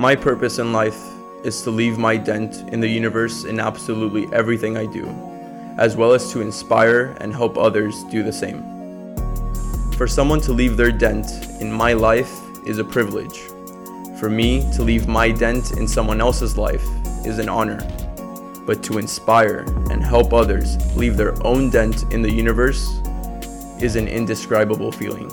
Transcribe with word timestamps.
My 0.00 0.16
purpose 0.16 0.58
in 0.58 0.72
life 0.72 0.98
is 1.44 1.60
to 1.60 1.70
leave 1.70 1.98
my 1.98 2.16
dent 2.16 2.66
in 2.72 2.80
the 2.80 2.88
universe 2.88 3.44
in 3.44 3.60
absolutely 3.60 4.26
everything 4.32 4.78
I 4.78 4.86
do, 4.86 5.06
as 5.76 5.94
well 5.94 6.14
as 6.14 6.32
to 6.32 6.40
inspire 6.40 7.14
and 7.20 7.34
help 7.34 7.58
others 7.58 8.02
do 8.04 8.22
the 8.22 8.32
same. 8.32 8.62
For 9.98 10.06
someone 10.06 10.40
to 10.40 10.54
leave 10.54 10.78
their 10.78 10.90
dent 10.90 11.26
in 11.60 11.70
my 11.70 11.92
life 11.92 12.34
is 12.66 12.78
a 12.78 12.84
privilege. 12.84 13.40
For 14.18 14.30
me 14.30 14.62
to 14.72 14.82
leave 14.82 15.06
my 15.06 15.30
dent 15.32 15.72
in 15.72 15.86
someone 15.86 16.22
else's 16.22 16.56
life 16.56 16.86
is 17.26 17.38
an 17.38 17.50
honor. 17.50 17.86
But 18.64 18.82
to 18.84 18.96
inspire 18.96 19.66
and 19.90 20.02
help 20.02 20.32
others 20.32 20.78
leave 20.96 21.18
their 21.18 21.34
own 21.46 21.68
dent 21.68 22.10
in 22.10 22.22
the 22.22 22.32
universe 22.32 22.88
is 23.82 23.96
an 23.96 24.08
indescribable 24.08 24.92
feeling. 24.92 25.30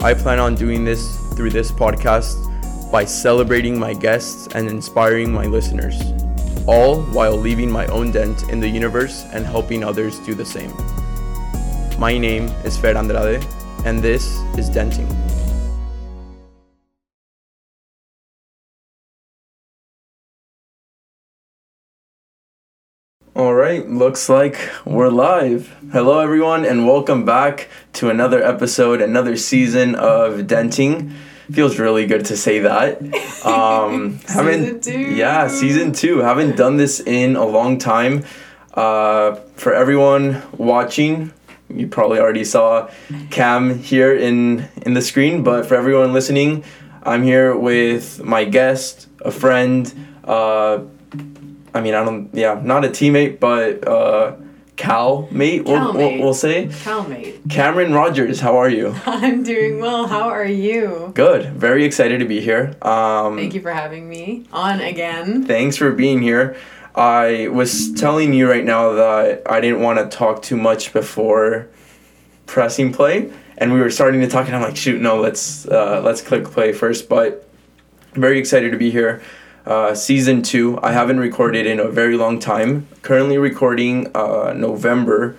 I 0.00 0.14
plan 0.14 0.38
on 0.38 0.54
doing 0.54 0.84
this 0.84 1.18
through 1.34 1.50
this 1.50 1.72
podcast 1.72 2.47
by 2.90 3.04
celebrating 3.04 3.78
my 3.78 3.92
guests 3.92 4.48
and 4.54 4.66
inspiring 4.66 5.30
my 5.30 5.44
listeners, 5.44 6.00
all 6.66 7.02
while 7.12 7.36
leaving 7.36 7.70
my 7.70 7.86
own 7.88 8.10
dent 8.10 8.48
in 8.48 8.60
the 8.60 8.68
universe 8.68 9.24
and 9.32 9.44
helping 9.44 9.84
others 9.84 10.18
do 10.20 10.34
the 10.34 10.44
same. 10.44 10.72
My 11.98 12.16
name 12.16 12.46
is 12.64 12.78
Fer 12.78 12.94
Andraez, 12.94 13.44
and 13.84 14.00
this 14.00 14.38
is 14.56 14.70
Denting. 14.70 15.06
All 23.36 23.54
right, 23.54 23.86
looks 23.86 24.30
like 24.30 24.58
we're 24.86 25.10
live. 25.10 25.76
Hello, 25.92 26.20
everyone, 26.20 26.64
and 26.64 26.86
welcome 26.86 27.26
back 27.26 27.68
to 27.92 28.08
another 28.08 28.42
episode, 28.42 29.02
another 29.02 29.36
season 29.36 29.94
of 29.94 30.46
Denting 30.46 31.14
feels 31.52 31.78
really 31.78 32.06
good 32.06 32.24
to 32.26 32.36
say 32.36 32.60
that. 32.60 33.00
Um, 33.44 34.18
season 34.26 34.80
two. 34.80 34.98
Yeah, 34.98 35.46
season 35.46 35.92
two. 35.92 36.18
Haven't 36.18 36.56
done 36.56 36.76
this 36.76 36.98
in 37.00 37.36
a 37.36 37.46
long 37.46 37.78
time. 37.78 38.24
Uh, 38.74 39.36
for 39.54 39.72
everyone 39.72 40.42
watching, 40.58 41.32
you 41.72 41.86
probably 41.86 42.18
already 42.18 42.44
saw 42.44 42.90
Cam 43.30 43.78
here 43.78 44.12
in 44.12 44.68
in 44.82 44.94
the 44.94 45.00
screen. 45.00 45.44
But 45.44 45.66
for 45.66 45.76
everyone 45.76 46.12
listening, 46.12 46.64
I'm 47.04 47.22
here 47.22 47.56
with 47.56 48.22
my 48.24 48.44
guest, 48.44 49.06
a 49.24 49.30
friend. 49.30 49.86
Uh, 50.24 50.80
I 51.72 51.80
mean, 51.80 51.94
I 51.94 52.04
don't. 52.04 52.28
Yeah, 52.34 52.60
not 52.62 52.84
a 52.84 52.88
teammate, 52.88 53.38
but. 53.38 53.86
Uh, 53.86 54.32
Cal 54.78 55.28
mate, 55.30 55.66
Cal 55.66 55.74
we'll, 55.74 55.92
mate. 55.92 56.14
We'll, 56.14 56.24
we'll 56.26 56.34
say. 56.34 56.68
Cow 56.68 57.02
mate. 57.02 57.46
Camryn 57.48 57.92
Rogers, 57.92 58.40
how 58.40 58.56
are 58.56 58.70
you? 58.70 58.94
I'm 59.06 59.42
doing 59.42 59.80
well. 59.80 60.06
How 60.06 60.28
are 60.28 60.46
you? 60.46 61.10
Good. 61.14 61.52
Very 61.52 61.84
excited 61.84 62.20
to 62.20 62.24
be 62.24 62.40
here. 62.40 62.76
Um, 62.80 63.36
Thank 63.36 63.54
you 63.54 63.60
for 63.60 63.72
having 63.72 64.08
me 64.08 64.46
on 64.52 64.80
again. 64.80 65.44
Thanks 65.44 65.76
for 65.76 65.90
being 65.92 66.22
here. 66.22 66.56
I 66.94 67.48
was 67.48 67.92
telling 67.92 68.32
you 68.32 68.48
right 68.48 68.64
now 68.64 68.92
that 68.92 69.42
I 69.50 69.60
didn't 69.60 69.82
want 69.82 69.98
to 69.98 70.16
talk 70.16 70.42
too 70.42 70.56
much 70.56 70.92
before 70.92 71.68
pressing 72.46 72.92
play, 72.92 73.32
and 73.58 73.72
we 73.72 73.80
were 73.80 73.90
starting 73.90 74.20
to 74.20 74.28
talk, 74.28 74.46
and 74.46 74.56
I'm 74.56 74.62
like, 74.62 74.76
shoot, 74.76 75.00
no, 75.00 75.20
let's 75.20 75.66
uh, 75.66 76.00
let's 76.04 76.22
click 76.22 76.44
play 76.44 76.72
first. 76.72 77.08
But 77.08 77.48
very 78.14 78.38
excited 78.38 78.70
to 78.70 78.78
be 78.78 78.90
here. 78.90 79.22
Uh, 79.68 79.94
season 79.94 80.40
two. 80.40 80.78
I 80.82 80.92
haven't 80.92 81.20
recorded 81.20 81.66
in 81.66 81.78
a 81.78 81.88
very 81.88 82.16
long 82.16 82.38
time. 82.38 82.88
Currently 83.02 83.36
recording 83.36 84.10
uh, 84.16 84.54
November 84.56 85.36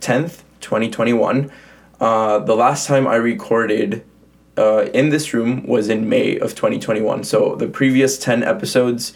10th, 0.00 0.42
2021. 0.60 1.48
Uh, 2.00 2.40
the 2.40 2.56
last 2.56 2.88
time 2.88 3.06
I 3.06 3.14
recorded 3.14 4.04
uh, 4.58 4.86
in 4.92 5.10
this 5.10 5.32
room 5.32 5.64
was 5.64 5.88
in 5.88 6.08
May 6.08 6.36
of 6.40 6.56
2021. 6.56 7.22
So 7.22 7.54
the 7.54 7.68
previous 7.68 8.18
10 8.18 8.42
episodes 8.42 9.12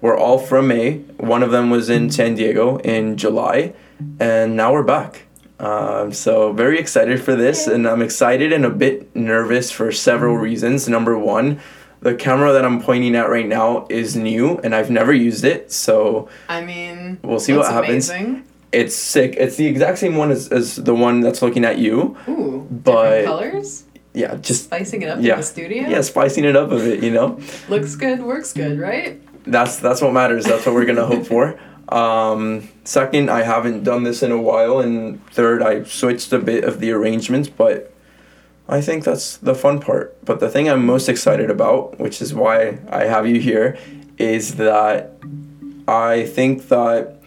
were 0.00 0.16
all 0.16 0.38
from 0.38 0.68
May. 0.68 0.98
One 1.16 1.42
of 1.42 1.50
them 1.50 1.70
was 1.70 1.90
in 1.90 2.08
San 2.08 2.36
Diego 2.36 2.76
in 2.84 3.16
July, 3.16 3.74
and 4.20 4.54
now 4.54 4.72
we're 4.72 4.84
back. 4.84 5.22
Um, 5.58 6.12
so 6.12 6.52
very 6.52 6.78
excited 6.78 7.20
for 7.20 7.34
this, 7.34 7.66
and 7.66 7.88
I'm 7.88 8.02
excited 8.02 8.52
and 8.52 8.64
a 8.64 8.70
bit 8.70 9.16
nervous 9.16 9.72
for 9.72 9.90
several 9.90 10.36
reasons. 10.36 10.88
Number 10.88 11.18
one, 11.18 11.58
the 12.06 12.14
camera 12.14 12.52
that 12.52 12.64
I'm 12.64 12.80
pointing 12.80 13.14
at 13.16 13.28
right 13.36 13.48
now 13.60 13.86
is 13.90 14.14
new 14.14 14.58
and 14.62 14.70
I've 14.78 14.90
never 14.90 15.12
used 15.28 15.44
it, 15.44 15.72
so 15.72 16.28
I 16.48 16.60
mean, 16.70 17.18
We'll 17.24 17.40
see 17.40 17.52
what 17.58 17.66
happens. 17.78 18.08
Amazing. 18.10 18.44
it's 18.72 18.94
sick. 18.94 19.30
It's 19.44 19.56
the 19.56 19.66
exact 19.66 19.98
same 19.98 20.14
one 20.22 20.30
as, 20.30 20.42
as 20.58 20.76
the 20.76 20.94
one 20.94 21.20
that's 21.24 21.40
looking 21.42 21.64
at 21.64 21.78
you. 21.78 22.16
Ooh, 22.28 22.66
But- 22.70 23.22
different 23.22 23.26
colors. 23.26 23.84
Yeah, 24.14 24.36
just 24.36 24.64
Spicing 24.64 25.02
it 25.02 25.08
up 25.10 25.18
yeah. 25.20 25.34
in 25.34 25.40
the 25.40 25.46
studio. 25.54 25.82
yeah, 25.88 26.00
spicing 26.00 26.44
it 26.46 26.56
up 26.56 26.70
a 26.70 26.78
bit, 26.78 27.02
you 27.02 27.10
know. 27.10 27.38
Looks 27.68 27.96
good, 27.96 28.22
works 28.22 28.52
good, 28.54 28.78
right? 28.78 29.20
That's 29.44 29.76
that's 29.76 30.00
what 30.00 30.12
matters. 30.14 30.44
That's 30.46 30.64
what 30.64 30.74
we're 30.74 30.86
gonna 30.86 31.06
hope 31.14 31.26
for. 31.26 31.58
Um, 31.88 32.68
second, 32.82 33.30
I 33.30 33.42
haven't 33.42 33.84
done 33.84 34.02
this 34.02 34.20
in 34.26 34.32
a 34.32 34.42
while, 34.50 34.80
and 34.80 35.24
third, 35.30 35.62
I 35.62 35.84
switched 35.84 36.32
a 36.32 36.40
bit 36.40 36.64
of 36.64 36.80
the 36.80 36.90
arrangements, 36.90 37.48
but 37.48 37.92
I 38.68 38.80
think 38.80 39.04
that's 39.04 39.36
the 39.36 39.54
fun 39.54 39.80
part. 39.80 40.16
But 40.24 40.40
the 40.40 40.50
thing 40.50 40.68
I'm 40.68 40.84
most 40.84 41.08
excited 41.08 41.50
about, 41.50 41.98
which 41.98 42.20
is 42.20 42.34
why 42.34 42.78
I 42.88 43.04
have 43.04 43.26
you 43.26 43.40
here, 43.40 43.78
is 44.18 44.56
that 44.56 45.12
I 45.86 46.26
think 46.26 46.68
that 46.68 47.20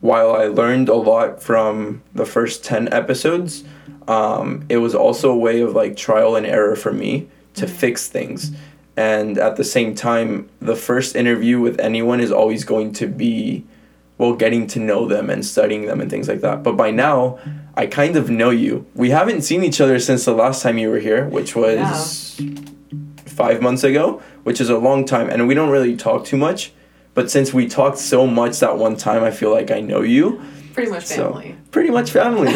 while 0.00 0.36
I 0.36 0.44
learned 0.44 0.88
a 0.88 0.94
lot 0.94 1.42
from 1.42 2.02
the 2.14 2.26
first 2.26 2.62
10 2.62 2.92
episodes, 2.92 3.64
um, 4.06 4.64
it 4.68 4.76
was 4.76 4.94
also 4.94 5.30
a 5.30 5.36
way 5.36 5.60
of 5.60 5.74
like 5.74 5.96
trial 5.96 6.36
and 6.36 6.46
error 6.46 6.76
for 6.76 6.92
me 6.92 7.28
to 7.54 7.66
fix 7.66 8.08
things. 8.08 8.52
And 8.96 9.38
at 9.38 9.56
the 9.56 9.64
same 9.64 9.94
time, 9.94 10.48
the 10.60 10.76
first 10.76 11.16
interview 11.16 11.58
with 11.58 11.80
anyone 11.80 12.20
is 12.20 12.30
always 12.30 12.64
going 12.64 12.92
to 12.94 13.06
be, 13.06 13.64
well, 14.18 14.34
getting 14.34 14.66
to 14.68 14.78
know 14.78 15.08
them 15.08 15.30
and 15.30 15.44
studying 15.44 15.86
them 15.86 16.00
and 16.00 16.10
things 16.10 16.28
like 16.28 16.42
that. 16.42 16.62
But 16.62 16.76
by 16.76 16.90
now, 16.90 17.38
I 17.76 17.86
kind 17.86 18.16
of 18.16 18.30
know 18.30 18.50
you. 18.50 18.86
We 18.94 19.10
haven't 19.10 19.42
seen 19.42 19.64
each 19.64 19.80
other 19.80 19.98
since 19.98 20.24
the 20.24 20.32
last 20.32 20.62
time 20.62 20.78
you 20.78 20.90
were 20.90 21.00
here, 21.00 21.28
which 21.28 21.56
was 21.56 22.40
five 23.26 23.60
months 23.60 23.82
ago, 23.82 24.22
which 24.44 24.60
is 24.60 24.70
a 24.70 24.78
long 24.78 25.04
time. 25.04 25.28
And 25.28 25.48
we 25.48 25.54
don't 25.54 25.70
really 25.70 25.96
talk 25.96 26.24
too 26.24 26.36
much. 26.36 26.72
But 27.14 27.30
since 27.30 27.52
we 27.52 27.66
talked 27.66 27.98
so 27.98 28.26
much 28.26 28.60
that 28.60 28.78
one 28.78 28.96
time, 28.96 29.24
I 29.24 29.30
feel 29.30 29.50
like 29.50 29.70
I 29.70 29.80
know 29.80 30.02
you. 30.02 30.40
Pretty 30.74 30.90
much 30.90 31.06
So, 31.06 31.32
family. 31.32 31.56
pretty 31.70 31.90
much 31.90 32.10
family. 32.10 32.52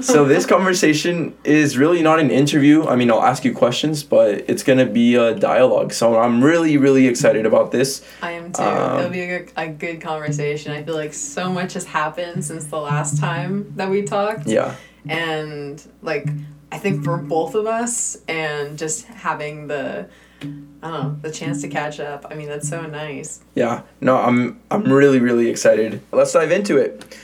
so 0.02 0.24
this 0.24 0.44
conversation 0.46 1.34
is 1.44 1.78
really 1.78 2.02
not 2.02 2.18
an 2.18 2.30
interview. 2.30 2.84
I 2.86 2.96
mean, 2.96 3.08
I'll 3.10 3.22
ask 3.22 3.44
you 3.44 3.54
questions, 3.54 4.02
but 4.02 4.44
it's 4.48 4.62
gonna 4.64 4.84
be 4.86 5.14
a 5.14 5.34
dialogue. 5.34 5.92
So 5.92 6.18
I'm 6.18 6.42
really, 6.42 6.76
really 6.76 7.06
excited 7.06 7.46
about 7.46 7.70
this. 7.70 8.04
I 8.20 8.32
am 8.32 8.52
too. 8.52 8.62
Um, 8.62 8.98
It'll 8.98 9.10
be 9.10 9.20
a 9.20 9.38
good, 9.38 9.52
a 9.56 9.68
good 9.68 10.00
conversation. 10.00 10.72
I 10.72 10.82
feel 10.82 10.96
like 10.96 11.14
so 11.14 11.50
much 11.50 11.74
has 11.74 11.84
happened 11.84 12.44
since 12.44 12.64
the 12.66 12.78
last 12.80 13.18
time 13.20 13.72
that 13.76 13.88
we 13.88 14.02
talked. 14.02 14.46
Yeah, 14.48 14.74
and 15.08 15.82
like 16.02 16.28
I 16.72 16.78
think 16.78 17.04
for 17.04 17.16
both 17.16 17.54
of 17.54 17.66
us 17.66 18.16
and 18.28 18.76
just 18.78 19.06
having 19.06 19.68
the 19.68 20.08
I 20.42 20.46
don't 20.90 20.92
know 21.04 21.16
the 21.22 21.30
chance 21.30 21.60
to 21.62 21.68
catch 21.68 22.00
up. 22.00 22.26
I 22.28 22.34
mean 22.34 22.48
that's 22.48 22.68
so 22.68 22.82
nice. 22.86 23.40
yeah. 23.54 23.82
No, 24.00 24.16
I'm 24.18 24.60
I'm 24.70 24.84
really, 24.92 25.20
really 25.20 25.48
excited. 25.48 26.00
Let's 26.10 26.32
dive 26.32 26.50
into 26.50 26.76
it. 26.76 27.16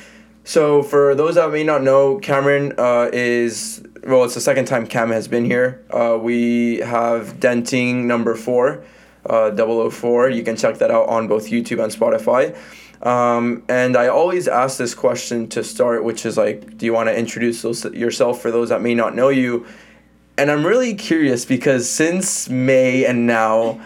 So 0.48 0.82
for 0.82 1.14
those 1.14 1.34
that 1.34 1.52
may 1.52 1.62
not 1.62 1.82
know, 1.82 2.18
Camryn 2.20 2.72
uh, 2.78 3.10
is 3.12 3.82
well. 4.02 4.24
It's 4.24 4.32
the 4.32 4.40
second 4.40 4.64
time 4.64 4.86
Cam 4.86 5.10
has 5.10 5.28
been 5.28 5.44
here. 5.44 5.84
Uh, 5.90 6.18
we 6.18 6.78
have 6.78 7.38
Denting 7.38 8.06
number 8.08 8.34
four, 8.34 8.82
uh, 9.26 9.54
004. 9.54 10.30
You 10.30 10.42
can 10.42 10.56
check 10.56 10.78
that 10.78 10.90
out 10.90 11.06
on 11.06 11.28
both 11.28 11.48
YouTube 11.48 11.84
and 11.84 11.92
Spotify. 11.92 12.56
Um, 13.06 13.62
and 13.68 13.94
I 13.94 14.08
always 14.08 14.48
ask 14.48 14.78
this 14.78 14.94
question 14.94 15.50
to 15.50 15.62
start, 15.62 16.02
which 16.02 16.24
is 16.24 16.38
like, 16.38 16.78
do 16.78 16.86
you 16.86 16.94
want 16.94 17.10
to 17.10 17.14
introduce 17.14 17.62
yourself 17.92 18.40
for 18.40 18.50
those 18.50 18.70
that 18.70 18.80
may 18.80 18.94
not 18.94 19.14
know 19.14 19.28
you? 19.28 19.66
And 20.38 20.50
I'm 20.50 20.64
really 20.64 20.94
curious 20.94 21.44
because 21.44 21.90
since 21.90 22.48
May 22.48 23.04
and 23.04 23.26
now, 23.26 23.82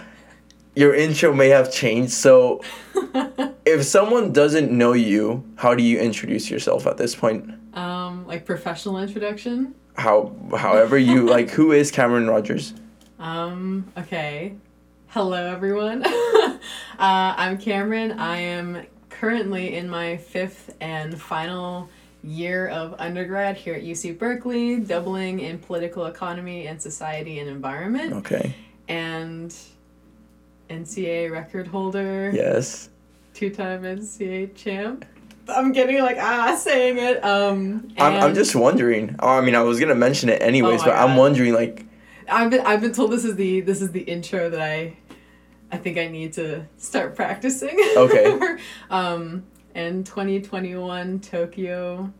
your 0.74 0.94
intro 0.94 1.32
may 1.34 1.48
have 1.48 1.72
changed. 1.72 2.12
So 2.12 2.62
if 3.64 3.84
someone 3.84 4.32
doesn't 4.32 4.70
know 4.70 4.92
you, 4.92 5.44
how 5.56 5.74
do 5.74 5.82
you 5.82 5.98
introduce 5.98 6.50
yourself 6.50 6.86
at 6.86 6.96
this 6.96 7.14
point? 7.14 7.52
Um, 7.74 8.26
like 8.26 8.44
professional 8.44 8.98
introduction. 8.98 9.74
How, 9.96 10.34
however 10.56 10.96
you 10.96 11.26
like, 11.28 11.50
who 11.50 11.72
is 11.72 11.92
Camryn 11.92 12.28
Rogers? 12.28 12.74
Um, 13.18 13.90
okay. 13.96 14.54
Hello 15.08 15.46
everyone. 15.46 16.04
uh, 16.06 16.58
I'm 16.98 17.58
Camryn. 17.58 18.18
I 18.18 18.38
am 18.38 18.86
currently 19.10 19.74
in 19.74 19.88
my 19.88 20.16
fifth 20.16 20.74
and 20.80 21.20
final 21.20 21.90
year 22.24 22.68
of 22.68 22.94
undergrad 22.98 23.56
here 23.56 23.74
at 23.74 23.82
UC 23.82 24.18
Berkeley, 24.18 24.78
doubling 24.78 25.40
in 25.40 25.58
political 25.58 26.06
economy 26.06 26.66
and 26.66 26.80
society 26.80 27.40
and 27.40 27.48
environment. 27.50 28.14
Okay. 28.14 28.54
And 28.88 29.54
NCAA 30.72 31.30
record 31.30 31.66
holder. 31.66 32.30
Yes. 32.34 32.88
two-time 33.34 33.82
NCAA 33.82 34.54
champ. 34.54 35.04
I'm 35.48 35.72
getting 35.72 36.00
like 36.00 36.18
ah 36.18 36.54
saying 36.56 36.98
it. 36.98 37.24
Um, 37.24 37.92
I'm, 37.98 38.22
I'm 38.22 38.34
just 38.34 38.54
wondering. 38.54 39.16
Oh, 39.18 39.28
I 39.28 39.40
mean, 39.40 39.54
I 39.54 39.62
was 39.62 39.80
gonna 39.80 39.94
mention 39.94 40.28
it 40.28 40.40
anyways, 40.40 40.80
my 40.80 40.86
but 40.86 40.96
I'm 40.96 41.16
wondering 41.16 41.52
like, 41.52 41.84
I've 42.28 42.50
been 42.50 42.60
I've 42.60 42.80
been 42.80 42.92
told 42.92 43.10
this 43.10 43.24
is 43.24 43.34
the 43.36 43.60
this 43.60 43.82
is 43.82 43.90
the 43.90 44.02
intro 44.02 44.50
that 44.50 44.60
I 44.60 44.96
I 45.72 45.78
think 45.78 45.98
I 45.98 46.06
need 46.06 46.34
to 46.34 46.66
start 46.76 47.16
practicing. 47.16 47.76
Okay. 47.96 48.58
um, 48.90 49.44
and 49.74 50.04
2021 50.06 51.20
Tokyo 51.20 52.12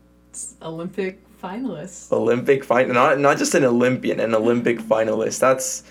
Olympic 0.61 1.21
finalist. 1.39 2.11
Olympic 2.11 2.63
final, 2.63 2.93
not 2.93 3.19
not 3.19 3.37
just 3.37 3.53
an 3.55 3.63
Olympian, 3.63 4.19
an 4.19 4.33
Olympic 4.33 4.79
finalist. 4.79 5.39
That's 5.39 5.83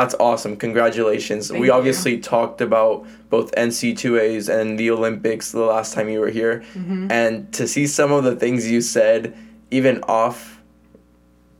that's 0.00 0.14
awesome. 0.18 0.56
Congratulations. 0.56 1.48
Thank 1.48 1.60
we 1.60 1.66
you. 1.66 1.72
obviously 1.72 2.18
talked 2.18 2.60
about 2.60 3.06
both 3.28 3.52
NCAAs 3.52 4.48
and 4.48 4.78
the 4.78 4.90
Olympics 4.90 5.52
the 5.52 5.60
last 5.60 5.92
time 5.92 6.08
you 6.08 6.20
were 6.20 6.30
here. 6.30 6.64
Mm-hmm. 6.74 7.12
And 7.12 7.52
to 7.52 7.68
see 7.68 7.86
some 7.86 8.10
of 8.10 8.24
the 8.24 8.34
things 8.34 8.70
you 8.70 8.80
said, 8.80 9.36
even 9.70 10.02
off 10.04 10.62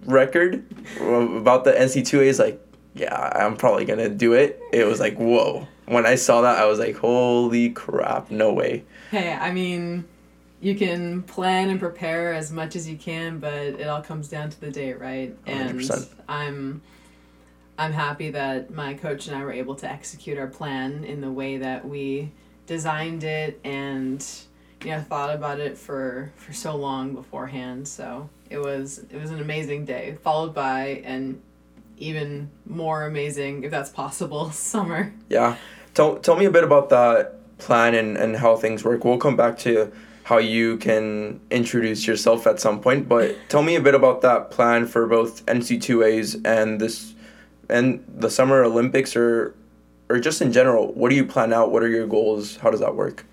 record, 0.07 0.65
about 0.97 1.65
the 1.65 1.73
NCAAs, 1.73 2.39
like, 2.39 2.59
yeah, 2.95 3.15
I'm 3.35 3.57
probably 3.57 3.85
going 3.85 3.99
to 3.99 4.09
do 4.09 4.33
it. 4.33 4.61
It 4.73 4.87
was 4.87 5.01
like, 5.01 5.17
whoa. 5.17 5.69
When 5.87 6.07
I 6.07 6.15
saw 6.15 6.41
that, 6.41 6.59
I 6.59 6.65
was 6.65 6.79
like, 6.79 6.97
holy 6.97 7.71
crap, 7.71 8.31
no 8.31 8.53
way. 8.55 8.85
Hey, 9.11 9.33
I 9.33 9.53
mean, 9.53 10.07
you 10.61 10.75
can 10.77 11.23
plan 11.25 11.69
and 11.69 11.79
prepare 11.79 12.33
as 12.33 12.51
much 12.51 12.75
as 12.75 12.89
you 12.89 12.97
can, 12.97 13.39
but 13.39 13.53
it 13.53 13.87
all 13.87 14.03
comes 14.03 14.29
down 14.29 14.49
to 14.51 14.61
the 14.61 14.71
day, 14.71 14.95
right? 14.95 15.37
And 15.47 15.81
100%. 15.81 16.09
I'm 16.29 16.81
I'm 17.81 17.95
happy 17.95 18.29
that 18.33 18.71
my 18.71 18.93
coach 18.93 19.27
and 19.27 19.35
I 19.35 19.43
were 19.43 19.53
able 19.53 19.75
to 19.77 19.91
execute 19.91 20.37
our 20.37 20.49
plan 20.49 21.03
in 21.03 21.23
the 21.23 21.33
way 21.33 21.57
that 21.57 21.89
we 21.89 22.31
designed 22.67 23.25
it 23.25 23.59
and 23.65 24.25
you 24.85 24.91
know 24.91 25.01
thought 25.01 25.35
about 25.35 25.61
it 25.61 25.79
for 25.79 26.31
for 26.37 26.53
so 26.53 26.77
long 26.77 27.15
beforehand. 27.15 27.89
So 27.89 28.29
it 28.51 28.59
was 28.59 28.99
it 29.11 29.19
was 29.19 29.31
an 29.31 29.41
amazing 29.41 29.87
day, 29.87 30.19
followed 30.23 30.55
by 30.55 31.03
an 31.07 31.41
even 31.97 32.51
more 32.67 33.07
amazing, 33.07 33.65
if 33.65 33.71
that's 33.71 33.89
possible, 33.89 34.51
summer. 34.53 35.15
Yeah. 35.31 35.57
Tell, 35.95 36.19
tell 36.19 36.37
me 36.37 36.45
a 36.45 36.51
bit 36.51 36.65
about 36.65 36.91
that 36.91 37.37
plan 37.59 37.95
and, 37.95 38.17
and 38.17 38.37
how 38.37 38.57
things 38.57 38.85
work. 38.85 39.05
We'll 39.05 39.19
come 39.19 39.37
back 39.37 39.59
to 39.61 39.91
how 40.25 40.39
you 40.39 40.77
can 40.77 41.41
introduce 41.51 42.07
yourself 42.07 42.47
at 42.47 42.61
some 42.61 42.81
point, 42.81 43.09
but 43.09 43.37
tell 43.49 43.63
me 43.63 43.75
a 43.75 43.81
bit 43.81 43.95
about 43.95 44.21
that 44.21 44.51
plan 44.51 44.87
for 44.87 45.07
both 45.07 45.45
NCAAs 45.47 46.41
and 46.45 46.81
this 46.81 47.15
and 47.71 48.05
the 48.09 48.31
Summer 48.31 48.63
Olympics 48.65 49.17
or 49.17 49.55
or 50.09 50.19
just 50.19 50.43
in 50.43 50.53
general. 50.53 50.93
What 50.93 51.11
do 51.11 51.17
you 51.17 51.25
plan 51.25 51.53
out? 51.53 51.71
What 51.71 51.83
are 51.83 51.89
your 51.89 52.07
goals? 52.07 52.57
How 52.57 52.71
does 52.71 52.81
that 52.81 52.97
work? 52.97 53.25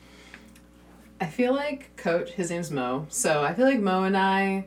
I 1.20 1.26
feel 1.26 1.54
like 1.54 1.96
coach, 1.98 2.30
his 2.32 2.52
name's 2.52 2.70
Mo. 2.70 3.08
So 3.10 3.44
I 3.44 3.54
feel 3.56 3.66
like 3.66 3.80
Mo 3.80 4.04
and 4.04 4.16
I 4.16 4.66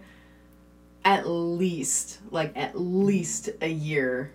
at 1.05 1.27
least 1.27 2.19
like 2.31 2.53
at 2.57 2.79
least 2.79 3.49
a 3.63 3.69
year 3.69 4.33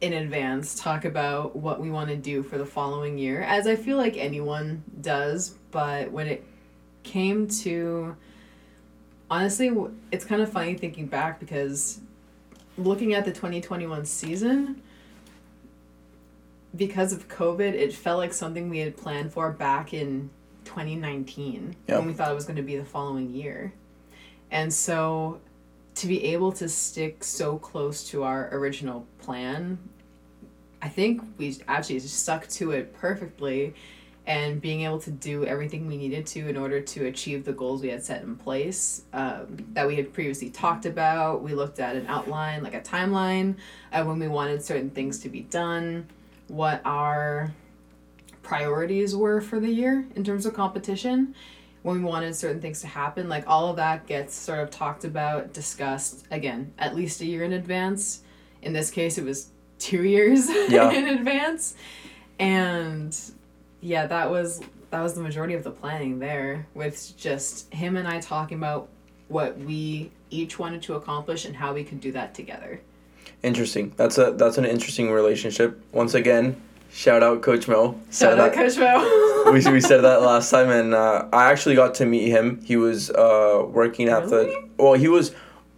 in 0.00 0.12
advance 0.14 0.74
talk 0.74 1.04
about 1.04 1.54
what 1.54 1.80
we 1.80 1.90
want 1.90 2.08
to 2.08 2.16
do 2.16 2.42
for 2.42 2.58
the 2.58 2.66
following 2.66 3.16
year 3.18 3.42
as 3.42 3.66
I 3.66 3.76
feel 3.76 3.96
like 3.96 4.16
anyone 4.16 4.82
does, 5.00 5.50
but 5.70 6.10
when 6.10 6.26
it 6.26 6.44
came 7.02 7.46
to 7.48 8.16
honestly 9.30 9.70
it's 10.10 10.24
kind 10.24 10.42
of 10.42 10.50
funny 10.50 10.74
thinking 10.74 11.06
back 11.06 11.38
because 11.38 12.00
looking 12.78 13.14
at 13.14 13.24
the 13.24 13.32
2021 13.32 14.04
season 14.06 14.82
because 16.76 17.12
of 17.12 17.28
COVID, 17.28 17.72
it 17.74 17.92
felt 17.92 18.18
like 18.18 18.32
something 18.32 18.68
we 18.70 18.78
had 18.78 18.96
planned 18.96 19.32
for 19.32 19.50
back 19.50 19.92
in 19.92 20.30
2019 20.64 21.74
Yeah. 21.88 21.98
when 21.98 22.06
we 22.06 22.12
thought 22.12 22.30
it 22.30 22.34
was 22.34 22.44
going 22.44 22.56
to 22.56 22.62
be 22.62 22.76
the 22.76 22.84
following 22.84 23.34
year. 23.34 23.72
And 24.50 24.72
so 24.72 25.40
to 25.96 26.06
be 26.06 26.24
able 26.26 26.52
to 26.52 26.68
stick 26.68 27.24
so 27.24 27.58
close 27.58 28.08
to 28.10 28.22
our 28.22 28.48
original 28.54 29.04
plan, 29.18 29.78
I 30.80 30.88
think 30.88 31.22
we 31.38 31.56
actually 31.68 31.98
stuck 32.00 32.46
to 32.48 32.70
it 32.70 32.94
perfectly 32.94 33.74
and 34.30 34.60
being 34.60 34.82
able 34.82 35.00
to 35.00 35.10
do 35.10 35.44
everything 35.44 35.88
we 35.88 35.96
needed 35.96 36.24
to 36.24 36.48
in 36.48 36.56
order 36.56 36.80
to 36.80 37.06
achieve 37.06 37.44
the 37.44 37.52
goals 37.52 37.82
we 37.82 37.88
had 37.88 38.00
set 38.04 38.22
in 38.22 38.36
place 38.36 39.02
um, 39.12 39.46
that 39.72 39.84
we 39.88 39.96
had 39.96 40.12
previously 40.12 40.48
talked 40.50 40.86
about. 40.86 41.42
We 41.42 41.52
looked 41.52 41.80
at 41.80 41.96
an 41.96 42.06
outline, 42.06 42.62
like 42.62 42.74
a 42.74 42.80
timeline, 42.80 43.56
of 43.92 44.06
when 44.06 44.20
we 44.20 44.28
wanted 44.28 44.62
certain 44.62 44.88
things 44.88 45.18
to 45.24 45.28
be 45.28 45.40
done, 45.40 46.06
what 46.46 46.80
our 46.84 47.50
priorities 48.44 49.16
were 49.16 49.40
for 49.40 49.58
the 49.58 49.68
year 49.68 50.06
in 50.14 50.22
terms 50.22 50.46
of 50.46 50.54
competition, 50.54 51.34
when 51.82 51.96
we 51.96 52.04
wanted 52.08 52.32
certain 52.36 52.60
things 52.60 52.80
to 52.82 52.86
happen. 52.86 53.28
Like 53.28 53.42
all 53.48 53.68
of 53.68 53.76
that 53.78 54.06
gets 54.06 54.32
sort 54.32 54.60
of 54.60 54.70
talked 54.70 55.04
about, 55.04 55.52
discussed 55.52 56.28
again, 56.30 56.72
at 56.78 56.94
least 56.94 57.20
a 57.20 57.26
year 57.26 57.42
in 57.42 57.52
advance. 57.54 58.22
In 58.62 58.72
this 58.72 58.92
case, 58.92 59.18
it 59.18 59.24
was 59.24 59.48
two 59.80 60.04
years 60.04 60.48
Yeah. 60.68 60.92
in 60.92 61.08
advance. 61.18 61.74
And 62.38 63.18
yeah, 63.80 64.06
that 64.06 64.30
was 64.30 64.60
that 64.90 65.00
was 65.00 65.14
the 65.14 65.20
majority 65.20 65.54
of 65.54 65.62
the 65.64 65.70
planning 65.70 66.18
there 66.18 66.66
with 66.74 67.14
just 67.16 67.72
him 67.72 67.96
and 67.96 68.08
I 68.08 68.20
talking 68.20 68.58
about 68.58 68.88
what 69.28 69.56
we 69.58 70.10
each 70.30 70.58
wanted 70.58 70.82
to 70.82 70.94
accomplish 70.94 71.44
and 71.44 71.54
how 71.54 71.72
we 71.72 71.84
could 71.84 72.00
do 72.00 72.10
that 72.12 72.34
together. 72.34 72.80
Interesting. 73.42 73.92
That's 73.96 74.18
a 74.18 74.32
that's 74.32 74.58
an 74.58 74.64
interesting 74.64 75.10
relationship. 75.12 75.80
Once 75.92 76.14
again, 76.14 76.60
shout 76.92 77.22
out 77.22 77.40
Coach 77.42 77.68
Mo. 77.68 77.98
Said 78.10 78.30
Shout 78.30 78.38
out 78.40 78.52
that- 78.52 78.54
Coach 78.54 78.78
Mo. 78.78 79.44
we, 79.52 79.72
we 79.72 79.80
said 79.80 80.02
that 80.02 80.20
last 80.32 80.50
time, 80.50 80.68
and 80.70 80.92
uh, 80.94 81.26
I 81.32 81.50
actually 81.50 81.74
got 81.76 81.94
to 81.96 82.06
meet 82.06 82.28
him. 82.28 82.60
He 82.64 82.76
was 82.76 83.10
uh, 83.10 83.64
working 83.68 84.08
at 84.08 84.28
the 84.28 84.44
Really? 84.46 84.70
well, 84.78 84.92
he 84.94 85.08
was 85.08 85.32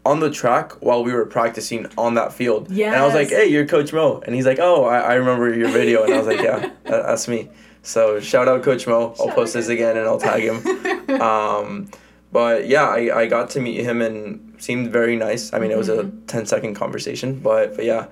on 0.04 0.18
the 0.18 0.30
track 0.30 0.72
while 0.82 1.04
we 1.04 1.12
were 1.12 1.24
practicing 1.26 1.86
on 1.96 2.14
that 2.14 2.32
field. 2.32 2.68
Yeah. 2.70 2.88
And 2.88 2.96
I 2.96 3.04
was 3.04 3.14
like, 3.14 3.28
"Hey, 3.28 3.46
you're 3.46 3.66
Coach 3.66 3.92
Mo," 3.92 4.20
and 4.26 4.34
he's 4.34 4.46
like, 4.46 4.58
"Oh, 4.58 4.84
I, 4.84 4.98
I 4.98 5.14
remember 5.14 5.54
your 5.54 5.68
video," 5.68 6.02
and 6.02 6.12
I 6.14 6.18
was 6.18 6.26
like, 6.26 6.40
"Yeah, 6.40 6.58
that, 6.84 7.06
that's 7.06 7.28
me." 7.28 7.48
So 7.82 8.20
shout 8.20 8.48
out 8.48 8.62
Coach 8.62 8.86
Mo. 8.86 9.14
I'll 9.18 9.26
Shout 9.26 9.34
post 9.34 9.54
this 9.54 9.68
again 9.68 9.96
and 9.96 10.06
I'll 10.06 10.20
tag 10.20 10.42
him. 10.42 11.20
um, 11.20 11.90
but 12.30 12.66
yeah, 12.68 12.84
I, 12.84 13.20
I 13.20 13.26
got 13.26 13.50
to 13.50 13.60
meet 13.60 13.80
him 13.80 14.00
and 14.00 14.54
seemed 14.58 14.90
very 14.90 15.16
nice. 15.16 15.52
I 15.52 15.58
mean, 15.58 15.70
it 15.70 15.76
was 15.76 15.88
a 15.88 16.10
10 16.28 16.46
second 16.46 16.74
conversation, 16.74 17.40
but 17.40 17.76
but 17.76 17.84
yeah, 17.84 18.06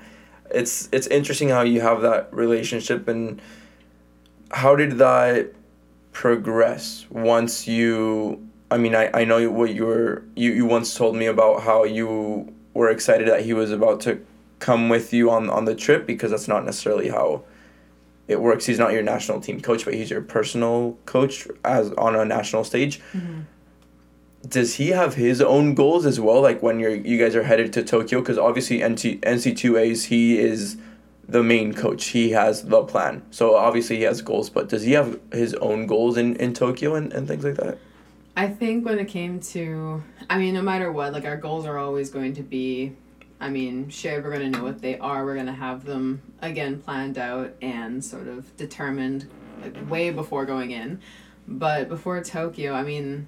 it's 0.50 0.88
it's 0.92 1.06
interesting 1.06 1.48
how 1.48 1.62
you 1.62 1.80
have 1.80 2.02
that 2.02 2.32
relationship 2.34 3.08
and 3.08 3.40
how 4.50 4.74
did 4.74 4.98
that 4.98 5.52
progress 6.12 7.06
once 7.08 7.68
you 7.68 8.46
I 8.72 8.76
mean, 8.76 8.94
I, 8.94 9.10
I 9.12 9.24
know 9.24 9.50
what 9.50 9.74
you 9.74 9.86
were 9.86 10.22
you, 10.34 10.52
you 10.52 10.66
once 10.66 10.94
told 10.94 11.16
me 11.16 11.26
about 11.26 11.62
how 11.62 11.84
you 11.84 12.52
were 12.74 12.90
excited 12.90 13.28
that 13.28 13.42
he 13.44 13.52
was 13.52 13.70
about 13.70 14.00
to 14.02 14.24
come 14.58 14.88
with 14.88 15.12
you 15.12 15.30
on 15.30 15.48
on 15.48 15.64
the 15.64 15.74
trip 15.74 16.06
because 16.06 16.30
that's 16.30 16.48
not 16.48 16.64
necessarily 16.64 17.08
how 17.08 17.42
it 18.30 18.40
works. 18.40 18.64
He's 18.64 18.78
not 18.78 18.92
your 18.92 19.02
national 19.02 19.40
team 19.40 19.60
coach, 19.60 19.84
but 19.84 19.92
he's 19.92 20.08
your 20.08 20.22
personal 20.22 20.96
coach 21.04 21.48
as 21.64 21.92
on 21.92 22.14
a 22.14 22.24
national 22.24 22.62
stage. 22.62 23.00
Mm-hmm. 23.12 23.40
Does 24.48 24.76
he 24.76 24.90
have 24.90 25.14
his 25.14 25.42
own 25.42 25.74
goals 25.74 26.06
as 26.06 26.20
well? 26.20 26.40
Like 26.40 26.62
when 26.62 26.78
you're 26.78 26.94
you 26.94 27.18
guys 27.18 27.34
are 27.34 27.42
headed 27.42 27.72
to 27.72 27.82
Tokyo, 27.82 28.20
because 28.20 28.38
obviously 28.38 28.78
NC 28.78 29.20
NC 29.20 29.56
two 29.56 29.76
A's 29.76 30.04
he 30.04 30.38
is 30.38 30.76
the 31.28 31.42
main 31.42 31.74
coach. 31.74 32.06
He 32.06 32.30
has 32.30 32.62
the 32.62 32.84
plan. 32.84 33.22
So 33.30 33.56
obviously 33.56 33.96
he 33.96 34.02
has 34.04 34.22
goals, 34.22 34.48
but 34.48 34.68
does 34.68 34.84
he 34.84 34.92
have 34.92 35.18
his 35.32 35.54
own 35.54 35.86
goals 35.86 36.16
in, 36.16 36.36
in 36.36 36.54
Tokyo 36.54 36.94
and, 36.94 37.12
and 37.12 37.26
things 37.26 37.44
like 37.44 37.56
that? 37.56 37.78
I 38.36 38.48
think 38.48 38.86
when 38.86 38.98
it 38.98 39.08
came 39.08 39.40
to, 39.40 40.02
I 40.30 40.38
mean, 40.38 40.54
no 40.54 40.62
matter 40.62 40.90
what, 40.90 41.12
like 41.12 41.24
our 41.24 41.36
goals 41.36 41.66
are 41.66 41.78
always 41.78 42.10
going 42.10 42.34
to 42.34 42.42
be, 42.42 42.96
I 43.40 43.48
mean, 43.48 43.88
shared. 43.88 44.24
We're 44.24 44.30
going 44.36 44.52
to 44.52 44.58
know 44.58 44.64
what 44.64 44.80
they 44.82 44.98
are. 44.98 45.24
We're 45.24 45.34
going 45.34 45.46
to 45.46 45.52
have 45.52 45.84
them, 45.84 46.20
again, 46.42 46.80
planned 46.80 47.18
out 47.18 47.54
and 47.62 48.04
sort 48.04 48.28
of 48.28 48.54
determined 48.56 49.28
like, 49.62 49.76
way 49.90 50.10
before 50.10 50.44
going 50.44 50.72
in. 50.72 51.00
But 51.48 51.88
before 51.88 52.22
Tokyo, 52.22 52.74
I 52.74 52.82
mean, 52.82 53.26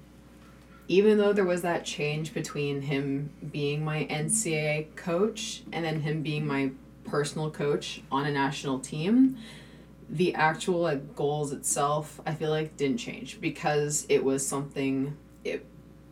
even 0.87 1.17
though 1.17 1.33
there 1.33 1.45
was 1.45 1.63
that 1.63 1.83
change 1.83 2.33
between 2.33 2.81
him 2.81 3.31
being 3.51 3.83
my 3.83 4.05
NCAA 4.09 4.95
coach 4.95 5.63
and 5.71 5.83
then 5.83 6.01
him 6.01 6.21
being 6.21 6.45
my 6.45 6.71
personal 7.05 7.49
coach 7.49 8.01
on 8.11 8.25
a 8.25 8.31
national 8.31 8.79
team, 8.79 9.37
the 10.09 10.35
actual 10.35 10.81
like 10.81 11.15
goals 11.15 11.53
itself 11.53 12.19
i 12.25 12.33
feel 12.35 12.49
like 12.51 12.75
didn't 12.77 12.97
change 12.97 13.39
because 13.41 14.05
it 14.09 14.23
was 14.23 14.45
something 14.45 15.15
it 15.43 15.65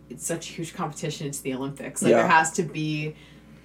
it's 0.09 0.25
such 0.25 0.49
a 0.49 0.53
huge 0.53 0.73
competition 0.73 1.27
it's 1.27 1.41
the 1.41 1.53
olympics 1.53 2.01
like 2.01 2.11
Yeah. 2.11 2.17
there 2.19 2.27
has 2.27 2.51
to 2.53 2.63
be 2.63 3.15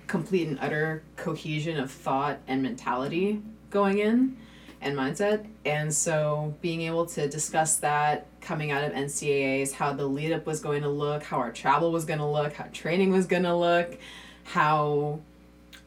complete 0.06 0.48
and 0.48 0.58
utter 0.60 1.02
cohesion 1.16 1.78
of 1.78 1.90
thought 1.90 2.38
and 2.46 2.62
mentality 2.62 3.42
going 3.70 3.98
in 3.98 4.36
and 4.80 4.96
mindset 4.96 5.44
and 5.64 5.92
so 5.92 6.54
being 6.60 6.82
able 6.82 7.06
to 7.06 7.28
discuss 7.28 7.76
that 7.76 8.26
coming 8.40 8.70
out 8.70 8.84
of 8.84 8.92
ncaa's 8.92 9.72
how 9.72 9.92
the 9.92 10.06
lead 10.06 10.32
up 10.32 10.46
was 10.46 10.60
going 10.60 10.82
to 10.82 10.88
look 10.88 11.22
how 11.24 11.38
our 11.38 11.50
travel 11.50 11.90
was 11.90 12.04
going 12.04 12.18
to 12.18 12.26
look 12.26 12.52
how 12.52 12.64
training 12.72 13.10
was 13.10 13.26
going 13.26 13.42
to 13.42 13.54
look 13.54 13.98
how 14.44 15.18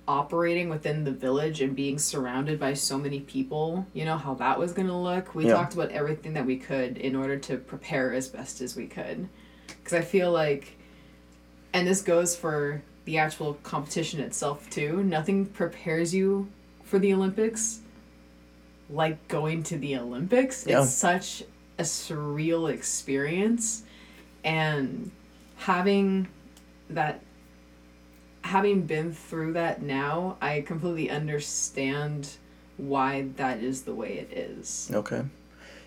operating 0.08 0.70
within 0.70 1.04
the 1.04 1.12
village 1.12 1.62
and 1.62 1.76
being 1.76 2.00
surrounded 2.00 2.60
by 2.60 2.74
so 2.74 2.98
many 2.98 3.20
people, 3.20 3.86
you 3.94 4.04
know, 4.04 4.18
how 4.18 4.34
that 4.34 4.58
was 4.58 4.74
going 4.74 4.88
to 4.88 4.94
look. 4.96 5.36
We 5.36 5.46
Yeah. 5.46 5.54
talked 5.54 5.76
about 5.76 5.92
everything 5.92 6.34
that 6.34 6.48
we 6.48 6.58
could 6.58 6.98
in 6.98 7.16
order 7.16 7.38
to 7.38 7.58
prepare 7.58 8.12
as 8.12 8.28
best 8.28 8.60
as 8.60 8.76
we 8.76 8.88
could. 8.88 9.30
Because 9.68 9.94
I 9.94 10.02
feel 10.02 10.32
like, 10.32 10.78
and 11.74 11.88
this 11.88 12.02
goes 12.02 12.36
for 12.36 12.82
the 13.10 13.18
actual 13.18 13.56
competition 13.64 14.20
itself 14.20 14.70
too, 14.70 15.04
nothing 15.04 15.44
prepares 15.44 16.14
you 16.14 16.48
for 16.84 17.00
the 17.00 17.12
Olympics 17.12 17.80
like 18.88 19.28
going 19.28 19.64
to 19.64 19.78
the 19.80 19.98
Olympics. 19.98 20.66
Yeah. 20.68 20.84
It's 20.84 20.92
such 20.92 21.44
a 21.80 21.84
surreal 21.84 22.72
experience 22.72 23.82
and 24.44 25.10
having 25.58 26.28
that 26.92 27.22
having 28.44 28.84
been 28.84 29.12
through 29.12 29.54
that 29.54 29.82
now, 29.82 30.38
I 30.40 30.62
completely 30.62 31.10
understand 31.10 32.30
why 32.78 33.26
that 33.38 33.64
is 33.64 33.84
the 33.84 33.94
way 33.94 34.20
it 34.20 34.38
is. 34.38 34.92
Okay. 34.94 35.24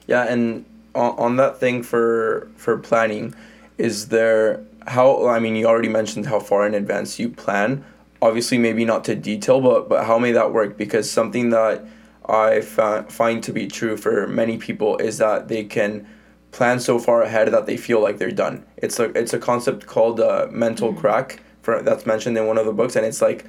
Yeah, 0.08 0.24
and 0.24 0.64
on, 0.94 1.16
on 1.18 1.36
that 1.36 1.58
thing 1.58 1.84
for 1.84 2.50
for 2.56 2.78
planning, 2.78 3.32
is 3.78 4.08
there 4.08 4.64
how 4.86 5.28
I 5.28 5.38
mean 5.38 5.56
you 5.56 5.66
already 5.66 5.88
mentioned 5.88 6.26
how 6.26 6.40
far 6.40 6.66
in 6.66 6.74
advance 6.74 7.18
you 7.18 7.28
plan. 7.28 7.84
Obviously, 8.20 8.58
maybe 8.58 8.84
not 8.84 9.04
to 9.04 9.14
detail, 9.14 9.60
but 9.60 9.88
but 9.88 10.04
how 10.06 10.18
may 10.18 10.32
that 10.32 10.52
work? 10.52 10.76
Because 10.76 11.10
something 11.10 11.50
that 11.50 11.84
I 12.26 12.60
fa- 12.60 13.06
find 13.08 13.42
to 13.44 13.52
be 13.52 13.66
true 13.66 13.96
for 13.96 14.26
many 14.28 14.56
people 14.58 14.96
is 14.98 15.18
that 15.18 15.48
they 15.48 15.64
can 15.64 16.06
plan 16.52 16.78
so 16.78 16.98
far 16.98 17.22
ahead 17.22 17.48
that 17.48 17.66
they 17.66 17.76
feel 17.76 18.00
like 18.00 18.18
they're 18.18 18.30
done. 18.30 18.64
It's 18.76 18.98
a 18.98 19.04
it's 19.18 19.32
a 19.32 19.38
concept 19.38 19.86
called 19.86 20.20
uh, 20.20 20.48
mental 20.50 20.92
crack 20.92 21.42
for 21.62 21.82
that's 21.82 22.06
mentioned 22.06 22.36
in 22.36 22.46
one 22.46 22.58
of 22.58 22.66
the 22.66 22.72
books, 22.72 22.96
and 22.96 23.04
it's 23.04 23.22
like 23.22 23.44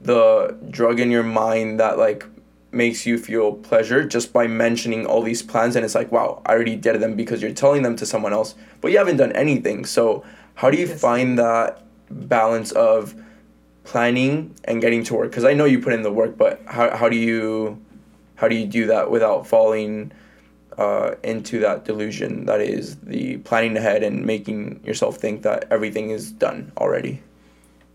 the 0.00 0.56
drug 0.70 1.00
in 1.00 1.10
your 1.10 1.22
mind 1.22 1.80
that 1.80 1.98
like 1.98 2.24
makes 2.70 3.06
you 3.06 3.16
feel 3.16 3.52
pleasure 3.52 4.04
just 4.04 4.32
by 4.32 4.46
mentioning 4.46 5.06
all 5.06 5.22
these 5.22 5.42
plans 5.42 5.74
and 5.74 5.86
it's 5.86 5.94
like 5.94 6.12
wow 6.12 6.42
i 6.44 6.52
already 6.52 6.76
did 6.76 7.00
them 7.00 7.16
because 7.16 7.40
you're 7.40 7.50
telling 7.50 7.82
them 7.82 7.96
to 7.96 8.04
someone 8.04 8.32
else 8.32 8.54
but 8.82 8.92
you 8.92 8.98
haven't 8.98 9.16
done 9.16 9.32
anything 9.32 9.86
so 9.86 10.22
how 10.60 10.70
do 10.72 10.76
you 10.76 10.86
Yes. 10.88 11.00
find 11.00 11.38
that 11.38 11.82
balance 12.10 12.70
of 12.72 13.14
planning 13.84 14.54
and 14.64 14.80
getting 14.80 15.02
to 15.04 15.14
work 15.14 15.30
because 15.30 15.44
i 15.44 15.54
know 15.54 15.64
you 15.64 15.78
put 15.80 15.92
in 15.92 16.02
the 16.02 16.12
work 16.12 16.36
but 16.36 16.60
how, 16.66 16.94
how 16.96 17.08
do 17.08 17.16
you 17.16 17.78
how 18.36 18.46
do 18.48 18.54
you 18.54 18.66
do 18.66 18.86
that 18.86 19.10
without 19.10 19.46
falling 19.46 20.12
uh, 20.76 21.14
into 21.24 21.58
that 21.58 21.84
delusion 21.84 22.44
that 22.46 22.60
is 22.60 22.96
the 23.14 23.36
planning 23.38 23.76
ahead 23.76 24.02
and 24.02 24.24
making 24.24 24.80
yourself 24.84 25.16
think 25.16 25.42
that 25.42 25.66
everything 25.70 26.10
is 26.10 26.30
done 26.32 26.70
already 26.76 27.20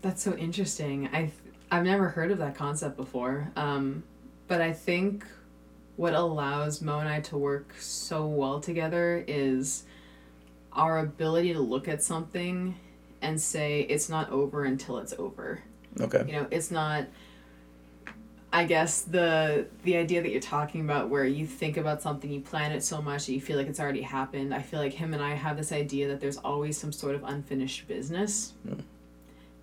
That's 0.02 0.22
so 0.22 0.32
interesting. 0.36 1.08
I 1.12 1.30
I've 1.70 1.84
never 1.84 2.08
heard 2.10 2.30
of 2.30 2.38
that 2.38 2.54
concept 2.54 2.96
before. 2.96 3.50
Um, 3.56 4.02
but 4.48 4.60
I 4.60 4.72
think 4.74 5.24
what 5.96 6.12
allows 6.14 6.82
Mo 6.82 6.98
and 6.98 7.08
I 7.08 7.20
to 7.30 7.38
work 7.38 7.68
so 7.80 8.26
well 8.26 8.60
together 8.60 9.24
is 9.26 9.84
our 10.74 10.98
ability 10.98 11.52
to 11.52 11.60
look 11.60 11.88
at 11.88 12.02
something 12.02 12.74
and 13.22 13.40
say 13.40 13.80
it's 13.82 14.08
not 14.08 14.30
over 14.30 14.64
until 14.64 14.98
it's 14.98 15.14
over. 15.18 15.62
okay 16.00 16.24
You 16.26 16.32
know, 16.32 16.46
it's 16.50 16.70
not 16.70 17.06
I 18.54 18.66
guess 18.66 19.02
the 19.02 19.66
the 19.82 19.96
idea 19.96 20.22
that 20.22 20.30
you're 20.30 20.40
talking 20.40 20.82
about 20.82 21.08
where 21.08 21.24
you 21.24 21.44
think 21.44 21.76
about 21.76 22.00
something, 22.00 22.30
you 22.30 22.40
plan 22.40 22.70
it 22.70 22.84
so 22.84 23.02
much 23.02 23.26
that 23.26 23.32
you 23.32 23.40
feel 23.40 23.56
like 23.56 23.66
it's 23.66 23.80
already 23.80 24.02
happened. 24.02 24.54
I 24.54 24.62
feel 24.62 24.78
like 24.78 24.92
him 24.92 25.12
and 25.12 25.20
I 25.20 25.34
have 25.34 25.56
this 25.56 25.72
idea 25.72 26.06
that 26.06 26.20
there's 26.20 26.36
always 26.36 26.78
some 26.78 26.92
sort 26.92 27.16
of 27.16 27.24
unfinished 27.24 27.88
business. 27.88 28.52
Hmm. 28.62 28.80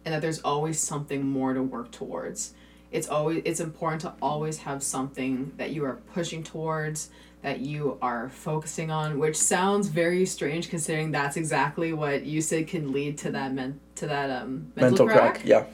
And 0.04 0.14
that 0.14 0.22
there's 0.22 0.42
always 0.42 0.78
something 0.78 1.26
more 1.26 1.54
to 1.54 1.64
work 1.64 1.92
towards. 1.92 2.54
It's 2.92 3.08
always 3.08 3.42
it's 3.46 3.62
important 3.62 4.02
to 4.02 4.14
always 4.22 4.58
have 4.58 4.84
something 4.84 5.54
that 5.56 5.72
you 5.72 5.86
are 5.86 5.96
pushing 6.14 6.44
towards, 6.44 7.12
that 7.42 7.60
you 7.60 7.98
are 8.02 8.30
focusing 8.30 8.92
on, 8.92 9.18
which 9.18 9.36
sounds 9.36 9.88
very 9.88 10.26
strange 10.26 10.70
considering 10.70 11.12
that's 11.12 11.38
exactly 11.38 11.92
what 11.92 12.24
you 12.24 12.42
said 12.42 12.68
can 12.68 12.92
lead 12.92 13.18
to 13.18 13.32
that 13.32 13.54
men- 13.54 13.80
to 13.96 14.08
that 14.08 14.30
um 14.30 14.72
mental, 14.76 15.06
mental 15.06 15.08
crack 15.08 15.42
yeah 15.44 15.66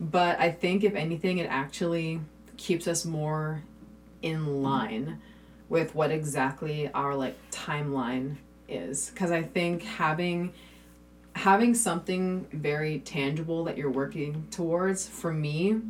but 0.00 0.38
I 0.38 0.50
think 0.50 0.84
if 0.84 0.94
anything, 0.94 1.38
it 1.38 1.46
actually 1.46 2.20
keeps 2.56 2.86
us 2.86 3.04
more 3.04 3.62
in 4.22 4.62
line 4.62 5.20
with 5.68 5.94
what 5.94 6.10
exactly 6.10 6.90
our 6.92 7.14
like 7.14 7.36
timeline 7.50 8.36
is. 8.68 9.10
Because 9.10 9.30
I 9.30 9.42
think 9.42 9.82
having 9.82 10.52
having 11.34 11.74
something 11.74 12.46
very 12.52 13.00
tangible 13.00 13.64
that 13.64 13.76
you're 13.76 13.90
working 13.90 14.46
towards 14.50 15.06
for 15.06 15.32
me 15.32 15.80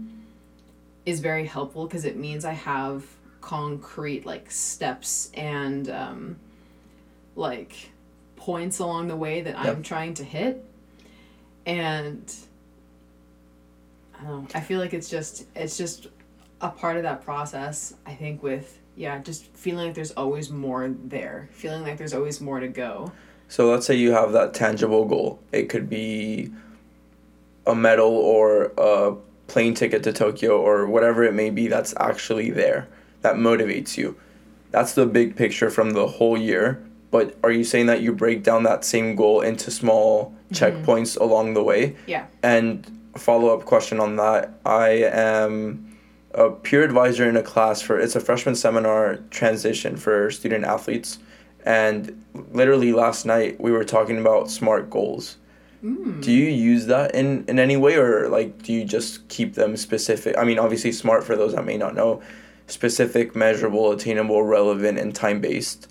is 1.06 1.20
very 1.20 1.46
helpful 1.46 1.86
because 1.86 2.04
it 2.04 2.16
means 2.16 2.44
I 2.44 2.52
have 2.52 3.04
concrete 3.48 4.26
like 4.26 4.50
steps 4.50 5.30
and 5.32 5.88
um, 5.88 6.36
like 7.34 7.90
points 8.36 8.78
along 8.78 9.08
the 9.08 9.16
way 9.16 9.40
that 9.40 9.58
I'm 9.58 9.82
trying 9.82 10.12
to 10.14 10.24
hit 10.24 10.62
and 11.64 12.34
I 14.20 14.24
don't 14.24 14.42
know. 14.42 14.48
I 14.54 14.60
feel 14.60 14.78
like 14.78 14.92
it's 14.92 15.08
just 15.08 15.46
it's 15.56 15.78
just 15.78 16.08
a 16.60 16.68
part 16.68 16.98
of 16.98 17.04
that 17.04 17.24
process. 17.24 17.94
I 18.04 18.12
think 18.12 18.42
with 18.42 18.78
yeah, 18.96 19.18
just 19.20 19.46
feeling 19.54 19.86
like 19.86 19.94
there's 19.94 20.10
always 20.10 20.50
more 20.50 20.94
there, 21.04 21.48
feeling 21.52 21.82
like 21.82 21.96
there's 21.96 22.12
always 22.12 22.42
more 22.42 22.60
to 22.60 22.68
go. 22.68 23.12
So 23.48 23.70
let's 23.70 23.86
say 23.86 23.94
you 23.94 24.12
have 24.12 24.32
that 24.32 24.52
tangible 24.52 25.06
goal. 25.06 25.40
It 25.52 25.70
could 25.70 25.88
be 25.88 26.52
a 27.66 27.74
medal 27.74 28.10
or 28.10 28.72
a 28.76 29.16
plane 29.46 29.72
ticket 29.72 30.02
to 30.02 30.12
Tokyo 30.12 30.60
or 30.60 30.86
whatever 30.86 31.24
it 31.24 31.32
may 31.32 31.48
be 31.48 31.68
that's 31.68 31.94
actually 31.98 32.50
there 32.50 32.88
that 33.22 33.36
motivates 33.36 33.96
you. 33.96 34.16
That's 34.70 34.94
the 34.94 35.06
big 35.06 35.36
picture 35.36 35.70
from 35.70 35.90
the 35.90 36.06
whole 36.06 36.36
year. 36.36 36.82
But 37.10 37.36
are 37.42 37.50
you 37.50 37.64
saying 37.64 37.86
that 37.86 38.02
you 38.02 38.12
break 38.12 38.42
down 38.42 38.64
that 38.64 38.84
same 38.84 39.16
goal 39.16 39.40
into 39.40 39.70
small 39.70 40.34
mm-hmm. 40.50 40.54
checkpoints 40.54 41.18
along 41.18 41.54
the 41.54 41.62
way? 41.62 41.96
Yeah. 42.06 42.26
And 42.42 42.86
follow 43.16 43.48
up 43.56 43.64
question 43.64 44.00
on 44.00 44.16
that 44.16 44.52
I 44.64 44.88
am 44.88 45.96
a 46.34 46.50
peer 46.50 46.84
advisor 46.84 47.28
in 47.28 47.36
a 47.36 47.42
class 47.42 47.82
for 47.82 47.98
it's 47.98 48.14
a 48.14 48.20
freshman 48.20 48.54
seminar 48.54 49.16
transition 49.30 49.96
for 49.96 50.30
student 50.30 50.64
athletes. 50.64 51.18
And 51.64 52.24
literally 52.52 52.92
last 52.92 53.26
night 53.26 53.60
we 53.60 53.72
were 53.72 53.84
talking 53.84 54.18
about 54.18 54.50
smart 54.50 54.90
goals. 54.90 55.36
Mm. 55.82 56.22
Do 56.22 56.32
you 56.32 56.46
use 56.46 56.86
that 56.86 57.14
in, 57.14 57.44
in 57.48 57.58
any 57.58 57.76
way 57.76 57.96
or 57.96 58.28
like 58.28 58.62
do 58.62 58.72
you 58.72 58.84
just 58.84 59.26
keep 59.28 59.54
them 59.54 59.76
specific? 59.76 60.36
I 60.38 60.44
mean 60.44 60.58
obviously 60.58 60.92
smart 60.92 61.24
for 61.24 61.36
those 61.36 61.54
that 61.54 61.64
may 61.64 61.76
not 61.76 61.94
know, 61.94 62.22
specific, 62.68 63.34
measurable, 63.34 63.90
attainable, 63.90 64.42
relevant 64.44 64.98
and 64.98 65.14
time 65.14 65.40
based. 65.40 65.88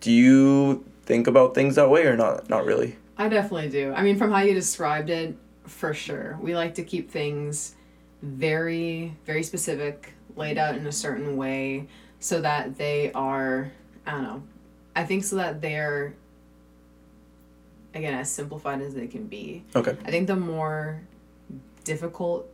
Do 0.00 0.10
you 0.10 0.84
think 1.04 1.26
about 1.26 1.54
things 1.54 1.74
that 1.74 1.90
way 1.90 2.06
or 2.06 2.16
not 2.16 2.48
not 2.48 2.64
really? 2.64 2.96
I 3.18 3.28
definitely 3.28 3.68
do. 3.68 3.92
I 3.92 4.02
mean, 4.02 4.16
from 4.16 4.32
how 4.32 4.40
you 4.40 4.54
described 4.54 5.10
it, 5.10 5.36
for 5.66 5.92
sure. 5.92 6.38
We 6.40 6.54
like 6.54 6.74
to 6.76 6.82
keep 6.82 7.10
things 7.10 7.74
very, 8.22 9.14
very 9.26 9.42
specific, 9.42 10.14
laid 10.36 10.58
out 10.58 10.76
in 10.76 10.86
a 10.86 10.92
certain 10.92 11.36
way 11.36 11.88
so 12.20 12.40
that 12.40 12.76
they 12.78 13.12
are, 13.12 13.70
I 14.06 14.12
don't 14.12 14.22
know, 14.22 14.42
I 14.94 15.04
think 15.04 15.24
so 15.24 15.36
that 15.36 15.60
they're, 15.60 16.14
again, 17.94 18.14
as 18.14 18.30
simplified 18.30 18.80
as 18.80 18.94
they 18.94 19.06
can 19.06 19.26
be. 19.26 19.64
Okay. 19.74 19.96
I 20.04 20.10
think 20.10 20.26
the 20.26 20.36
more 20.36 21.00
difficult 21.84 22.48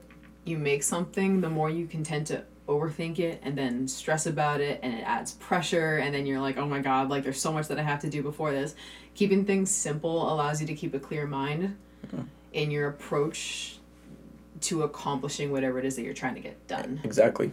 you 0.45 0.59
make 0.59 0.83
something, 0.83 1.41
the 1.41 1.51
more 1.51 1.71
you 1.71 1.87
can 1.87 2.03
tend 2.03 2.27
to 2.29 2.45
overthink 2.69 3.19
it 3.19 3.41
and 3.43 3.57
then 3.57 3.89
stress 3.89 4.27
about 4.27 4.61
it 4.61 4.79
and 4.83 4.93
it 4.95 5.03
adds 5.03 5.33
pressure 5.33 5.97
and 5.97 6.15
then 6.15 6.27
you're 6.27 6.41
like, 6.41 6.59
oh 6.59 6.67
my 6.67 6.81
god, 6.81 7.09
like 7.09 7.25
there's 7.25 7.41
so 7.41 7.53
much 7.53 7.69
that 7.69 7.79
I 7.79 7.83
have 7.83 8.01
to 8.01 8.11
do 8.11 8.23
before 8.23 8.53
this. 8.53 8.75
Keeping 9.15 9.45
things 9.45 9.71
simple 9.71 10.33
allows 10.33 10.61
you 10.61 10.67
to 10.67 10.75
keep 10.75 10.95
a 10.95 10.99
clear 10.99 11.27
mind 11.27 11.77
mm-hmm. 12.07 12.23
in 12.53 12.71
your 12.71 12.89
approach 12.89 13.79
to 14.61 14.83
accomplishing 14.83 15.51
whatever 15.51 15.79
it 15.79 15.85
is 15.85 15.97
that 15.97 16.03
you're 16.03 16.15
trying 16.15 16.35
to 16.35 16.41
get 16.41 16.67
done. 16.69 17.01
Exactly. 17.05 17.53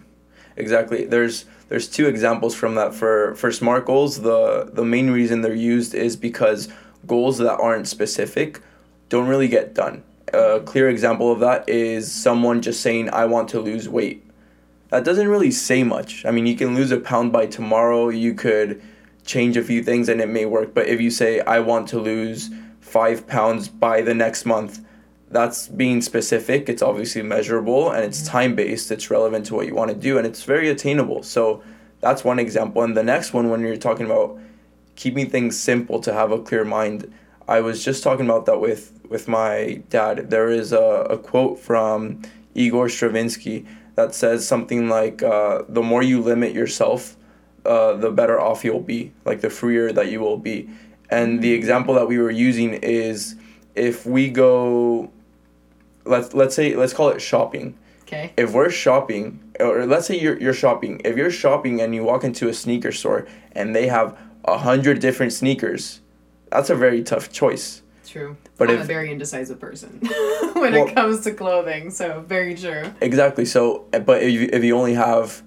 Exactly. 0.57 1.05
There's 1.05 1.45
there's 1.69 1.89
two 1.89 2.07
examples 2.07 2.55
from 2.55 2.75
that 2.75 2.93
for 2.93 3.35
for 3.35 3.51
SMART 3.51 3.85
goals. 3.85 4.21
The 4.21 4.69
the 4.71 4.85
main 4.85 5.11
reason 5.11 5.41
they're 5.41 5.53
used 5.53 5.93
is 5.93 6.15
because 6.15 6.69
goals 7.05 7.37
that 7.39 7.57
aren't 7.57 7.87
specific 7.87 8.61
don't 9.09 9.27
really 9.27 9.47
get 9.47 9.73
done. 9.73 10.03
A 10.33 10.61
clear 10.61 10.89
example 10.89 11.31
of 11.31 11.39
that 11.39 11.67
is 11.69 12.11
someone 12.11 12.61
just 12.61 12.81
saying 12.81 13.09
I 13.09 13.25
want 13.25 13.49
to 13.49 13.59
lose 13.59 13.87
weight. 13.87 14.24
That 14.95 15.03
doesn't 15.03 15.27
really 15.27 15.51
say 15.51 15.83
much. 15.83 16.23
I 16.23 16.31
mean, 16.31 16.45
you 16.45 16.55
can 16.55 16.73
lose 16.73 16.89
a 16.89 16.97
pound 16.97 17.33
by 17.33 17.47
tomorrow, 17.47 18.07
you 18.07 18.33
could 18.33 18.81
change 19.25 19.57
a 19.57 19.61
few 19.61 19.83
things 19.83 20.07
and 20.07 20.21
it 20.21 20.29
may 20.29 20.45
work, 20.45 20.73
but 20.73 20.87
if 20.87 21.01
you 21.01 21.11
say 21.11 21.41
I 21.41 21.59
want 21.59 21.89
to 21.89 21.99
lose 21.99 22.49
5 22.79 23.27
pounds 23.27 23.67
by 23.67 24.01
the 24.01 24.13
next 24.13 24.45
month, 24.45 24.85
that's 25.29 25.67
being 25.67 26.01
specific 26.01 26.69
it's 26.69 26.81
obviously 26.81 27.21
measurable 27.23 27.91
and 27.91 28.05
it's 28.05 28.21
mm-hmm. 28.21 28.37
time 28.37 28.55
based 28.55 28.89
it's 28.89 29.11
relevant 29.11 29.45
to 29.47 29.55
what 29.55 29.67
you 29.67 29.75
want 29.75 29.91
to 29.91 29.97
do 29.97 30.17
and 30.17 30.25
it's 30.25 30.43
very 30.43 30.69
attainable. 30.69 31.23
So 31.23 31.61
that's 31.99 32.23
one 32.23 32.39
example. 32.39 32.81
And 32.81 32.95
the 32.95 33.03
next 33.03 33.33
one 33.33 33.49
when 33.49 33.59
you're 33.59 33.75
talking 33.75 34.05
about 34.05 34.39
keeping 34.95 35.29
things 35.29 35.59
simple 35.59 35.99
to 35.99 36.13
have 36.13 36.31
a 36.31 36.39
clear 36.39 36.63
mind 36.63 37.13
i 37.49 37.59
was 37.59 37.83
just 37.83 38.01
talking 38.01 38.25
about 38.25 38.45
that 38.45 38.61
with 38.61 38.97
with 39.09 39.27
my 39.27 39.83
dad. 39.89 40.29
There 40.29 40.49
is 40.49 40.71
a, 40.71 41.05
a 41.15 41.17
quote 41.17 41.59
from 41.59 42.21
igor 42.53 42.87
stravinsky 42.87 43.65
that 43.95 44.13
says 44.13 44.47
something 44.47 44.89
like 44.89 45.23
uh, 45.23 45.63
the 45.67 45.81
more 45.81 46.03
you 46.03 46.21
limit 46.21 46.53
yourself 46.53 47.15
uh, 47.65 47.93
the 47.93 48.11
better 48.11 48.39
off 48.39 48.63
you'll 48.63 48.79
be 48.79 49.11
like 49.25 49.41
the 49.41 49.49
freer 49.49 49.91
that 49.91 50.11
you 50.11 50.19
will 50.19 50.37
be. 50.37 50.69
And 51.09 51.41
the 51.41 51.53
example 51.53 51.93
that 51.95 52.07
we 52.07 52.17
were 52.17 52.31
using 52.31 52.73
is 52.73 53.35
if 53.75 54.05
we 54.05 54.29
go 54.29 55.11
let's 56.05 56.33
let's 56.33 56.55
say 56.55 56.75
let's 56.75 56.93
call 56.93 57.09
it 57.09 57.21
shopping. 57.21 57.77
Okay? 58.03 58.31
if 58.37 58.53
we're 58.53 58.69
shopping 58.69 59.39
or 59.59 59.87
let's 59.87 60.05
say 60.05 60.19
you're, 60.19 60.39
you're 60.39 60.53
shopping. 60.53 61.01
If 61.03 61.17
you're 61.17 61.31
shopping 61.31 61.81
and 61.81 61.95
you 61.95 62.03
walk 62.03 62.23
into 62.23 62.47
a 62.47 62.53
sneaker 62.53 62.91
store 62.91 63.25
and 63.53 63.75
they 63.75 63.87
have 63.87 64.15
a 64.43 64.59
hundred 64.59 64.99
different 64.99 65.33
sneakers 65.33 66.01
that's 66.51 66.69
a 66.69 66.75
very 66.75 67.03
tough 67.03 67.31
choice. 67.31 67.81
True. 68.07 68.37
But 68.57 68.69
I'm 68.69 68.75
if- 68.75 68.81
a 68.83 68.85
very 68.85 69.11
indecisive 69.11 69.59
person 69.59 69.99
when 70.53 70.73
Well- 70.73 70.87
it 70.87 70.95
comes 70.95 71.21
to 71.21 71.31
clothing, 71.31 71.91
so 71.91 72.23
very 72.27 72.55
true. 72.55 72.83
exactly 73.01 73.45
so 73.45 73.85
eh, 73.93 73.99
but 73.99 74.23
if 74.23 74.31
you, 74.31 74.49
if 74.51 74.63
you 74.63 74.77
only 74.77 74.93
have 74.93 75.43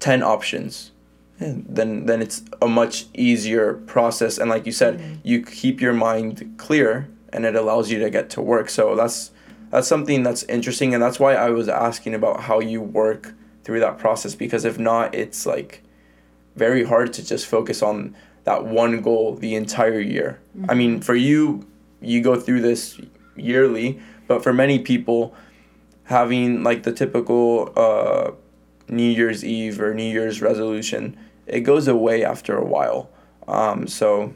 10 0.00 0.22
options 0.22 0.92
eh, 1.40 1.54
then 1.68 2.06
then 2.06 2.22
it's 2.22 2.42
a 2.60 2.68
much 2.68 3.06
easier 3.14 3.74
process 3.74 4.38
and 4.38 4.50
like 4.50 4.66
you 4.66 4.72
said 4.72 4.98
mm-hmm. 4.98 5.14
you 5.22 5.42
keep 5.42 5.80
your 5.80 5.92
mind 5.92 6.54
clear 6.56 7.08
and 7.32 7.44
it 7.44 7.54
allows 7.54 7.90
you 7.90 7.98
to 7.98 8.10
get 8.10 8.30
to 8.30 8.40
work 8.40 8.68
so 8.70 8.94
that's 8.96 9.30
that's 9.70 9.86
something 9.86 10.22
that's 10.22 10.44
interesting 10.44 10.94
and 10.94 11.02
that's 11.02 11.20
why 11.20 11.34
i 11.34 11.50
was 11.50 11.68
asking 11.68 12.14
about 12.14 12.40
how 12.40 12.58
you 12.60 12.80
work 12.80 13.34
through 13.64 13.80
that 13.80 13.98
process 13.98 14.34
because 14.34 14.64
if 14.64 14.78
not 14.78 15.14
it's 15.14 15.44
like 15.46 15.82
very 16.56 16.84
hard 16.84 17.12
to 17.14 17.24
just 17.24 17.46
focus 17.46 17.82
on 17.82 18.14
that 18.44 18.64
one 18.64 19.00
goal 19.00 19.34
the 19.34 19.54
entire 19.54 20.00
year. 20.00 20.40
I 20.68 20.74
mean 20.74 20.94
mm-hmm. 20.94 21.00
for 21.00 21.14
you 21.14 21.66
you 22.00 22.20
go 22.22 22.38
through 22.38 22.60
this 22.60 23.00
yearly 23.36 24.00
but 24.28 24.42
for 24.42 24.52
many 24.52 24.78
people 24.78 25.34
having 26.04 26.62
like 26.62 26.84
the 26.84 26.92
typical 26.92 27.72
uh, 27.76 28.30
New 28.88 29.10
Year's 29.10 29.44
Eve 29.44 29.80
or 29.80 29.94
New 29.94 30.10
Year's 30.10 30.40
resolution, 30.40 31.16
it 31.46 31.60
goes 31.60 31.88
away 31.88 32.24
after 32.24 32.56
a 32.56 32.64
while. 32.64 33.10
Um, 33.48 33.86
so 33.86 34.34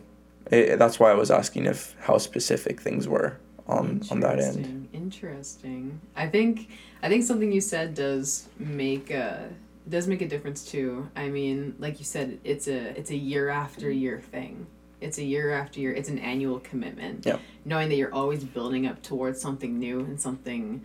it, 0.51 0.79
that's 0.79 0.99
why 0.99 1.11
I 1.11 1.15
was 1.15 1.31
asking 1.31 1.67
if 1.67 1.95
how 2.01 2.19
specific 2.19 2.81
things 2.81 3.07
were 3.07 3.39
on 3.69 4.03
on 4.11 4.21
that 4.21 4.41
end. 4.41 4.89
Interesting. 4.93 6.01
I 6.17 6.27
think 6.27 6.71
I 7.03 7.09
think 7.09 7.25
something 7.25 7.53
you 7.53 7.61
said 7.61 7.95
does 7.95 8.49
make 8.59 9.11
a 9.11 9.51
does 9.89 10.07
make 10.07 10.23
a 10.23 10.29
difference 10.29 10.65
too. 10.65 11.11
I 11.15 11.29
mean, 11.29 11.75
like 11.79 11.99
you 11.99 12.05
said, 12.05 12.39
it's 12.45 12.67
a 12.67 12.99
it's 12.99 13.11
a 13.11 13.17
year 13.17 13.51
after 13.51 13.91
year 13.91 14.21
thing. 14.21 14.67
It's 15.03 15.19
a 15.19 15.25
year 15.25 15.53
after 15.53 15.81
year. 15.81 15.93
It's 15.93 16.09
an 16.09 16.19
annual 16.19 16.61
commitment. 16.61 17.27
Yeah. 17.27 17.39
Knowing 17.65 17.89
that 17.89 17.97
you're 17.97 18.15
always 18.15 18.45
building 18.45 18.87
up 18.87 19.03
towards 19.03 19.41
something 19.41 19.79
new 19.79 20.01
and 20.01 20.21
something 20.21 20.83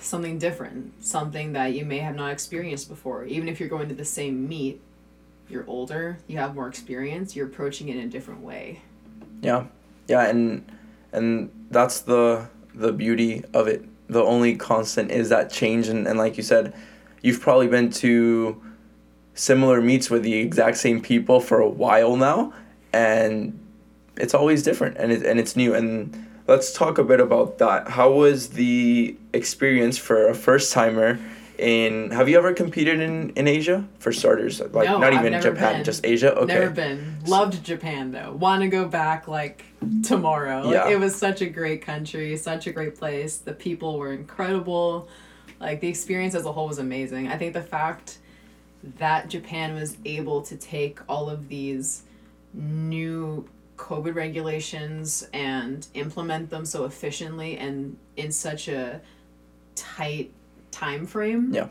something 0.00 0.38
different, 0.38 1.04
something 1.04 1.52
that 1.54 1.74
you 1.74 1.84
may 1.84 1.98
have 1.98 2.14
not 2.14 2.30
experienced 2.30 2.88
before. 2.88 3.24
Even 3.24 3.48
if 3.48 3.58
you're 3.58 3.68
going 3.68 3.88
to 3.88 3.94
the 3.94 4.04
same 4.04 4.48
meet, 4.48 4.80
you're 5.48 5.64
older, 5.66 6.18
you 6.26 6.38
have 6.38 6.54
more 6.54 6.68
experience, 6.68 7.34
you're 7.34 7.46
approaching 7.46 7.88
it 7.88 7.96
in 7.96 8.04
a 8.04 8.08
different 8.08 8.40
way. 8.40 8.80
Yeah, 9.42 9.66
yeah, 10.08 10.28
and 10.28 10.64
and 11.12 11.50
that's 11.70 12.00
the 12.00 12.48
the 12.74 12.92
beauty 12.92 13.44
of 13.52 13.68
it. 13.68 13.84
The 14.08 14.22
only 14.22 14.56
constant 14.56 15.10
is 15.10 15.30
that 15.30 15.50
change, 15.50 15.88
and, 15.88 16.06
and 16.06 16.18
like 16.18 16.36
you 16.36 16.42
said, 16.42 16.74
you've 17.22 17.40
probably 17.40 17.68
been 17.68 17.90
to 17.90 18.60
similar 19.34 19.80
meets 19.80 20.10
with 20.10 20.22
the 20.22 20.34
exact 20.34 20.76
same 20.76 21.00
people 21.00 21.40
for 21.40 21.60
a 21.60 21.68
while 21.68 22.16
now, 22.16 22.52
and 22.92 23.58
it's 24.16 24.34
always 24.34 24.62
different, 24.62 24.96
and 24.96 25.12
it, 25.12 25.24
and 25.24 25.38
it's 25.40 25.56
new. 25.56 25.74
And 25.74 26.26
let's 26.46 26.72
talk 26.72 26.98
a 26.98 27.04
bit 27.04 27.20
about 27.20 27.58
that. 27.58 27.88
How 27.88 28.10
was 28.12 28.50
the 28.50 29.16
experience 29.32 29.98
for 29.98 30.28
a 30.28 30.34
first 30.34 30.72
timer? 30.72 31.18
In 31.56 32.10
have 32.10 32.28
you 32.28 32.36
ever 32.36 32.52
competed 32.52 32.98
in, 32.98 33.30
in 33.36 33.46
Asia 33.46 33.86
for 34.00 34.12
starters? 34.12 34.58
Like 34.58 34.88
No, 34.88 34.98
not 34.98 35.12
I've 35.14 35.24
even 35.24 35.40
Japan, 35.40 35.74
been. 35.76 35.84
just 35.84 36.04
Asia. 36.04 36.34
Okay. 36.34 36.52
Never 36.52 36.70
been. 36.70 37.18
Loved 37.26 37.62
Japan 37.64 38.10
though. 38.10 38.32
Want 38.32 38.62
to 38.62 38.68
go 38.68 38.88
back 38.88 39.28
like 39.28 39.64
tomorrow. 40.02 40.62
Like, 40.62 40.74
Yeah. 40.74 40.88
It 40.88 40.98
was 40.98 41.14
such 41.14 41.42
a 41.42 41.46
great 41.46 41.80
country, 41.80 42.36
such 42.36 42.66
a 42.66 42.72
great 42.72 42.96
place. 42.96 43.36
The 43.36 43.52
people 43.52 43.98
were 44.00 44.12
incredible. 44.12 45.08
Like 45.60 45.80
the 45.80 45.86
experience 45.86 46.34
as 46.34 46.44
a 46.44 46.50
whole 46.50 46.66
was 46.66 46.80
amazing. 46.80 47.28
I 47.28 47.38
think 47.38 47.54
the 47.54 47.62
fact 47.62 48.18
that 48.98 49.28
Japan 49.28 49.74
was 49.74 49.96
able 50.04 50.42
to 50.42 50.56
take 50.56 50.98
all 51.08 51.30
of 51.30 51.48
these 51.48 52.02
new 52.52 53.48
COVID 53.76 54.14
regulations 54.14 55.26
and 55.32 55.86
implement 55.94 56.50
them 56.50 56.64
so 56.64 56.84
efficiently 56.84 57.56
and 57.58 57.96
in 58.16 58.30
such 58.30 58.68
a 58.68 59.00
tight 59.74 60.30
time 60.70 61.06
frame 61.06 61.50
Yeah. 61.52 61.68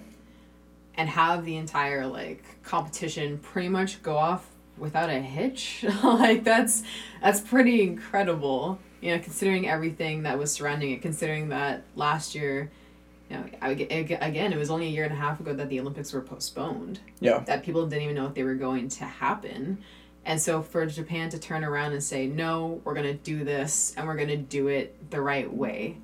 and 0.95 1.07
have 1.09 1.45
the 1.45 1.55
entire 1.55 2.05
like 2.05 2.43
competition 2.63 3.37
pretty 3.37 3.69
much 3.69 4.01
go 4.03 4.17
off 4.17 4.49
without 4.77 5.09
a 5.09 5.19
hitch 5.19 5.85
like 6.03 6.43
that's 6.43 6.83
that's 7.21 7.39
pretty 7.39 7.83
incredible 7.83 8.79
you 9.01 9.11
know 9.15 9.19
considering 9.21 9.67
everything 9.69 10.23
that 10.23 10.37
was 10.37 10.51
surrounding 10.51 10.91
it 10.91 11.01
considering 11.01 11.49
that 11.49 11.83
last 11.95 12.33
year 12.35 12.71
you 13.29 13.37
know 13.37 13.45
I, 13.61 13.69
again 13.71 14.53
it 14.53 14.57
was 14.57 14.69
only 14.69 14.87
a 14.87 14.89
year 14.89 15.03
and 15.03 15.13
a 15.13 15.17
half 15.17 15.39
ago 15.39 15.53
that 15.53 15.69
the 15.69 15.79
olympics 15.79 16.13
were 16.13 16.21
postponed 16.21 16.99
Yeah. 17.19 17.39
that 17.39 17.63
people 17.63 17.85
didn't 17.87 18.03
even 18.03 18.15
know 18.15 18.27
if 18.27 18.33
they 18.33 18.43
were 18.43 18.55
going 18.55 18.89
to 18.89 19.05
happen 19.05 19.79
and 20.25 20.41
so 20.41 20.61
for 20.61 20.85
japan 20.85 21.29
to 21.29 21.39
turn 21.39 21.63
around 21.63 21.93
and 21.93 22.03
say 22.03 22.27
no 22.27 22.81
we're 22.83 22.93
going 22.93 23.07
to 23.07 23.13
do 23.23 23.43
this 23.43 23.93
and 23.97 24.05
we're 24.07 24.15
going 24.17 24.29
to 24.29 24.37
do 24.37 24.67
it 24.67 25.09
the 25.11 25.21
right 25.21 25.51
way 25.51 25.97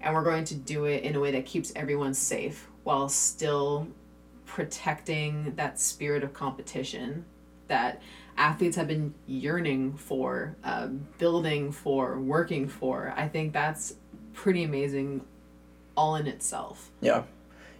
and 0.00 0.14
we're 0.14 0.24
going 0.24 0.44
to 0.44 0.54
do 0.54 0.84
it 0.84 1.02
in 1.02 1.16
a 1.16 1.20
way 1.20 1.30
that 1.32 1.44
keeps 1.46 1.72
everyone 1.76 2.14
safe 2.14 2.68
while 2.84 3.08
still 3.08 3.88
protecting 4.44 5.52
that 5.56 5.78
spirit 5.80 6.22
of 6.22 6.32
competition 6.32 7.24
that 7.68 8.00
athletes 8.36 8.76
have 8.76 8.86
been 8.86 9.12
yearning 9.26 9.94
for, 9.96 10.56
uh, 10.62 10.86
building 11.18 11.72
for, 11.72 12.20
working 12.20 12.68
for. 12.68 13.12
I 13.16 13.26
think 13.28 13.52
that's 13.52 13.94
pretty 14.34 14.62
amazing 14.62 15.22
all 15.96 16.16
in 16.16 16.26
itself. 16.26 16.90
Yeah. 17.00 17.22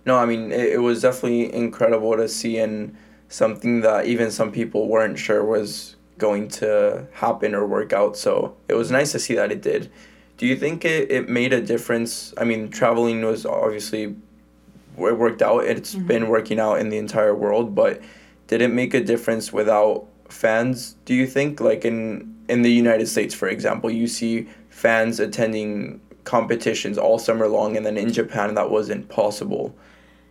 No, 0.04 0.16
I 0.16 0.26
mean, 0.26 0.52
it, 0.52 0.74
it 0.74 0.78
was 0.78 1.02
definitely 1.02 1.52
incredible 1.52 2.16
to 2.16 2.28
see 2.28 2.58
and 2.58 2.96
something 3.28 3.80
that 3.80 4.06
even 4.06 4.30
some 4.30 4.52
people 4.52 4.88
weren't 4.88 5.18
sure 5.18 5.44
was 5.44 5.96
going 6.18 6.48
to 6.48 7.06
happen 7.12 7.54
or 7.54 7.66
work 7.66 7.92
out. 7.92 8.16
So 8.16 8.56
it 8.68 8.74
was 8.74 8.90
nice 8.90 9.12
to 9.12 9.18
see 9.18 9.34
that 9.34 9.50
it 9.52 9.62
did. 9.62 9.90
Do 10.36 10.46
you 10.46 10.56
think 10.56 10.84
it, 10.84 11.10
it 11.10 11.28
made 11.28 11.52
a 11.52 11.60
difference? 11.60 12.32
I 12.38 12.44
mean, 12.44 12.68
traveling 12.68 13.22
was 13.24 13.44
obviously, 13.44 14.04
it 14.04 15.18
worked 15.18 15.42
out. 15.42 15.64
It's 15.64 15.94
mm-hmm. 15.94 16.06
been 16.06 16.28
working 16.28 16.60
out 16.60 16.78
in 16.78 16.88
the 16.88 16.98
entire 16.98 17.34
world, 17.34 17.74
but 17.74 18.00
did 18.46 18.62
it 18.62 18.68
make 18.68 18.94
a 18.94 19.02
difference 19.02 19.52
without 19.52 20.06
fans, 20.28 20.96
do 21.04 21.14
you 21.14 21.26
think? 21.26 21.60
Like 21.60 21.84
in, 21.84 22.36
in 22.48 22.62
the 22.62 22.72
United 22.72 23.08
States, 23.08 23.34
for 23.34 23.48
example, 23.48 23.90
you 23.90 24.06
see 24.06 24.48
fans 24.68 25.20
attending 25.20 26.00
competitions 26.26 26.98
all 26.98 27.18
summer 27.18 27.48
long, 27.48 27.76
and 27.76 27.86
then 27.86 27.96
in 27.96 28.12
Japan, 28.12 28.54
that 28.54 28.70
wasn't 28.70 29.08
possible. 29.08 29.74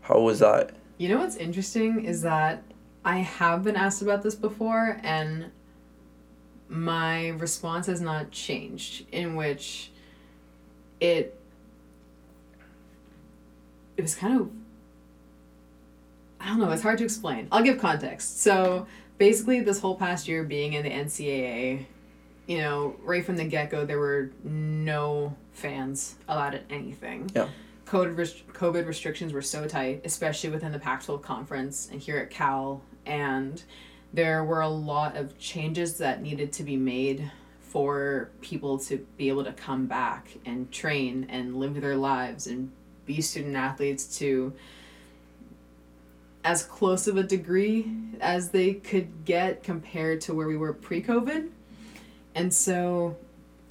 How 0.01 0.19
was 0.19 0.39
that? 0.39 0.71
You 0.97 1.09
know 1.09 1.17
what's 1.17 1.35
interesting 1.37 2.05
is 2.05 2.21
that 2.21 2.63
I 3.03 3.17
have 3.17 3.63
been 3.63 3.75
asked 3.75 4.03
about 4.03 4.21
this 4.21 4.35
before, 4.35 4.99
and 5.01 5.51
my 6.69 7.29
response 7.29 7.87
has 7.87 8.01
not 8.01 8.29
changed. 8.29 9.05
In 9.11 9.35
which 9.35 9.91
it 10.99 11.39
it 13.97 14.01
was 14.01 14.15
kind 14.15 14.39
of 14.39 14.49
I 16.39 16.49
don't 16.49 16.59
know. 16.59 16.69
It's 16.71 16.83
hard 16.83 16.99
to 16.99 17.03
explain. 17.03 17.47
I'll 17.51 17.63
give 17.63 17.79
context. 17.79 18.41
So 18.41 18.85
basically, 19.17 19.61
this 19.61 19.79
whole 19.79 19.95
past 19.95 20.27
year 20.27 20.43
being 20.43 20.73
in 20.73 20.83
the 20.83 20.91
NCAA, 20.91 21.85
you 22.47 22.59
know, 22.59 22.95
right 23.03 23.25
from 23.25 23.37
the 23.37 23.45
get 23.45 23.69
go, 23.69 23.85
there 23.85 23.99
were 23.99 24.31
no 24.43 25.35
fans 25.51 26.15
allowed 26.27 26.55
at 26.55 26.63
anything. 26.69 27.29
Yeah. 27.35 27.49
COVID, 27.85 28.17
rest- 28.17 28.47
COVID 28.47 28.87
restrictions 28.87 29.33
were 29.33 29.41
so 29.41 29.67
tight, 29.67 30.01
especially 30.05 30.49
within 30.49 30.71
the 30.71 30.79
Pac 30.79 31.03
12 31.03 31.21
conference 31.21 31.89
and 31.91 32.01
here 32.01 32.17
at 32.17 32.29
Cal. 32.29 32.81
And 33.05 33.61
there 34.13 34.43
were 34.43 34.61
a 34.61 34.69
lot 34.69 35.15
of 35.15 35.37
changes 35.37 35.97
that 35.97 36.21
needed 36.21 36.51
to 36.53 36.63
be 36.63 36.77
made 36.77 37.31
for 37.61 38.29
people 38.41 38.79
to 38.79 39.05
be 39.17 39.27
able 39.27 39.43
to 39.43 39.51
come 39.53 39.85
back 39.85 40.29
and 40.45 40.71
train 40.71 41.27
and 41.29 41.57
live 41.57 41.79
their 41.81 41.97
lives 41.97 42.47
and 42.47 42.71
be 43.05 43.21
student 43.21 43.55
athletes 43.55 44.17
to 44.17 44.53
as 46.43 46.63
close 46.63 47.07
of 47.07 47.17
a 47.17 47.23
degree 47.23 47.91
as 48.21 48.49
they 48.49 48.73
could 48.73 49.25
get 49.25 49.63
compared 49.63 50.21
to 50.21 50.33
where 50.33 50.47
we 50.47 50.55
were 50.55 50.73
pre-COVID. 50.73 51.49
And 52.35 52.53
so 52.53 53.17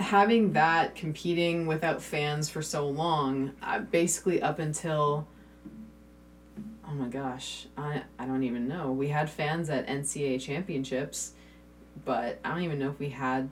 having 0.01 0.55
that 0.55 0.95
competing 0.95 1.67
without 1.67 2.03
fans 2.03 2.49
for 2.49 2.63
so 2.63 2.89
long, 2.89 3.53
uh, 3.63 3.81
basically 3.81 4.43
up 4.43 4.59
until 4.59 5.27
oh 6.87 6.95
my 6.95 7.09
gosh, 7.09 7.67
I 7.77 8.03
I 8.19 8.27
don't 8.27 8.43
even 8.43 8.67
know. 8.67 8.93
We 8.93 9.09
had 9.09 9.31
fans 9.31 9.71
at 9.71 9.87
NCAA 9.87 10.41
championships, 10.41 11.33
but 12.05 12.41
I 12.45 12.51
don't 12.51 12.63
even 12.63 12.79
know 12.79 12.91
if 12.91 12.99
we 12.99 13.11
had 13.11 13.51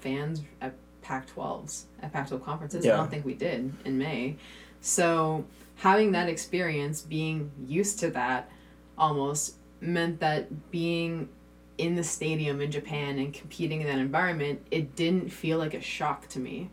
fans 0.00 0.42
at 0.60 0.74
Pac-12s 1.02 1.84
at 2.00 2.12
Pac-12 2.12 2.44
conferences. 2.44 2.84
I 2.86 2.96
don't 2.96 3.10
think 3.10 3.24
we 3.24 3.34
did 3.34 3.72
in 3.84 3.98
May. 3.98 4.36
So 4.80 5.44
having 5.76 6.12
that 6.12 6.28
experience, 6.28 7.00
being 7.02 7.50
used 7.66 7.98
to 8.00 8.10
that, 8.10 8.50
almost 8.96 9.56
meant 9.80 10.20
that 10.20 10.70
being 10.70 11.28
in 11.78 11.94
the 11.94 12.04
stadium 12.04 12.60
in 12.60 12.70
Japan 12.70 13.18
and 13.18 13.32
competing 13.32 13.80
in 13.80 13.86
that 13.86 13.98
environment, 13.98 14.64
it 14.70 14.94
didn't 14.94 15.30
feel 15.30 15.58
like 15.58 15.74
a 15.74 15.80
shock 15.80 16.28
to 16.28 16.38
me, 16.38 16.70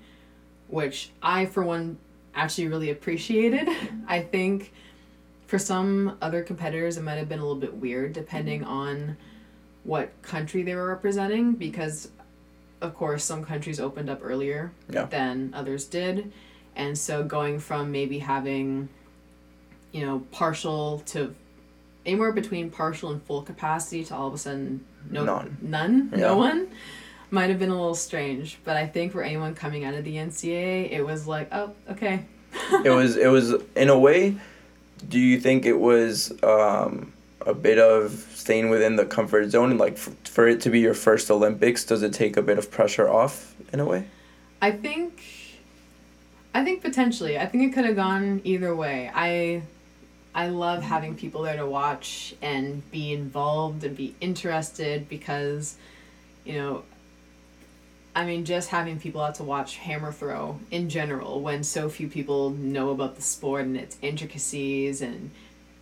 which 0.67 1.11
I, 1.21 1.45
for 1.45 1.63
one, 1.63 1.97
actually 2.35 2.67
really 2.67 2.89
appreciated. 2.89 3.67
I 4.07 4.21
think 4.21 4.73
for 5.47 5.57
some 5.57 6.17
other 6.21 6.43
competitors, 6.43 6.97
it 6.97 7.03
might 7.03 7.15
have 7.15 7.29
been 7.29 7.39
a 7.39 7.41
little 7.41 7.59
bit 7.59 7.73
weird 7.73 8.13
depending 8.13 8.61
mm-hmm. 8.61 8.71
on 8.71 9.17
what 9.83 10.21
country 10.21 10.61
they 10.61 10.75
were 10.75 10.87
representing 10.87 11.53
because, 11.53 12.09
of 12.81 12.93
course, 12.93 13.23
some 13.23 13.43
countries 13.43 13.79
opened 13.79 14.09
up 14.09 14.19
earlier 14.21 14.71
Yeah. 14.91 15.05
than 15.05 15.51
others 15.55 15.85
did. 15.85 16.31
And 16.75 16.97
so 16.97 17.23
going 17.23 17.59
from 17.59 17.91
maybe 17.91 18.19
having, 18.19 18.89
you 19.91 20.05
know, 20.05 20.19
partial 20.31 20.99
to 21.07 21.33
anywhere 22.05 22.31
between 22.31 22.69
partial 22.69 23.11
and 23.11 23.21
full 23.23 23.41
capacity 23.41 24.03
to 24.03 24.15
all 24.15 24.27
of 24.27 24.33
a 24.33 24.37
sudden 24.37 24.83
no 25.09 25.23
None. 25.25 25.57
none 25.61 26.09
Yeah. 26.13 26.19
no 26.27 26.37
one 26.37 26.67
might 27.31 27.49
have 27.49 27.59
been 27.59 27.69
a 27.69 27.75
little 27.75 27.95
strange 27.95 28.57
but 28.63 28.75
i 28.77 28.87
think 28.87 29.11
for 29.11 29.21
anyone 29.23 29.53
coming 29.55 29.83
out 29.85 29.93
of 29.93 30.03
the 30.03 30.15
ncaa 30.15 30.89
it 30.91 31.05
was 31.05 31.27
like 31.27 31.49
oh 31.51 31.73
okay 31.91 32.25
it 32.83 32.89
was 32.89 33.15
it 33.17 33.27
was 33.27 33.53
in 33.75 33.89
a 33.89 33.97
way 33.97 34.35
do 35.07 35.19
you 35.19 35.39
think 35.39 35.65
it 35.65 35.79
was 35.79 36.31
um, 36.43 37.13
a 37.45 37.53
bit 37.53 37.77
of 37.79 38.11
staying 38.33 38.69
within 38.69 38.95
the 38.95 39.05
comfort 39.05 39.49
zone 39.49 39.69
and 39.71 39.79
like 39.79 39.93
f- 39.93 40.09
for 40.25 40.47
it 40.47 40.59
to 40.61 40.69
be 40.69 40.79
your 40.79 40.93
first 40.95 41.29
olympics 41.29 41.85
does 41.85 42.01
it 42.03 42.11
take 42.13 42.35
a 42.37 42.41
bit 42.41 42.57
of 42.57 42.71
pressure 42.71 43.07
off 43.07 43.55
in 43.71 43.79
a 43.79 43.85
way 43.85 44.05
I 44.61 44.71
think 44.71 45.21
I 46.53 46.65
think 46.65 46.81
potentially. 46.81 47.37
I 47.37 47.45
think 47.45 47.63
it 47.63 47.73
could 47.75 47.85
have 47.85 47.95
gone 47.95 48.41
either 48.43 48.75
way. 48.75 49.09
I 49.13 49.61
I 50.33 50.49
love 50.49 50.83
having 50.83 51.15
people 51.15 51.41
there 51.41 51.57
to 51.57 51.65
watch 51.65 52.35
and 52.41 52.89
be 52.91 53.13
involved 53.13 53.83
and 53.83 53.95
be 53.95 54.15
interested 54.21 55.09
because 55.09 55.75
you 56.45 56.53
know 56.53 56.83
I 58.15 58.25
mean 58.25 58.45
just 58.45 58.69
having 58.69 58.99
people 58.99 59.21
out 59.21 59.35
to 59.35 59.43
watch 59.43 59.77
hammer 59.77 60.11
throw 60.11 60.59
in 60.71 60.89
general 60.89 61.41
when 61.41 61.63
so 61.63 61.89
few 61.89 62.07
people 62.07 62.51
know 62.51 62.91
about 62.91 63.15
the 63.15 63.21
sport 63.21 63.65
and 63.65 63.75
its 63.75 63.97
intricacies 64.01 65.01
and 65.01 65.31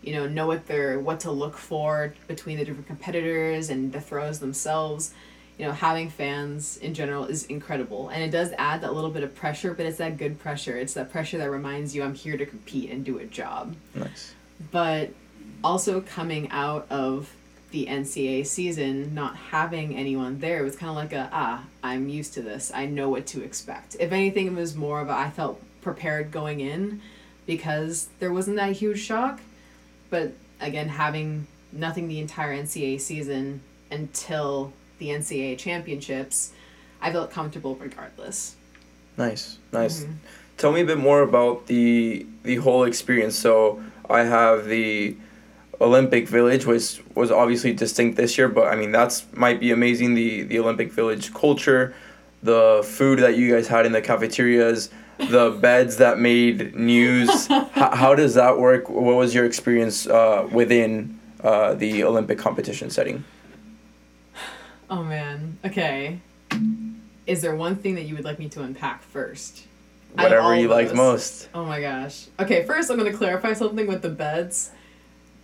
you 0.02 0.14
know 0.14 0.26
know 0.26 0.46
what 0.46 0.66
they're 0.66 0.98
what 0.98 1.20
to 1.20 1.30
look 1.30 1.56
for 1.56 2.14
between 2.26 2.58
the 2.58 2.64
different 2.64 2.86
competitors 2.86 3.70
and 3.70 3.92
the 3.92 4.00
throws 4.00 4.38
themselves 4.38 5.12
you 5.58 5.66
know, 5.66 5.72
having 5.72 6.08
fans 6.08 6.76
in 6.76 6.94
general 6.94 7.24
is 7.24 7.44
incredible. 7.46 8.10
And 8.10 8.22
it 8.22 8.30
does 8.30 8.52
add 8.58 8.80
that 8.82 8.94
little 8.94 9.10
bit 9.10 9.24
of 9.24 9.34
pressure, 9.34 9.74
but 9.74 9.86
it's 9.86 9.98
that 9.98 10.16
good 10.16 10.38
pressure. 10.38 10.78
It's 10.78 10.94
that 10.94 11.10
pressure 11.10 11.36
that 11.38 11.50
reminds 11.50 11.96
you 11.96 12.04
I'm 12.04 12.14
here 12.14 12.36
to 12.36 12.46
compete 12.46 12.90
and 12.90 13.04
do 13.04 13.18
a 13.18 13.24
job. 13.24 13.74
nice 13.94 14.34
But 14.70 15.10
also 15.62 16.00
coming 16.00 16.50
out 16.50 16.86
of 16.90 17.34
the 17.70 17.86
NCA 17.86 18.46
season, 18.46 19.14
not 19.14 19.36
having 19.36 19.94
anyone 19.94 20.40
there, 20.40 20.60
it 20.60 20.64
was 20.64 20.76
kind 20.76 20.90
of 20.90 20.96
like 20.96 21.12
a, 21.12 21.28
ah, 21.32 21.64
I'm 21.82 22.08
used 22.08 22.34
to 22.34 22.42
this. 22.42 22.70
I 22.74 22.86
know 22.86 23.08
what 23.10 23.26
to 23.28 23.42
expect. 23.42 23.96
If 24.00 24.10
anything, 24.12 24.46
it 24.46 24.54
was 24.54 24.74
more 24.74 25.00
of 25.00 25.08
a, 25.08 25.12
I 25.12 25.30
felt 25.30 25.60
prepared 25.82 26.30
going 26.32 26.60
in 26.60 27.00
because 27.46 28.08
there 28.20 28.32
wasn't 28.32 28.56
that 28.56 28.72
huge 28.72 29.00
shock. 29.00 29.40
But 30.10 30.32
again, 30.60 30.88
having 30.88 31.46
nothing 31.72 32.08
the 32.08 32.18
entire 32.20 32.56
NCA 32.56 33.00
season 33.00 33.60
until 33.90 34.72
the 34.98 35.08
NCA 35.10 35.58
championships, 35.58 36.52
I 37.00 37.12
felt 37.12 37.30
comfortable 37.30 37.76
regardless. 37.76 38.56
nice 39.16 39.58
nice 39.72 40.04
Mhm. 40.04 40.14
tell 40.56 40.70
me 40.72 40.80
a 40.80 40.84
bit 40.84 40.96
more 40.98 41.22
about 41.22 41.66
the 41.66 42.24
the 42.44 42.56
whole 42.56 42.84
experience 42.84 43.36
so 43.36 43.82
i 44.10 44.24
have 44.24 44.66
the 44.66 45.16
olympic 45.80 46.28
village 46.28 46.66
which 46.66 47.00
was 47.14 47.30
obviously 47.30 47.72
distinct 47.72 48.16
this 48.16 48.36
year 48.36 48.48
but 48.48 48.66
i 48.66 48.76
mean 48.76 48.92
that's 48.92 49.26
might 49.32 49.60
be 49.60 49.70
amazing 49.70 50.14
the 50.14 50.42
the 50.42 50.58
olympic 50.58 50.92
village 50.92 51.32
culture 51.32 51.94
the 52.42 52.82
food 52.84 53.18
that 53.18 53.36
you 53.36 53.52
guys 53.52 53.68
had 53.68 53.86
in 53.86 53.92
the 53.92 54.00
cafeterias 54.00 54.90
the 55.30 55.50
beds 55.60 55.96
that 55.96 56.18
made 56.18 56.74
news 56.74 57.46
how, 57.46 57.94
how 57.94 58.14
does 58.14 58.34
that 58.34 58.58
work 58.58 58.88
what 58.88 59.14
was 59.16 59.34
your 59.34 59.44
experience 59.44 60.06
uh, 60.06 60.48
within 60.52 61.18
uh, 61.42 61.74
the 61.74 62.02
olympic 62.02 62.38
competition 62.38 62.90
setting 62.90 63.24
Oh 64.90 65.02
man. 65.02 65.58
Okay. 65.64 66.20
Is 67.26 67.42
there 67.42 67.54
one 67.54 67.76
thing 67.76 67.94
that 67.96 68.04
you 68.04 68.14
would 68.14 68.24
like 68.24 68.38
me 68.38 68.48
to 68.50 68.62
unpack 68.62 69.02
first? 69.02 69.66
Whatever 70.14 70.56
you 70.56 70.64
of 70.64 70.70
liked 70.70 70.94
most 70.94 71.48
Oh 71.54 71.64
my 71.64 71.80
gosh. 71.80 72.26
Okay, 72.38 72.64
first 72.64 72.90
I'm 72.90 72.96
gonna 72.96 73.12
clarify 73.12 73.52
something 73.52 73.86
with 73.86 74.02
the 74.02 74.08
beds. 74.08 74.70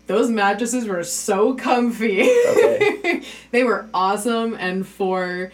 Those 0.07 0.29
mattresses 0.29 0.87
were 0.87 1.03
so 1.05 1.55
comfy. 1.55 2.22
Okay. 2.22 3.22
they 3.50 3.64
were 3.64 3.88
awesome 3.94 4.55
and 4.55 4.87
for 4.87 5.53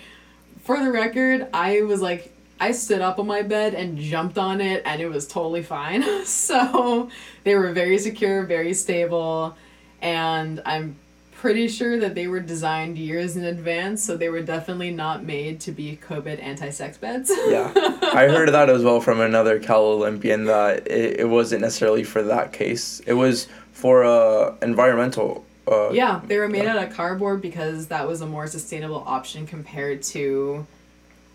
for 0.62 0.78
the 0.78 0.90
record, 0.90 1.48
I 1.52 1.82
was 1.82 2.00
like 2.00 2.32
I 2.60 2.72
stood 2.72 3.00
up 3.00 3.18
on 3.18 3.26
my 3.26 3.42
bed 3.42 3.74
and 3.74 3.98
jumped 3.98 4.36
on 4.36 4.60
it 4.60 4.82
and 4.84 5.00
it 5.00 5.08
was 5.08 5.26
totally 5.26 5.62
fine. 5.62 6.04
so 6.24 7.08
they 7.44 7.54
were 7.54 7.72
very 7.72 7.98
secure, 7.98 8.44
very 8.44 8.74
stable, 8.74 9.56
and 10.02 10.62
I'm 10.66 10.96
pretty 11.40 11.68
sure 11.68 11.98
that 11.98 12.14
they 12.14 12.26
were 12.28 12.38
designed 12.40 12.98
years 12.98 13.34
in 13.34 13.44
advance, 13.44 14.02
so 14.02 14.14
they 14.14 14.28
were 14.28 14.42
definitely 14.42 14.90
not 14.90 15.24
made 15.24 15.58
to 15.58 15.72
be 15.72 15.98
COVID 16.06 16.42
anti 16.42 16.68
sex 16.68 16.98
beds. 16.98 17.30
Yeah. 17.48 17.72
I 18.12 18.28
heard 18.28 18.50
that 18.52 18.68
as 18.68 18.82
well 18.84 19.00
from 19.00 19.20
another 19.20 19.58
Cal 19.58 19.84
Olympian 19.84 20.44
that 20.44 20.86
it, 20.86 21.20
it 21.20 21.28
wasn't 21.28 21.62
necessarily 21.62 22.04
for 22.04 22.22
that 22.24 22.52
case. 22.52 23.00
It 23.06 23.14
was 23.14 23.48
for 23.72 24.04
uh, 24.04 24.54
environmental. 24.60 25.46
Uh, 25.66 25.88
Yeah, 25.90 26.20
they 26.26 26.36
were 26.38 26.48
made 26.48 26.64
Yeah. 26.64 26.76
out 26.76 26.88
of 26.88 26.94
cardboard 26.94 27.40
because 27.40 27.86
that 27.86 28.06
was 28.06 28.20
a 28.20 28.26
more 28.26 28.46
sustainable 28.46 29.02
option 29.06 29.46
compared 29.46 30.02
to 30.14 30.66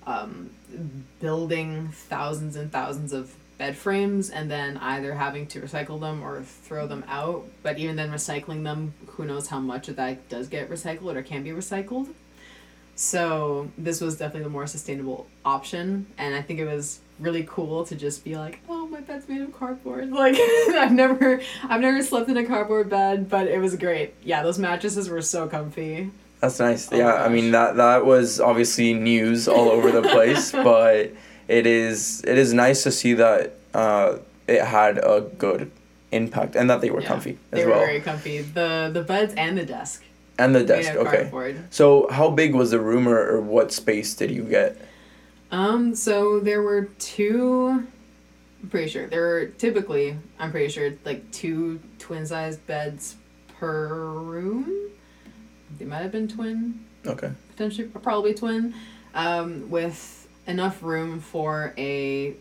um, 0.06 0.52
building 1.20 1.90
thousands 1.94 2.56
and 2.56 2.72
thousands 2.72 3.12
of 3.12 3.34
bed 3.58 3.76
frames 3.76 4.30
and 4.30 4.50
then 4.50 4.78
either 4.78 5.14
having 5.14 5.48
to 5.48 5.62
recycle 5.62 6.00
them 6.00 6.24
or 6.24 6.44
throw 6.44 6.88
them 6.88 7.04
out. 7.08 7.46
But 7.64 7.78
even 7.80 7.96
then, 7.96 8.12
recycling 8.12 8.64
them, 8.64 8.94
who 9.08 9.26
knows 9.26 9.48
how 9.48 9.60
much 9.60 9.88
of 9.88 9.96
that 9.96 10.28
does 10.30 10.48
get 10.48 10.70
recycled 10.70 11.16
or 11.16 11.24
can 11.24 11.44
be 11.44 11.52
recycled. 11.52 12.10
So 12.96 13.70
this 13.78 14.00
was 14.00 14.18
definitely 14.18 14.44
the 14.44 14.50
more 14.50 14.68
sustainable 14.68 15.28
option, 15.44 16.08
and 16.18 16.34
I 16.34 16.42
think 16.42 16.60
it 16.60 16.66
was 16.66 17.00
really 17.20 17.46
cool 17.50 17.86
to 17.86 17.96
just 17.96 18.24
be 18.24 18.38
like, 18.38 18.62
"Oh, 18.70 18.88
my 18.88 19.02
bed's 19.02 19.28
made 19.28 19.42
of 19.42 19.54
cardboard." 19.54 20.10
Like 20.16 20.38
I've 20.40 20.94
never, 20.94 21.42
I've 21.64 21.82
never 21.82 22.02
slept 22.02 22.30
in 22.30 22.38
a 22.38 22.46
cardboard 22.46 22.90
bed, 22.90 23.30
but 23.30 23.48
it 23.48 23.60
was 23.60 23.76
great. 23.76 24.14
Yeah, 24.24 24.44
those 24.44 24.58
mattresses 24.58 25.10
were 25.10 25.22
so 25.22 25.46
comfy. 25.48 26.10
That's 26.40 26.60
nice. 26.60 26.90
Oh 26.92 26.96
yeah, 26.96 27.16
I 27.16 27.28
mean 27.28 27.52
that 27.52 27.76
that 27.76 28.06
was 28.06 28.40
obviously 28.40 28.94
news 28.94 29.50
all 29.50 29.70
over 29.70 29.92
the 29.92 30.02
place, 30.02 30.52
but 30.54 31.12
it 31.48 31.66
is 31.68 32.24
it 32.26 32.38
is 32.38 32.54
nice 32.54 32.84
to 32.84 32.92
see 32.92 33.14
that 33.14 33.56
uh, 33.74 34.18
it 34.48 34.62
had 34.64 34.98
a 35.00 35.22
good 35.38 35.72
impact 36.12 36.56
and 36.56 36.70
that 36.70 36.82
they 36.82 36.90
were 36.90 37.02
Yeah, 37.02 37.08
comfy 37.08 37.38
as 37.52 37.60
They 37.60 37.66
were 37.66 37.72
well. 37.72 37.80
very 37.86 38.02
comfy. 38.02 38.42
The 38.42 38.90
the 38.94 39.02
beds 39.02 39.34
and 39.38 39.58
the 39.58 39.66
desk. 39.66 40.04
and 40.38 40.54
the 40.56 40.64
desk. 40.64 40.92
Okay. 40.96 41.18
Cardboard. 41.30 41.58
So 41.70 42.08
how 42.10 42.30
big 42.30 42.54
was 42.56 42.72
the 42.72 42.80
room 42.80 43.08
or, 43.08 43.18
or 43.36 43.42
what 43.42 43.72
space 43.72 44.14
did 44.16 44.32
you 44.32 44.44
get? 44.44 44.78
Um, 45.52 45.96
so 45.96 46.40
there 46.40 46.62
were 46.62 46.86
two. 47.00 47.88
I'm 48.62 48.70
pretty 48.70 48.90
sure 48.90 49.08
there 49.08 49.22
were 49.22 49.46
typically. 49.58 50.18
I'm 50.40 50.52
pretty 50.52 50.70
sure 50.70 50.94
like 51.06 51.30
two 51.32 51.80
twin 52.00 52.26
sized 52.26 52.66
beds 52.68 53.16
per 53.60 53.88
room. 54.06 54.90
They 55.78 55.86
might 55.86 56.02
have 56.02 56.12
been 56.12 56.28
twin, 56.28 56.86
Okay. 57.06 57.32
potentially 57.52 57.88
probably 57.88 58.34
twin, 58.34 58.74
um, 59.14 59.70
with 59.70 60.25
enough 60.48 60.84
room 60.84 61.20
for 61.20 61.74
a 61.78 62.36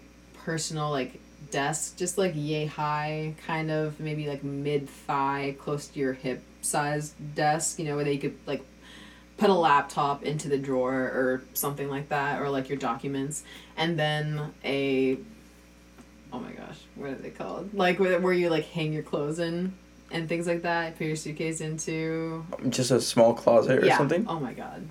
personal 0.44 0.90
like 0.90 1.20
desk, 1.50 1.96
just 1.96 2.18
like 2.18 2.32
yay 2.34 2.66
high, 2.66 3.34
kind 3.46 3.70
of 3.70 3.98
maybe 4.00 4.26
like 4.28 4.44
mid 4.44 4.88
thigh, 4.88 5.56
close 5.58 5.86
to 5.88 5.98
your 5.98 6.12
hip 6.12 6.42
size 6.62 7.14
desk. 7.34 7.78
You 7.78 7.86
know 7.86 7.96
where 7.96 8.04
they 8.04 8.18
could 8.18 8.36
like 8.46 8.64
put 9.36 9.50
a 9.50 9.54
laptop 9.54 10.22
into 10.22 10.48
the 10.48 10.58
drawer 10.58 10.94
or 10.94 11.42
something 11.54 11.88
like 11.88 12.08
that, 12.08 12.40
or 12.40 12.48
like 12.48 12.68
your 12.68 12.78
documents, 12.78 13.44
and 13.76 13.98
then 13.98 14.52
a 14.64 15.18
oh 16.32 16.40
my 16.40 16.52
gosh, 16.52 16.78
what 16.96 17.10
are 17.10 17.14
they 17.14 17.30
called? 17.30 17.72
Like 17.74 18.00
where, 18.00 18.20
where 18.20 18.32
you 18.32 18.50
like 18.50 18.66
hang 18.66 18.92
your 18.92 19.04
clothes 19.04 19.38
in 19.38 19.72
and 20.10 20.28
things 20.28 20.46
like 20.46 20.62
that. 20.62 20.98
Put 20.98 21.06
your 21.06 21.16
suitcase 21.16 21.60
into 21.60 22.44
Just 22.68 22.90
a 22.90 23.00
small 23.00 23.34
closet 23.34 23.82
or 23.82 23.86
yeah. 23.86 23.96
something? 23.96 24.26
Oh 24.28 24.40
my 24.40 24.52
god. 24.52 24.86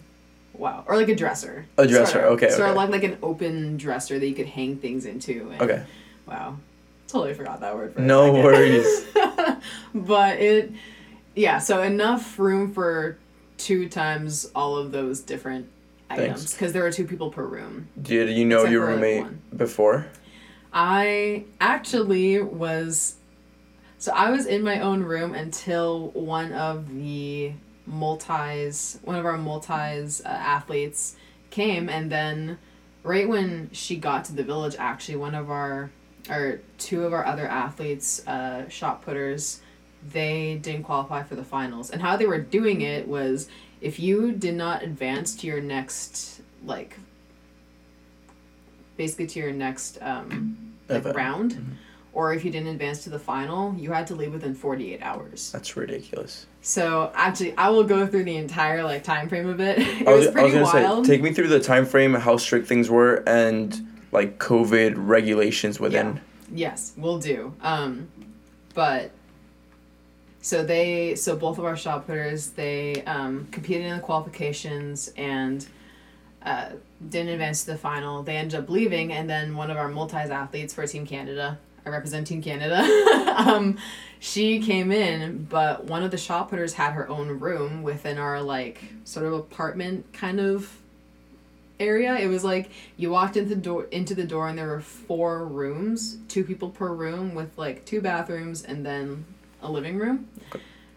Wow. 0.53 0.83
Or 0.87 0.95
like 0.95 1.09
a 1.09 1.15
dresser. 1.15 1.65
A 1.77 1.87
dresser, 1.87 2.11
Sort 2.11 2.25
of. 2.25 2.31
okay, 2.33 2.49
Sort 2.49 2.61
okay. 2.61 2.69
of 2.71 2.75
like 2.75 2.89
like 2.89 3.03
an 3.03 3.17
open 3.21 3.77
dresser 3.77 4.19
that 4.19 4.27
you 4.27 4.35
could 4.35 4.47
hang 4.47 4.77
things 4.77 5.05
into. 5.05 5.49
And, 5.51 5.61
Okay. 5.61 5.83
Wow. 6.27 6.57
Totally 7.07 7.33
forgot 7.33 7.59
that 7.61 7.75
word. 7.75 7.93
For 7.93 8.01
No 8.01 8.31
worries. 8.33 9.05
but 9.93 10.39
it, 10.39 10.71
yeah. 11.35 11.59
So 11.59 11.81
enough 11.81 12.39
room 12.39 12.73
for 12.73 13.17
two 13.57 13.87
times 13.87 14.49
all 14.55 14.77
of 14.77 14.91
those 14.91 15.21
different 15.21 15.69
items 16.09 16.53
because 16.53 16.73
there 16.73 16.83
were 16.83 16.91
two 16.91 17.05
people 17.05 17.29
per 17.29 17.43
room. 17.43 17.87
Did 18.01 18.29
you 18.29 18.45
know 18.45 18.65
your 18.65 18.85
for, 18.87 18.93
like, 18.93 19.03
roommate 19.03 19.57
before? 19.57 20.07
I 20.71 21.45
actually 21.61 22.41
was 22.41 23.15
so 23.99 24.11
I 24.13 24.31
was 24.31 24.45
in 24.45 24.63
my 24.63 24.79
own 24.79 25.03
room 25.03 25.33
until 25.33 26.09
one 26.09 26.51
of 26.51 26.93
the 26.93 27.53
multis 27.85 28.99
one 29.03 29.15
of 29.15 29.25
our 29.25 29.37
multis 29.37 30.21
uh, 30.25 30.27
athletes 30.29 31.15
came 31.49 31.89
and 31.89 32.11
then 32.11 32.57
right 33.03 33.27
when 33.27 33.69
she 33.73 33.95
got 33.97 34.23
to 34.25 34.33
the 34.33 34.43
village 34.43 34.75
actually 34.79 35.15
one 35.17 35.35
of 35.35 35.49
our 35.51 35.91
or 36.29 36.61
two 36.77 37.03
of 37.03 37.11
our 37.13 37.25
other 37.25 37.45
athletes 37.47 38.25
uh, 38.27 38.67
shot 38.69 39.01
putters 39.05 39.59
they 40.11 40.55
didn't 40.61 40.83
qualify 40.83 41.23
for 41.23 41.35
the 41.35 41.43
finals. 41.45 41.89
And 41.89 42.01
how 42.01 42.17
they 42.17 42.25
were 42.25 42.37
doing 42.39 42.81
it 42.81 43.07
was 43.07 43.47
if 43.79 43.99
you 44.01 44.33
did 44.33 44.53
not 44.55 44.83
advance 44.83 45.33
to 45.37 45.47
your 45.47 45.61
next 45.61 46.41
like 46.65 46.97
basically 48.97 49.27
to 49.27 49.39
your 49.39 49.51
next 49.53 49.97
um, 50.01 50.73
like 50.89 51.05
round, 51.05 51.53
Mhm. 51.53 51.63
Or 52.13 52.33
if 52.33 52.45
you 52.45 52.51
didn't 52.51 52.69
advance 52.69 53.03
to 53.03 53.09
the 53.09 53.19
final, 53.19 53.73
you 53.75 53.91
had 53.91 54.07
to 54.07 54.15
leave 54.15 54.33
within 54.33 54.53
forty 54.55 54.93
eight 54.93 55.01
hours. 55.01 55.51
That's 55.51 55.75
ridiculous. 55.75 56.45
So 56.61 57.11
actually, 57.15 57.55
I 57.57 57.69
will 57.69 57.83
go 57.83 58.07
through 58.07 58.23
the 58.23 58.37
entire 58.37 58.83
like 58.83 59.03
time 59.03 59.29
frame 59.29 59.47
of 59.47 59.59
it. 59.59 59.79
it 59.79 60.07
I 60.07 60.13
was, 60.13 60.27
was, 60.27 60.35
I 60.35 60.43
was 60.43 60.73
wild. 60.73 61.05
say, 61.05 61.13
take 61.13 61.21
me 61.21 61.33
through 61.33 61.49
the 61.49 61.59
time 61.59 61.85
frame, 61.85 62.13
how 62.13 62.37
strict 62.37 62.67
things 62.67 62.89
were, 62.89 63.23
and 63.27 63.79
like 64.11 64.37
COVID 64.39 64.93
regulations 64.95 65.79
within. 65.79 66.21
Yes, 66.53 66.93
we'll 66.95 67.19
do. 67.19 67.53
Um, 67.61 68.07
but 68.73 69.11
so 70.41 70.63
they, 70.63 71.15
so 71.15 71.35
both 71.35 71.57
of 71.57 71.65
our 71.65 71.77
shot 71.77 72.05
putters, 72.05 72.49
they 72.49 73.01
um, 73.05 73.47
competed 73.51 73.85
in 73.85 73.95
the 73.95 74.01
qualifications 74.01 75.11
and 75.15 75.65
uh, 76.45 76.71
didn't 77.09 77.29
advance 77.29 77.61
to 77.63 77.71
the 77.71 77.77
final. 77.77 78.23
They 78.23 78.35
ended 78.35 78.59
up 78.59 78.69
leaving, 78.69 79.13
and 79.13 79.29
then 79.29 79.55
one 79.55 79.71
of 79.71 79.77
our 79.77 79.87
multis 79.87 80.29
athletes 80.29 80.73
for 80.73 80.85
Team 80.85 81.05
Canada, 81.05 81.57
represent 81.89 82.27
Team 82.27 82.41
Canada. 82.41 82.81
um, 83.37 83.77
she 84.19 84.59
came 84.59 84.91
in, 84.91 85.43
but 85.49 85.85
one 85.85 86.03
of 86.03 86.11
the 86.11 86.17
shot 86.17 86.49
putters 86.49 86.73
had 86.73 86.91
her 86.93 87.09
own 87.09 87.27
room 87.39 87.83
within 87.83 88.17
our 88.17 88.41
like 88.41 88.81
sort 89.03 89.25
of 89.25 89.33
apartment 89.33 90.13
kind 90.13 90.39
of 90.39 90.77
area. 91.79 92.15
It 92.15 92.27
was 92.27 92.43
like 92.43 92.71
you 92.97 93.09
walked 93.09 93.37
into 93.37 93.53
the 93.55 93.61
door 93.61 93.85
into 93.85 94.15
the 94.15 94.23
door 94.23 94.47
and 94.47 94.57
there 94.57 94.67
were 94.67 94.81
four 94.81 95.45
rooms, 95.45 96.17
two 96.27 96.43
people 96.43 96.69
per 96.69 96.87
room 96.87 97.35
with 97.35 97.57
like 97.57 97.85
two 97.85 98.01
bathrooms 98.01 98.63
and 98.63 98.85
then 98.85 99.25
a 99.61 99.69
living 99.69 99.97
room. 99.97 100.29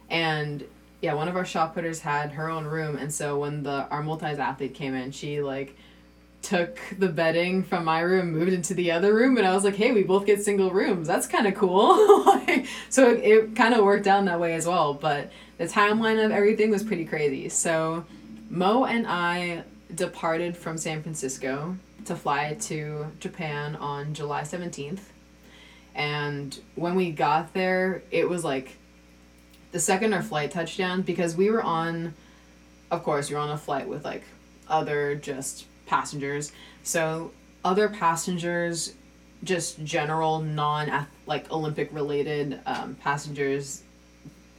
And 0.09 0.65
yeah, 1.03 1.15
one 1.15 1.29
of 1.29 1.37
our 1.37 1.45
shot 1.45 1.75
putters 1.75 2.01
had 2.01 2.33
her 2.33 2.49
own 2.49 2.65
room 2.65 2.97
and 2.97 3.13
so 3.13 3.39
when 3.39 3.63
the 3.63 3.89
our 3.89 4.03
multis 4.03 4.39
athlete 4.39 4.75
came 4.75 4.95
in, 4.95 5.11
she 5.11 5.43
like 5.43 5.77
took 6.47 6.79
the 6.97 7.09
bedding 7.09 7.65
from 7.65 7.85
my 7.85 7.99
room, 8.01 8.31
moved 8.31 8.53
into 8.53 8.73
the 8.73 8.93
other 8.93 9.13
room, 9.13 9.37
and 9.37 9.45
I 9.45 9.53
was 9.53 9.65
like, 9.65 9.75
"Hey, 9.75 9.91
we 9.91 10.05
both 10.05 10.27
get 10.27 10.45
single 10.45 10.71
rooms. 10.71 11.09
That's 11.09 11.27
kind 11.27 11.47
of 11.47 11.55
cool." 11.57 12.25
like, 12.27 12.67
so 12.89 13.11
it, 13.11 13.25
it 13.25 13.57
kind 13.57 13.75
of 13.75 13.85
worked 13.85 14.07
out 14.07 14.25
that 14.27 14.39
way 14.39 14.55
as 14.55 14.65
well. 14.65 14.95
But 14.95 15.33
the 15.59 15.65
timeline 15.65 16.25
of 16.25 16.31
everything 16.31 16.71
was 16.71 16.85
pretty 16.85 17.05
crazy. 17.05 17.49
So 17.49 18.05
Mo 18.49 18.85
and 18.85 19.07
I 19.09 19.65
departed 19.93 20.57
from 20.57 20.79
San 20.79 21.03
Francisco 21.03 21.77
to 22.05 22.15
fly 22.15 22.57
to 22.61 23.07
Japan 23.19 23.75
on 23.77 24.15
July 24.15 24.43
17th. 24.43 25.01
And 25.97 26.57
when 26.77 26.95
we 26.95 27.11
got 27.11 27.55
there, 27.55 28.03
it 28.13 28.29
was 28.29 28.45
like 28.45 28.77
the 29.73 29.81
second 29.81 30.13
our 30.13 30.23
flight 30.23 30.53
touched 30.53 30.79
down 30.79 31.03
because 31.03 31.35
we 31.35 31.51
were 31.51 31.63
on, 31.63 32.15
of 32.91 33.03
course, 33.03 33.31
you're 33.31 33.41
on 33.41 33.51
a 33.51 33.59
flight 33.59 33.89
with 33.89 34.05
like 34.05 34.23
other 34.69 35.17
just 35.17 35.67
passengers. 35.87 36.53
So 36.83 37.33
other 37.65 37.89
passengers, 37.89 38.95
just 39.45 39.83
general 39.85 40.41
non 40.41 41.07
like 41.27 41.51
Olympic 41.51 41.93
related 41.93 42.61
um, 42.67 42.95
passengers, 42.97 43.83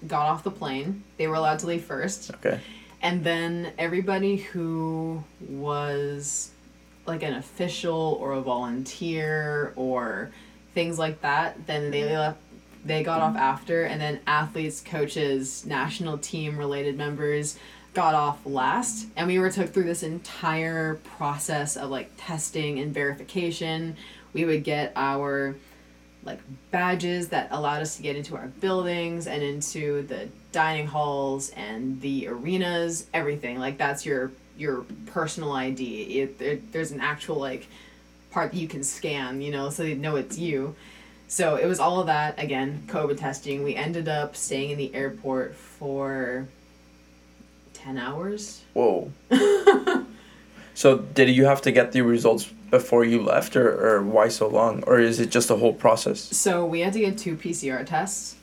got 0.08 0.28
off 0.28 0.44
the 0.44 0.52
plane. 0.52 1.04
They 1.18 1.28
were 1.28 1.36
allowed 1.36 1.60
to 1.60 1.68
leave 1.68 1.84
first. 1.84 2.32
Okay. 2.36 2.60
And 3.02 3.24
then 3.24 3.74
everybody 3.78 4.38
who 4.38 5.24
was 5.48 6.52
like 7.06 7.24
an 7.24 7.36
official 7.36 8.18
or 8.20 8.34
a 8.34 8.42
volunteer 8.42 9.74
or 9.76 10.32
things 10.74 11.00
like 11.00 11.22
that, 11.22 11.66
then 11.68 11.92
they 11.92 12.04
left 12.16 12.40
they 12.86 13.04
got 13.04 13.22
off 13.22 13.36
after 13.36 13.84
and 13.84 14.00
then 14.00 14.20
athletes, 14.28 14.82
coaches, 14.82 15.66
national 15.66 16.18
team 16.18 16.58
related 16.58 16.98
members 16.98 17.60
got 17.98 18.14
off 18.14 18.46
last 18.46 19.08
and 19.16 19.26
we 19.26 19.40
were 19.40 19.50
took 19.50 19.74
through 19.74 19.86
this 19.86 20.04
entire 20.04 21.00
process 21.18 21.76
of 21.76 21.90
like 21.90 22.12
testing 22.16 22.78
and 22.78 22.94
verification. 22.94 23.98
We 24.34 24.46
would 24.46 24.64
get 24.64 24.94
our 24.96 25.56
like 26.24 26.40
badges 26.70 27.30
that 27.30 27.48
allowed 27.50 27.82
us 27.82 27.96
to 27.96 28.04
get 28.04 28.16
into 28.16 28.36
our 28.36 28.50
buildings 28.60 29.26
and 29.26 29.42
into 29.42 30.04
the 30.04 30.30
dining 30.52 30.86
halls 30.86 31.50
and 31.56 32.00
the 32.00 32.28
arenas 32.28 33.08
everything. 33.16 33.58
Like 33.58 33.80
that's 33.80 34.06
your 34.06 34.32
your 34.60 34.86
personal 35.08 35.54
id 35.54 35.82
it, 35.82 36.38
there, 36.38 36.60
there's 36.72 36.92
an 36.92 37.02
actual 37.02 37.38
like 37.38 37.66
part 38.30 38.52
that 38.52 38.58
you 38.60 38.68
can 38.68 38.84
scan 38.84 39.42
you 39.42 39.52
know 39.52 39.72
so 39.72 39.82
they 39.82 39.96
know 39.96 40.18
it's 40.18 40.38
you. 40.38 40.76
So 41.28 41.56
it 41.56 41.66
was 41.66 41.80
all 41.80 42.00
of 42.00 42.06
that 42.06 42.38
again 42.38 42.84
covid 42.86 43.18
testing. 43.18 43.64
We 43.64 43.76
ended 43.76 44.08
up 44.08 44.36
staying 44.36 44.70
in 44.70 44.78
the 44.78 44.94
airport 44.94 45.56
for 45.56 46.48
10 47.78 47.98
hours 47.98 48.64
Whoa. 48.74 49.12
so 50.74 51.00
did 51.00 51.30
you 51.30 51.46
have 51.46 51.62
to 51.64 51.72
get 51.72 51.92
the 51.92 52.02
results 52.02 52.52
before 52.70 53.06
you 53.06 53.22
left, 53.22 53.56
or, 53.56 53.98
or 53.98 54.04
why 54.04 54.28
so 54.28 54.48
long, 54.48 54.84
or 54.86 55.00
is 55.00 55.20
it 55.20 55.32
just 55.32 55.50
a 55.50 55.56
whole 55.56 55.74
process? 55.74 56.20
So 56.20 56.66
we 56.66 56.82
had 56.82 56.94
to 56.94 57.00
get 57.00 57.18
two 57.18 57.36
PCR 57.36 57.86
tests 57.86 58.36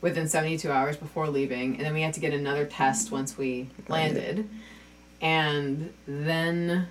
within 0.00 0.28
72 0.28 0.70
hours 0.70 0.96
before 0.96 1.28
leaving, 1.28 1.76
and 1.76 1.84
then 1.84 1.94
we 1.94 2.02
had 2.02 2.14
to 2.14 2.20
get 2.20 2.32
another 2.32 2.64
test 2.64 3.10
once 3.10 3.36
we 3.36 3.68
landed. 3.88 4.48
And 5.20 5.92
then, 6.06 6.88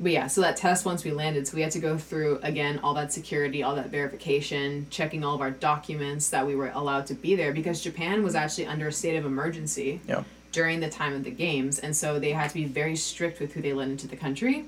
but 0.00 0.12
yeah, 0.12 0.26
so 0.26 0.40
that 0.40 0.56
test 0.56 0.84
once 0.84 1.04
we 1.04 1.12
landed, 1.12 1.46
so 1.46 1.54
we 1.56 1.62
had 1.62 1.72
to 1.72 1.78
go 1.78 1.96
through 1.96 2.40
again 2.42 2.80
all 2.80 2.94
that 2.94 3.12
security, 3.12 3.62
all 3.62 3.76
that 3.76 3.90
verification, 3.90 4.86
checking 4.90 5.22
all 5.22 5.34
of 5.34 5.40
our 5.40 5.52
documents 5.52 6.28
that 6.30 6.46
we 6.46 6.56
were 6.56 6.70
allowed 6.70 7.06
to 7.06 7.14
be 7.14 7.36
there 7.36 7.52
because 7.52 7.80
Japan 7.80 8.24
was 8.24 8.34
actually 8.34 8.66
under 8.66 8.88
a 8.88 8.92
state 8.92 9.16
of 9.16 9.24
emergency 9.24 10.00
Yeah. 10.08 10.24
During 10.56 10.80
the 10.80 10.88
time 10.88 11.12
of 11.12 11.22
the 11.22 11.30
games, 11.30 11.78
and 11.78 11.94
so 11.94 12.18
they 12.18 12.30
had 12.30 12.48
to 12.48 12.54
be 12.54 12.64
very 12.64 12.96
strict 12.96 13.40
with 13.40 13.52
who 13.52 13.60
they 13.60 13.74
let 13.74 13.88
into 13.88 14.08
the 14.08 14.16
country. 14.16 14.64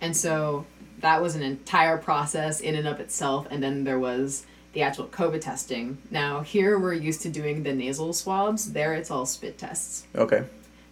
And 0.00 0.16
so 0.16 0.64
that 1.00 1.20
was 1.20 1.36
an 1.36 1.42
entire 1.42 1.98
process 1.98 2.60
in 2.60 2.74
and 2.74 2.88
of 2.88 3.00
itself. 3.00 3.46
And 3.50 3.62
then 3.62 3.84
there 3.84 3.98
was 3.98 4.46
the 4.72 4.80
actual 4.80 5.08
COVID 5.08 5.42
testing. 5.42 5.98
Now, 6.10 6.40
here 6.40 6.78
we're 6.78 6.94
used 6.94 7.20
to 7.20 7.28
doing 7.28 7.62
the 7.62 7.74
nasal 7.74 8.14
swabs, 8.14 8.72
there 8.72 8.94
it's 8.94 9.10
all 9.10 9.26
spit 9.26 9.58
tests. 9.58 10.06
Okay. 10.14 10.44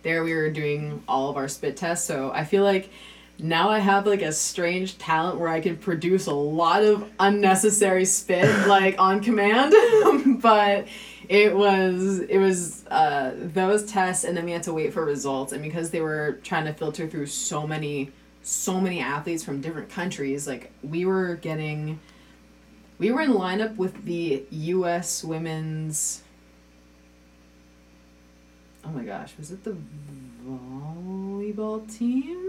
There 0.03 0.23
we 0.23 0.35
were 0.35 0.51
doing 0.51 1.03
all 1.09 1.31
of 1.31 1.39
our 1.39 1.49
spit 1.49 1.79
tests. 1.79 2.07
So 2.07 2.31
I 2.31 2.45
feel 2.45 2.65
like 2.65 2.91
now 3.39 3.71
I 3.71 3.79
have 3.79 4.07
like 4.07 4.21
a 4.21 4.33
strange 4.33 4.99
talent 4.99 5.39
where 5.39 5.49
I 5.49 5.61
can 5.61 5.79
produce 5.79 6.27
a 6.27 6.35
lot 6.35 6.83
of 6.83 7.11
unnecessary 7.19 8.05
spit 8.05 8.45
like 8.67 8.97
on 8.99 9.23
command. 9.23 9.73
but 10.43 10.87
it 11.29 11.55
was 11.55 12.21
it 12.21 12.39
was 12.39 12.87
uh, 12.87 13.33
those 13.37 13.85
tests 13.85 14.25
and 14.25 14.37
then 14.37 14.45
we 14.45 14.53
had 14.53 14.63
to 14.63 14.73
wait 14.73 14.93
for 14.93 15.05
results 15.05 15.53
and 15.53 15.63
because 15.63 15.91
they 15.91 16.01
were 16.01 16.39
trying 16.43 16.65
to 16.65 16.73
filter 16.73 17.07
through 17.07 17.27
so 17.27 17.67
many 17.67 18.11
so 18.43 18.81
many 18.81 19.01
athletes 19.01 19.45
from 19.45 19.61
different 19.61 19.91
countries 19.91 20.47
like 20.47 20.71
we 20.83 21.05
were 21.05 21.35
getting 21.37 22.01
we 22.99 23.13
were 23.13 23.21
in 23.21 23.33
lineup 23.33 23.77
with 23.77 24.05
the 24.05 24.43
US 24.51 25.23
women's 25.23 26.23
oh 28.85 28.91
my 28.91 29.05
gosh 29.05 29.35
was 29.37 29.51
it 29.51 29.63
the 29.65 29.77
volleyball 30.47 31.87
team 31.95 32.49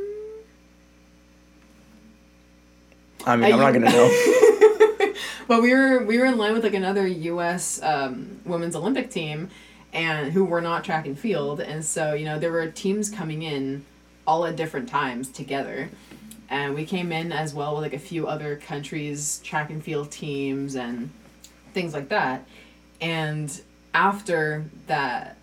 I 3.26 3.36
mean, 3.36 3.52
I'm 3.52 3.60
not 3.60 3.74
gonna 3.74 3.90
know. 3.92 4.60
but 5.50 5.64
we 5.64 5.74
were 5.74 6.06
we 6.06 6.20
were 6.20 6.26
in 6.26 6.38
line 6.38 6.54
with 6.54 6.64
like 6.64 6.76
another 6.76 7.08
U.S. 7.08 7.82
Um, 7.82 8.40
women's 8.46 8.76
Olympic 8.76 9.10
team, 9.10 9.50
and 9.92 10.32
who 10.32 10.46
were 10.46 10.62
not 10.62 10.84
track 10.86 11.08
and 11.08 11.18
field, 11.18 11.60
and 11.60 11.84
so 11.84 12.14
you 12.14 12.24
know 12.24 12.38
there 12.38 12.52
were 12.52 12.68
teams 12.68 13.10
coming 13.10 13.42
in, 13.42 13.84
all 14.28 14.46
at 14.46 14.56
different 14.56 14.88
times 14.88 15.28
together, 15.28 15.90
and 16.52 16.76
we 16.76 16.86
came 16.86 17.12
in 17.12 17.32
as 17.32 17.56
well 17.56 17.74
with 17.74 17.82
like 17.82 17.94
a 17.96 18.00
few 18.00 18.28
other 18.28 18.58
countries 18.58 19.42
track 19.44 19.72
and 19.72 19.84
field 19.84 20.12
teams 20.12 20.76
and 20.76 21.10
things 21.74 21.96
like 21.96 22.10
that, 22.10 22.46
and 23.02 23.62
after 23.94 24.66
that. 24.88 25.36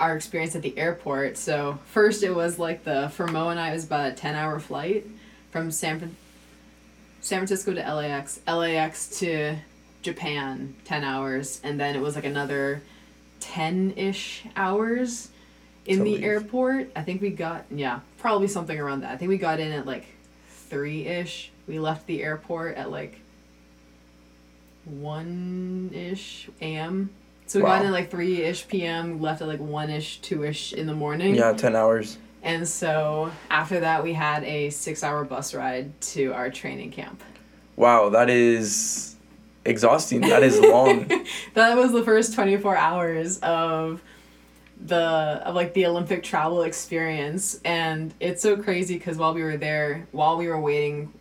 Our 0.00 0.16
experience 0.16 0.56
at 0.56 0.62
the 0.62 0.76
airport. 0.76 1.36
So 1.36 1.78
first, 1.86 2.24
it 2.24 2.34
was 2.34 2.58
like 2.58 2.82
the 2.82 3.08
for 3.10 3.28
Mo 3.28 3.50
and 3.50 3.60
I 3.60 3.70
it 3.70 3.74
was 3.74 3.84
about 3.84 4.10
a 4.10 4.12
ten 4.12 4.34
hour 4.34 4.58
flight 4.58 5.06
from 5.52 5.70
San 5.70 6.00
San 7.22 7.38
Francisco 7.38 7.72
to 7.72 7.80
LAX, 7.80 8.40
LAX 8.48 9.18
to 9.20 9.56
Japan, 10.02 10.74
10 10.84 11.04
hours, 11.04 11.60
and 11.62 11.78
then 11.78 11.94
it 11.94 12.00
was 12.02 12.16
like 12.16 12.24
another 12.24 12.82
10 13.40 13.94
ish 13.96 14.44
hours 14.56 15.28
in 15.86 16.02
the 16.02 16.24
airport. 16.24 16.90
I 16.96 17.02
think 17.02 17.22
we 17.22 17.30
got, 17.30 17.64
yeah, 17.70 18.00
probably 18.18 18.48
something 18.48 18.78
around 18.78 19.00
that. 19.02 19.12
I 19.12 19.16
think 19.16 19.28
we 19.28 19.38
got 19.38 19.60
in 19.60 19.70
at 19.72 19.86
like 19.86 20.04
3 20.68 21.06
ish. 21.06 21.52
We 21.68 21.78
left 21.78 22.06
the 22.08 22.24
airport 22.24 22.76
at 22.76 22.90
like 22.90 23.20
1 24.84 25.90
ish 25.94 26.48
a.m. 26.60 27.10
So 27.46 27.60
we 27.60 27.62
got 27.64 27.68
Wow. 27.68 27.80
in 27.82 27.86
at 27.86 27.92
like 27.92 28.10
3 28.10 28.42
ish 28.42 28.66
p.m., 28.66 29.20
left 29.20 29.42
at 29.42 29.48
like 29.48 29.60
1 29.60 29.90
ish, 29.90 30.20
2 30.22 30.44
ish 30.44 30.72
in 30.72 30.86
the 30.88 30.94
morning. 30.94 31.36
Yeah, 31.36 31.52
ten 31.52 31.76
hours. 31.76 32.18
And 32.42 32.66
so 32.66 33.30
after 33.50 33.80
that, 33.80 34.02
we 34.02 34.12
had 34.12 34.42
a 34.44 34.70
six 34.70 35.02
hour 35.02 35.24
bus 35.24 35.54
ride 35.54 35.98
to 36.00 36.32
our 36.32 36.50
training 36.50 36.90
camp. 36.90 37.22
Wow, 37.76 38.08
that 38.10 38.28
is 38.28 39.16
exhausting. 39.64 40.22
That 40.22 40.42
is 40.42 40.58
long. 40.60 41.08
that 41.54 41.76
was 41.76 41.92
the 41.92 42.02
first 42.02 42.34
24 42.34 42.76
hours 42.76 43.38
of 43.38 44.02
the 44.84 44.96
of 44.96 45.54
like 45.54 45.74
the 45.74 45.86
Olympic 45.86 46.24
travel 46.24 46.62
experience 46.62 47.60
and 47.64 48.12
it's 48.18 48.42
so 48.42 48.56
crazy 48.56 48.98
cuz 48.98 49.16
while 49.16 49.32
we 49.32 49.42
were 49.42 49.56
there, 49.56 50.08
while 50.10 50.36
we 50.36 50.48
were 50.48 50.60
waiting 50.60 51.12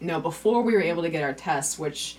no, 0.00 0.20
before 0.20 0.62
we 0.62 0.72
were 0.72 0.82
able 0.82 1.02
to 1.02 1.10
get 1.10 1.22
our 1.22 1.34
tests, 1.34 1.78
which 1.78 2.16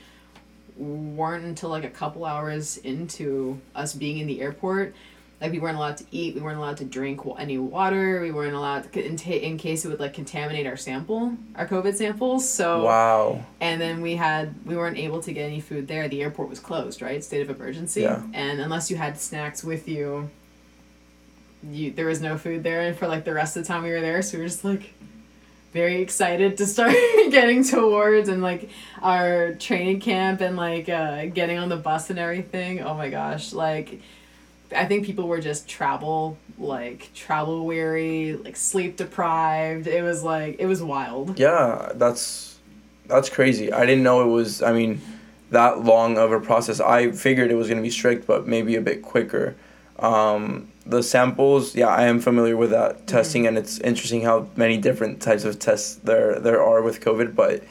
weren't 0.78 1.44
until 1.44 1.70
like 1.70 1.84
a 1.84 1.90
couple 1.90 2.26
hours 2.26 2.78
into 2.78 3.60
us 3.76 3.94
being 3.94 4.20
in 4.20 4.28
the 4.28 4.42
airport, 4.42 4.96
like 5.42 5.52
we 5.52 5.58
weren't 5.58 5.76
allowed 5.76 5.98
to 5.98 6.06
eat, 6.12 6.36
we 6.36 6.42
weren't 6.42 6.60
allowed 6.60 6.78
to 6.78 6.86
drink 6.86 7.22
any 7.40 7.58
water, 7.58 8.22
we 8.22 8.32
weren't 8.32 8.54
allowed 8.54 8.94
to, 8.94 9.04
in, 9.04 9.18
ta- 9.18 9.32
in 9.32 9.58
case 9.58 9.84
it 9.84 9.88
would 9.90 10.00
like 10.00 10.14
contaminate 10.14 10.68
our 10.68 10.78
sample, 10.78 11.36
our 11.56 11.68
COVID 11.68 11.96
samples. 11.96 12.48
So 12.48 12.84
wow. 12.84 13.44
And 13.60 13.82
then 13.82 14.02
we 14.02 14.16
had 14.16 14.54
we 14.66 14.78
weren't 14.78 14.98
able 14.98 15.22
to 15.24 15.34
get 15.34 15.46
any 15.46 15.60
food 15.60 15.88
there. 15.88 16.08
The 16.08 16.22
airport 16.22 16.50
was 16.50 16.60
closed, 16.60 17.02
right? 17.02 17.24
State 17.24 17.42
of 17.42 17.50
emergency. 17.50 18.02
Yeah. 18.02 18.22
And 18.34 18.62
unless 18.62 18.92
you 18.92 18.98
had 18.98 19.20
snacks 19.20 19.64
with 19.64 19.88
you, 19.88 20.30
you 21.64 21.92
there 21.92 22.06
was 22.06 22.22
no 22.22 22.38
food 22.38 22.64
there 22.64 22.82
and 22.82 22.96
for 22.96 23.08
like 23.08 23.26
the 23.26 23.34
rest 23.34 23.58
of 23.58 23.64
the 23.64 23.68
time 23.68 23.82
we 23.82 23.90
were 23.90 24.02
there. 24.02 24.22
So 24.22 24.38
we 24.38 24.44
were 24.44 24.48
just 24.48 24.64
like 24.64 24.94
very 25.74 26.02
excited 26.02 26.58
to 26.58 26.68
start 26.68 26.92
getting 27.32 27.64
towards 27.64 28.30
and 28.30 28.44
like 28.44 28.70
our 29.02 29.54
training 29.56 30.02
camp 30.02 30.42
and 30.42 30.56
like 30.56 30.88
uh, 30.88 31.26
getting 31.26 31.58
on 31.58 31.70
the 31.70 31.78
bus 31.78 32.12
and 32.12 32.20
everything. 32.20 32.82
Oh 32.82 32.94
my 32.94 33.10
gosh, 33.10 33.54
like 33.54 34.02
I 34.76 34.86
think 34.86 35.06
people 35.06 35.28
were 35.28 35.40
just 35.40 35.68
travel 35.68 36.38
like 36.58 37.12
travel 37.14 37.66
weary, 37.66 38.34
like 38.34 38.56
sleep 38.56 38.98
deprived. 38.98 39.88
It 39.88 40.04
was 40.04 40.24
like 40.24 40.58
it 40.60 40.66
was 40.66 40.82
wild. 40.82 41.40
Yeah, 41.40 41.92
that's 41.96 42.60
that's 43.08 43.30
crazy. 43.30 43.72
I 43.72 43.86
didn't 43.86 44.04
know 44.04 44.22
it 44.22 44.32
was. 44.32 44.62
I 44.62 44.74
mean, 44.74 45.02
that 45.50 45.84
long 45.84 46.18
of 46.18 46.32
a 46.32 46.40
process. 46.40 46.80
I 46.80 47.12
figured 47.12 47.52
it 47.52 47.56
was 47.56 47.68
gonna 47.68 47.82
be 47.82 47.90
strict, 47.90 48.28
but 48.28 48.48
maybe 48.48 48.76
a 48.76 48.82
bit 48.82 49.02
quicker. 49.02 49.56
Um, 50.00 50.72
the 50.86 51.04
samples, 51.04 51.76
yeah, 51.76 51.88
I 51.88 52.04
am 52.04 52.20
familiar 52.20 52.58
with 52.58 52.72
that 52.72 52.96
mm-hmm. 52.96 53.06
testing, 53.06 53.48
and 53.48 53.58
it's 53.58 53.80
interesting 53.80 54.22
how 54.22 54.48
many 54.56 54.78
different 54.78 55.22
types 55.22 55.46
of 55.46 55.60
tests 55.60 55.96
there 55.96 56.40
there 56.40 56.62
are 56.64 56.82
with 56.82 57.02
COVID. 57.02 57.36
But 57.36 57.64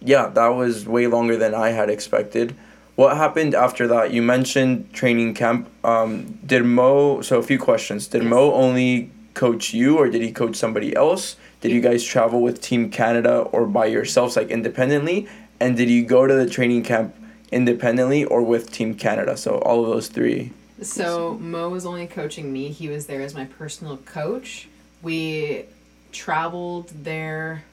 yeah, 0.00 0.28
that 0.28 0.48
was 0.48 0.86
way 0.86 1.06
longer 1.06 1.36
than 1.36 1.54
I 1.54 1.70
had 1.70 1.90
expected. 1.90 2.54
What 2.96 3.16
happened 3.16 3.54
after 3.54 3.86
that? 3.88 4.12
You 4.12 4.22
mentioned 4.22 4.92
training 4.92 5.34
camp. 5.34 5.68
Um, 5.84 6.38
did 6.44 6.64
Mo? 6.64 7.22
So 7.22 7.38
a 7.38 7.42
few 7.42 7.58
questions. 7.58 8.06
Did 8.08 8.22
yes. 8.22 8.30
Mo 8.30 8.52
only 8.52 9.10
coach 9.34 9.72
you, 9.72 9.96
or 9.96 10.08
did 10.08 10.22
he 10.22 10.32
coach 10.32 10.56
somebody 10.56 10.94
else? 10.94 11.36
Did 11.60 11.72
you 11.72 11.80
guys 11.80 12.04
travel 12.04 12.42
with 12.42 12.60
Team 12.60 12.90
Canada 12.90 13.40
or 13.40 13.66
by 13.66 13.86
yourselves, 13.86 14.36
like 14.36 14.48
independently? 14.48 15.28
And 15.60 15.76
did 15.76 15.90
you 15.90 16.04
go 16.04 16.26
to 16.26 16.34
the 16.34 16.48
training 16.48 16.82
camp 16.82 17.14
independently 17.52 18.24
or 18.24 18.42
with 18.42 18.72
Team 18.72 18.94
Canada? 18.94 19.36
So 19.36 19.58
all 19.58 19.84
of 19.84 19.90
those 19.90 20.08
three. 20.08 20.52
So 20.82 21.34
Mo 21.38 21.68
was 21.68 21.84
only 21.84 22.06
coaching 22.06 22.52
me. 22.52 22.68
He 22.68 22.88
was 22.88 23.06
there 23.06 23.20
as 23.20 23.34
my 23.34 23.44
personal 23.44 23.98
coach. 23.98 24.68
We 25.02 25.66
traveled 26.12 26.88
there 26.88 27.64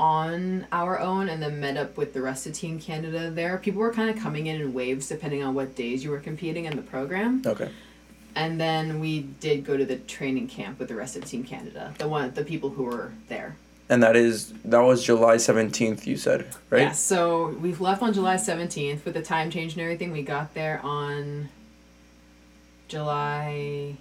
on 0.00 0.66
our 0.72 0.98
own 0.98 1.28
and 1.28 1.42
then 1.42 1.60
met 1.60 1.76
up 1.76 1.98
with 1.98 2.14
the 2.14 2.22
rest 2.22 2.46
of 2.46 2.54
Team 2.54 2.80
Canada 2.80 3.30
there. 3.30 3.58
People 3.58 3.80
were 3.80 3.92
kind 3.92 4.08
of 4.08 4.20
coming 4.20 4.46
in 4.46 4.58
in 4.58 4.72
waves 4.72 5.06
depending 5.08 5.44
on 5.44 5.54
what 5.54 5.76
days 5.76 6.02
you 6.02 6.10
were 6.10 6.18
competing 6.18 6.64
in 6.64 6.74
the 6.74 6.82
program. 6.82 7.42
Okay. 7.44 7.70
And 8.34 8.58
then 8.58 8.98
we 8.98 9.20
did 9.20 9.64
go 9.64 9.76
to 9.76 9.84
the 9.84 9.96
training 9.96 10.48
camp 10.48 10.78
with 10.78 10.88
the 10.88 10.94
rest 10.94 11.16
of 11.16 11.26
Team 11.26 11.44
Canada, 11.44 11.92
the 11.98 12.08
one 12.08 12.32
the 12.32 12.44
people 12.44 12.70
who 12.70 12.84
were 12.84 13.12
there. 13.28 13.56
And 13.90 14.02
that 14.02 14.16
is 14.16 14.54
that 14.64 14.78
was 14.78 15.04
July 15.04 15.36
seventeenth. 15.36 16.06
You 16.06 16.16
said 16.16 16.46
right? 16.70 16.82
Yeah. 16.82 16.92
So 16.92 17.48
we 17.60 17.74
left 17.74 18.02
on 18.02 18.14
July 18.14 18.36
seventeenth 18.36 19.04
with 19.04 19.14
the 19.14 19.22
time 19.22 19.50
change 19.50 19.74
and 19.74 19.82
everything. 19.82 20.12
We 20.12 20.22
got 20.22 20.54
there 20.54 20.80
on 20.82 21.50
July 22.88 23.96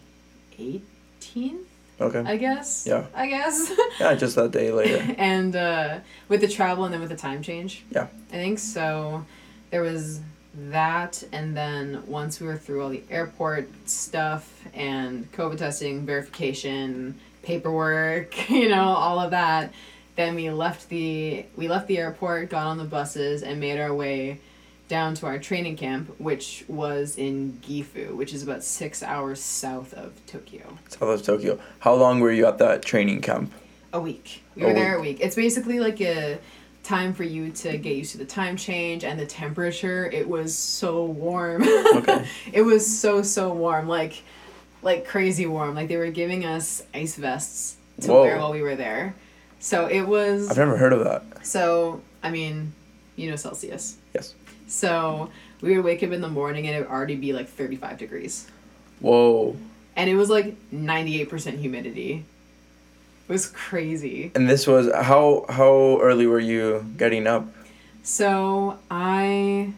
eighteenth. 0.58 1.68
Okay. 2.02 2.20
I 2.20 2.38
guess. 2.38 2.86
Yeah. 2.88 3.06
I 3.14 3.28
guess. 3.28 3.72
yeah, 4.00 4.16
just 4.16 4.36
that 4.36 4.52
day 4.52 4.72
later. 4.72 5.16
and 5.18 5.56
uh, 5.56 6.00
with 6.28 6.42
the 6.42 6.48
travel 6.48 6.86
and 6.86 6.94
then 6.94 7.02
with 7.02 7.10
the 7.10 7.18
time 7.18 7.42
change. 7.42 7.84
Yeah. 7.92 8.08
I 8.30 8.34
think 8.34 8.60
so. 8.60 9.26
There 9.72 9.82
was 9.82 10.22
that, 10.56 11.24
and 11.32 11.56
then 11.56 12.04
once 12.08 12.40
we 12.40 12.48
were 12.48 12.58
through 12.58 12.84
all 12.84 12.90
the 12.90 13.04
airport 13.10 13.70
stuff 13.88 14.64
and 14.74 15.32
COVID 15.34 15.58
testing, 15.58 16.06
verification, 16.06 17.20
paperwork, 17.44 18.50
you 18.50 18.70
know, 18.70 18.90
all 18.90 19.20
of 19.20 19.32
that, 19.32 19.74
then 20.16 20.36
we 20.36 20.50
left 20.50 20.90
the 20.90 21.46
we 21.56 21.68
left 21.68 21.88
the 21.88 21.98
airport, 21.98 22.50
got 22.50 22.68
on 22.68 22.78
the 22.78 22.84
buses, 22.84 23.42
and 23.42 23.60
made 23.60 23.80
our 23.80 23.94
way 23.94 24.40
down 24.90 25.14
to 25.14 25.28
our 25.28 25.40
training 25.40 25.78
camp, 25.78 26.14
which 26.20 26.66
was 26.68 27.18
in 27.18 27.60
Gifu, 27.66 28.14
which 28.16 28.34
is 28.34 28.44
about 28.44 28.64
six 28.64 29.02
hours 29.02 29.40
south 29.40 29.94
of 29.94 30.14
Tokyo. 30.26 30.78
South 30.90 31.02
of 31.04 31.24
Tokyo. 31.24 31.60
How 31.80 31.94
long 31.94 32.20
were 32.20 32.32
you 32.32 32.46
at 32.46 32.58
that 32.58 32.82
training 32.82 33.22
camp? 33.22 33.54
A 33.94 34.02
week. 34.02 34.44
We 34.56 34.64
were 34.64 34.72
a 34.72 34.74
there 34.74 35.00
week. 35.00 35.18
a 35.18 35.20
week. 35.20 35.26
It's 35.26 35.36
basically 35.36 35.80
like 35.80 36.02
a 36.02 36.40
time 36.84 37.14
for 37.14 37.24
you 37.24 37.52
to 37.52 37.78
get 37.78 37.96
used 37.96 38.14
to 38.14 38.18
the 38.18 38.26
time 38.26 38.58
change 38.58 39.04
and 39.04 39.20
the 39.20 39.26
temperature. 39.26 40.10
It 40.12 40.28
was 40.28 40.58
so 40.58 41.06
warm. 41.06 41.64
Okay. 41.64 42.28
it 42.52 42.64
was 42.64 42.86
so 43.00 43.22
so 43.22 43.54
warm, 43.54 43.88
like 43.88 44.24
like 44.82 45.08
crazy 45.08 45.46
warm. 45.46 45.76
Like 45.76 45.88
they 45.88 45.98
were 45.98 46.12
giving 46.12 46.46
us 46.46 46.84
ice 46.94 47.16
vests 47.16 47.78
to 48.02 48.12
Whoa. 48.12 48.22
wear 48.24 48.38
while 48.40 48.52
we 48.52 48.62
were 48.62 48.76
there. 48.76 49.14
So 49.60 49.88
it 49.88 50.02
was 50.02 50.50
I've 50.50 50.58
never 50.58 50.78
heard 50.78 50.94
of 50.94 51.04
that. 51.04 51.46
So, 51.46 52.02
I 52.24 52.32
mean, 52.32 52.74
you 53.16 53.30
know 53.30 53.36
Celsius. 53.36 53.98
Yes. 54.16 54.34
So 54.70 55.32
we 55.62 55.76
would 55.76 55.84
wake 55.84 56.04
up 56.04 56.12
in 56.12 56.22
the 56.22 56.30
morning 56.30 56.68
and 56.68 56.76
it 56.76 56.80
would 56.80 56.90
already 56.90 57.16
be 57.16 57.34
like 57.34 57.50
35 57.50 57.98
degrees. 57.98 58.48
Whoa. 59.00 59.58
And 59.96 60.10
it 60.10 60.16
was 60.16 60.30
like 60.30 60.56
98% 60.72 61.58
humidity. 61.58 62.24
It 63.28 63.32
was 63.32 63.48
crazy. 63.48 64.32
And 64.36 64.50
this 64.50 64.66
was 64.66 64.92
how 64.94 65.46
how 65.50 66.00
early 66.02 66.26
were 66.26 66.40
you 66.40 66.86
getting 66.98 67.28
up? 67.28 67.48
So 68.02 68.80
I 68.90 69.74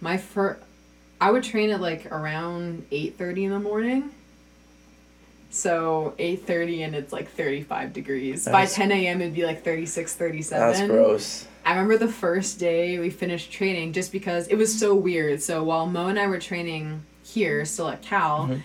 my 0.00 0.18
first 0.18 0.60
I 1.20 1.30
would 1.30 1.42
train 1.42 1.70
at 1.70 1.80
like 1.80 2.06
around 2.12 2.86
8:30 2.90 3.44
in 3.44 3.50
the 3.50 3.60
morning. 3.60 4.10
So 5.50 6.14
8:30 6.18 6.84
and 6.84 6.94
it's 6.94 7.12
like 7.12 7.30
35 7.30 7.92
degrees. 7.92 8.44
By 8.44 8.66
10 8.66 8.92
a.m. 8.92 9.20
it'd 9.20 9.34
be 9.34 9.46
like 9.46 9.64
36, 9.64 10.14
37. 10.14 10.72
That's 10.72 10.90
gross. 10.90 11.46
I 11.64 11.72
remember 11.72 11.96
the 11.96 12.12
first 12.12 12.58
day 12.58 12.98
we 12.98 13.10
finished 13.10 13.50
training 13.50 13.92
just 13.92 14.12
because 14.12 14.48
it 14.48 14.56
was 14.56 14.78
so 14.78 14.94
weird. 14.94 15.42
So 15.42 15.64
while 15.64 15.86
Mo 15.86 16.08
and 16.08 16.18
I 16.18 16.26
were 16.26 16.38
training 16.38 17.04
here, 17.22 17.64
still 17.64 17.88
at 17.88 18.02
Cal, 18.02 18.46
mm-hmm. 18.46 18.60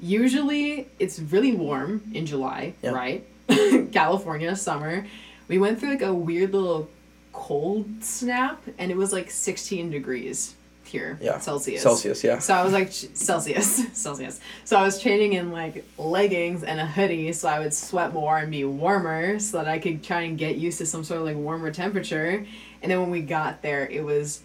usually 0.00 0.88
it's 0.98 1.18
really 1.18 1.52
warm 1.52 2.02
in 2.14 2.26
July, 2.26 2.74
yep. 2.82 2.94
right? 2.94 3.26
California 3.92 4.54
summer. 4.54 5.06
We 5.48 5.58
went 5.58 5.80
through 5.80 5.90
like 5.90 6.02
a 6.02 6.14
weird 6.14 6.52
little 6.52 6.88
cold 7.32 8.04
snap 8.04 8.62
and 8.78 8.90
it 8.90 8.96
was 8.96 9.12
like 9.12 9.30
16 9.30 9.90
degrees 9.90 10.54
here. 10.92 11.18
Yeah. 11.20 11.38
Celsius. 11.38 11.82
Celsius, 11.82 12.22
yeah. 12.22 12.38
So 12.38 12.54
I 12.54 12.62
was 12.62 12.72
like 12.72 12.92
Celsius, 12.92 13.88
Celsius. 13.92 14.40
So 14.64 14.76
I 14.76 14.82
was 14.82 15.00
training 15.00 15.32
in 15.32 15.50
like 15.50 15.84
leggings 15.98 16.62
and 16.62 16.78
a 16.78 16.86
hoodie, 16.86 17.32
so 17.32 17.48
I 17.48 17.58
would 17.58 17.74
sweat 17.74 18.12
more 18.12 18.38
and 18.38 18.50
be 18.50 18.64
warmer, 18.64 19.38
so 19.40 19.58
that 19.58 19.68
I 19.68 19.78
could 19.78 20.04
try 20.04 20.22
and 20.22 20.38
get 20.38 20.56
used 20.56 20.78
to 20.78 20.86
some 20.86 21.02
sort 21.02 21.20
of 21.20 21.26
like 21.26 21.36
warmer 21.36 21.72
temperature. 21.72 22.46
And 22.82 22.90
then 22.90 23.00
when 23.00 23.10
we 23.10 23.22
got 23.22 23.62
there, 23.62 23.86
it 23.88 24.04
was 24.04 24.42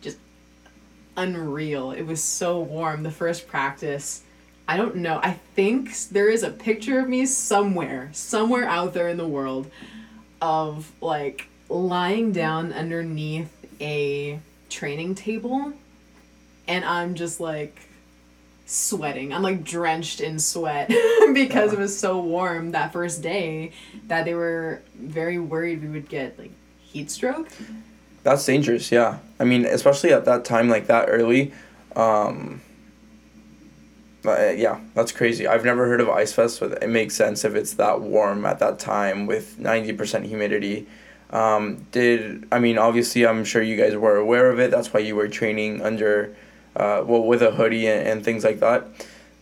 just 0.00 0.18
unreal. 1.16 1.92
It 1.92 2.02
was 2.02 2.22
so 2.22 2.60
warm. 2.60 3.02
The 3.04 3.10
first 3.10 3.46
practice. 3.46 4.22
I 4.66 4.76
don't 4.76 4.96
know. 4.96 5.20
I 5.22 5.32
think 5.54 5.96
there 6.08 6.28
is 6.28 6.44
a 6.44 6.50
picture 6.50 7.00
of 7.00 7.08
me 7.08 7.26
somewhere, 7.26 8.08
somewhere 8.12 8.64
out 8.64 8.94
there 8.94 9.08
in 9.08 9.16
the 9.16 9.26
world, 9.26 9.70
of 10.40 10.90
like 11.00 11.48
lying 11.68 12.32
down 12.32 12.72
underneath 12.72 13.50
a 13.80 14.38
training 14.68 15.14
table 15.14 15.72
and 16.70 16.84
I'm 16.84 17.16
just 17.16 17.40
like 17.40 17.82
sweating. 18.64 19.34
I'm 19.34 19.42
like 19.42 19.64
drenched 19.64 20.20
in 20.20 20.38
sweat 20.38 20.88
because 21.34 21.72
yeah. 21.72 21.72
it 21.72 21.78
was 21.78 21.98
so 21.98 22.20
warm 22.20 22.70
that 22.70 22.92
first 22.92 23.22
day 23.22 23.72
that 24.06 24.24
they 24.24 24.34
were 24.34 24.82
very 24.94 25.38
worried 25.38 25.82
we 25.82 25.88
would 25.88 26.08
get 26.08 26.38
like 26.38 26.52
heat 26.80 27.10
stroke. 27.10 27.48
That's 28.22 28.44
dangerous, 28.46 28.92
yeah. 28.92 29.18
I 29.40 29.44
mean, 29.44 29.64
especially 29.64 30.12
at 30.12 30.26
that 30.26 30.44
time, 30.44 30.68
like 30.68 30.86
that 30.86 31.06
early. 31.08 31.52
Um, 31.96 32.60
uh, 34.24 34.50
yeah, 34.50 34.78
that's 34.94 35.10
crazy. 35.10 35.48
I've 35.48 35.64
never 35.64 35.86
heard 35.86 36.00
of 36.00 36.08
ice 36.08 36.32
vests, 36.32 36.60
but 36.60 36.82
it 36.82 36.88
makes 36.88 37.16
sense 37.16 37.44
if 37.44 37.54
it's 37.54 37.74
that 37.74 38.00
warm 38.00 38.44
at 38.44 38.58
that 38.60 38.78
time 38.78 39.26
with 39.26 39.58
90% 39.58 40.26
humidity. 40.26 40.86
Um, 41.30 41.86
did 41.92 42.48
I 42.50 42.58
mean 42.58 42.76
obviously 42.76 43.24
I'm 43.24 43.44
sure 43.44 43.62
you 43.62 43.76
guys 43.76 43.96
were 43.96 44.16
aware 44.16 44.50
of 44.50 44.58
it. 44.58 44.70
That's 44.70 44.92
why 44.92 45.00
you 45.00 45.14
were 45.14 45.28
training 45.28 45.80
under, 45.80 46.34
uh, 46.80 47.04
well 47.04 47.22
with 47.22 47.42
a 47.42 47.50
hoodie 47.50 47.86
and, 47.86 48.08
and 48.08 48.24
things 48.24 48.42
like 48.42 48.60
that. 48.60 48.86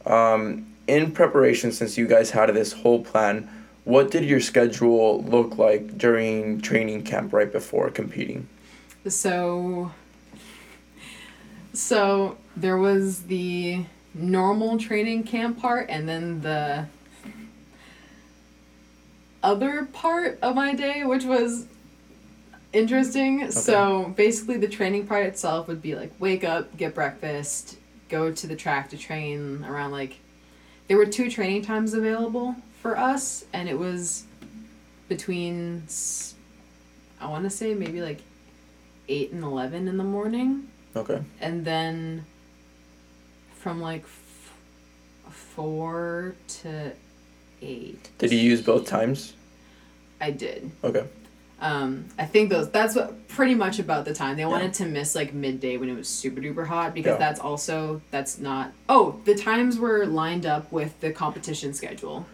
Um, 0.04 0.66
in 0.86 1.12
preparation, 1.12 1.70
since 1.70 1.96
you 1.96 2.06
guys 2.06 2.30
had 2.30 2.52
this 2.54 2.72
whole 2.72 3.04
plan, 3.04 3.48
what 3.84 4.10
did 4.10 4.24
your 4.24 4.40
schedule 4.40 5.22
look 5.22 5.56
like 5.56 5.96
during 5.96 6.60
training 6.60 7.04
camp 7.04 7.32
right 7.32 7.50
before 7.50 7.90
competing? 7.90 8.48
So, 9.06 9.92
so 11.72 12.36
there 12.56 12.76
was 12.76 13.24
the 13.24 13.84
normal 14.14 14.78
training 14.78 15.22
camp 15.22 15.60
part, 15.60 15.88
and 15.88 16.08
then 16.08 16.40
the 16.40 16.86
other 19.42 19.84
part 19.84 20.38
of 20.42 20.56
my 20.56 20.74
day, 20.74 21.04
which 21.04 21.24
was 21.24 21.66
interesting. 22.72 23.50
So 23.50 24.12
basically, 24.16 24.56
the 24.58 24.68
training 24.68 25.06
part 25.06 25.26
itself 25.26 25.68
would 25.68 25.82
be 25.82 25.94
like 25.94 26.12
wake 26.18 26.44
up, 26.44 26.76
get 26.76 26.94
breakfast, 26.94 27.76
go 28.08 28.30
to 28.32 28.46
the 28.46 28.56
track 28.56 28.90
to 28.90 28.96
train 28.98 29.64
around 29.64 29.90
like. 29.92 30.16
There 30.88 30.96
were 30.96 31.06
two 31.06 31.30
training 31.30 31.62
times 31.62 31.92
available 31.92 32.56
for 32.80 32.96
us, 32.96 33.44
and 33.52 33.68
it 33.68 33.78
was 33.78 34.24
between. 35.08 35.82
I 37.20 37.26
want 37.28 37.44
to 37.44 37.50
say 37.50 37.74
maybe 37.74 38.00
like 38.00 38.20
eight 39.08 39.32
and 39.32 39.42
eleven 39.42 39.88
in 39.88 39.96
the 39.98 40.04
morning, 40.04 40.68
Okay. 40.96 41.20
and 41.40 41.64
then 41.64 42.24
from 43.56 43.80
like 43.82 44.02
f- 44.04 44.54
four 45.30 46.34
to 46.62 46.92
eight. 47.60 48.08
Did 48.18 48.32
you 48.32 48.38
use 48.38 48.62
both 48.62 48.86
times? 48.86 49.34
I 50.20 50.30
did. 50.30 50.70
Okay. 50.84 51.04
Um, 51.60 52.04
I 52.18 52.24
think 52.24 52.50
those 52.50 52.70
that's 52.70 52.94
what 52.94 53.26
pretty 53.26 53.54
much 53.56 53.78
about 53.80 54.04
the 54.04 54.14
time 54.14 54.36
they 54.36 54.42
Yeah. 54.42 54.48
wanted 54.48 54.74
to 54.74 54.86
miss 54.86 55.14
like 55.16 55.34
midday 55.34 55.76
when 55.76 55.88
it 55.88 55.96
was 55.96 56.08
super 56.08 56.40
duper 56.40 56.66
hot 56.66 56.94
because 56.94 57.12
Yeah. 57.14 57.18
that's 57.18 57.40
also 57.40 58.00
that's 58.12 58.38
not 58.38 58.72
oh 58.88 59.20
the 59.24 59.34
times 59.34 59.76
were 59.78 60.06
lined 60.06 60.46
up 60.46 60.70
with 60.70 60.98
the 61.00 61.10
competition 61.10 61.74
schedule 61.74 62.26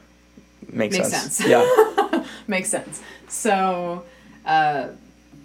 Makes, 0.70 0.96
makes 0.98 1.08
sense. 1.10 1.36
sense, 1.36 1.48
Yeah. 1.48 2.24
makes 2.46 2.68
sense 2.68 3.00
so 3.28 4.04
uh, 4.44 4.88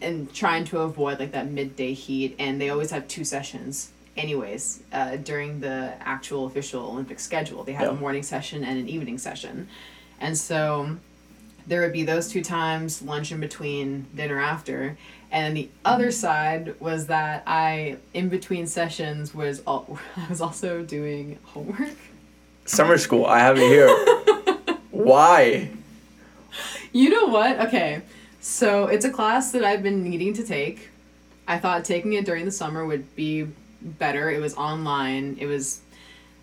and 0.02 0.34
trying 0.34 0.66
to 0.66 0.80
avoid 0.80 1.20
like 1.20 1.32
that 1.32 1.50
midday 1.50 1.94
heat 1.94 2.36
and 2.38 2.60
they 2.60 2.70
always 2.70 2.92
have 2.92 3.08
two 3.08 3.24
sessions 3.24 3.92
anyways 4.18 4.82
uh, 4.92 5.16
during 5.18 5.62
the 5.62 5.94
actual 6.02 6.46
official 6.48 6.84
Olympic 6.90 7.20
schedule 7.20 7.64
they 7.64 7.72
have 7.74 7.88
Yeah. 7.88 7.92
a 7.98 8.02
morning 8.02 8.24
session 8.24 8.66
and 8.66 8.78
an 8.78 8.90
evening 8.90 9.18
session 9.18 9.70
and 10.20 10.38
so 10.38 10.98
there 11.70 11.82
would 11.82 11.94
be 11.94 12.04
those 12.04 12.30
two 12.30 12.44
times 12.44 13.02
lunch 13.02 13.32
in 13.32 13.40
between 13.40 14.06
dinner 14.16 14.40
after 14.40 14.98
and 15.32 15.46
then 15.46 15.54
the 15.54 15.70
other 15.86 16.12
side 16.12 16.80
was 16.80 17.08
that 17.08 17.44
i 17.48 17.96
in 18.14 18.28
between 18.28 18.68
sessions 18.68 19.34
was 19.34 19.62
all, 19.66 20.00
i 20.18 20.28
was 20.28 20.42
also 20.42 20.84
doing 20.84 21.38
homework 21.46 21.96
Summer 22.66 23.00
school. 23.00 23.26
I 23.26 23.40
have 23.40 23.58
it 23.58 23.68
here. 23.68 23.90
Why? 24.92 25.72
you 26.92 27.10
know 27.10 27.28
what 27.28 27.60
okay 27.60 28.02
so 28.40 28.88
it's 28.88 29.06
a 29.06 29.10
class 29.10 29.52
that 29.52 29.64
i've 29.64 29.84
been 29.84 30.04
needing 30.04 30.34
to 30.34 30.44
take 30.44 30.90
i 31.48 31.58
thought 31.58 31.86
taking 31.86 32.14
it 32.14 32.26
during 32.26 32.46
the 32.46 32.52
summer 32.52 32.86
would 32.86 33.16
be 33.16 33.48
better 33.82 34.30
it 34.32 34.40
was 34.40 34.56
online 34.56 35.38
it 35.40 35.46
was 35.46 35.82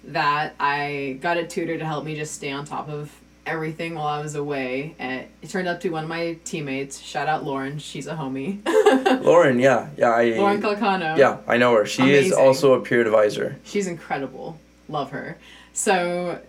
that 0.04 0.54
i 0.60 1.18
got 1.20 1.36
a 1.36 1.46
tutor 1.46 1.76
to 1.76 1.84
help 1.84 2.04
me 2.04 2.14
just 2.14 2.34
stay 2.34 2.52
on 2.52 2.64
top 2.64 2.88
of 2.88 3.12
everything 3.46 3.94
while 3.94 4.06
i 4.06 4.20
was 4.20 4.34
away 4.34 4.94
and 4.98 5.26
it 5.40 5.48
turned 5.48 5.68
out 5.68 5.80
to 5.80 5.88
be 5.88 5.92
one 5.92 6.02
of 6.02 6.08
my 6.08 6.36
teammates 6.44 6.98
shout 6.98 7.28
out 7.28 7.44
lauren 7.44 7.78
she's 7.78 8.06
a 8.06 8.14
homie 8.14 8.60
Lauren, 9.22 9.58
yeah. 9.58 9.88
Yeah, 9.96 10.10
I 10.10 10.24
Lauren 10.36 10.60
Calcano. 10.60 11.16
Yeah, 11.16 11.38
I 11.46 11.56
know 11.56 11.74
her. 11.74 11.86
She 11.86 12.12
is 12.12 12.32
also 12.32 12.74
a 12.74 12.80
peer 12.80 13.00
advisor. 13.00 13.58
She's 13.64 13.86
incredible. 13.86 14.58
Love 14.88 15.10
her. 15.10 15.38
So, 15.72 16.40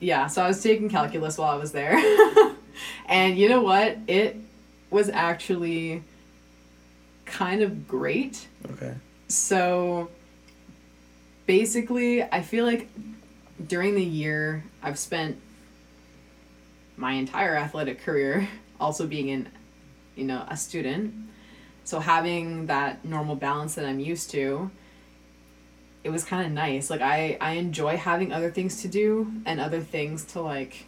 yeah, 0.00 0.26
so 0.26 0.42
I 0.42 0.48
was 0.48 0.62
taking 0.62 0.88
calculus 0.88 1.38
while 1.38 1.50
I 1.50 1.56
was 1.56 1.72
there. 1.72 1.96
and 3.06 3.38
you 3.38 3.48
know 3.48 3.62
what? 3.62 3.98
It 4.06 4.36
was 4.90 5.08
actually 5.08 6.02
kind 7.24 7.62
of 7.62 7.88
great. 7.88 8.46
Okay. 8.72 8.94
So, 9.28 10.10
basically, 11.46 12.22
I 12.22 12.42
feel 12.42 12.64
like 12.64 12.88
during 13.66 13.94
the 13.94 14.04
year, 14.04 14.64
I've 14.82 14.98
spent 14.98 15.40
my 16.98 17.12
entire 17.12 17.56
athletic 17.56 18.00
career 18.02 18.46
also 18.80 19.06
being 19.06 19.28
in, 19.28 19.48
you 20.16 20.24
know, 20.24 20.44
a 20.48 20.56
student. 20.56 21.14
So 21.84 22.00
having 22.00 22.66
that 22.66 23.04
normal 23.04 23.34
balance 23.36 23.74
that 23.76 23.86
I'm 23.86 24.00
used 24.00 24.30
to, 24.32 24.70
it 26.04 26.10
was 26.10 26.24
kind 26.24 26.44
of 26.46 26.52
nice. 26.52 26.90
Like 26.90 27.00
I 27.00 27.38
I 27.40 27.52
enjoy 27.52 27.96
having 27.96 28.32
other 28.32 28.50
things 28.50 28.82
to 28.82 28.88
do 28.88 29.32
and 29.46 29.58
other 29.58 29.80
things 29.80 30.24
to 30.32 30.42
like 30.42 30.84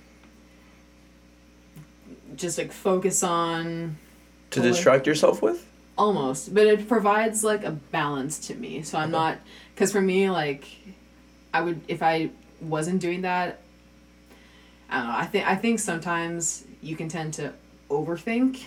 just 2.37 2.59
like 2.59 2.73
focus 2.73 3.23
on 3.23 3.97
To 4.51 4.61
Well, 4.61 4.69
distract 4.71 5.07
yourself 5.07 5.43
with? 5.43 5.67
almost 5.99 6.55
but 6.55 6.67
it 6.67 6.89
provides 6.89 7.45
like 7.45 7.63
a 7.63 7.73
balance 7.73 8.39
to 8.47 8.55
me 8.55 8.81
so 8.81 8.97
i'm 8.97 9.11
Okay. 9.11 9.13
not 9.13 9.39
because 9.75 9.93
for 9.93 10.01
me 10.01 10.31
like 10.31 10.65
i 11.53 11.61
would 11.61 11.79
if 11.89 12.03
i 12.03 12.31
wasn't 12.63 12.99
doing 13.03 13.21
that 13.21 13.59
i 14.91 14.99
don't 14.99 15.09
know 15.09 15.17
i 15.17 15.25
think 15.25 15.47
i 15.47 15.57
think 15.57 15.79
sometimes 15.79 16.65
you 16.83 16.97
can 16.97 17.09
tend 17.09 17.35
to 17.35 17.53
overthink 17.91 18.63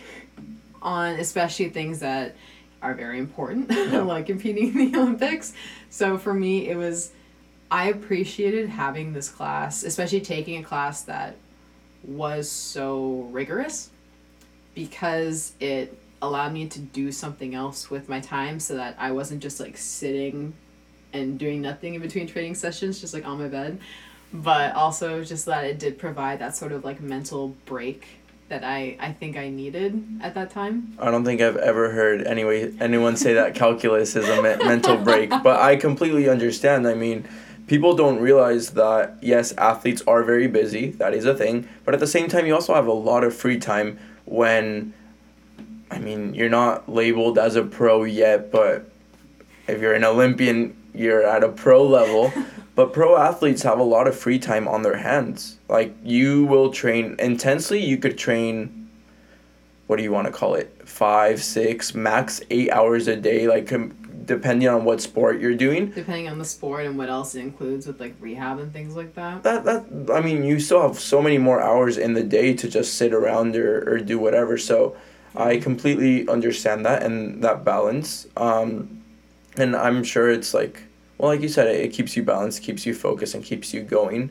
on 0.81 1.13
especially 1.15 1.69
things 1.69 1.99
that 1.99 2.35
are 2.81 2.93
very 2.93 3.19
important 3.19 3.69
like 4.05 4.25
competing 4.25 4.69
in 4.69 4.91
the 4.91 4.97
olympics 4.99 5.53
so 5.89 6.17
for 6.17 6.33
me 6.33 6.67
it 6.67 6.75
was 6.75 7.11
i 7.71 7.89
appreciated 7.89 8.67
having 8.67 9.13
this 9.13 9.29
class 9.29 9.83
especially 9.83 10.21
taking 10.21 10.57
a 10.57 10.63
class 10.63 11.03
that 11.03 11.35
was 12.03 12.51
so 12.51 13.27
rigorous 13.31 13.89
because 14.75 15.53
it 15.59 15.97
allowed 16.21 16.53
me 16.53 16.67
to 16.67 16.79
do 16.79 17.11
something 17.11 17.53
else 17.53 17.89
with 17.89 18.09
my 18.09 18.19
time 18.19 18.59
so 18.59 18.75
that 18.75 18.95
I 18.97 19.11
wasn't 19.11 19.41
just 19.43 19.59
like 19.59 19.77
sitting 19.77 20.53
and 21.11 21.37
doing 21.37 21.61
nothing 21.61 21.95
in 21.95 22.01
between 22.01 22.27
training 22.27 22.55
sessions, 22.55 22.99
just 22.99 23.13
like 23.13 23.25
on 23.25 23.39
my 23.39 23.47
bed. 23.47 23.79
But 24.33 24.73
also 24.75 25.23
just 25.23 25.45
that 25.45 25.63
it 25.65 25.77
did 25.79 25.97
provide 25.99 26.39
that 26.39 26.55
sort 26.55 26.71
of 26.71 26.83
like 26.83 26.99
mental 26.99 27.55
break 27.65 28.07
that 28.49 28.63
I, 28.63 28.97
I 28.99 29.11
think 29.11 29.37
I 29.37 29.49
needed 29.49 30.03
at 30.21 30.35
that 30.35 30.51
time. 30.51 30.95
I 30.99 31.09
don't 31.11 31.23
think 31.23 31.41
I've 31.41 31.57
ever 31.57 31.91
heard 31.91 32.25
anyway 32.27 32.73
anyone 32.79 33.15
say 33.15 33.33
that 33.33 33.55
calculus 33.55 34.15
is 34.15 34.27
a 34.27 34.41
me- 34.41 34.63
mental 34.65 34.97
break, 34.97 35.29
but 35.29 35.59
I 35.59 35.75
completely 35.75 36.27
understand. 36.29 36.87
I 36.87 36.93
mean, 36.93 37.27
people 37.67 37.95
don't 37.95 38.19
realize 38.19 38.71
that 38.71 39.17
yes, 39.21 39.53
athletes 39.53 40.03
are 40.07 40.23
very 40.23 40.47
busy. 40.47 40.91
That 40.91 41.13
is 41.13 41.25
a 41.25 41.33
thing, 41.33 41.67
but 41.85 41.93
at 41.93 41.99
the 41.99 42.07
same 42.07 42.27
time, 42.27 42.45
you 42.45 42.53
also 42.53 42.73
have 42.73 42.87
a 42.87 42.93
lot 42.93 43.23
of 43.23 43.35
free 43.35 43.59
time 43.59 43.99
when. 44.25 44.93
I 45.91 45.99
mean, 45.99 46.33
you're 46.33 46.49
not 46.49 46.89
labeled 46.89 47.37
as 47.37 47.55
a 47.55 47.61
pro 47.61 48.03
yet, 48.03 48.51
but 48.51 48.89
if 49.67 49.79
you're 49.79 49.93
an 49.93 50.03
Olympian, 50.03 50.75
you're 50.93 51.23
at 51.23 51.43
a 51.43 51.49
pro 51.49 51.85
level. 51.85 52.33
But 52.75 52.93
pro 52.93 53.17
athletes 53.17 53.61
have 53.63 53.79
a 53.79 53.83
lot 53.83 54.07
of 54.07 54.17
free 54.17 54.39
time 54.39 54.67
on 54.67 54.81
their 54.81 54.97
hands. 54.97 55.57
Like 55.69 55.95
you 56.03 56.45
will 56.45 56.71
train 56.71 57.15
intensely. 57.19 57.83
You 57.83 57.97
could 57.97 58.17
train 58.17 58.83
what 59.87 59.97
do 59.97 60.03
you 60.03 60.11
want 60.11 60.27
to 60.27 60.33
call 60.33 60.55
it 60.55 60.81
five 60.85 61.43
six 61.43 61.93
max 61.93 62.41
eight 62.49 62.71
hours 62.71 63.07
a 63.07 63.15
day 63.15 63.47
like 63.47 63.67
com- 63.67 63.93
depending 64.25 64.67
on 64.67 64.85
what 64.85 65.01
sport 65.01 65.39
you're 65.39 65.53
doing 65.55 65.89
Depending 65.91 66.29
on 66.29 66.39
the 66.39 66.45
sport 66.45 66.85
and 66.85 66.97
what 66.97 67.09
else 67.09 67.35
it 67.35 67.41
includes 67.41 67.85
with 67.85 67.99
like 67.99 68.15
rehab 68.19 68.59
and 68.59 68.71
things 68.71 68.95
like 68.95 69.13
that. 69.15 69.43
that 69.43 69.65
that 69.65 70.11
i 70.13 70.21
mean 70.21 70.43
you 70.43 70.59
still 70.59 70.81
have 70.81 70.99
so 70.99 71.21
many 71.21 71.37
more 71.37 71.61
hours 71.61 71.97
in 71.97 72.13
the 72.13 72.23
day 72.23 72.53
to 72.53 72.69
just 72.69 72.95
sit 72.95 73.13
around 73.13 73.55
or, 73.55 73.87
or 73.87 73.99
do 73.99 74.17
whatever 74.17 74.57
so 74.57 74.95
i 75.35 75.57
completely 75.57 76.27
understand 76.29 76.85
that 76.85 77.03
and 77.03 77.43
that 77.43 77.63
balance 77.65 78.27
um 78.37 79.01
and 79.57 79.75
i'm 79.75 80.03
sure 80.03 80.29
it's 80.29 80.53
like 80.53 80.83
well 81.17 81.29
like 81.31 81.41
you 81.41 81.49
said 81.49 81.67
it, 81.67 81.79
it 81.85 81.93
keeps 81.93 82.15
you 82.17 82.23
balanced 82.23 82.61
keeps 82.63 82.85
you 82.85 82.93
focused 82.93 83.35
and 83.35 83.43
keeps 83.43 83.73
you 83.73 83.81
going. 83.83 84.29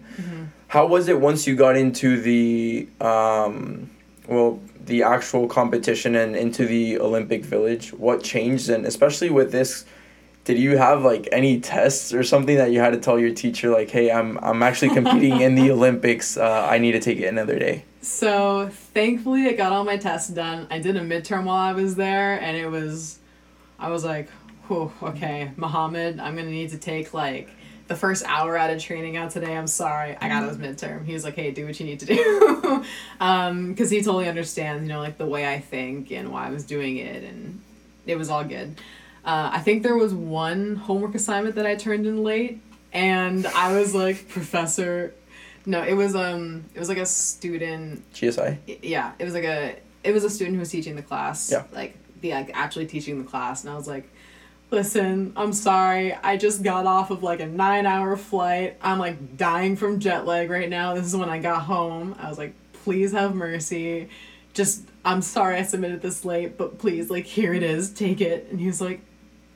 How 0.68 0.86
was 0.86 1.08
it 1.08 1.20
once 1.20 1.46
you 1.46 1.54
got 1.54 1.76
into 1.76 2.20
the 2.20 2.88
um 3.00 3.90
well 4.28 4.60
the 4.84 5.02
actual 5.02 5.46
competition 5.46 6.16
and 6.16 6.34
into 6.36 6.66
the 6.66 6.98
olympic 6.98 7.44
village? 7.44 7.92
What 7.92 8.22
changed? 8.22 8.68
And 8.68 8.86
especially 8.86 9.30
with 9.30 9.52
this 9.52 9.84
did 10.44 10.58
you 10.58 10.76
have 10.76 11.04
like 11.04 11.28
any 11.30 11.60
tests 11.60 12.12
or 12.12 12.24
something 12.24 12.56
that 12.56 12.72
you 12.72 12.80
had 12.80 12.92
to 12.92 12.98
tell 12.98 13.16
your 13.16 13.32
teacher 13.32 13.70
like 13.70 13.88
hey 13.90 14.10
i'm 14.10 14.38
i'm 14.42 14.60
actually 14.60 14.92
competing 14.92 15.40
in 15.40 15.54
the 15.54 15.70
olympics. 15.76 16.36
Uh, 16.36 16.66
i 16.68 16.78
need 16.78 16.92
to 16.92 17.00
take 17.00 17.18
it 17.18 17.26
another 17.26 17.58
day 17.60 17.84
So 18.00 18.68
thankfully, 18.92 19.46
I 19.46 19.52
got 19.52 19.70
all 19.72 19.84
my 19.84 19.96
tests 19.96 20.28
done. 20.28 20.66
I 20.68 20.80
did 20.80 20.96
a 20.96 21.00
midterm 21.00 21.44
while 21.44 21.54
I 21.70 21.72
was 21.72 21.94
there, 21.94 22.40
and 22.40 22.56
it 22.56 22.66
was, 22.68 23.20
I 23.78 23.90
was 23.90 24.04
like, 24.04 24.26
whew, 24.72 24.92
okay, 25.02 25.50
Mohammed, 25.56 26.18
I'm 26.20 26.36
gonna 26.36 26.50
need 26.50 26.70
to 26.70 26.78
take 26.78 27.12
like 27.14 27.48
the 27.88 27.96
first 27.96 28.24
hour 28.26 28.56
out 28.56 28.70
of 28.70 28.80
training 28.80 29.16
out 29.16 29.30
today. 29.30 29.54
I'm 29.56 29.66
sorry, 29.66 30.16
I 30.20 30.28
got 30.28 30.48
his 30.48 30.56
midterm. 30.56 31.04
He 31.04 31.12
was 31.12 31.24
like, 31.24 31.34
hey, 31.34 31.50
do 31.50 31.66
what 31.66 31.78
you 31.78 31.86
need 31.86 32.00
to 32.00 32.06
do, 32.06 32.84
um, 33.20 33.70
because 33.70 33.90
he 33.90 33.98
totally 34.02 34.28
understands, 34.28 34.82
you 34.84 34.88
know, 34.88 35.00
like 35.00 35.18
the 35.18 35.26
way 35.26 35.46
I 35.52 35.58
think 35.58 36.10
and 36.10 36.32
why 36.32 36.46
I 36.46 36.50
was 36.50 36.64
doing 36.64 36.96
it, 36.96 37.22
and 37.24 37.60
it 38.06 38.16
was 38.16 38.30
all 38.30 38.44
good. 38.44 38.76
Uh, 39.24 39.50
I 39.52 39.60
think 39.60 39.82
there 39.82 39.96
was 39.96 40.12
one 40.14 40.76
homework 40.76 41.14
assignment 41.14 41.54
that 41.56 41.66
I 41.66 41.76
turned 41.76 42.06
in 42.06 42.22
late, 42.24 42.60
and 42.92 43.46
I 43.46 43.78
was 43.78 43.94
like, 43.94 44.28
Professor, 44.28 45.14
No, 45.66 45.82
it 45.82 45.94
was 45.94 46.16
um 46.16 46.64
it 46.74 46.78
was 46.78 46.88
like 46.88 46.98
a 46.98 47.06
student 47.06 48.10
GSI. 48.14 48.58
yeah, 48.82 49.12
it 49.18 49.24
was 49.24 49.34
like 49.34 49.44
a 49.44 49.76
it 50.02 50.12
was 50.12 50.24
a 50.24 50.30
student 50.30 50.56
who 50.56 50.60
was 50.60 50.70
teaching 50.70 50.96
the 50.96 51.02
class. 51.02 51.50
Yeah. 51.52 51.64
Like 51.72 51.96
the 52.20 52.32
like 52.32 52.50
actually 52.54 52.86
teaching 52.86 53.22
the 53.22 53.28
class 53.28 53.62
and 53.62 53.72
I 53.72 53.76
was 53.76 53.86
like, 53.86 54.08
Listen, 54.72 55.34
I'm 55.36 55.52
sorry. 55.52 56.14
I 56.14 56.38
just 56.38 56.62
got 56.62 56.86
off 56.86 57.10
of 57.10 57.22
like 57.22 57.40
a 57.40 57.46
nine 57.46 57.84
hour 57.84 58.16
flight. 58.16 58.78
I'm 58.80 58.98
like 58.98 59.36
dying 59.36 59.76
from 59.76 60.00
jet 60.00 60.24
lag 60.24 60.48
right 60.48 60.68
now. 60.68 60.94
This 60.94 61.04
is 61.04 61.14
when 61.14 61.28
I 61.28 61.40
got 61.40 61.60
home. 61.64 62.16
I 62.18 62.30
was 62.30 62.38
like, 62.38 62.54
please 62.72 63.12
have 63.12 63.34
mercy. 63.34 64.08
Just 64.54 64.88
I'm 65.04 65.20
sorry 65.20 65.56
I 65.56 65.62
submitted 65.62 66.00
this 66.00 66.24
late, 66.24 66.56
but 66.56 66.78
please, 66.78 67.10
like 67.10 67.26
here 67.26 67.52
it 67.52 67.62
is, 67.62 67.90
take 67.90 68.22
it. 68.22 68.48
And 68.50 68.58
he 68.58 68.66
was 68.66 68.80
like, 68.80 69.02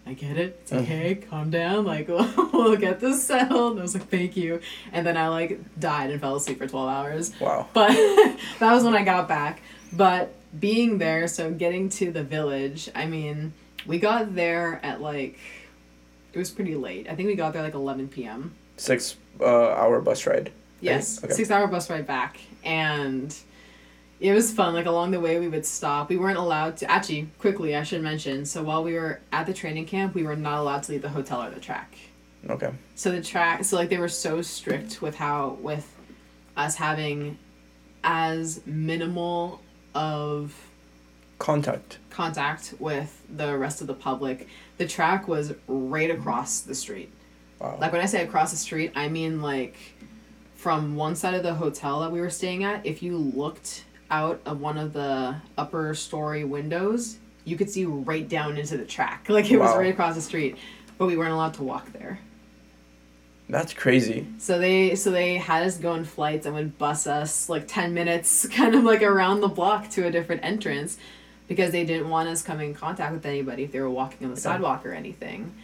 I 0.05 0.13
get 0.13 0.37
it. 0.37 0.59
It's 0.61 0.73
okay. 0.75 1.13
Uh-huh. 1.13 1.31
Calm 1.31 1.51
down. 1.51 1.87
Like 1.87 2.09
we'll 2.09 2.77
get 2.77 3.01
this 3.01 3.25
settled. 3.25 3.73
And 3.73 3.81
I 3.81 3.83
was 3.85 3.95
like, 3.95 4.11
thank 4.11 4.37
you. 4.37 4.61
And 4.93 5.07
then 5.07 5.17
I 5.17 5.29
like 5.29 5.81
died 5.81 6.11
and 6.11 6.21
fell 6.21 6.37
asleep 6.37 6.59
for 6.59 6.67
twelve 6.67 6.91
hours. 6.91 7.33
Wow. 7.41 7.69
But 7.73 7.89
that 8.59 8.75
was 8.75 8.85
when 8.85 8.95
I 8.95 9.03
got 9.03 9.29
back. 9.29 9.63
But 9.95 10.35
being 10.61 10.99
there, 10.99 11.27
so 11.27 11.51
getting 11.51 11.89
to 11.89 12.13
the 12.13 12.23
village, 12.23 12.91
I 12.95 13.07
mean, 13.07 13.55
we 13.87 13.99
got 13.99 14.35
there 14.35 14.81
at 14.83 15.01
like, 15.01 15.39
it 16.33 16.39
was 16.39 16.51
pretty 16.51 16.75
late. 16.75 17.09
I 17.09 17.15
think 17.15 17.27
we 17.29 17.35
got 17.35 17.53
there 17.53 17.63
like 17.63 17.75
11 17.75 18.09
p.m. 18.09 18.55
Six 18.77 19.17
uh, 19.41 19.45
hour 19.71 20.01
bus 20.01 20.27
ride. 20.27 20.53
Yes, 20.81 21.23
Okay. 21.25 21.33
six 21.33 21.51
hour 21.51 21.67
bus 21.67 21.89
ride 21.89 22.07
back. 22.07 22.39
And 22.65 23.35
it 24.21 24.33
was 24.33 24.53
fun. 24.53 24.75
Like 24.75 24.87
along 24.87 25.11
the 25.13 25.21
way, 25.21 25.39
we 25.41 25.49
would 25.49 25.65
stop. 25.65 26.09
We 26.11 26.17
weren't 26.17 26.39
allowed 26.39 26.77
to, 26.79 26.91
actually, 26.91 27.29
quickly, 27.39 27.75
I 27.77 27.83
should 27.83 28.03
mention. 28.03 28.45
So 28.45 28.63
while 28.63 28.83
we 28.85 28.95
were 28.95 29.21
at 29.33 29.47
the 29.47 29.55
training 29.55 29.87
camp, 29.87 30.15
we 30.15 30.23
were 30.25 30.37
not 30.37 30.59
allowed 30.61 30.83
to 30.85 30.93
leave 30.93 31.03
the 31.03 31.09
hotel 31.09 31.43
or 31.43 31.51
the 31.51 31.61
track. 31.61 31.97
Okay. 32.49 32.71
So 32.95 33.11
the 33.11 33.23
track, 33.23 33.65
so 33.65 33.77
like 33.77 33.89
they 33.89 33.99
were 33.99 34.09
so 34.09 34.43
strict 34.43 35.03
with 35.03 35.17
how 35.17 35.59
with 35.61 35.91
us 36.57 36.77
having 36.77 37.39
as 38.05 38.61
minimal 38.67 39.61
of 39.95 40.55
Contact. 41.39 41.99
contact 42.09 42.75
with 42.79 43.23
the 43.29 43.57
rest 43.59 43.81
of 43.81 43.87
the 43.87 43.95
public. 43.95 44.49
The 44.79 44.87
track 44.87 45.29
was 45.29 45.55
right 45.69 46.11
across 46.11 46.61
the 46.61 46.75
street. 46.75 47.13
Wow. 47.61 47.79
Like 47.81 47.93
when 47.93 48.01
I 48.01 48.07
say 48.07 48.23
across 48.23 48.51
the 48.51 48.57
street, 48.57 48.93
I 48.95 49.09
mean 49.09 49.43
like 49.43 49.77
from 50.55 50.97
one 50.97 51.15
side 51.15 51.35
of 51.35 51.43
the 51.43 51.55
hotel 51.55 52.01
that 52.01 52.11
we 52.11 52.21
were 52.21 52.31
staying 52.31 52.65
at, 52.65 52.85
if 52.85 53.03
you 53.03 53.17
looked 53.17 53.85
out 54.11 54.41
of 54.47 54.61
one 54.61 54.79
of 54.79 54.93
the 54.93 55.37
upper 55.59 55.95
story 55.95 56.45
windows, 56.45 57.19
you 57.45 57.57
could 57.57 57.71
see 57.71 57.85
right 57.85 58.29
down 58.29 58.57
into 58.57 58.77
the 58.77 58.85
track. 58.85 59.27
Like 59.29 59.51
it 59.51 59.59
was 59.59 59.77
right 59.77 59.93
across 59.93 60.15
the 60.15 60.23
street. 60.23 60.57
But 60.99 61.07
we 61.07 61.17
weren't 61.17 61.33
allowed 61.33 61.55
to 61.55 61.63
walk 61.63 61.93
there. 61.93 62.19
That's 63.49 63.75
crazy. 63.75 64.27
So 64.39 64.59
they 64.59 64.95
so 64.97 65.11
they 65.11 65.37
had 65.37 65.63
us 65.63 65.77
go 65.77 65.93
on 65.93 66.05
flights 66.05 66.47
and 66.47 66.55
would 66.55 66.79
bus 66.79 67.07
us 67.07 67.49
like 67.49 67.69
ten 67.69 67.95
minutes 67.95 68.49
kind 68.51 68.75
of 68.75 68.83
like 68.85 69.03
around 69.03 69.41
the 69.41 69.49
block 69.49 69.91
to 69.91 70.07
a 70.07 70.11
different 70.11 70.43
entrance 70.45 70.99
because 71.49 71.73
they 71.73 71.85
didn't 71.85 72.09
want 72.09 72.29
us 72.29 72.43
coming 72.43 72.71
in 72.71 72.75
contact 72.75 73.13
with 73.13 73.27
anybody 73.27 73.65
if 73.65 73.73
they 73.73 73.81
were 73.81 73.91
walking 73.91 74.27
on 74.27 74.35
the 74.35 74.41
sidewalk 74.41 74.85
or 74.85 74.93
anything. 74.93 75.55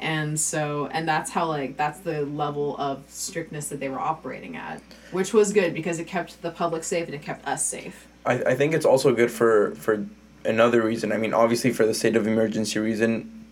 And 0.00 0.40
so 0.40 0.86
and 0.92 1.06
that's 1.06 1.30
how 1.30 1.46
like 1.46 1.76
that's 1.76 2.00
the 2.00 2.22
level 2.22 2.76
of 2.78 3.04
strictness 3.08 3.68
that 3.68 3.80
they 3.80 3.88
were 3.88 4.00
operating 4.00 4.56
at. 4.56 4.80
Which 5.12 5.34
was 5.34 5.52
good 5.52 5.74
because 5.74 5.98
it 5.98 6.06
kept 6.06 6.40
the 6.40 6.50
public 6.50 6.84
safe 6.84 7.06
and 7.06 7.14
it 7.14 7.22
kept 7.22 7.46
us 7.46 7.64
safe. 7.64 8.06
I, 8.24 8.34
I 8.42 8.54
think 8.54 8.72
it's 8.72 8.86
also 8.86 9.14
good 9.14 9.30
for 9.30 9.74
for 9.74 10.06
another 10.44 10.82
reason. 10.82 11.12
I 11.12 11.18
mean, 11.18 11.34
obviously 11.34 11.70
for 11.70 11.84
the 11.84 11.92
state 11.92 12.16
of 12.16 12.26
emergency 12.26 12.78
reason, 12.78 13.44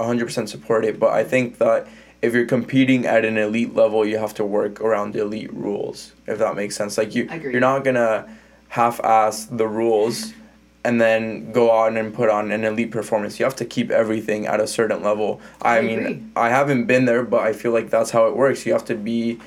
100% 0.00 0.48
support 0.48 0.84
it. 0.86 0.98
But 0.98 1.12
I 1.12 1.24
think 1.24 1.58
that 1.58 1.86
if 2.22 2.32
you're 2.32 2.46
competing 2.46 3.04
at 3.04 3.26
an 3.26 3.36
elite 3.36 3.74
level, 3.74 4.06
you 4.06 4.16
have 4.16 4.32
to 4.34 4.44
work 4.46 4.80
around 4.80 5.12
the 5.12 5.20
elite 5.20 5.52
rules. 5.52 6.12
If 6.26 6.38
that 6.38 6.56
makes 6.56 6.74
sense, 6.74 6.96
like 6.96 7.14
you 7.14 7.28
Agreed. 7.30 7.52
you're 7.52 7.60
not 7.60 7.84
gonna 7.84 8.34
half-ass 8.68 9.46
the 9.46 9.68
rules 9.68 10.32
and 10.84 11.00
then 11.00 11.52
go 11.52 11.70
on 11.70 11.96
and 11.96 12.12
put 12.12 12.28
on 12.28 12.50
an 12.50 12.64
elite 12.64 12.90
performance. 12.90 13.38
You 13.38 13.44
have 13.44 13.56
to 13.56 13.64
keep 13.64 13.90
everything 13.90 14.46
at 14.46 14.60
a 14.60 14.66
certain 14.66 15.02
level. 15.02 15.40
I, 15.60 15.78
I 15.78 15.82
mean, 15.82 15.98
agree. 16.00 16.22
I 16.34 16.48
haven't 16.48 16.86
been 16.86 17.04
there, 17.04 17.22
but 17.22 17.40
I 17.40 17.52
feel 17.52 17.72
like 17.72 17.90
that's 17.90 18.10
how 18.10 18.26
it 18.26 18.36
works. 18.36 18.66
You 18.66 18.72
have 18.72 18.84
to 18.86 18.96
be 18.96 19.38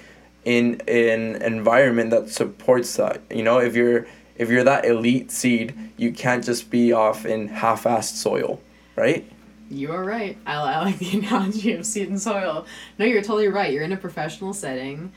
in 0.45 0.81
an 0.87 1.41
environment 1.41 2.11
that 2.11 2.29
supports 2.29 2.95
that. 2.95 3.21
You 3.29 3.43
know, 3.43 3.59
if 3.59 3.75
you're 3.75 4.07
if 4.37 4.49
you're 4.49 4.63
that 4.63 4.85
elite 4.85 5.31
seed, 5.31 5.75
you 5.97 6.11
can't 6.11 6.43
just 6.43 6.69
be 6.69 6.91
off 6.91 7.25
in 7.25 7.47
half-assed 7.47 8.15
soil, 8.15 8.61
right? 8.95 9.29
You 9.69 9.93
are 9.93 10.03
right. 10.03 10.37
I, 10.45 10.55
I 10.55 10.79
like 10.83 10.99
the 10.99 11.17
analogy 11.19 11.73
of 11.73 11.85
seed 11.85 12.09
and 12.09 12.21
soil. 12.21 12.65
No, 12.99 13.05
you're 13.05 13.21
totally 13.21 13.47
right. 13.47 13.73
You're 13.73 13.83
in 13.83 13.93
a 13.93 13.97
professional 13.97 14.53
setting. 14.53 15.11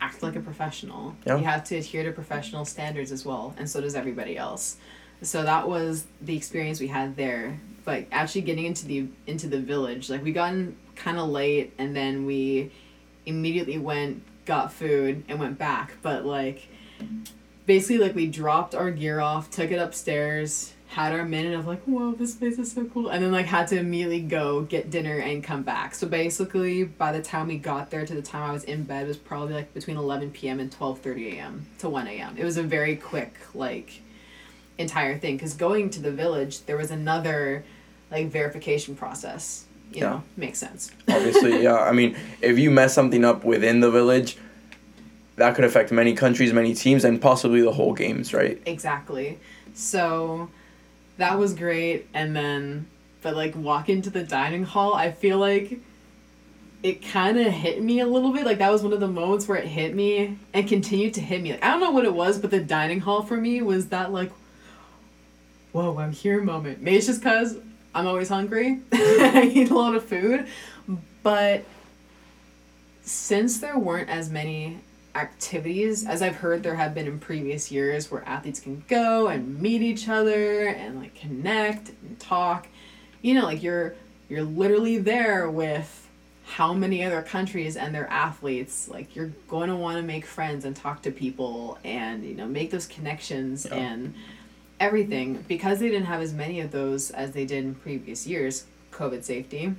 Act 0.00 0.22
like 0.22 0.36
a 0.36 0.40
professional. 0.40 1.16
Yeah. 1.26 1.38
You 1.38 1.44
have 1.44 1.64
to 1.64 1.76
adhere 1.76 2.02
to 2.04 2.12
professional 2.12 2.64
standards 2.64 3.12
as 3.12 3.24
well, 3.24 3.54
and 3.56 3.68
so 3.68 3.80
does 3.80 3.94
everybody 3.94 4.36
else. 4.36 4.76
So 5.22 5.42
that 5.42 5.68
was 5.68 6.06
the 6.20 6.36
experience 6.36 6.80
we 6.80 6.88
had 6.88 7.16
there. 7.16 7.58
But 7.84 8.06
actually 8.10 8.42
getting 8.42 8.66
into 8.66 8.86
the 8.86 9.08
into 9.26 9.46
the 9.46 9.60
village, 9.60 10.10
like 10.10 10.22
we 10.24 10.32
got 10.32 10.52
in 10.52 10.76
kind 10.96 11.18
of 11.18 11.28
late, 11.28 11.72
and 11.78 11.94
then 11.94 12.26
we 12.26 12.72
immediately 13.24 13.78
went 13.78 14.22
got 14.44 14.72
food 14.72 15.24
and 15.28 15.38
went 15.38 15.58
back. 15.58 15.94
But 16.02 16.26
like 16.26 16.68
basically 17.66 17.98
like 17.98 18.14
we 18.14 18.26
dropped 18.26 18.74
our 18.74 18.90
gear 18.90 19.20
off, 19.20 19.50
took 19.50 19.70
it 19.70 19.78
upstairs, 19.78 20.72
had 20.88 21.12
our 21.12 21.24
minute 21.24 21.58
of 21.58 21.66
like, 21.66 21.82
whoa, 21.82 22.12
this 22.12 22.34
place 22.34 22.58
is 22.58 22.72
so 22.72 22.84
cool, 22.86 23.08
and 23.08 23.22
then 23.22 23.32
like 23.32 23.46
had 23.46 23.68
to 23.68 23.78
immediately 23.78 24.20
go 24.20 24.62
get 24.62 24.90
dinner 24.90 25.18
and 25.18 25.44
come 25.44 25.62
back. 25.62 25.94
So 25.94 26.06
basically, 26.06 26.84
by 26.84 27.12
the 27.12 27.22
time 27.22 27.48
we 27.48 27.58
got 27.58 27.90
there 27.90 28.06
to 28.06 28.14
the 28.14 28.22
time 28.22 28.50
I 28.50 28.52
was 28.52 28.64
in 28.64 28.84
bed 28.84 29.06
was 29.06 29.16
probably 29.16 29.54
like 29.54 29.74
between 29.74 29.96
eleven 29.96 30.30
p.m. 30.30 30.58
and 30.58 30.72
twelve 30.72 31.00
thirty 31.00 31.38
a.m. 31.38 31.66
to 31.78 31.88
one 31.88 32.08
a.m. 32.08 32.36
It 32.36 32.44
was 32.44 32.56
a 32.56 32.62
very 32.62 32.96
quick 32.96 33.34
like 33.54 34.00
entire 34.78 35.18
thing 35.18 35.36
because 35.36 35.54
going 35.54 35.88
to 35.90 36.00
the 36.00 36.10
village 36.12 36.64
there 36.66 36.76
was 36.76 36.90
another 36.90 37.64
like 38.10 38.28
verification 38.28 38.94
process. 38.96 39.64
You 39.92 40.00
Yeah. 40.02 40.08
know, 40.10 40.22
makes 40.36 40.58
sense. 40.58 40.90
Obviously, 41.08 41.62
yeah. 41.62 41.76
I 41.78 41.92
mean, 41.92 42.16
if 42.42 42.58
you 42.58 42.70
mess 42.70 42.92
something 42.94 43.24
up 43.24 43.44
within 43.44 43.80
the 43.80 43.90
village, 43.90 44.36
that 45.36 45.54
could 45.54 45.64
affect 45.64 45.92
many 45.92 46.12
countries, 46.14 46.52
many 46.52 46.74
teams, 46.74 47.04
and 47.04 47.20
possibly 47.20 47.60
the 47.62 47.72
whole 47.72 47.92
games, 47.94 48.32
right? 48.34 48.60
Exactly. 48.66 49.38
So 49.74 50.50
that 51.18 51.38
was 51.38 51.54
great. 51.54 52.08
And 52.14 52.34
then, 52.34 52.86
but 53.22 53.36
like 53.36 53.54
walk 53.54 53.88
into 53.88 54.10
the 54.10 54.22
dining 54.22 54.64
hall, 54.64 54.94
I 54.94 55.12
feel 55.12 55.38
like 55.38 55.78
it 56.82 57.02
kind 57.06 57.38
of 57.38 57.52
hit 57.52 57.82
me 57.82 58.00
a 58.00 58.06
little 58.06 58.32
bit. 58.32 58.44
Like 58.44 58.58
that 58.58 58.70
was 58.70 58.82
one 58.82 58.92
of 58.92 59.00
the 59.00 59.08
moments 59.08 59.46
where 59.48 59.58
it 59.58 59.66
hit 59.66 59.94
me 59.94 60.38
and 60.52 60.68
continued 60.68 61.14
to 61.14 61.20
hit 61.20 61.42
me. 61.42 61.52
Like 61.52 61.62
I 61.64 61.70
don't 61.70 61.80
know 61.80 61.90
what 61.90 62.04
it 62.04 62.14
was, 62.14 62.38
but 62.38 62.50
the 62.50 62.60
dining 62.60 63.00
hall 63.00 63.22
for 63.22 63.36
me 63.36 63.62
was 63.62 63.88
that 63.88 64.12
like, 64.12 64.30
whoa, 65.72 65.98
I'm 65.98 66.12
here 66.12 66.42
moment. 66.42 66.80
Maybe 66.82 66.96
it's 66.96 67.06
just 67.06 67.20
because 67.20 67.56
I'm 67.94 68.06
always 68.06 68.28
hungry. 68.28 68.80
I 68.92 69.50
eat 69.52 69.70
a 69.70 69.74
lot 69.74 69.94
of 69.94 70.04
food. 70.04 70.46
But 71.22 71.64
since 73.02 73.58
there 73.58 73.78
weren't 73.78 74.08
as 74.08 74.30
many 74.30 74.78
activities 75.14 76.06
as 76.06 76.20
I've 76.20 76.36
heard 76.36 76.62
there 76.62 76.74
have 76.74 76.94
been 76.94 77.06
in 77.06 77.18
previous 77.18 77.70
years 77.72 78.10
where 78.10 78.22
athletes 78.28 78.60
can 78.60 78.84
go 78.86 79.28
and 79.28 79.58
meet 79.60 79.80
each 79.80 80.08
other 80.08 80.66
and 80.68 81.00
like 81.00 81.14
connect 81.14 81.90
and 82.02 82.18
talk. 82.20 82.68
You 83.22 83.34
know, 83.34 83.44
like 83.44 83.62
you're 83.62 83.94
you're 84.28 84.42
literally 84.42 84.98
there 84.98 85.48
with 85.50 86.02
how 86.44 86.72
many 86.74 87.02
other 87.02 87.22
countries 87.22 87.76
and 87.76 87.94
their 87.94 88.08
athletes. 88.08 88.88
Like 88.88 89.16
you're 89.16 89.32
going 89.48 89.68
to 89.68 89.76
want 89.76 89.96
to 89.96 90.02
make 90.02 90.26
friends 90.26 90.64
and 90.64 90.76
talk 90.76 91.02
to 91.02 91.10
people 91.10 91.78
and 91.84 92.24
you 92.24 92.34
know 92.34 92.46
make 92.46 92.70
those 92.70 92.86
connections 92.86 93.66
Yeah. 93.70 93.76
and 93.78 94.14
everything 94.78 95.44
because 95.48 95.80
they 95.80 95.88
didn't 95.88 96.06
have 96.06 96.20
as 96.20 96.32
many 96.32 96.60
of 96.60 96.70
those 96.70 97.10
as 97.10 97.32
they 97.32 97.44
did 97.44 97.64
in 97.64 97.74
previous 97.74 98.26
years. 98.26 98.66
COVID 98.92 99.24
safety. 99.24 99.74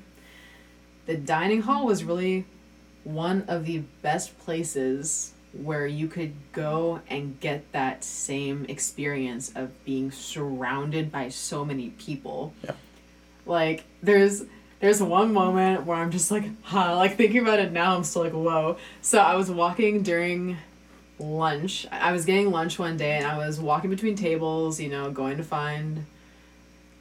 The 1.06 1.18
dining 1.18 1.62
hall 1.62 1.86
was 1.86 2.04
really 2.04 2.46
one 3.04 3.46
of 3.48 3.66
the 3.66 3.80
best 4.02 4.38
places 4.40 5.34
where 5.54 5.88
you 5.88 6.08
could 6.08 6.34
go 6.52 7.02
and 7.10 7.40
get 7.40 7.72
that 7.72 8.04
same 8.04 8.66
experience 8.66 9.52
of 9.56 9.84
being 9.86 10.12
surrounded 10.12 11.12
by 11.12 11.30
so 11.30 11.66
many 11.66 11.90
people. 11.92 12.54
Yeah. 12.64 12.72
Like 13.46 13.86
there's 14.04 14.44
there's 14.80 15.02
one 15.02 15.34
moment 15.34 15.86
where 15.86 15.98
I'm 15.98 16.12
just 16.12 16.30
like, 16.30 16.44
huh, 16.64 16.96
like 16.98 17.16
thinking 17.18 17.42
about 17.42 17.60
it 17.60 17.72
now, 17.72 17.96
I'm 17.96 18.04
still 18.04 18.24
like, 18.24 18.34
whoa. 18.34 18.78
So 19.02 19.20
I 19.20 19.36
was 19.36 19.50
walking 19.50 20.04
during 20.04 20.58
lunch. 21.20 21.88
I 21.92 22.12
was 22.12 22.26
getting 22.26 22.52
lunch 22.52 22.78
one 22.78 22.98
day 22.98 23.18
and 23.18 23.26
I 23.26 23.38
was 23.38 23.60
walking 23.60 23.90
between 23.90 24.16
tables, 24.16 24.80
you 24.80 24.90
know, 24.90 25.12
going 25.12 25.38
to 25.38 25.44
find 25.44 26.06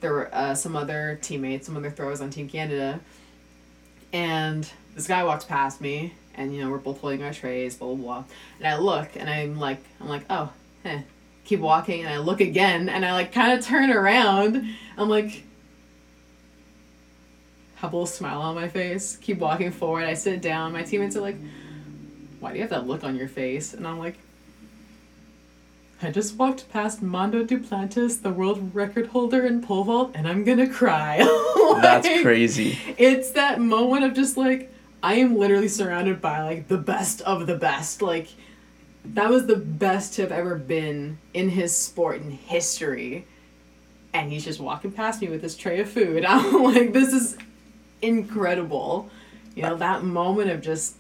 there 0.01 0.12
were 0.12 0.35
uh, 0.35 0.55
some 0.55 0.77
other 0.77 1.19
teammates, 1.23 1.67
some 1.67 1.77
other 1.77 1.91
throwers 1.91 2.21
on 2.21 2.31
Team 2.31 2.49
Canada. 2.49 3.01
And 4.12 4.71
this 4.95 5.07
guy 5.07 5.25
walks 5.25 5.45
past 5.45 5.81
me 5.81 6.14
and 6.35 6.55
you 6.55 6.62
know, 6.62 6.71
we're 6.71 6.79
both 6.79 7.01
holding 7.01 7.23
our 7.23 7.33
trays, 7.33 7.77
blah 7.77 7.89
blah 7.89 7.97
blah. 7.97 8.25
And 8.59 8.69
I 8.69 8.79
look 8.79 9.17
and 9.17 9.29
I'm 9.29 9.59
like 9.59 9.83
I'm 10.01 10.09
like, 10.09 10.25
oh, 10.31 10.53
eh. 10.85 11.03
Keep 11.45 11.61
walking 11.61 12.01
and 12.01 12.09
I 12.09 12.19
look 12.19 12.41
again 12.41 12.89
and 12.89 13.05
I 13.05 13.12
like 13.12 13.33
kinda 13.33 13.62
turn 13.62 13.91
around. 13.91 14.75
I'm 14.97 15.09
like 15.09 15.45
have 17.77 17.93
a 17.93 17.97
little 17.97 18.07
smile 18.07 18.41
on 18.41 18.55
my 18.55 18.69
face, 18.69 19.17
keep 19.17 19.39
walking 19.39 19.71
forward. 19.71 20.05
I 20.05 20.14
sit 20.14 20.41
down. 20.41 20.73
My 20.73 20.83
teammates 20.83 21.14
are 21.17 21.21
like, 21.21 21.37
why 22.41 22.51
do 22.51 22.57
you 22.57 22.62
have 22.62 22.70
that 22.70 22.87
look 22.87 23.05
on 23.05 23.16
your 23.16 23.28
face? 23.28 23.74
And 23.74 23.87
I'm 23.87 23.99
like, 23.99 24.18
I 26.03 26.11
just 26.11 26.37
walked 26.37 26.70
past 26.70 27.03
Mondo 27.03 27.43
Duplantis, 27.45 28.20
the 28.20 28.30
world 28.30 28.74
record 28.74 29.09
holder 29.09 29.47
in 29.47 29.62
pole 29.62 29.84
vault, 29.84 30.11
and 30.14 30.28
I'm 30.28 30.45
gonna 30.45 30.68
cry. 30.68 31.18
like, 31.72 31.82
That's 31.82 32.22
crazy. 32.22 32.78
It's 32.99 33.30
that 33.30 33.61
moment 33.61 34.05
of 34.05 34.12
just 34.14 34.37
like, 34.37 34.72
I 35.03 35.14
am 35.14 35.37
literally 35.37 35.68
surrounded 35.68 36.20
by 36.20 36.43
like 36.43 36.68
the 36.68 36.76
best 36.76 37.22
of 37.22 37.47
the 37.47 37.57
best. 37.57 38.03
Like, 38.03 38.28
that 39.14 39.30
was 39.30 39.47
the 39.47 39.57
best 39.57 40.14
to 40.14 40.22
have 40.22 40.32
ever 40.32 40.57
been 40.57 41.18
in 41.32 41.49
his 41.49 41.74
sport 41.76 42.20
in 42.20 42.30
history. 42.30 43.26
And 44.12 44.30
he's 44.30 44.45
just 44.45 44.61
walking 44.61 44.93
past 44.93 45.20
me 45.20 45.28
with 45.28 45.43
this 45.43 45.57
tray 45.57 45.80
of 45.80 45.89
food. 45.89 46.24
I'm 46.28 46.62
like, 46.62 46.93
this 46.93 47.12
is 47.12 47.39
incredible. 48.03 49.09
You 49.55 49.62
know, 49.62 49.76
that 49.76 50.05
moment 50.05 50.51
of 50.51 50.61
just 50.61 50.97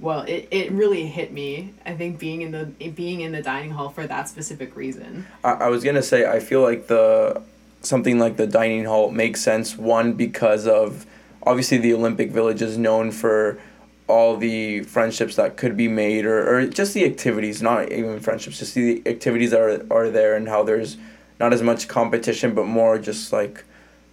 well, 0.00 0.22
it, 0.22 0.48
it 0.50 0.70
really 0.70 1.06
hit 1.06 1.32
me. 1.32 1.74
I 1.84 1.94
think 1.94 2.18
being 2.18 2.42
in 2.42 2.52
the 2.52 2.66
being 2.90 3.20
in 3.20 3.32
the 3.32 3.42
dining 3.42 3.70
hall 3.70 3.88
for 3.88 4.06
that 4.06 4.28
specific 4.28 4.76
reason. 4.76 5.26
I, 5.42 5.52
I 5.52 5.68
was 5.68 5.82
gonna 5.82 6.02
say 6.02 6.30
I 6.30 6.40
feel 6.40 6.62
like 6.62 6.86
the 6.86 7.42
something 7.82 8.18
like 8.18 8.36
the 8.36 8.46
dining 8.46 8.84
hall 8.84 9.10
makes 9.10 9.40
sense. 9.40 9.76
One 9.76 10.12
because 10.14 10.66
of 10.66 11.06
obviously 11.42 11.78
the 11.78 11.94
Olympic 11.94 12.30
Village 12.30 12.62
is 12.62 12.78
known 12.78 13.10
for 13.10 13.58
all 14.06 14.36
the 14.36 14.82
friendships 14.84 15.36
that 15.36 15.56
could 15.56 15.76
be 15.76 15.86
made 15.86 16.24
or, 16.24 16.48
or 16.48 16.66
just 16.66 16.94
the 16.94 17.04
activities, 17.04 17.60
not 17.60 17.92
even 17.92 18.18
friendships, 18.20 18.58
just 18.58 18.74
the 18.74 19.02
activities 19.04 19.50
that 19.50 19.60
are, 19.60 19.86
are 19.92 20.10
there 20.10 20.34
and 20.34 20.48
how 20.48 20.62
there's 20.62 20.96
not 21.38 21.52
as 21.52 21.62
much 21.62 21.88
competition 21.88 22.54
but 22.54 22.64
more 22.64 22.98
just 22.98 23.32
like, 23.32 23.64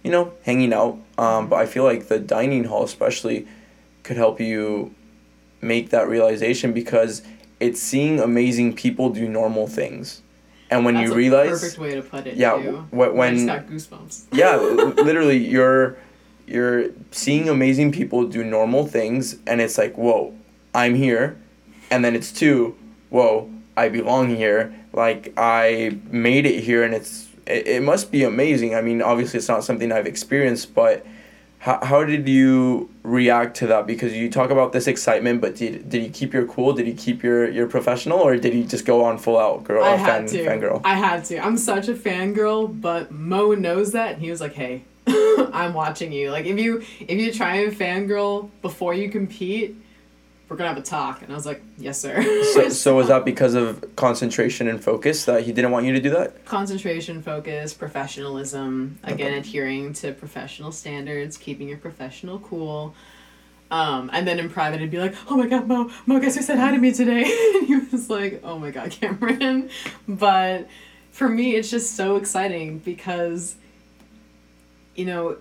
you 0.02 0.10
know, 0.10 0.32
hanging 0.44 0.72
out. 0.72 0.98
Um, 1.16 1.48
but 1.48 1.56
I 1.56 1.66
feel 1.66 1.84
like 1.84 2.08
the 2.08 2.18
dining 2.18 2.64
hall 2.64 2.84
especially 2.84 3.46
could 4.02 4.16
help 4.16 4.38
you 4.38 4.94
make 5.66 5.90
that 5.90 6.08
realization 6.08 6.72
because 6.72 7.22
it's 7.60 7.80
seeing 7.80 8.20
amazing 8.20 8.74
people 8.74 9.10
do 9.10 9.28
normal 9.28 9.66
things. 9.66 10.22
And 10.70 10.84
when 10.84 10.94
That's 10.94 11.10
you 11.10 11.14
realize 11.16 11.50
perfect 11.60 11.78
way 11.78 11.94
to 11.94 12.02
put 12.02 12.26
it. 12.26 12.36
yeah, 12.36 12.56
too. 12.56 12.86
wh- 12.92 13.02
I 13.02 13.08
when- 13.08 13.46
got 13.46 13.66
goosebumps. 13.66 14.24
yeah 14.32 14.56
literally 15.02 15.36
you're 15.38 15.96
you're 16.46 16.90
seeing 17.10 17.48
amazing 17.48 17.92
people 17.92 18.26
do 18.26 18.42
normal 18.44 18.86
things 18.86 19.36
and 19.46 19.60
it's 19.60 19.76
like 19.78 19.96
whoa 19.98 20.32
i'm 20.74 20.94
here 20.94 21.36
and 21.90 22.04
then 22.04 22.14
it's 22.14 22.30
two 22.30 22.76
whoa 23.10 23.50
i 23.76 23.88
belong 23.88 24.34
here 24.36 24.72
like 24.92 25.32
i 25.36 25.96
made 26.10 26.46
it 26.46 26.60
here 26.62 26.84
and 26.84 26.94
it's 26.94 27.28
it, 27.48 27.66
it 27.66 27.82
must 27.82 28.12
be 28.12 28.22
amazing 28.22 28.76
i 28.76 28.80
mean 28.80 29.02
obviously 29.02 29.38
it's 29.38 29.48
not 29.48 29.64
something 29.64 29.90
i've 29.90 30.06
experienced 30.06 30.72
but 30.72 31.04
how, 31.58 31.84
how 31.84 32.04
did 32.04 32.28
you 32.28 32.90
react 33.02 33.56
to 33.56 33.66
that 33.66 33.86
because 33.86 34.12
you 34.12 34.30
talk 34.30 34.50
about 34.50 34.72
this 34.72 34.86
excitement 34.86 35.40
but 35.40 35.56
did, 35.56 35.88
did 35.88 36.02
you 36.02 36.10
keep 36.10 36.32
your 36.32 36.46
cool 36.46 36.72
did 36.72 36.86
you 36.86 36.94
keep 36.94 37.22
your, 37.22 37.48
your 37.48 37.66
professional 37.66 38.18
or 38.18 38.36
did 38.36 38.54
you 38.54 38.64
just 38.64 38.84
go 38.84 39.04
on 39.04 39.18
full 39.18 39.38
out 39.38 39.64
girl 39.64 39.82
I 39.82 39.94
uh, 39.94 39.96
had 39.96 40.30
fan, 40.30 40.44
to. 40.44 40.44
fangirl 40.44 40.80
I 40.84 40.94
had 40.94 41.24
to. 41.26 41.38
I'm 41.38 41.56
such 41.56 41.88
a 41.88 41.94
fangirl, 41.94 42.80
but 42.80 43.10
Mo 43.10 43.54
knows 43.54 43.92
that, 43.92 44.14
and 44.14 44.22
he 44.22 44.30
was 44.30 44.40
like, 44.40 44.54
"Hey, 44.54 44.84
I'm 45.06 45.72
watching 45.74 46.12
you. 46.12 46.30
Like, 46.30 46.46
if 46.46 46.58
you 46.58 46.82
if 47.00 47.18
you 47.18 47.32
try 47.32 47.56
and 47.56 47.72
fangirl 47.72 48.50
before 48.62 48.94
you 48.94 49.10
compete, 49.10 49.76
we're 50.48 50.56
gonna 50.56 50.68
have 50.68 50.78
a 50.78 50.82
talk." 50.82 51.22
And 51.22 51.30
I 51.32 51.34
was 51.34 51.46
like, 51.46 51.62
"Yes, 51.78 52.00
sir." 52.00 52.22
so, 52.54 52.68
so 52.84 52.96
was 52.96 53.08
that 53.08 53.24
because 53.24 53.54
of 53.54 53.96
concentration 53.96 54.68
and 54.68 54.82
focus 54.82 55.24
that 55.24 55.42
he 55.42 55.52
didn't 55.52 55.70
want 55.70 55.86
you 55.86 55.92
to 55.92 56.00
do 56.00 56.10
that 56.10 56.44
concentration, 56.44 57.22
focus, 57.22 57.74
professionalism. 57.74 58.98
Again, 59.04 59.28
Okay. 59.28 59.38
adhering 59.38 59.92
to 59.94 60.12
professional 60.12 60.72
standards, 60.72 61.36
keeping 61.36 61.68
your 61.68 61.78
professional 61.78 62.38
cool. 62.40 62.94
Um, 63.68 64.10
and 64.12 64.28
then 64.28 64.38
in 64.38 64.48
private, 64.48 64.76
it'd 64.76 64.92
be 64.92 64.98
like, 64.98 65.14
"Oh 65.28 65.36
my 65.36 65.46
God, 65.48 65.66
Mo, 65.66 65.90
Mo, 66.06 66.20
guess 66.20 66.36
who 66.36 66.42
said 66.42 66.58
hi 66.58 66.70
to 66.70 66.78
me 66.78 66.92
today?" 66.92 67.24
and 67.56 67.66
he 67.66 67.76
was 67.90 68.08
like, 68.08 68.40
"Oh 68.44 68.58
my 68.58 68.70
God, 68.70 68.90
Camryn." 69.00 69.70
But 70.06 70.68
for 71.10 71.28
me, 71.28 71.56
it's 71.56 71.68
just 71.70 71.96
so 71.96 72.14
exciting 72.16 72.78
because, 72.78 73.56
you 74.94 75.04
know, 75.04 75.38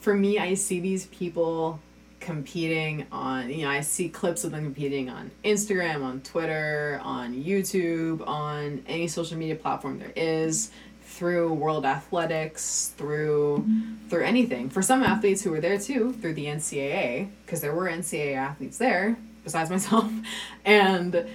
for 0.00 0.12
me, 0.14 0.38
I 0.38 0.52
see 0.54 0.80
these 0.80 1.06
people 1.06 1.80
competing 2.24 3.06
on 3.12 3.50
you 3.50 3.64
know 3.64 3.70
i 3.70 3.80
see 3.82 4.08
clips 4.08 4.44
of 4.44 4.50
them 4.50 4.64
competing 4.64 5.10
on 5.10 5.30
instagram 5.44 6.02
on 6.02 6.20
twitter 6.22 6.98
on 7.04 7.34
youtube 7.34 8.26
on 8.26 8.82
any 8.88 9.06
social 9.06 9.36
media 9.36 9.54
platform 9.54 9.98
there 9.98 10.12
is 10.16 10.70
through 11.02 11.52
world 11.52 11.84
athletics 11.84 12.92
through 12.96 13.64
through 14.08 14.24
anything. 14.24 14.68
For 14.68 14.82
some 14.82 15.02
athletes 15.04 15.42
who 15.42 15.50
were 15.52 15.60
there 15.60 15.78
too 15.78 16.12
through 16.14 16.34
the 16.34 16.46
ncaa 16.46 17.28
because 17.44 17.60
there 17.60 17.74
were 17.74 17.86
ncaa 17.88 18.34
athletes 18.34 18.78
there 18.78 19.16
besides 19.44 19.70
myself 19.70 20.10
and 20.64 21.26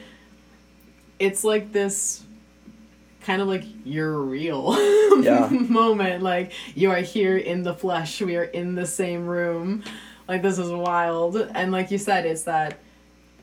it's 1.20 1.44
like 1.46 1.72
this 1.72 2.24
kind 3.22 3.42
of 3.42 3.48
like 3.48 3.64
you're 3.86 4.20
real 4.20 4.76
Yeah. 5.24 5.48
moment. 5.52 6.24
Like 6.24 6.52
you 6.76 6.90
are 6.92 6.98
here 7.02 7.38
in 7.38 7.64
the 7.64 7.74
flesh. 7.74 8.22
We 8.22 8.36
are 8.38 8.44
in 8.44 8.76
the 8.76 8.86
same 8.88 9.28
room 9.28 9.84
like 10.30 10.44
this 10.44 10.60
is 10.60 10.72
wild. 10.72 11.36
And 11.36 11.72
like 11.72 11.92
you 11.92 11.98
said 11.98 12.26
it's 12.26 12.44
that 12.44 12.80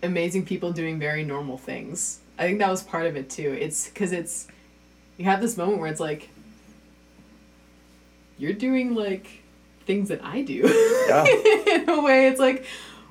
amazing 0.03 0.47
people 0.47 0.73
doing 0.73 0.99
very 0.99 1.25
normal 1.25 1.59
things. 1.59 2.21
I 2.39 2.45
think 2.45 2.61
that 2.61 2.71
was 2.71 2.83
part 2.83 3.07
of 3.07 3.17
it 3.17 3.29
too. 3.29 3.57
It's 3.61 3.89
because 3.89 4.13
it's 4.13 4.47
you 5.19 5.25
have 5.27 5.41
this 5.41 5.57
moment 5.57 5.81
where 5.81 5.91
it's 5.91 6.01
like 6.01 6.31
you're 8.39 8.53
doing 8.53 8.95
like 8.95 9.43
things 9.85 10.09
that 10.09 10.25
i 10.25 10.43
do. 10.43 10.63
Yeah. 11.09 11.25
in 11.75 11.89
a 11.89 12.03
way 12.03 12.29
it's 12.29 12.41
like 12.41 12.65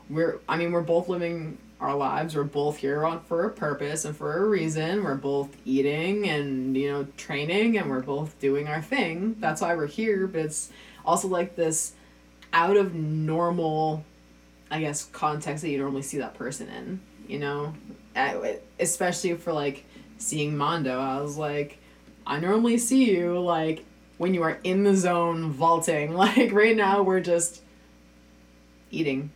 we're 0.10 0.40
i 0.48 0.58
mean 0.58 0.72
we're 0.72 0.82
both 0.82 1.10
living 1.10 1.58
our 1.82 1.96
lives. 1.96 2.36
We're 2.36 2.44
both 2.44 2.78
here 2.78 3.06
on 3.06 3.22
for 3.24 3.46
a 3.46 3.50
purpose 3.50 4.06
and 4.06 4.16
for 4.16 4.38
a 4.38 4.48
reason. 4.48 5.04
We're 5.04 5.16
both 5.16 5.56
eating 5.66 6.30
and 6.30 6.76
you 6.78 6.92
know 6.92 7.08
training 7.18 7.78
and 7.78 7.90
we're 7.90 8.02
both 8.02 8.40
doing 8.40 8.68
our 8.68 8.82
thing. 8.82 9.36
That's 9.40 9.60
why 9.62 9.76
we're 9.76 9.88
here. 9.88 10.28
But 10.28 10.42
it's 10.42 10.72
also 11.06 11.28
like 11.28 11.58
this 11.58 11.94
out 12.56 12.76
of 12.76 12.96
normal 12.96 14.04
i 14.72 14.80
guess 14.80 15.06
context 15.06 15.62
that 15.62 15.70
you 15.70 15.78
normally 15.78 16.02
see 16.02 16.18
that 16.18 16.34
person 16.34 16.68
in 16.70 17.00
you 17.28 17.38
know? 17.38 17.74
I- 18.16 18.60
especially 18.80 19.36
for 19.36 19.54
like 19.54 19.86
seeing 20.18 20.58
mondo 20.58 21.00
i 21.00 21.22
was 21.22 21.38
like 21.38 21.78
i 22.26 22.40
normally 22.40 22.80
see 22.80 23.12
you 23.12 23.40
like 23.40 23.86
when 24.18 24.34
you 24.34 24.44
are 24.44 24.60
in 24.64 24.84
the 24.84 24.96
zone 24.96 25.52
vaulting. 25.52 26.14
Like 26.16 26.52
right 26.54 26.76
now 26.76 27.02
we're 27.04 27.20
just 27.20 27.62
eating. 28.92 29.30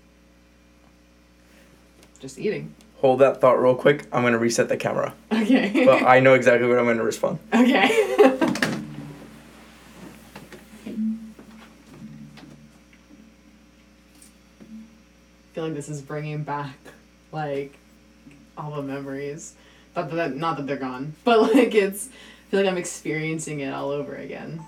Just 2.19 2.39
eating. 2.39 2.73
Hold 2.97 3.19
that 3.19 3.41
thought 3.41 3.61
real 3.61 3.75
quick. 3.75 4.05
I'm 4.11 4.21
going 4.21 4.33
to 4.33 4.39
reset 4.39 4.69
the 4.69 4.77
camera. 4.77 5.13
Okay. 5.31 5.85
But 5.85 6.03
i 6.03 6.19
know 6.25 6.33
exactly 6.33 6.67
what 6.67 6.79
i'm 6.79 6.85
going 6.85 6.97
to 6.97 7.03
respond. 7.03 7.39
Okay 7.53 8.37
feel 15.59 15.65
like 15.65 15.75
this 15.75 15.89
is 15.89 16.01
bringing 16.01 16.41
back 16.41 16.77
like 17.33 17.77
all 18.57 18.71
the 18.71 18.81
memories. 18.81 19.55
Not 19.93 20.09
that 20.11 20.33
not 20.37 20.55
that 20.55 20.67
they're 20.67 20.77
gone, 20.77 21.15
but 21.25 21.53
like 21.53 21.75
it's. 21.75 22.07
I 22.07 22.51
feel 22.51 22.61
like 22.61 22.69
I'm 22.69 22.77
experiencing 22.77 23.59
it 23.59 23.73
all 23.73 23.89
over 23.91 24.15
again. 24.15 24.63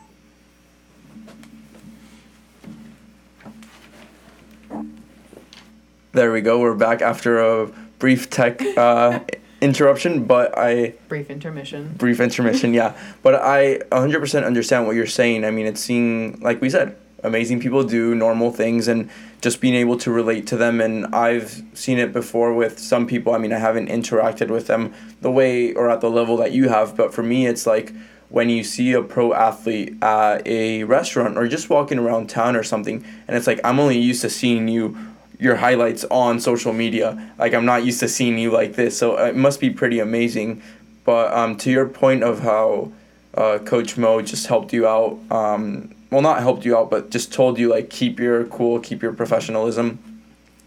There 6.11 6.33
we 6.33 6.41
go. 6.41 6.59
We're 6.59 6.75
back 6.75 7.01
after 7.01 7.39
a 7.39 7.67
brief 7.97 8.29
tech 8.29 8.61
uh, 8.77 9.21
interruption, 9.61 10.25
but 10.25 10.57
I 10.57 10.95
Brief 11.07 11.29
intermission. 11.29 11.93
brief 11.97 12.19
intermission, 12.19 12.73
yeah. 12.73 12.97
But 13.23 13.35
I 13.35 13.77
100% 13.93 14.45
understand 14.45 14.87
what 14.87 14.97
you're 14.97 15.05
saying. 15.05 15.45
I 15.45 15.51
mean, 15.51 15.67
it's 15.67 15.79
seeing 15.79 16.37
like 16.41 16.59
we 16.59 16.69
said, 16.69 16.97
amazing 17.23 17.61
people 17.61 17.83
do 17.85 18.13
normal 18.13 18.51
things 18.51 18.89
and 18.89 19.09
just 19.41 19.59
being 19.59 19.73
able 19.73 19.97
to 19.97 20.11
relate 20.11 20.45
to 20.47 20.57
them 20.57 20.79
and 20.79 21.07
I've 21.07 21.63
seen 21.73 21.97
it 21.97 22.13
before 22.13 22.53
with 22.53 22.79
some 22.79 23.07
people. 23.07 23.33
I 23.33 23.39
mean, 23.39 23.51
I 23.51 23.57
haven't 23.57 23.89
interacted 23.89 24.49
with 24.49 24.67
them 24.67 24.93
the 25.21 25.31
way 25.31 25.73
or 25.73 25.89
at 25.89 26.01
the 26.01 26.09
level 26.09 26.37
that 26.37 26.51
you 26.51 26.69
have, 26.69 26.95
but 26.95 27.13
for 27.13 27.23
me 27.23 27.47
it's 27.47 27.65
like 27.65 27.91
when 28.29 28.49
you 28.49 28.63
see 28.63 28.93
a 28.93 29.01
pro 29.01 29.33
athlete 29.33 30.01
at 30.01 30.45
a 30.47 30.83
restaurant 30.83 31.37
or 31.37 31.47
just 31.47 31.69
walking 31.69 31.97
around 31.97 32.29
town 32.29 32.55
or 32.55 32.63
something 32.63 33.03
and 33.27 33.35
it's 33.35 33.47
like 33.47 33.59
I'm 33.63 33.79
only 33.79 33.99
used 33.99 34.21
to 34.21 34.29
seeing 34.29 34.67
you 34.67 34.95
your 35.41 35.55
highlights 35.55 36.05
on 36.11 36.39
social 36.39 36.71
media. 36.71 37.33
Like 37.39 37.55
I'm 37.55 37.65
not 37.65 37.83
used 37.83 37.99
to 38.01 38.07
seeing 38.07 38.37
you 38.37 38.51
like 38.51 38.75
this, 38.75 38.95
so 38.95 39.17
it 39.17 39.35
must 39.35 39.59
be 39.59 39.71
pretty 39.71 39.99
amazing. 39.99 40.61
But 41.03 41.33
um, 41.33 41.57
to 41.57 41.71
your 41.71 41.87
point 41.87 42.23
of 42.23 42.41
how 42.41 42.91
uh, 43.33 43.57
Coach 43.57 43.97
Mo 43.97 44.21
just 44.21 44.45
helped 44.45 44.71
you 44.71 44.87
out, 44.87 45.17
um, 45.31 45.93
well, 46.11 46.21
not 46.21 46.41
helped 46.41 46.65
you 46.65 46.77
out, 46.77 46.91
but 46.91 47.09
just 47.09 47.33
told 47.33 47.57
you 47.57 47.69
like 47.69 47.89
keep 47.89 48.19
your 48.19 48.43
cool, 48.45 48.79
keep 48.79 49.01
your 49.01 49.13
professionalism. 49.13 50.21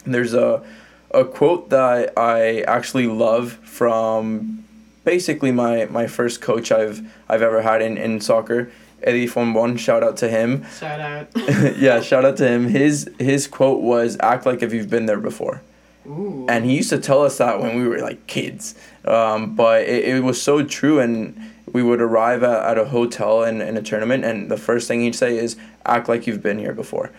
There's 0.04 0.34
a 0.34 0.64
a 1.12 1.24
quote 1.24 1.70
that 1.70 2.12
I 2.18 2.62
actually 2.62 3.06
love 3.06 3.52
from 3.62 4.64
basically 5.04 5.52
my, 5.52 5.84
my 5.86 6.06
first 6.06 6.40
coach 6.40 6.72
I've 6.72 7.02
I've 7.28 7.42
ever 7.42 7.62
had 7.62 7.82
in, 7.82 7.96
in 7.98 8.20
soccer, 8.20 8.70
Eddie 9.02 9.28
Fonbon. 9.28 9.78
Shout 9.78 10.02
out 10.02 10.16
to 10.18 10.28
him 10.28 10.64
Shout 10.78 11.00
out. 11.00 11.28
yeah, 11.76 12.00
shout 12.00 12.24
out 12.24 12.38
to 12.38 12.48
him. 12.48 12.68
His 12.68 13.08
his 13.18 13.46
quote 13.46 13.82
was 13.82 14.16
act 14.20 14.46
like 14.46 14.62
if 14.62 14.72
you've 14.72 14.90
been 14.90 15.06
there 15.06 15.20
before. 15.20 15.62
Ooh. 16.06 16.46
And 16.48 16.64
he 16.64 16.76
used 16.76 16.90
to 16.90 16.98
tell 16.98 17.22
us 17.22 17.38
that 17.38 17.60
when 17.60 17.76
we 17.76 17.88
were 17.88 17.98
like 17.98 18.26
kids. 18.26 18.74
Um, 19.04 19.54
but 19.54 19.82
it, 19.82 20.04
it 20.16 20.22
was 20.22 20.40
so 20.40 20.64
true. 20.64 21.00
And 21.00 21.40
we 21.74 21.82
would 21.82 22.00
arrive 22.00 22.42
at, 22.42 22.64
at 22.70 22.78
a 22.78 22.86
hotel 22.86 23.42
in, 23.42 23.60
in 23.60 23.76
a 23.76 23.82
tournament, 23.82 24.24
and 24.24 24.50
the 24.50 24.56
first 24.56 24.88
thing 24.88 25.00
he'd 25.02 25.14
say 25.14 25.36
is, 25.36 25.56
act 25.84 26.08
like 26.08 26.26
you've 26.26 26.42
been 26.42 26.58
here 26.58 26.72
before. 26.72 27.10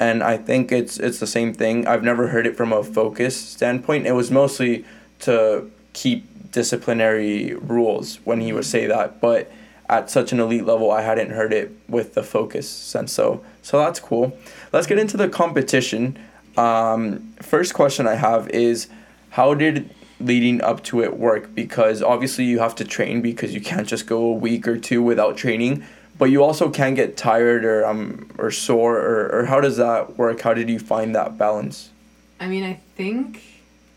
And 0.00 0.22
I 0.22 0.36
think 0.38 0.72
it's 0.72 0.98
it's 0.98 1.18
the 1.18 1.26
same 1.26 1.52
thing. 1.52 1.86
I've 1.86 2.02
never 2.02 2.28
heard 2.28 2.46
it 2.46 2.56
from 2.56 2.72
a 2.72 2.82
focus 2.82 3.36
standpoint. 3.36 4.06
It 4.06 4.12
was 4.12 4.30
mostly 4.30 4.84
to 5.20 5.70
keep 5.92 6.52
disciplinary 6.52 7.54
rules 7.54 8.16
when 8.24 8.40
he 8.40 8.52
would 8.52 8.64
say 8.64 8.86
that. 8.86 9.20
But 9.20 9.50
at 9.88 10.10
such 10.10 10.32
an 10.32 10.40
elite 10.40 10.64
level, 10.64 10.90
I 10.90 11.02
hadn't 11.02 11.30
heard 11.30 11.52
it 11.52 11.72
with 11.88 12.14
the 12.14 12.22
focus 12.22 12.68
sense. 12.68 13.12
So 13.12 13.44
so 13.62 13.78
that's 13.78 14.00
cool. 14.00 14.36
Let's 14.72 14.86
get 14.86 14.98
into 14.98 15.16
the 15.16 15.28
competition. 15.28 16.18
Um, 16.56 17.32
first 17.42 17.74
question 17.74 18.06
I 18.06 18.14
have 18.14 18.48
is, 18.50 18.88
how 19.30 19.54
did 19.54 19.90
leading 20.20 20.60
up 20.60 20.82
to 20.84 21.02
it 21.02 21.16
work? 21.18 21.54
Because 21.54 22.02
obviously 22.02 22.44
you 22.44 22.58
have 22.58 22.74
to 22.76 22.84
train 22.84 23.20
because 23.20 23.54
you 23.54 23.60
can't 23.60 23.86
just 23.86 24.06
go 24.06 24.24
a 24.26 24.32
week 24.32 24.66
or 24.66 24.78
two 24.78 25.02
without 25.02 25.36
training. 25.36 25.84
But 26.16 26.26
you 26.26 26.44
also 26.44 26.70
can 26.70 26.94
get 26.94 27.16
tired 27.16 27.64
or 27.64 27.84
um 27.84 28.30
or 28.38 28.50
sore 28.50 28.98
or, 28.98 29.40
or 29.40 29.44
how 29.46 29.60
does 29.60 29.76
that 29.78 30.16
work? 30.16 30.40
How 30.40 30.54
did 30.54 30.68
you 30.68 30.78
find 30.78 31.14
that 31.14 31.36
balance? 31.36 31.90
I 32.38 32.46
mean, 32.46 32.64
I 32.64 32.80
think 32.96 33.42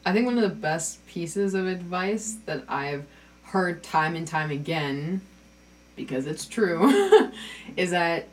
I 0.05 0.13
think 0.13 0.25
one 0.25 0.37
of 0.37 0.43
the 0.43 0.55
best 0.55 1.05
pieces 1.07 1.53
of 1.53 1.67
advice 1.67 2.37
that 2.45 2.63
I've 2.67 3.05
heard 3.43 3.83
time 3.83 4.15
and 4.15 4.27
time 4.27 4.51
again 4.51 5.21
because 5.95 6.27
it's 6.27 6.45
true 6.45 7.31
is 7.77 7.91
that 7.91 8.27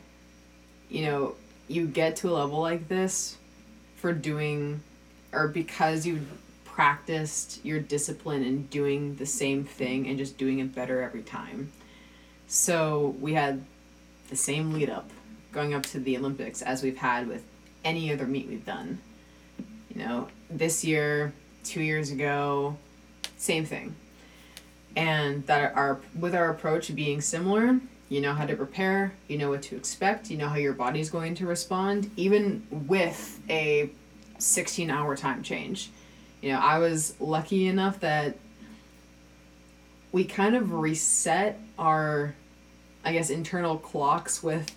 you 0.89 1.05
know, 1.07 1.35
you 1.67 1.87
get 1.87 2.17
to 2.17 2.31
a 2.31 2.33
level 2.33 2.61
like 2.61 2.89
this 2.89 3.37
for 3.97 4.13
doing 4.13 4.81
or 5.33 5.49
because 5.49 6.07
you 6.07 6.25
practiced 6.75 7.65
your 7.65 7.79
discipline 7.79 8.43
and 8.43 8.69
doing 8.69 9.15
the 9.15 9.27
same 9.27 9.65
thing 9.65 10.09
and 10.09 10.19
just 10.19 10.37
doing 10.37 10.59
it 10.59 10.75
better 10.75 11.03
every 11.03 11.23
time. 11.23 11.71
So 12.49 13.15
we 13.21 13.35
had 13.35 13.65
the 14.29 14.35
same 14.35 14.73
lead 14.73 14.91
up 14.91 15.09
going 15.53 15.73
up 15.73 15.85
to 15.85 16.01
the 16.01 16.17
Olympics 16.17 16.63
as 16.63 16.83
we've 16.83 16.97
had 16.97 17.29
with 17.29 17.45
any 17.85 18.13
other 18.13 18.27
meet 18.27 18.49
we've 18.49 18.67
done. 18.67 18.99
You 19.89 20.03
know, 20.03 20.29
this 20.51 20.85
year, 20.85 21.33
two 21.63 21.81
years 21.81 22.11
ago, 22.11 22.77
same 23.37 23.65
thing. 23.65 23.95
And 24.97 25.47
that 25.47 25.77
our 25.77 26.01
with 26.19 26.35
our 26.35 26.51
approach 26.51 26.93
being 26.93 27.21
similar, 27.21 27.79
you 28.09 28.21
know 28.21 28.35
how 28.35 28.47
to 28.47 28.57
prepare, 28.57 29.13
you 29.29 29.39
know 29.39 29.51
what 29.51 29.63
to 29.63 29.77
expect, 29.77 30.29
you 30.29 30.37
know 30.37 30.49
how 30.49 30.57
your 30.57 30.73
body's 30.73 31.09
going 31.09 31.37
to 31.37 31.47
respond, 31.47 32.11
even 32.17 32.67
with 32.71 33.41
a 33.49 33.91
16 34.39 34.91
hour 34.91 35.17
time 35.17 35.45
change. 35.45 35.91
You 36.45 36.53
know, 36.53 36.59
I 36.59 36.79
was 36.79 37.15
lucky 37.21 37.69
enough 37.69 38.01
that 38.01 38.37
we 40.13 40.25
kind 40.25 40.55
of 40.55 40.75
reset 40.75 41.59
our, 41.79 42.35
I 43.03 43.15
guess, 43.15 43.31
internal 43.31 43.79
clocks 43.79 44.43
with 44.43 44.71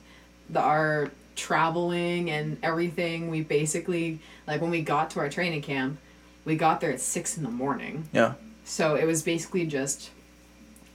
the, 0.50 0.62
our 0.62 1.12
traveling 1.36 2.30
and 2.32 2.58
everything. 2.64 3.30
We 3.30 3.42
basically, 3.42 4.20
like 4.48 4.62
when 4.62 4.72
we 4.72 4.82
got 4.82 5.10
to 5.10 5.20
our 5.20 5.28
training 5.28 5.62
camp, 5.62 5.98
we 6.46 6.56
got 6.56 6.80
there 6.80 6.94
at 6.94 7.02
six 7.02 7.36
in 7.36 7.44
the 7.44 7.50
morning. 7.50 8.08
Yeah. 8.14 8.36
So 8.64 8.96
it 8.96 9.04
was 9.04 9.22
basically 9.22 9.66
just, 9.66 10.12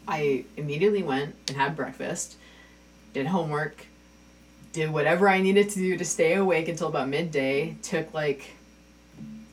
I 0.08 0.46
immediately 0.56 1.02
went 1.02 1.34
and 1.48 1.56
had 1.58 1.76
breakfast, 1.76 2.36
did 3.12 3.26
homework, 3.26 3.84
did 4.72 4.90
whatever 4.90 5.28
I 5.28 5.42
needed 5.42 5.68
to 5.68 5.78
do 5.78 5.98
to 5.98 6.04
stay 6.06 6.32
awake 6.32 6.68
until 6.68 6.88
about 6.88 7.10
midday, 7.10 7.76
took 7.82 8.14
like 8.14 8.54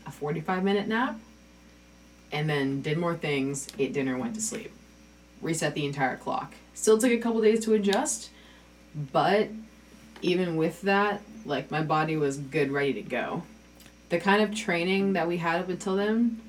a 0.10 0.12
45 0.12 0.64
minute 0.64 0.88
nap, 0.88 1.18
and 2.32 2.50
then 2.50 2.82
did 2.82 2.98
more 2.98 3.16
things, 3.16 3.68
ate 3.78 3.94
dinner, 3.94 4.18
went 4.18 4.36
to 4.36 4.42
sleep. 4.42 4.72
Reset 5.42 5.74
the 5.74 5.86
entire 5.86 6.18
clock. 6.18 6.54
Still 6.74 6.98
took 6.98 7.12
a 7.12 7.18
couple 7.18 7.42
days 7.42 7.64
to 7.66 7.74
adjust, 7.74 8.30
but 9.12 9.50
even 10.22 10.58
with 10.58 10.82
that, 10.82 11.22
like 11.46 11.72
my 11.72 11.82
body 11.82 12.18
was 12.18 12.38
good, 12.38 12.72
ready 12.72 12.94
to 12.94 13.02
go. 13.02 13.44
The 14.10 14.20
kind 14.20 14.42
of 14.42 14.54
training 14.54 15.14
that 15.14 15.28
we 15.28 15.38
had 15.38 15.62
up 15.62 15.70
until 15.70 15.96
then, 15.96 16.42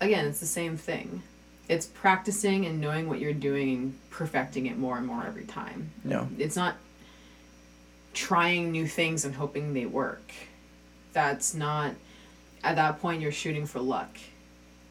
again, 0.00 0.26
it's 0.26 0.40
the 0.40 0.46
same 0.46 0.76
thing. 0.76 1.22
It's 1.68 1.86
practicing 1.86 2.64
and 2.64 2.80
knowing 2.80 3.08
what 3.08 3.20
you're 3.20 3.34
doing 3.34 3.74
and 3.74 4.10
perfecting 4.10 4.66
it 4.66 4.78
more 4.78 4.96
and 4.96 5.06
more 5.06 5.24
every 5.26 5.44
time. 5.44 5.90
Yeah. 6.04 6.24
It's 6.38 6.56
not 6.56 6.76
trying 8.14 8.72
new 8.72 8.86
things 8.86 9.24
and 9.24 9.34
hoping 9.34 9.74
they 9.74 9.86
work. 9.86 10.32
That's 11.12 11.54
not, 11.54 11.92
at 12.68 12.76
that 12.76 13.00
point, 13.00 13.22
you're 13.22 13.32
shooting 13.32 13.64
for 13.64 13.80
luck. 13.80 14.18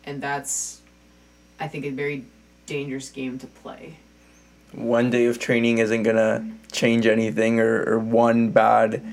And 0.03 0.19
that's, 0.19 0.81
I 1.59 1.67
think, 1.67 1.85
a 1.85 1.91
very 1.91 2.25
dangerous 2.65 3.09
game 3.09 3.37
to 3.37 3.45
play. 3.45 3.97
One 4.71 5.11
day 5.11 5.27
of 5.27 5.37
training 5.37 5.77
isn't 5.77 6.01
gonna 6.01 6.43
change 6.71 7.05
anything, 7.05 7.59
or, 7.59 7.83
or 7.87 7.99
one 7.99 8.49
bad 8.49 9.03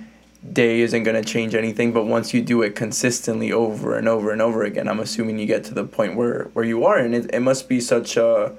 day 0.51 0.81
isn't 0.81 1.03
gonna 1.03 1.23
change 1.23 1.55
anything. 1.55 1.93
But 1.93 2.07
once 2.07 2.33
you 2.33 2.41
do 2.41 2.63
it 2.63 2.75
consistently 2.75 3.53
over 3.53 3.99
and 3.99 4.09
over 4.09 4.33
and 4.33 4.41
over 4.41 4.63
again, 4.63 4.89
I'm 4.89 5.01
assuming 5.01 5.39
you 5.39 5.45
get 5.45 5.65
to 5.65 5.75
the 5.75 5.85
point 5.85 6.17
where, 6.17 6.45
where 6.55 6.65
you 6.65 6.87
are, 6.87 6.97
and 6.97 7.15
it, 7.15 7.35
it 7.35 7.41
must 7.41 7.69
be 7.69 7.83
such 7.83 8.17
a, 8.17 8.57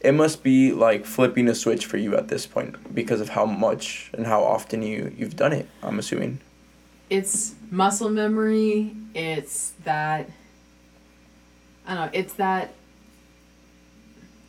it 0.00 0.12
must 0.12 0.42
be 0.42 0.70
like 0.70 1.06
flipping 1.06 1.48
a 1.48 1.54
switch 1.54 1.86
for 1.86 1.96
you 1.96 2.14
at 2.14 2.28
this 2.28 2.46
point 2.46 2.94
because 2.94 3.22
of 3.22 3.30
how 3.30 3.46
much 3.46 4.10
and 4.12 4.26
how 4.26 4.44
often 4.44 4.82
you 4.82 5.14
you've 5.16 5.36
done 5.36 5.54
it. 5.54 5.66
I'm 5.82 5.98
assuming. 5.98 6.40
It's 7.10 7.54
muscle 7.70 8.08
memory. 8.08 8.94
It's 9.14 9.72
that. 9.84 10.30
I 11.86 11.94
don't 11.94 12.06
know. 12.06 12.10
It's 12.18 12.34
that. 12.34 12.72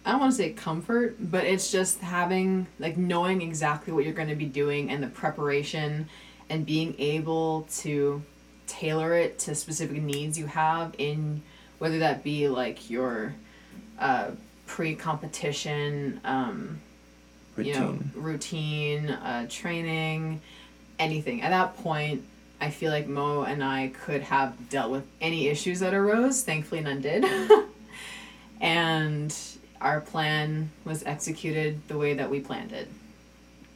I 0.05 0.11
don't 0.11 0.19
want 0.19 0.31
to 0.31 0.37
say 0.37 0.53
comfort, 0.53 1.15
but 1.19 1.43
it's 1.43 1.71
just 1.71 1.99
having 1.99 2.67
like 2.79 2.97
knowing 2.97 3.41
exactly 3.41 3.93
what 3.93 4.05
you're 4.05 4.13
going 4.13 4.29
to 4.29 4.35
be 4.35 4.45
doing 4.45 4.89
and 4.89 5.01
the 5.01 5.07
preparation, 5.07 6.07
and 6.49 6.65
being 6.65 6.95
able 6.99 7.67
to 7.79 8.21
tailor 8.67 9.15
it 9.15 9.37
to 9.39 9.53
specific 9.55 10.01
needs 10.01 10.37
you 10.39 10.45
have 10.45 10.95
in 10.97 11.41
whether 11.79 11.99
that 11.99 12.23
be 12.23 12.47
like 12.47 12.89
your 12.89 13.33
uh, 13.99 14.31
pre-competition 14.67 16.21
um, 16.23 16.79
Routine. 17.55 17.73
you 17.73 17.79
know 17.79 17.99
routine 18.15 19.09
uh, 19.09 19.45
training 19.49 20.41
anything 20.99 21.41
at 21.41 21.49
that 21.49 21.75
point 21.77 22.23
i 22.61 22.69
feel 22.69 22.91
like 22.91 23.07
mo 23.07 23.43
and 23.43 23.63
i 23.63 23.91
could 24.05 24.21
have 24.21 24.69
dealt 24.69 24.89
with 24.89 25.03
any 25.19 25.47
issues 25.47 25.81
that 25.81 25.93
arose 25.93 26.43
thankfully 26.43 26.81
none 26.81 27.01
did 27.01 27.25
and 28.61 29.37
our 29.81 29.99
plan 29.99 30.69
was 30.85 31.03
executed 31.03 31.81
the 31.89 31.97
way 31.97 32.13
that 32.13 32.29
we 32.29 32.39
planned 32.39 32.71
it 32.71 32.87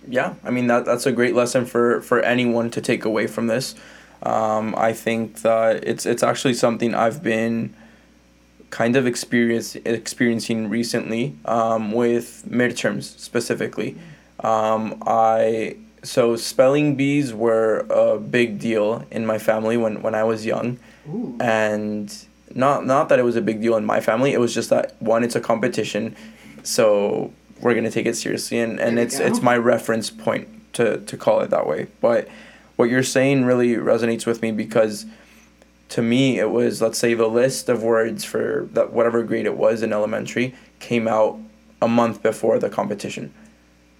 yeah, 0.07 0.35
I 0.43 0.51
mean 0.51 0.67
that 0.67 0.85
that's 0.85 1.05
a 1.05 1.11
great 1.11 1.35
lesson 1.35 1.65
for 1.65 2.01
for 2.01 2.19
anyone 2.21 2.69
to 2.71 2.81
take 2.81 3.05
away 3.05 3.27
from 3.27 3.47
this. 3.47 3.75
Um, 4.23 4.75
I 4.77 4.93
think 4.93 5.41
that 5.41 5.83
it's 5.83 6.05
it's 6.05 6.23
actually 6.23 6.53
something 6.53 6.93
I've 6.93 7.23
been 7.23 7.75
kind 8.69 8.95
of 8.95 9.07
experience 9.07 9.75
experiencing 9.75 10.69
recently 10.69 11.35
um, 11.45 11.91
with 11.91 12.43
midterms 12.47 13.17
specifically. 13.19 13.97
Um, 14.39 15.01
I 15.05 15.77
so 16.05 16.35
spelling 16.35 16.95
bees 16.95 17.33
were 17.33 17.85
a 17.89 18.19
big 18.19 18.59
deal 18.59 19.05
in 19.11 19.25
my 19.25 19.37
family 19.37 19.77
when, 19.77 20.01
when 20.01 20.15
I 20.15 20.23
was 20.23 20.45
young, 20.45 20.77
Ooh. 21.09 21.35
and 21.39 22.13
not 22.53 22.85
not 22.85 23.09
that 23.09 23.19
it 23.19 23.23
was 23.23 23.35
a 23.35 23.41
big 23.41 23.61
deal 23.61 23.75
in 23.75 23.85
my 23.85 23.99
family. 23.99 24.33
It 24.33 24.39
was 24.39 24.53
just 24.53 24.69
that 24.69 24.95
one, 25.01 25.23
it's 25.23 25.35
a 25.35 25.41
competition, 25.41 26.15
so 26.63 27.33
we're 27.59 27.73
gonna 27.73 27.91
take 27.91 28.05
it 28.05 28.15
seriously, 28.15 28.59
and, 28.59 28.79
and 28.79 28.97
There 28.97 29.05
it's 29.05 29.19
it's 29.19 29.41
my 29.41 29.57
reference 29.57 30.09
point 30.09 30.47
to 30.73 30.97
to 30.99 31.17
call 31.17 31.41
it 31.41 31.49
that 31.49 31.67
way. 31.67 31.87
But 32.01 32.27
what 32.75 32.89
you're 32.89 33.03
saying 33.03 33.45
really 33.45 33.75
resonates 33.75 34.25
with 34.25 34.41
me 34.41 34.51
because 34.51 35.05
to 35.89 36.01
me 36.01 36.39
it 36.39 36.49
was 36.49 36.81
let's 36.81 36.97
say 36.97 37.13
the 37.13 37.27
list 37.27 37.69
of 37.69 37.83
words 37.83 38.23
for 38.25 38.67
that 38.73 38.91
whatever 38.91 39.23
grade 39.23 39.45
it 39.45 39.55
was 39.55 39.81
in 39.81 39.93
elementary 39.93 40.53
came 40.79 41.07
out 41.07 41.39
a 41.81 41.87
month 41.87 42.21
before 42.23 42.59
the 42.59 42.69
competition 42.69 43.31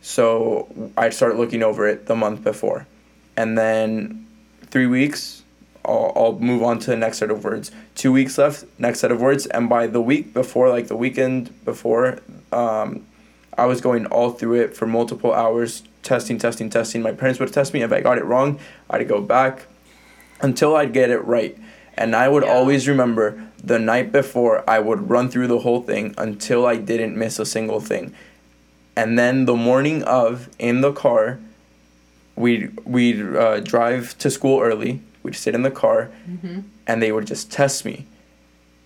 so 0.06 0.68
i'd 0.98 1.14
start 1.14 1.36
looking 1.36 1.64
over 1.64 1.88
it 1.88 2.06
the 2.06 2.16
month 2.16 2.44
before 2.44 2.86
and 3.36 3.58
then 3.58 4.26
three 4.68 4.86
weeks 4.86 5.42
I'll, 5.84 6.12
I'll 6.16 6.40
move 6.40 6.62
on 6.64 6.78
to 6.80 6.92
the 6.92 6.96
next 6.96 7.18
set 7.18 7.32
of 7.32 7.44
words 7.44 7.72
two 7.96 8.12
weeks 8.12 8.38
left 8.38 8.66
next 8.78 9.00
set 9.00 9.12
of 9.12 9.20
words 9.20 9.48
and 9.48 9.68
by 9.68 9.88
the 9.88 10.02
week 10.02 10.32
before 10.32 10.70
like 10.70 10.88
the 10.90 10.96
weekend 10.96 11.50
before 11.66 12.20
um, 12.52 13.04
i 13.58 13.66
was 13.66 13.82
going 13.82 14.06
all 14.08 14.30
through 14.30 14.62
it 14.62 14.78
for 14.78 14.86
multiple 14.86 15.34
hours 15.34 15.82
testing 16.04 16.38
testing 16.38 16.70
testing 16.70 17.02
my 17.02 17.12
parents 17.12 17.40
would 17.40 17.52
test 17.52 17.74
me 17.74 17.82
if 17.82 17.92
i 17.92 18.00
got 18.00 18.20
it 18.20 18.26
wrong 18.26 18.60
i'd 18.92 19.08
go 19.08 19.20
back 19.22 19.66
until 20.42 20.76
I'd 20.76 20.92
get 20.94 21.10
it 21.10 21.20
right. 21.20 21.58
And 21.98 22.14
I 22.14 22.28
would 22.28 22.44
Yeah. 22.44 22.52
always 22.52 22.90
remember 22.90 23.42
the 23.64 23.80
night 23.80 24.12
before, 24.12 24.70
I 24.70 24.80
would 24.80 25.10
run 25.10 25.30
through 25.30 25.48
the 25.48 25.60
whole 25.60 25.82
thing 25.82 26.14
until 26.18 26.66
I 26.66 26.76
didn't 26.76 27.18
miss 27.18 27.40
a 27.40 27.46
single 27.46 27.80
thing. 27.80 28.14
And 28.96 29.20
then 29.20 29.46
the 29.46 29.56
morning 29.56 30.04
of, 30.04 30.50
in 30.58 30.82
the 30.82 30.94
car, 30.94 31.40
we'd, 32.36 32.80
we'd 32.86 33.22
uh, 33.36 33.60
drive 33.60 34.18
to 34.20 34.30
school 34.30 34.62
early 34.62 35.02
we'd 35.26 35.36
sit 35.36 35.56
in 35.56 35.64
the 35.64 35.72
car, 35.72 36.12
Mm-hmm. 36.30 36.60
and 36.86 37.02
they 37.02 37.12
would 37.12 37.26
just 37.26 37.52
test 37.52 37.84
me. 37.84 38.06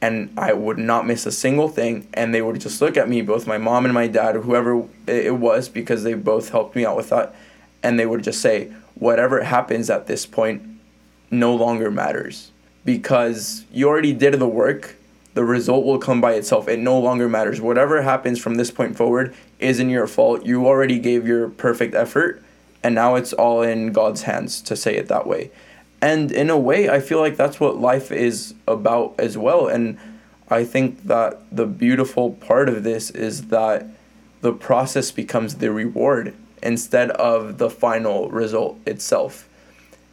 And 0.02 0.30
I 0.38 0.54
would 0.54 0.78
not 0.78 1.06
miss 1.06 1.26
a 1.26 1.32
single 1.34 1.68
thing, 1.68 2.08
and 2.14 2.34
they 2.34 2.42
would 2.42 2.62
just 2.62 2.82
look 2.82 2.96
at 2.96 3.10
me, 3.10 3.22
both 3.22 3.46
my 3.46 3.58
mom 3.58 3.84
and 3.84 3.94
my 3.94 4.08
dad, 4.08 4.38
or 4.38 4.42
whoever 4.42 4.88
it 5.06 5.36
was, 5.36 5.68
because 5.68 6.04
they 6.04 6.14
both 6.14 6.50
helped 6.50 6.78
me 6.78 6.86
out 6.86 6.96
with 6.96 7.10
that, 7.10 7.36
and 7.84 8.00
they 8.00 8.06
would 8.06 8.24
just 8.24 8.42
say, 8.42 8.72
whatever 8.96 9.44
happens 9.44 9.90
at 9.90 10.08
this 10.08 10.26
point 10.26 10.62
no 11.30 11.54
longer 11.54 11.92
matters. 11.92 12.52
Because 12.86 13.66
you 13.74 13.90
already 13.90 14.14
did 14.14 14.34
the 14.40 14.48
work, 14.48 14.96
the 15.40 15.46
result 15.46 15.86
will 15.86 16.00
come 16.00 16.20
by 16.20 16.34
itself. 16.34 16.68
It 16.68 16.80
no 16.80 17.00
longer 17.00 17.30
matters. 17.30 17.62
Whatever 17.62 18.02
happens 18.02 18.40
from 18.40 18.56
this 18.56 18.72
point 18.72 18.98
forward 18.98 19.34
isn't 19.58 19.90
your 19.90 20.06
fault. 20.06 20.46
You 20.46 20.68
already 20.68 21.00
gave 21.00 21.26
your 21.26 21.48
perfect 21.48 21.96
effort, 21.96 22.44
and 22.84 22.94
now 22.94 23.16
it's 23.16 23.32
all 23.32 23.62
in 23.62 23.94
God's 23.94 24.24
hands, 24.24 24.60
to 24.64 24.76
say 24.76 24.98
it 24.98 25.08
that 25.08 25.26
way. 25.26 25.50
And 26.02 26.30
in 26.30 26.50
a 26.50 26.58
way, 26.58 26.90
I 26.90 27.00
feel 27.00 27.22
like 27.22 27.38
that's 27.38 27.58
what 27.58 27.78
life 27.80 28.12
is 28.12 28.54
about 28.68 29.16
as 29.18 29.38
well. 29.38 29.70
And 29.70 29.98
I 30.50 30.66
think 30.66 31.06
that 31.06 31.40
the 31.56 31.66
beautiful 31.66 32.32
part 32.32 32.68
of 32.68 32.84
this 32.84 33.10
is 33.10 33.48
that 33.48 33.88
the 34.42 34.52
process 34.52 35.10
becomes 35.10 35.56
the 35.56 35.72
reward 35.72 36.34
instead 36.62 37.12
of 37.12 37.60
the 37.60 37.70
final 37.70 38.30
result 38.30 38.78
itself. 38.86 39.48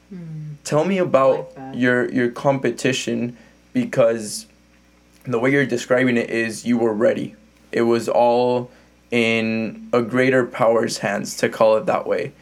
Hmm. 0.09 0.53
Tell 0.62 0.85
me 0.85 0.99
about 0.99 1.51
like 1.57 1.74
your 1.74 2.09
your 2.12 2.31
competition 2.31 3.37
because 3.72 4.47
the 5.33 5.39
way 5.39 5.51
you're 5.51 5.66
describing 5.66 6.16
it 6.16 6.31
is 6.31 6.64
you 6.64 6.79
were 6.79 6.93
ready. 6.93 7.35
It 7.72 7.83
was 7.83 8.09
all 8.09 8.70
in 9.11 9.89
a 9.93 10.03
greater 10.03 10.45
power's 10.47 10.99
hands 10.99 11.37
to 11.39 11.49
call 11.49 11.77
it 11.77 11.87
that 11.87 12.07
way. 12.07 12.33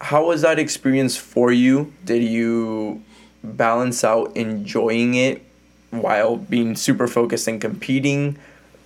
How 0.00 0.26
was 0.26 0.42
that 0.42 0.58
experience 0.58 1.16
for 1.16 1.52
you? 1.52 1.92
Did 2.04 2.22
you 2.22 3.02
balance 3.44 4.02
out 4.04 4.34
enjoying 4.36 5.14
it 5.14 5.42
while 5.90 6.36
being 6.36 6.74
super 6.76 7.06
focused 7.06 7.46
and 7.48 7.60
competing? 7.60 8.38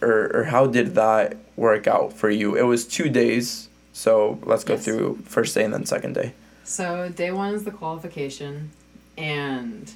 Or, 0.03 0.31
or 0.37 0.45
how 0.45 0.67
did 0.67 0.95
that 0.97 1.37
work 1.57 1.87
out 1.87 2.13
for 2.13 2.29
you? 2.31 2.57
It 2.57 2.63
was 2.63 2.85
two 2.87 3.09
days, 3.09 3.69
so 3.93 4.39
let's 4.45 4.65
go 4.65 4.75
Yes. 4.75 4.85
through 4.85 5.19
first 5.25 5.55
day 5.55 5.65
and 5.65 5.73
then 5.73 5.87
second 5.87 6.15
day. 6.15 6.33
So 6.65 7.09
day 7.11 7.31
one 7.31 7.55
is 7.55 7.65
the 7.65 7.71
qualification, 7.71 8.71
and 9.17 9.93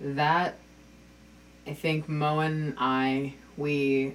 that 0.00 0.54
I 1.68 1.74
think 1.74 2.08
Mo 2.08 2.38
and 2.38 2.74
I 2.78 3.34
we 3.58 4.14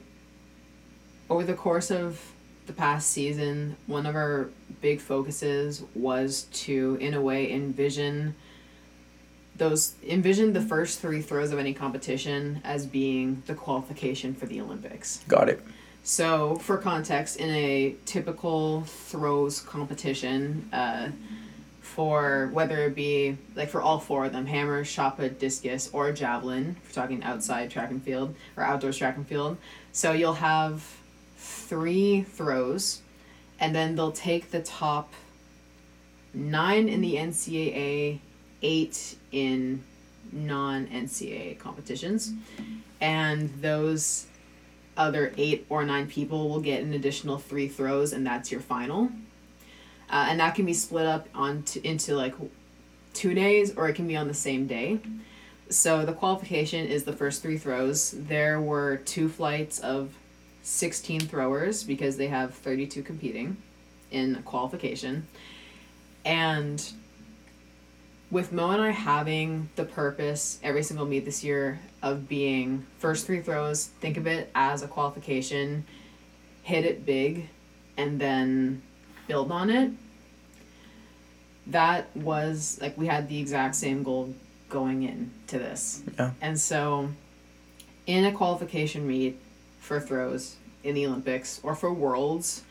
over 1.30 1.44
the 1.44 1.54
course 1.54 1.92
of 1.92 2.20
the 2.66 2.74
past 2.74 3.12
season, 3.12 3.76
one 3.86 4.06
of 4.06 4.16
our 4.16 4.50
big 4.82 5.00
focuses 5.00 5.84
was 5.94 6.44
to 6.54 6.98
in 7.00 7.14
a 7.14 7.22
way 7.22 7.52
envision 7.52 8.36
those 9.56 9.94
envision 10.04 10.54
the 10.54 10.62
first 10.62 11.00
three 11.00 11.22
throws 11.22 11.52
of 11.52 11.60
any 11.60 11.76
competition 11.76 12.60
as 12.64 12.88
being 12.88 13.44
the 13.46 13.54
qualification 13.54 14.34
for 14.34 14.48
the 14.48 14.60
Olympics. 14.60 15.24
Got 15.28 15.50
it. 15.50 15.64
So, 16.06 16.56
for 16.56 16.78
context, 16.78 17.38
in 17.38 17.50
a 17.52 17.96
typical 18.06 18.82
throws 18.82 19.62
competition, 19.62 20.68
uh, 20.74 21.10
for 21.84 22.50
whether 22.54 22.86
it 22.86 22.96
be 22.96 23.38
like 23.56 23.70
for 23.70 23.82
all 23.82 24.00
four 24.00 24.26
of 24.26 24.32
them 24.32 24.46
hammer, 24.46 24.84
shot 24.86 25.18
put, 25.18 25.38
discus, 25.38 25.90
or 25.92 26.12
javelin, 26.14 26.78
if 26.82 26.90
we're 26.90 27.02
talking 27.02 27.22
outside 27.24 27.70
track 27.70 27.92
and 27.92 28.02
field 28.02 28.34
or 28.56 28.64
outdoors 28.64 28.98
track 28.98 29.18
and 29.18 29.28
field. 29.28 29.58
So, 29.92 30.14
you'll 30.14 30.34
have 30.34 30.84
three 31.38 32.24
throws, 32.24 33.02
and 33.60 33.76
then 33.76 33.96
they'll 33.96 34.14
take 34.14 34.50
the 34.50 34.62
top 34.62 35.14
nine 36.34 36.88
in 36.88 37.02
the 37.02 37.16
NCAA, 37.16 38.20
eight 38.62 39.18
in 39.34 39.84
non 40.32 40.88
NCAA 40.88 41.60
competitions, 41.60 42.32
and 43.02 43.54
those 43.62 44.26
other 44.96 45.34
eight 45.38 45.66
or 45.70 45.84
nine 45.84 46.08
people 46.08 46.50
will 46.50 46.62
get 46.62 46.82
an 46.82 46.94
additional 46.94 47.38
three 47.38 47.68
throws, 47.68 48.14
and 48.14 48.26
that's 48.26 48.52
your 48.54 48.62
final. 48.62 49.12
Uh, 50.14 50.28
and 50.30 50.40
that 50.40 50.54
can 50.54 50.64
be 50.64 50.76
split 50.76 51.08
up 51.08 51.28
on 51.34 51.64
into 51.84 52.14
like 52.16 52.36
two 53.14 53.34
days, 53.34 53.76
or 53.76 53.90
it 53.90 53.96
can 53.96 54.08
be 54.08 54.16
on 54.16 54.28
the 54.28 54.34
same 54.34 54.68
day. 54.68 55.00
So 55.70 56.06
the 56.06 56.14
qualification 56.14 56.86
is 56.86 57.04
the 57.04 57.14
first 57.14 57.42
three 57.42 57.58
throws. 57.58 58.12
There 58.12 58.62
were 58.62 58.98
two 58.98 59.28
flights 59.28 59.80
of 59.80 60.14
16 60.62 61.22
throwers 61.22 61.84
because 61.84 62.16
they 62.16 62.28
have 62.28 62.54
32 62.54 63.02
competing 63.02 63.58
in 64.12 64.36
qualification. 64.44 65.26
And 66.24 66.88
with 68.30 68.52
Mo 68.52 68.70
and 68.70 68.84
I 68.84 68.92
having 68.92 69.68
the 69.76 69.84
purpose 69.84 70.60
every 70.62 70.84
single 70.84 71.08
meet 71.08 71.26
this 71.26 71.44
year 71.44 71.80
of 72.04 72.30
being 72.30 72.86
first 73.00 73.26
three 73.26 73.42
throws, 73.42 73.88
think 74.00 74.18
of 74.18 74.28
it 74.28 74.52
as 74.54 74.84
a 74.84 74.88
qualification, 74.88 75.86
hit 76.62 76.86
it 76.86 77.04
big, 77.04 77.50
and 77.98 78.22
then 78.22 78.84
build 79.28 79.52
on 79.52 79.72
it. 79.72 79.92
That 81.68 82.16
was 82.16 82.78
like 82.82 82.98
we 82.98 83.08
had 83.08 83.30
the 83.30 83.40
exact 83.40 83.76
same 83.76 84.04
goal 84.04 84.34
going 84.70 85.04
in 85.04 85.32
to 85.48 85.58
this. 85.58 86.04
Yeah. 86.18 86.32
And 86.42 86.60
so 86.60 87.10
in 88.06 88.26
a 88.26 88.32
qualification 88.32 89.08
meet 89.08 89.40
for 89.80 90.00
throws 90.00 90.56
in 90.84 90.96
the 90.96 91.06
Olympics 91.06 91.60
or 91.64 91.76
for 91.76 91.94
Worlds, 91.94 92.64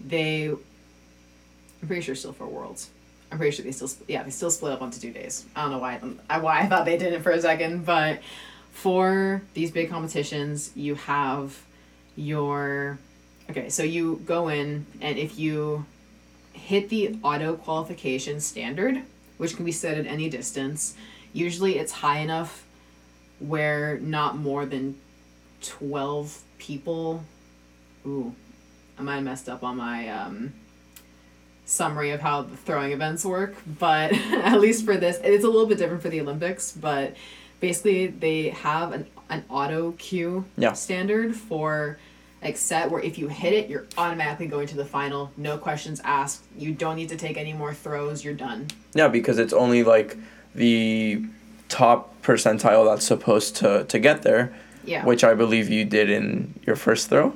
they 0.00 0.48
I'm 0.48 1.86
pretty 1.86 2.02
sure 2.02 2.14
still 2.14 2.32
for 2.32 2.46
Worlds. 2.46 2.90
I'm 3.30 3.38
pretty 3.38 3.54
sure 3.54 3.64
they 3.64 3.72
still 3.72 3.90
yeah 4.06 4.22
they 4.22 4.30
still 4.30 4.50
split 4.50 4.72
up 4.72 4.82
onto 4.82 5.00
two 5.00 5.12
days. 5.12 5.44
I 5.56 5.62
don't 5.62 5.72
know 5.72 5.78
why 5.78 6.00
I 6.30 6.38
why 6.38 6.60
I 6.60 6.66
thought 6.66 6.84
they 6.84 6.96
did 6.96 7.12
it 7.12 7.22
for 7.22 7.30
a 7.32 7.40
second, 7.40 7.84
but 7.84 8.20
for 8.70 9.42
these 9.54 9.70
big 9.72 9.90
competitions, 9.90 10.70
you 10.76 10.94
have 10.94 11.60
your 12.14 12.98
okay. 13.50 13.68
So 13.70 13.82
you 13.82 14.22
go 14.24 14.48
in, 14.48 14.86
and 15.00 15.18
if 15.18 15.38
you 15.38 15.84
hit 16.68 16.90
the 16.90 17.18
auto 17.22 17.54
qualification 17.56 18.40
standard, 18.40 19.02
which 19.38 19.56
can 19.56 19.64
be 19.64 19.72
set 19.72 19.96
at 19.96 20.06
any 20.06 20.28
distance, 20.28 20.94
usually 21.32 21.78
it's 21.78 21.92
high 21.92 22.18
enough 22.18 22.64
where 23.40 23.98
not 24.00 24.36
more 24.36 24.66
than 24.66 24.96
twelve 25.62 26.38
people. 26.58 27.24
Ooh, 28.06 28.34
I 28.98 29.02
might 29.02 29.14
have 29.16 29.24
messed 29.24 29.48
up 29.48 29.62
on 29.64 29.76
my 29.78 30.08
um, 30.08 30.52
summary 31.64 32.10
of 32.10 32.20
how 32.20 32.42
the 32.42 32.56
throwing 32.56 32.92
events 32.92 33.24
work, 33.24 33.54
but 33.78 34.12
at 34.52 34.60
least 34.60 34.84
for 34.84 34.96
this, 34.96 35.18
it's 35.24 35.44
a 35.44 35.48
little 35.48 35.66
bit 35.66 35.78
different 35.78 36.02
for 36.02 36.08
the 36.10 36.20
Olympics, 36.20 36.72
but 36.72 37.16
basically 37.60 38.08
they 38.08 38.50
have 38.50 38.92
an, 38.92 39.06
an 39.30 39.44
auto 39.48 39.92
cue 39.92 40.44
Yeah. 40.56 40.72
standard 40.74 41.34
for 41.34 41.98
like 42.42 42.56
set 42.56 42.90
where 42.90 43.00
if 43.02 43.18
you 43.18 43.28
hit 43.28 43.52
it, 43.52 43.68
you're 43.68 43.86
automatically 43.96 44.46
going 44.46 44.66
to 44.68 44.76
the 44.76 44.84
final, 44.84 45.30
no 45.36 45.58
questions 45.58 46.00
asked. 46.04 46.44
You 46.56 46.72
don't 46.72 46.96
need 46.96 47.08
to 47.08 47.16
take 47.16 47.36
any 47.36 47.52
more 47.52 47.74
throws, 47.74 48.24
you're 48.24 48.34
done. 48.34 48.68
Yeah, 48.94 49.08
because 49.08 49.38
it's 49.38 49.52
only 49.52 49.82
like 49.82 50.16
the 50.54 51.24
top 51.68 52.14
percentile 52.22 52.88
that's 52.90 53.04
supposed 53.04 53.56
to, 53.56 53.84
to 53.84 53.98
get 53.98 54.22
there, 54.22 54.52
Yeah. 54.84 55.04
which 55.04 55.24
I 55.24 55.34
believe 55.34 55.68
you 55.68 55.84
did 55.84 56.10
in 56.10 56.54
your 56.66 56.76
first 56.76 57.08
throw. 57.08 57.34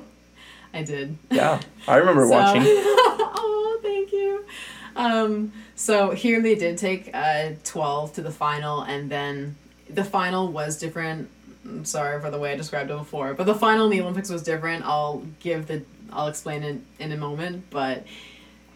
I 0.73 0.83
did. 0.83 1.17
Yeah, 1.29 1.59
I 1.87 1.97
remember 1.97 2.23
So- 2.27 2.31
watching. 2.31 2.61
oh, 2.65 3.79
thank 3.83 4.11
you. 4.11 4.45
Um, 4.95 5.51
so 5.75 6.11
here 6.11 6.41
they 6.41 6.55
did 6.55 6.77
take 6.77 7.09
uh, 7.13 7.49
12 7.63 8.13
to 8.13 8.21
the 8.21 8.31
final, 8.31 8.81
and 8.81 9.09
then 9.11 9.55
the 9.89 10.03
final 10.03 10.47
was 10.47 10.77
different. 10.77 11.29
I'm 11.65 11.85
sorry 11.85 12.19
for 12.21 12.29
the 12.29 12.37
way 12.39 12.51
I 12.51 12.55
described 12.55 12.91
it 12.91 12.97
before, 12.97 13.33
but 13.33 13.45
the 13.45 13.55
final 13.55 13.85
in 13.85 13.91
the 13.91 14.01
Olympics 14.01 14.29
was 14.29 14.43
different. 14.43 14.83
I'll 14.85 15.23
give 15.39 15.67
the, 15.67 15.83
I'll 16.11 16.27
explain 16.27 16.63
it 16.63 16.81
in 16.99 17.11
a 17.11 17.17
moment, 17.17 17.65
but 17.69 18.05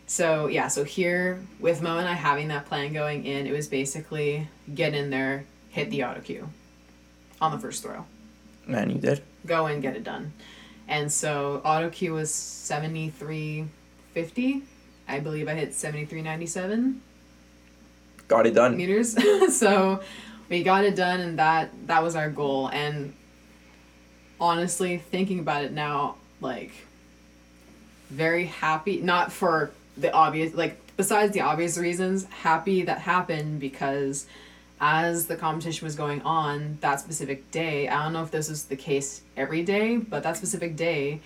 so 0.05 0.47
yeah, 0.47 0.67
so 0.69 0.83
here 0.85 1.41
with 1.59 1.81
Mo 1.81 1.97
and 1.97 2.07
I 2.07 2.13
having 2.13 2.47
that 2.47 2.65
plan 2.65 2.93
going 2.93 3.25
in, 3.25 3.45
it 3.45 3.51
was 3.51 3.67
basically 3.67 4.47
get 4.73 4.93
in 4.93 5.09
there, 5.09 5.45
hit 5.69 5.89
the 5.89 6.03
auto 6.05 6.21
cue 6.21 6.49
on 7.41 7.51
the 7.51 7.59
first 7.59 7.83
throw 7.83 8.05
Man, 8.65 8.89
you 8.89 8.97
did. 8.99 9.21
go 9.45 9.65
and 9.67 9.81
get 9.81 9.95
it 9.95 10.03
done. 10.03 10.31
And 10.87 11.11
so 11.11 11.61
auto 11.65 11.89
cue 11.89 12.13
was 12.13 12.33
seventy 12.33 13.09
three 13.09 13.65
fifty. 14.13 14.63
I 15.09 15.19
believe 15.19 15.49
I 15.49 15.53
hit 15.55 15.73
seventy 15.73 16.05
three 16.05 16.21
ninety 16.21 16.45
seven 16.45 17.01
Got 18.29 18.45
it 18.47 18.53
done. 18.55 18.75
meters. 18.77 19.15
so 19.57 20.01
we 20.49 20.63
got 20.63 20.83
it 20.83 20.95
done 20.95 21.19
and 21.19 21.39
that 21.39 21.71
that 21.87 22.03
was 22.03 22.15
our 22.15 22.29
goal. 22.29 22.67
And 22.69 23.13
honestly, 24.39 24.97
thinking 24.97 25.39
about 25.39 25.63
it 25.63 25.71
now, 25.71 26.15
like 26.41 26.71
very 28.09 28.45
happy 28.45 29.01
not 29.01 29.31
for 29.31 29.71
the 29.97 30.11
obvious 30.13 30.53
like 30.53 30.79
besides 30.95 31.33
the 31.33 31.41
obvious 31.41 31.77
reasons, 31.77 32.25
happy 32.25 32.83
that 32.83 32.99
happened 32.99 33.59
because 33.59 34.25
as 34.79 35.25
the 35.27 35.35
competition 35.35 35.85
was 35.85 35.95
going 35.95 36.21
on 36.21 36.77
that 36.81 36.99
specific 36.99 37.49
day, 37.51 37.87
I 37.87 38.03
don't 38.03 38.13
know 38.13 38.23
if 38.23 38.31
this 38.31 38.49
is 38.49 38.65
the 38.65 38.75
case 38.75 39.21
every 39.35 39.63
day, 39.63 39.97
but 39.97 40.23
that 40.23 40.37
specific 40.37 40.75
day, 40.75 41.19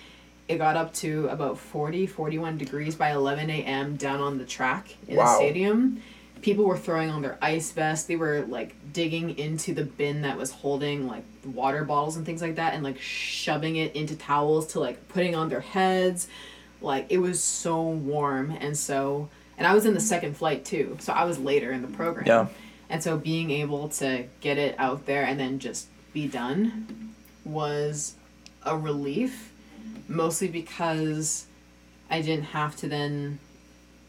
it 0.48 0.58
got 0.58 0.78
up 0.78 0.94
to 0.96 1.28
about 1.28 1.58
40, 1.58 2.08
41 2.08 2.58
degrees 2.58 2.96
by 2.96 3.12
11 3.12 3.50
a.m. 3.50 3.96
down 3.98 4.22
on 4.22 4.38
the 4.38 4.46
track 4.46 4.96
in 5.08 5.18
the 5.18 5.36
stadium. 5.36 6.02
People 6.42 6.66
were 6.66 6.78
throwing 6.78 7.10
on 7.10 7.22
their 7.22 7.38
ice 7.42 7.72
vests. 7.72 8.08
They 8.08 8.16
were 8.16 8.46
like 8.48 8.76
digging 8.94 9.38
into 9.38 9.74
the 9.74 9.84
bin 9.84 10.22
that 10.24 10.38
was 10.38 10.52
holding 10.52 11.08
like 11.08 11.24
water 11.46 11.84
bottles 11.84 12.18
and 12.18 12.26
things 12.26 12.42
like 12.42 12.56
that 12.56 12.74
and 12.74 12.84
like 12.84 13.00
shoving 13.00 13.76
it 13.76 13.96
into 13.96 14.16
towels 14.16 14.68
to 14.68 14.80
like 14.80 15.08
putting 15.10 15.36
on 15.36 15.50
their 15.50 15.62
heads. 15.62 16.28
Like 16.82 17.08
it 17.10 17.20
was 17.20 17.44
so 17.44 17.82
warm 17.82 18.52
and 18.60 18.76
so 18.78 19.30
and 19.58 19.68
I 19.68 19.74
was 19.74 19.86
in 19.86 19.94
the 19.94 20.00
second 20.00 20.38
flight 20.38 20.66
too. 20.66 20.98
So 21.00 21.14
I 21.14 21.26
was 21.26 21.38
later 21.38 21.72
in 21.72 21.82
the 21.82 21.88
program. 21.88 22.26
Yeah. 22.26 22.48
And 22.90 23.02
so 23.02 23.18
being 23.18 23.52
able 23.52 23.90
to 23.90 24.26
get 24.42 24.58
it 24.58 24.76
out 24.78 25.06
there 25.06 25.24
and 25.24 25.40
then 25.40 25.60
just 25.60 25.88
be 26.14 26.28
done 26.28 27.14
was 27.46 28.16
a 28.64 28.78
relief 28.78 29.54
mostly 30.08 30.48
because 30.48 31.46
I 32.10 32.22
didn't 32.22 32.46
have 32.46 32.76
to 32.78 32.88
then 32.88 33.40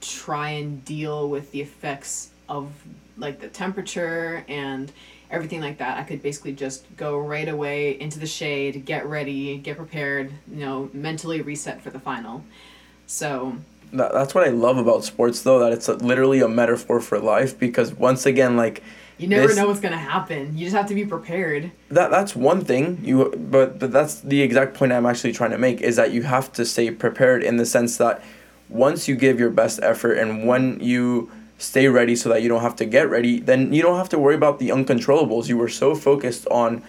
try 0.02 0.50
and 0.50 0.84
deal 0.84 1.28
with 1.28 1.50
the 1.52 1.60
effects 1.62 2.30
of 2.48 2.70
like 3.16 3.40
the 3.40 3.48
temperature 3.48 4.44
and 4.48 4.92
everything 5.30 5.60
like 5.60 5.78
that. 5.78 5.96
I 5.98 6.02
could 6.02 6.22
basically 6.22 6.52
just 6.52 6.84
go 6.96 7.18
right 7.18 7.48
away 7.48 7.98
into 7.98 8.18
the 8.18 8.26
shade, 8.26 8.84
get 8.84 9.06
ready, 9.06 9.56
get 9.58 9.76
prepared, 9.76 10.30
you 10.50 10.64
know, 10.64 10.90
mentally 10.92 11.40
reset 11.40 11.80
for 11.80 11.90
the 11.90 12.00
final. 12.00 12.44
So 13.06 13.56
that's 13.92 14.34
what 14.34 14.44
I 14.46 14.50
love 14.50 14.76
about 14.78 15.04
sports, 15.04 15.42
though, 15.42 15.58
that 15.60 15.72
it's 15.72 15.88
a, 15.88 15.94
literally 15.94 16.40
a 16.40 16.48
metaphor 16.48 17.00
for 17.00 17.18
life. 17.18 17.58
Because 17.58 17.92
once 17.94 18.26
again, 18.26 18.56
like 18.56 18.82
you 19.18 19.28
never 19.28 19.46
This- 19.48 19.56
know 19.56 19.68
what's 19.68 19.80
gonna 19.80 19.96
happen. 19.98 20.56
You 20.56 20.64
just 20.64 20.76
have 20.76 20.88
to 20.88 20.94
be 20.94 21.04
prepared. 21.04 21.70
that 21.90 22.10
that's 22.10 22.34
one 22.34 22.64
thing 22.64 22.98
you 23.02 23.30
but 23.50 23.78
but 23.78 23.92
that's 23.92 24.20
the 24.20 24.40
exact 24.42 24.74
point 24.74 24.92
I'm 24.92 25.06
actually 25.06 25.32
trying 25.32 25.50
to 25.52 25.58
make 25.58 25.80
is 25.80 25.96
that 25.96 26.12
you 26.12 26.22
have 26.22 26.52
to 26.54 26.64
stay 26.64 26.90
prepared 26.90 27.42
in 27.42 27.56
the 27.58 27.66
sense 27.66 27.98
that 27.98 28.22
once 28.72 29.06
you 29.06 29.14
give 29.14 29.38
your 29.38 29.50
best 29.50 29.78
effort 29.82 30.14
and 30.14 30.46
when 30.46 30.80
you 30.80 31.30
stay 31.58 31.86
ready 31.86 32.16
so 32.16 32.28
that 32.28 32.42
you 32.42 32.48
don't 32.48 32.62
have 32.62 32.74
to 32.74 32.84
get 32.84 33.08
ready 33.08 33.38
then 33.38 33.72
you 33.72 33.82
don't 33.82 33.96
have 33.96 34.08
to 34.08 34.18
worry 34.18 34.34
about 34.34 34.58
the 34.58 34.70
uncontrollables 34.70 35.48
you 35.48 35.56
were 35.56 35.68
so 35.68 35.94
focused 35.94 36.46
on 36.48 36.82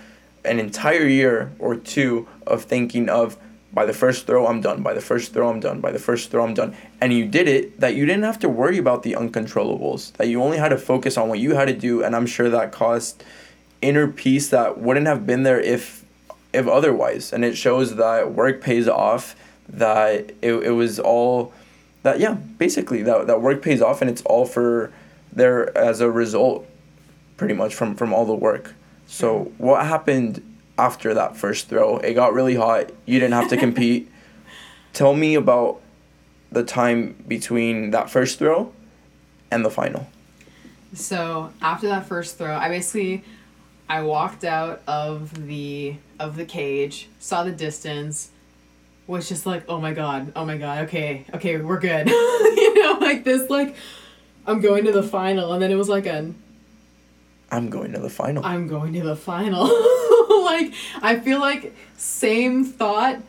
an 0.45 0.59
entire 0.59 1.07
year 1.07 1.51
or 1.59 1.75
two 1.75 2.27
of 2.47 2.63
thinking 2.63 3.09
of 3.09 3.37
by 3.73 3.85
the 3.85 3.93
first 3.93 4.27
throw 4.27 4.45
I'm 4.45 4.61
done. 4.61 4.83
By 4.83 4.93
the 4.93 5.01
first 5.01 5.33
throw 5.33 5.49
I'm 5.49 5.59
done. 5.59 5.81
By 5.81 5.91
the 5.91 5.99
first 5.99 6.29
throw 6.29 6.43
I'm 6.43 6.53
done. 6.53 6.75
And 7.01 7.11
you 7.11 7.25
did 7.25 7.47
it 7.47 7.79
that 7.79 7.95
you 7.95 8.05
didn't 8.05 8.23
have 8.23 8.39
to 8.39 8.49
worry 8.49 8.77
about 8.77 9.03
the 9.03 9.13
uncontrollables 9.13 10.13
that 10.13 10.27
you 10.27 10.43
only 10.43 10.57
had 10.57 10.69
to 10.69 10.77
focus 10.77 11.17
on 11.17 11.27
what 11.27 11.39
you 11.39 11.55
had 11.55 11.65
to 11.65 11.73
do. 11.73 12.03
And 12.03 12.15
I'm 12.15 12.27
sure 12.27 12.49
that 12.49 12.71
caused 12.71 13.23
inner 13.81 14.07
peace 14.07 14.49
that 14.49 14.77
wouldn't 14.77 15.07
have 15.07 15.25
been 15.25 15.43
there 15.43 15.59
if 15.59 16.05
if 16.53 16.67
otherwise. 16.67 17.33
And 17.33 17.43
it 17.43 17.57
shows 17.57 17.95
that 17.95 18.33
work 18.33 18.61
pays 18.61 18.87
off 18.87 19.35
that 19.67 20.33
it, 20.41 20.53
it 20.53 20.71
was 20.71 20.99
all 20.99 21.51
that 22.03 22.19
yeah 22.19 22.33
basically 22.33 23.01
that, 23.03 23.27
that 23.27 23.41
work 23.41 23.61
pays 23.61 23.81
off 23.81 24.01
and 24.01 24.09
it's 24.09 24.21
all 24.23 24.45
for 24.45 24.91
there 25.31 25.75
as 25.77 25.99
a 25.99 26.11
result 26.11 26.67
pretty 27.37 27.53
much 27.53 27.73
from 27.73 27.95
from 27.95 28.13
all 28.13 28.25
the 28.25 28.35
work. 28.35 28.73
So 29.07 29.51
what 29.57 29.85
happened 29.85 30.41
after 30.77 31.13
that 31.13 31.35
first 31.35 31.67
throw? 31.67 31.97
It 31.97 32.13
got 32.13 32.33
really 32.33 32.55
hot. 32.55 32.91
You 33.05 33.19
didn't 33.19 33.33
have 33.33 33.49
to 33.49 33.57
compete. 33.65 34.09
Tell 34.93 35.13
me 35.13 35.35
about 35.35 35.81
the 36.51 36.63
time 36.63 37.15
between 37.27 37.91
that 37.91 38.09
first 38.09 38.39
throw 38.39 38.71
and 39.51 39.65
the 39.65 39.71
final. 39.71 40.07
So 40.93 41.51
after 41.61 41.87
that 41.87 42.05
first 42.05 42.37
throw, 42.37 42.55
I 42.55 42.69
basically 42.69 43.23
I 43.89 44.03
walked 44.03 44.43
out 44.43 44.81
of 44.87 45.47
the 45.47 45.95
of 46.19 46.35
the 46.35 46.45
cage, 46.45 47.09
saw 47.19 47.43
the 47.43 47.51
distance, 47.51 48.29
was 49.07 49.27
just 49.27 49.45
like, 49.45 49.65
oh 49.67 49.79
my 49.79 49.93
god, 49.93 50.31
oh 50.35 50.45
my 50.45 50.57
god, 50.57 50.85
okay, 50.85 51.25
okay, 51.33 51.57
we're 51.57 51.79
good. 51.79 52.07
you 52.09 52.81
know, 52.81 52.99
like 52.99 53.23
this 53.23 53.49
like 53.49 53.75
I'm 54.45 54.61
going 54.61 54.85
to 54.85 54.91
the 54.91 55.03
final 55.03 55.53
and 55.53 55.61
then 55.61 55.71
it 55.71 55.75
was 55.75 55.87
like 55.89 56.05
an 56.05 56.35
i'm 57.49 57.69
going 57.69 57.93
to 57.93 57.99
the 57.99 58.09
final 58.09 58.43
I'm 58.45 58.67
going 58.67 58.93
to 58.93 59.01
the 59.01 59.15
final. 59.15 59.63
like 60.43 60.73
I 61.01 61.19
feel 61.23 61.39
like 61.39 61.75
same 61.97 62.65
thought 62.65 63.19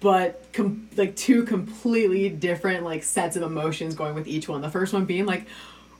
but 0.00 0.44
com- 0.52 0.88
like 0.96 1.16
two 1.16 1.44
completely 1.44 2.28
different 2.28 2.84
like 2.84 3.02
sets 3.02 3.36
of 3.36 3.42
emotions 3.42 3.94
going 3.94 4.14
with 4.14 4.28
each 4.28 4.48
one. 4.48 4.60
The 4.60 4.70
first 4.70 4.92
one 4.92 5.06
being 5.06 5.26
like 5.26 5.46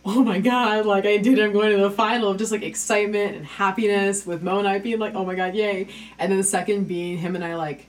oh 0.07 0.23
my 0.23 0.39
god, 0.39 0.85
like 0.87 1.07
I 1.07 1.17
did, 1.17 1.41
I'm 1.41 1.53
going 1.53 1.71
to 1.75 1.83
the 1.83 1.91
final 1.91 2.31
of 2.31 2.37
just 2.37 2.53
like 2.53 2.63
excitement 2.63 3.37
and 3.37 3.47
happiness 3.47 4.27
with 4.27 4.43
Mo 4.43 4.59
and 4.59 4.69
I 4.69 4.79
being 4.79 4.99
like, 4.99 5.15
oh 5.15 5.25
my 5.25 5.35
god, 5.35 5.55
yay. 5.55 5.89
And 6.19 6.31
then 6.31 6.39
the 6.39 6.45
second 6.45 6.87
being 6.87 7.17
him 7.17 7.35
and 7.35 7.45
I 7.45 7.57
like, 7.57 7.87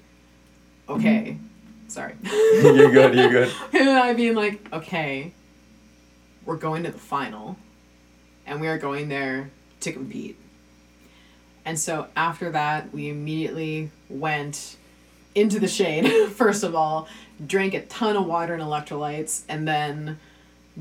okay, 0.90 1.38
mm-hmm. 1.38 1.90
sorry. 1.90 2.16
you're 2.24 2.92
good 2.92 3.16
you're 3.16 3.30
good 3.30 3.50
him 3.50 3.88
and 3.88 3.98
I 3.98 4.14
being 4.14 4.36
like, 4.36 4.72
okay, 4.74 5.34
we're 6.46 6.58
going 6.58 6.84
to 6.84 6.92
the 6.92 6.98
final 6.98 7.58
and 8.46 8.62
we 8.62 8.68
are 8.68 8.78
going 8.78 9.10
there 9.10 9.50
to 9.82 9.92
compete. 9.92 10.38
And 11.66 11.80
so 11.80 12.08
after 12.16 12.52
that, 12.52 12.94
we 12.94 13.10
immediately 13.10 13.90
went 14.08 14.78
into 15.34 15.60
the 15.60 15.68
shade, 15.68 16.08
first 16.32 16.64
of 16.64 16.76
all, 16.76 17.08
drank 17.46 17.74
a 17.74 17.82
ton 17.86 18.16
of 18.16 18.26
water 18.26 18.54
and 18.54 18.64
electrolytes, 18.64 19.44
and 19.50 19.68
then 19.68 20.20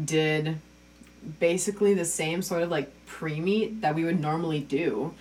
did 0.05 0.59
basically 1.41 1.95
the 1.95 2.05
same 2.05 2.43
sort 2.43 2.63
of 2.63 2.71
like 2.71 2.93
pre 3.07 3.41
meet 3.41 3.81
that 3.81 3.95
we 3.95 4.05
would 4.05 4.21
normally 4.21 4.61
do. 4.61 5.15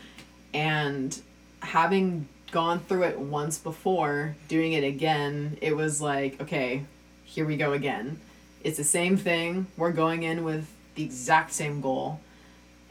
And 0.54 1.20
having 1.62 2.28
gone 2.54 2.80
through 2.80 3.04
it 3.04 3.20
once 3.20 3.58
before, 3.58 4.36
doing 4.48 4.74
it 4.74 4.86
again, 4.86 5.58
it 5.62 5.76
was 5.76 6.00
like, 6.00 6.40
okay, 6.40 6.86
here 7.26 7.46
we 7.46 7.58
go 7.58 7.74
again. 7.74 8.20
It's 8.64 8.78
the 8.78 8.84
same 9.00 9.18
thing. 9.18 9.68
We're 9.76 9.92
going 9.92 10.24
in 10.24 10.44
with 10.46 10.66
the 10.96 11.04
exact 11.04 11.52
same 11.52 11.82
goal. 11.82 12.22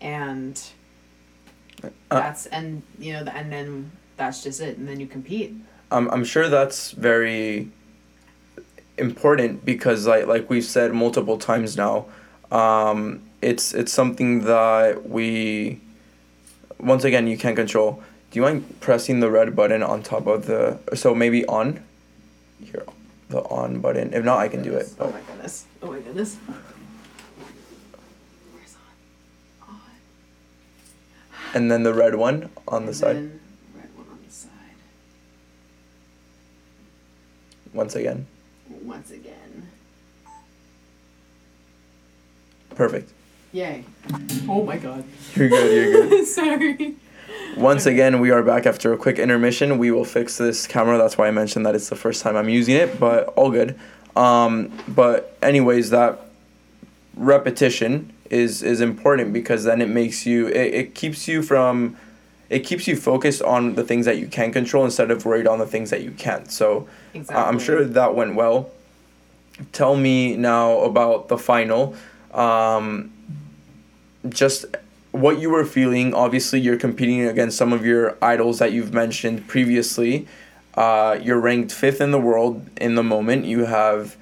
And 0.01 0.61
Uh, 1.83 1.89
that's 2.11 2.47
and 2.47 2.83
you 2.99 3.13
know, 3.15 3.25
and 3.33 3.51
then 3.51 3.91
that's 4.17 4.43
just 4.45 4.61
it. 4.61 4.77
And 4.79 4.87
then 4.89 5.01
you 5.01 5.07
compete. 5.07 5.55
I'm 5.91 6.09
I'm 6.11 6.25
sure 6.25 6.49
that's 6.49 6.93
very 6.93 7.71
important 8.99 9.65
because 9.65 10.07
like 10.07 10.27
like 10.27 10.51
we've 10.51 10.65
said 10.77 10.93
multiple 10.93 11.39
times 11.39 11.77
now, 11.77 12.07
um, 12.51 13.23
it's 13.41 13.75
it's 13.75 13.93
something 13.93 14.45
that 14.45 15.09
we 15.09 15.81
once 16.79 17.05
again 17.05 17.27
you 17.27 17.39
can't 17.39 17.57
control. 17.57 18.03
Do 18.33 18.39
you 18.39 18.43
mind 18.43 18.81
pressing 18.81 19.21
the 19.21 19.31
red 19.31 19.55
button 19.55 19.83
on 19.83 20.03
top 20.03 20.27
of 20.27 20.47
the 20.47 20.79
so 20.95 21.15
maybe 21.15 21.45
on 21.45 21.85
here 22.65 22.87
the 23.29 23.43
on 23.43 23.81
button? 23.81 24.15
If 24.15 24.25
not 24.25 24.39
I 24.39 24.49
can 24.49 24.63
do 24.63 24.75
it. 24.75 24.89
Oh 24.99 25.11
my 25.11 25.21
goodness. 25.21 25.67
Oh 25.83 25.93
my 25.93 25.99
goodness. 26.01 26.39
Where's 28.55 28.75
on? 29.69 29.75
On. 29.75 29.81
and 31.53 31.71
then 31.71 31.83
the 31.83 31.93
red 31.93 32.15
one 32.15 32.49
on 32.67 32.87
the 32.87 32.95
side 32.95 33.17
then 33.17 33.39
red 33.77 33.95
one 33.95 34.07
on 34.11 34.19
the 34.27 34.33
side. 34.33 34.49
once 37.75 37.95
again. 37.95 38.27
Once 38.83 39.11
again. 39.11 39.69
Perfect. 42.75 43.13
Yay. 43.53 43.85
Oh 44.49 44.65
my 44.65 44.79
god. 44.79 45.05
You're 45.35 45.51
good. 45.51 45.93
You're 45.93 46.09
good. 46.09 46.27
Sorry. 46.39 46.97
Once 47.57 47.87
again, 47.87 48.19
we 48.21 48.31
are 48.31 48.43
back 48.43 48.67
after 48.67 48.93
a 48.93 48.97
quick 48.97 49.19
intermission. 49.19 49.79
We 49.79 49.91
will 49.91 50.05
fix 50.05 50.39
this 50.39 50.67
camera. 50.67 50.97
That's 50.99 51.19
why 51.19 51.29
I 51.29 51.31
mentioned 51.31 51.67
that 51.67 51.75
it's 51.75 51.89
the 51.91 51.97
first 51.97 52.23
time 52.23 52.37
I'm 52.37 52.49
using 52.49 52.75
it, 52.77 52.99
but 52.99 53.29
all 53.37 53.51
good. 53.51 53.79
Um, 54.17 54.73
but 54.89 55.37
anyways, 55.43 55.91
that 55.91 56.21
repetition 57.17 58.13
is 58.31 58.63
is 58.63 58.81
important 58.81 59.33
because 59.33 59.65
then 59.65 59.83
it 59.83 59.89
makes 59.89 60.25
you 60.25 60.47
it, 60.49 60.75
it 60.75 60.95
keeps 60.95 61.29
you 61.29 61.43
from 61.43 61.97
it 62.49 62.61
keeps 62.61 62.87
you 62.89 62.97
focused 62.97 63.43
on 63.43 63.75
the 63.75 63.85
things 63.85 64.07
that 64.07 64.19
you 64.19 64.27
can 64.27 64.53
control 64.53 64.85
instead 64.85 65.11
of 65.11 65.25
worried 65.25 65.47
on 65.47 65.59
the 65.59 65.67
things 65.67 65.91
that 65.91 66.03
you 66.03 66.11
can't. 66.13 66.51
So 66.51 66.89
Exactly. 67.15 67.37
I- 67.37 67.49
I'm 67.49 67.59
sure 67.59 67.85
that 67.85 68.15
went 68.15 68.35
well. 68.35 68.71
Tell 69.73 69.97
me 69.97 70.37
now 70.37 70.81
about 70.81 71.29
the 71.29 71.39
final. 71.39 71.95
Um, 72.33 73.13
just 74.29 74.65
what 75.13 75.39
you 75.39 75.51
were 75.51 75.65
feeling. 75.65 76.15
Obviously, 76.15 76.61
you're 76.61 76.79
competing 76.79 77.23
against 77.27 77.57
some 77.57 77.73
of 77.73 77.87
your 77.87 78.17
idols 78.21 78.59
that 78.59 78.73
you've 78.73 78.93
mentioned 78.93 79.47
previously. 79.47 80.27
Uh, 80.75 81.19
you're 81.23 81.41
ranked 81.41 81.73
fifth 81.73 82.01
in 82.01 82.11
the 82.11 82.21
world 82.21 82.69
in 82.79 82.95
the 82.95 83.03
moment. 83.03 83.45
You 83.45 83.67
have 83.67 84.17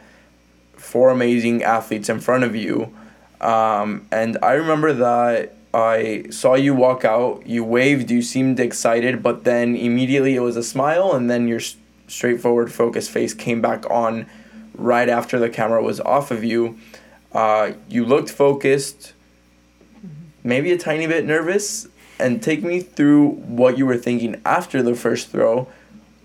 four 0.74 1.10
amazing 1.10 1.62
athletes 1.62 2.08
in 2.08 2.20
front 2.20 2.44
of 2.44 2.56
you. 2.56 2.94
Um, 3.40 4.06
and 4.10 4.36
I 4.42 4.52
remember 4.52 4.92
that 4.92 5.54
I 5.72 6.24
saw 6.30 6.54
you 6.54 6.74
walk 6.74 7.04
out, 7.04 7.46
you 7.46 7.62
waved, 7.62 8.10
you 8.10 8.22
seemed 8.22 8.58
excited, 8.58 9.22
but 9.22 9.44
then 9.44 9.76
immediately 9.76 10.34
it 10.34 10.40
was 10.40 10.56
a 10.56 10.64
smile, 10.64 11.12
and 11.12 11.30
then 11.30 11.46
your 11.46 11.60
straightforward, 12.08 12.72
focused 12.72 13.10
face 13.10 13.32
came 13.32 13.60
back 13.62 13.88
on 13.88 14.26
right 14.74 15.08
after 15.08 15.38
the 15.38 15.48
camera 15.48 15.82
was 15.82 16.00
off 16.00 16.32
of 16.32 16.42
you. 16.42 16.76
Uh, 17.32 17.72
you 17.88 18.04
looked 18.04 18.30
focused, 18.30 19.12
maybe 20.42 20.72
a 20.72 20.78
tiny 20.78 21.06
bit 21.06 21.24
nervous, 21.24 21.88
and 22.18 22.42
take 22.42 22.62
me 22.62 22.80
through 22.80 23.30
what 23.30 23.78
you 23.78 23.86
were 23.86 23.96
thinking 23.96 24.40
after 24.44 24.82
the 24.82 24.94
first 24.94 25.28
throw, 25.28 25.68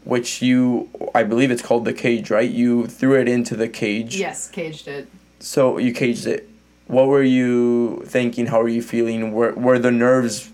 which 0.04 0.42
you, 0.42 0.90
I 1.16 1.24
believe 1.24 1.52
it's 1.52 1.62
called 1.62 1.86
the 1.86 1.94
cage, 1.94 2.30
right? 2.30 2.50
You 2.50 2.88
threw 2.88 3.20
it 3.20 3.28
into 3.28 3.56
the 3.56 3.68
cage. 3.68 4.18
Yes, 4.18 4.50
caged 4.50 4.88
it. 4.88 5.08
So 5.40 5.78
you 5.78 5.94
caged 5.94 6.28
it. 6.28 6.50
what 6.88 7.08
were 7.08 7.24
you 7.24 8.04
thinking? 8.06 8.48
How 8.48 8.62
were 8.62 8.70
you 8.70 8.82
feeling? 8.82 9.32
Were 9.32 9.54
were 9.54 9.80
the 9.80 9.92
nerves 9.92 10.52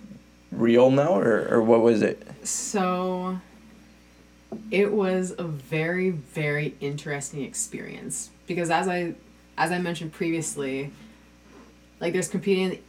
real 0.52 0.90
now, 0.92 1.16
or 1.20 1.48
or 1.50 1.62
what 1.62 1.82
was 1.82 2.02
it? 2.02 2.26
So 2.44 3.40
it 4.70 4.92
was 4.92 5.34
a 5.38 5.44
very 5.44 6.10
very 6.10 6.76
interesting 6.82 7.44
experience 7.44 8.30
because 8.48 8.70
as 8.70 8.88
I 8.88 9.16
as 9.58 9.72
I 9.72 9.80
mentioned 9.80 10.14
previously, 10.14 10.92
like 12.00 12.14
there's 12.14 12.30
competing 12.30 12.80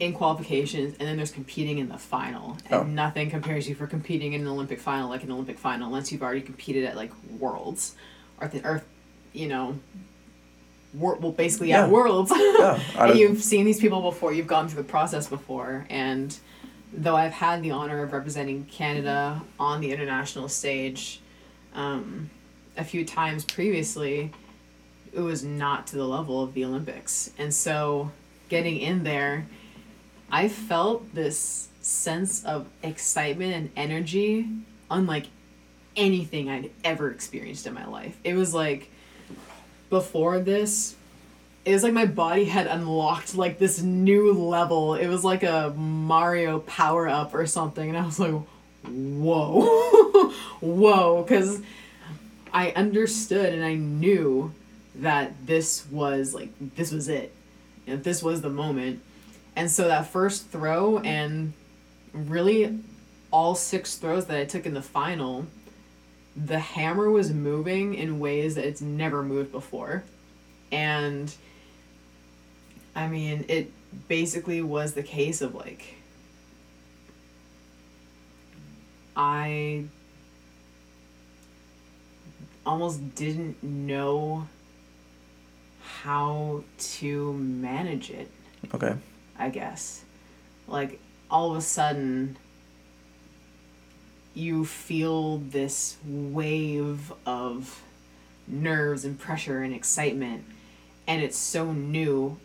in 0.00 0.12
qualifications 0.14 0.96
and 0.98 1.06
then 1.06 1.16
there's 1.16 1.30
competing 1.30 1.78
in 1.78 1.88
the 1.88 1.98
final. 1.98 2.56
And 2.66 2.74
Oh. 2.74 2.82
nothing 2.84 3.30
compares 3.30 3.68
you 3.68 3.74
for 3.74 3.86
competing 3.86 4.32
in 4.32 4.40
an 4.40 4.46
olympic 4.48 4.80
final 4.80 5.08
like 5.10 5.22
an 5.22 5.30
olympic 5.30 5.58
final 5.58 5.86
unless 5.88 6.10
you've 6.10 6.22
already 6.22 6.40
competed 6.40 6.84
at 6.84 6.96
like 6.96 7.12
worlds. 7.38 7.94
Or, 8.40 8.48
th- 8.48 8.64
or 8.64 8.82
you 9.34 9.46
know 9.46 9.78
wor- 10.94 11.16
well 11.16 11.32
basically 11.32 11.68
Yeah. 11.68 11.84
at 11.84 11.90
worlds. 11.90 12.32
Yeah, 12.34 12.80
and 12.98 13.18
you've 13.18 13.42
seen 13.44 13.64
these 13.66 13.78
people 13.78 14.00
before 14.00 14.32
you've 14.32 14.46
gone 14.46 14.68
through 14.68 14.82
the 14.82 14.88
process 14.88 15.28
before. 15.28 15.86
And 15.90 16.36
though 16.92 17.14
i've 17.14 17.32
had 17.32 17.62
the 17.62 17.70
honor 17.70 18.02
of 18.02 18.12
representing 18.12 18.64
canada 18.64 19.40
on 19.60 19.80
the 19.80 19.92
international 19.92 20.48
stage 20.48 21.20
um, 21.72 22.28
a 22.76 22.82
few 22.82 23.04
times 23.04 23.44
previously 23.44 24.32
it 25.12 25.20
was 25.20 25.44
not 25.44 25.86
to 25.86 25.94
the 25.96 26.04
level 26.04 26.42
of 26.42 26.52
the 26.54 26.64
olympics. 26.64 27.30
And 27.38 27.52
so 27.54 28.10
getting 28.48 28.78
in 28.78 29.04
there 29.04 29.46
i 30.30 30.48
felt 30.48 31.14
this 31.14 31.68
sense 31.80 32.44
of 32.44 32.66
excitement 32.82 33.54
and 33.54 33.70
energy 33.76 34.46
unlike 34.90 35.26
anything 35.96 36.48
i'd 36.48 36.70
ever 36.84 37.10
experienced 37.10 37.66
in 37.66 37.74
my 37.74 37.86
life. 37.86 38.16
It 38.24 38.34
was 38.34 38.54
like 38.54 38.90
before 39.88 40.38
this 40.38 40.96
it 41.64 41.74
was 41.74 41.82
like 41.82 41.92
my 41.92 42.06
body 42.06 42.46
had 42.46 42.66
unlocked 42.66 43.34
like 43.34 43.58
this 43.58 43.82
new 43.82 44.32
level. 44.32 44.94
It 44.94 45.08
was 45.08 45.24
like 45.24 45.42
a 45.42 45.74
Mario 45.76 46.60
power 46.60 47.06
up 47.06 47.34
or 47.34 47.46
something, 47.46 47.86
and 47.86 47.98
I 47.98 48.04
was 48.04 48.18
like, 48.18 48.32
whoa, 48.86 50.30
whoa, 50.60 51.22
because 51.22 51.60
I 52.52 52.70
understood 52.70 53.52
and 53.52 53.62
I 53.62 53.74
knew 53.74 54.52
that 54.96 55.46
this 55.46 55.86
was 55.90 56.34
like 56.34 56.48
this 56.76 56.92
was 56.92 57.08
it, 57.08 57.34
you 57.86 57.94
know, 57.94 58.00
this 58.00 58.22
was 58.22 58.40
the 58.40 58.50
moment, 58.50 59.02
and 59.56 59.70
so 59.70 59.88
that 59.88 60.06
first 60.06 60.48
throw 60.48 60.98
and 60.98 61.52
really 62.12 62.78
all 63.30 63.54
six 63.54 63.96
throws 63.96 64.26
that 64.26 64.36
I 64.36 64.44
took 64.44 64.66
in 64.66 64.74
the 64.74 64.82
final, 64.82 65.46
the 66.36 66.58
hammer 66.58 67.10
was 67.10 67.32
moving 67.32 67.94
in 67.94 68.18
ways 68.18 68.54
that 68.56 68.64
it's 68.64 68.80
never 68.80 69.22
moved 69.22 69.52
before, 69.52 70.04
and 70.72 71.34
I 72.94 73.08
mean, 73.08 73.44
it 73.48 73.72
basically 74.08 74.62
was 74.62 74.94
the 74.94 75.02
case 75.02 75.40
of 75.42 75.54
like 75.54 75.94
I 79.16 79.84
almost 82.64 83.14
didn't 83.14 83.62
know 83.62 84.46
how 85.82 86.62
to 86.78 87.32
manage 87.34 88.10
it, 88.10 88.30
Okay. 88.74 88.94
I 89.40 89.48
guess. 89.48 90.04
Like 90.68 91.00
all 91.30 91.50
of 91.52 91.56
a 91.56 91.62
sudden 91.62 92.36
you 94.34 94.64
feel 94.64 95.38
this 95.38 95.96
wave 96.04 97.12
of 97.26 97.82
nerves 98.46 99.04
and 99.04 99.18
pressure 99.18 99.62
and 99.62 99.74
excitement 99.74 100.44
and 101.06 101.22
it's 101.22 101.36
so 101.36 101.72
new 101.72 102.38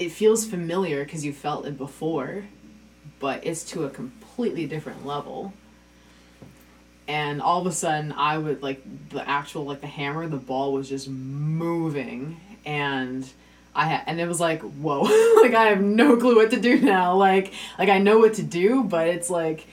it 0.00 0.10
feels 0.12 0.46
familiar 0.46 1.04
because 1.04 1.26
you 1.26 1.32
felt 1.34 1.66
it 1.66 1.76
before, 1.76 2.44
but 3.18 3.44
it's 3.44 3.62
to 3.64 3.84
a 3.84 3.90
completely 3.90 4.64
different 4.64 5.04
level. 5.04 5.52
And 7.06 7.42
all 7.42 7.60
of 7.60 7.66
a 7.66 7.72
sudden, 7.72 8.10
I 8.12 8.38
would 8.38 8.62
like 8.62 8.82
the 9.10 9.28
actual 9.28 9.66
like 9.66 9.82
the 9.82 9.86
hammer, 9.86 10.26
the 10.26 10.38
ball 10.38 10.72
was 10.72 10.88
just 10.88 11.06
moving, 11.06 12.40
and 12.64 13.30
I 13.74 13.86
had, 13.86 14.02
and 14.06 14.20
it 14.20 14.26
was 14.26 14.40
like 14.40 14.62
whoa, 14.62 15.02
like 15.42 15.54
I 15.54 15.66
have 15.66 15.80
no 15.80 16.16
clue 16.16 16.36
what 16.36 16.50
to 16.50 16.60
do 16.60 16.80
now. 16.80 17.14
Like 17.14 17.52
like 17.78 17.88
I 17.88 17.98
know 17.98 18.18
what 18.18 18.34
to 18.34 18.42
do, 18.42 18.84
but 18.84 19.08
it's 19.08 19.30
like, 19.30 19.66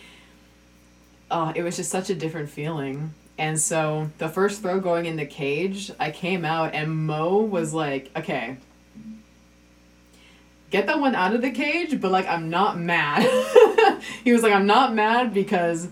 uh, 1.32 1.54
it 1.56 1.64
was 1.64 1.78
just 1.78 1.92
such 1.92 2.10
a 2.10 2.16
different 2.16 2.50
feeling. 2.50 3.14
And 3.38 3.60
so 3.60 4.10
the 4.18 4.30
first 4.30 4.62
throw 4.62 4.80
going 4.80 5.06
in 5.06 5.16
the 5.16 5.26
cage, 5.26 5.92
I 6.00 6.10
came 6.12 6.44
out 6.44 6.74
and 6.74 7.06
Mo 7.06 7.42
was 7.42 7.72
like, 7.72 8.10
okay, 8.16 8.58
get 10.70 10.88
that 10.88 11.00
one 11.00 11.16
out 11.16 11.34
of 11.34 11.42
the 11.42 11.52
cage, 11.52 12.00
but 12.02 12.12
like 12.12 12.28
I'm 12.28 12.50
not 12.50 12.80
mad. 12.80 13.24
he 14.24 14.34
was 14.34 14.44
like, 14.44 14.54
I'm 14.54 14.66
not 14.66 14.94
mad 14.94 15.34
because 15.34 15.88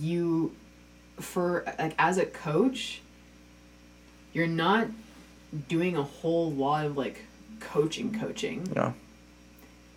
you 0.00 0.54
for 1.20 1.64
like 1.78 1.94
as 1.98 2.16
a 2.16 2.24
coach 2.24 3.02
you're 4.32 4.46
not 4.46 4.86
doing 5.68 5.96
a 5.98 6.02
whole 6.02 6.50
lot 6.50 6.86
of 6.86 6.96
like 6.96 7.18
coaching 7.60 8.18
coaching 8.18 8.66
Yeah. 8.74 8.92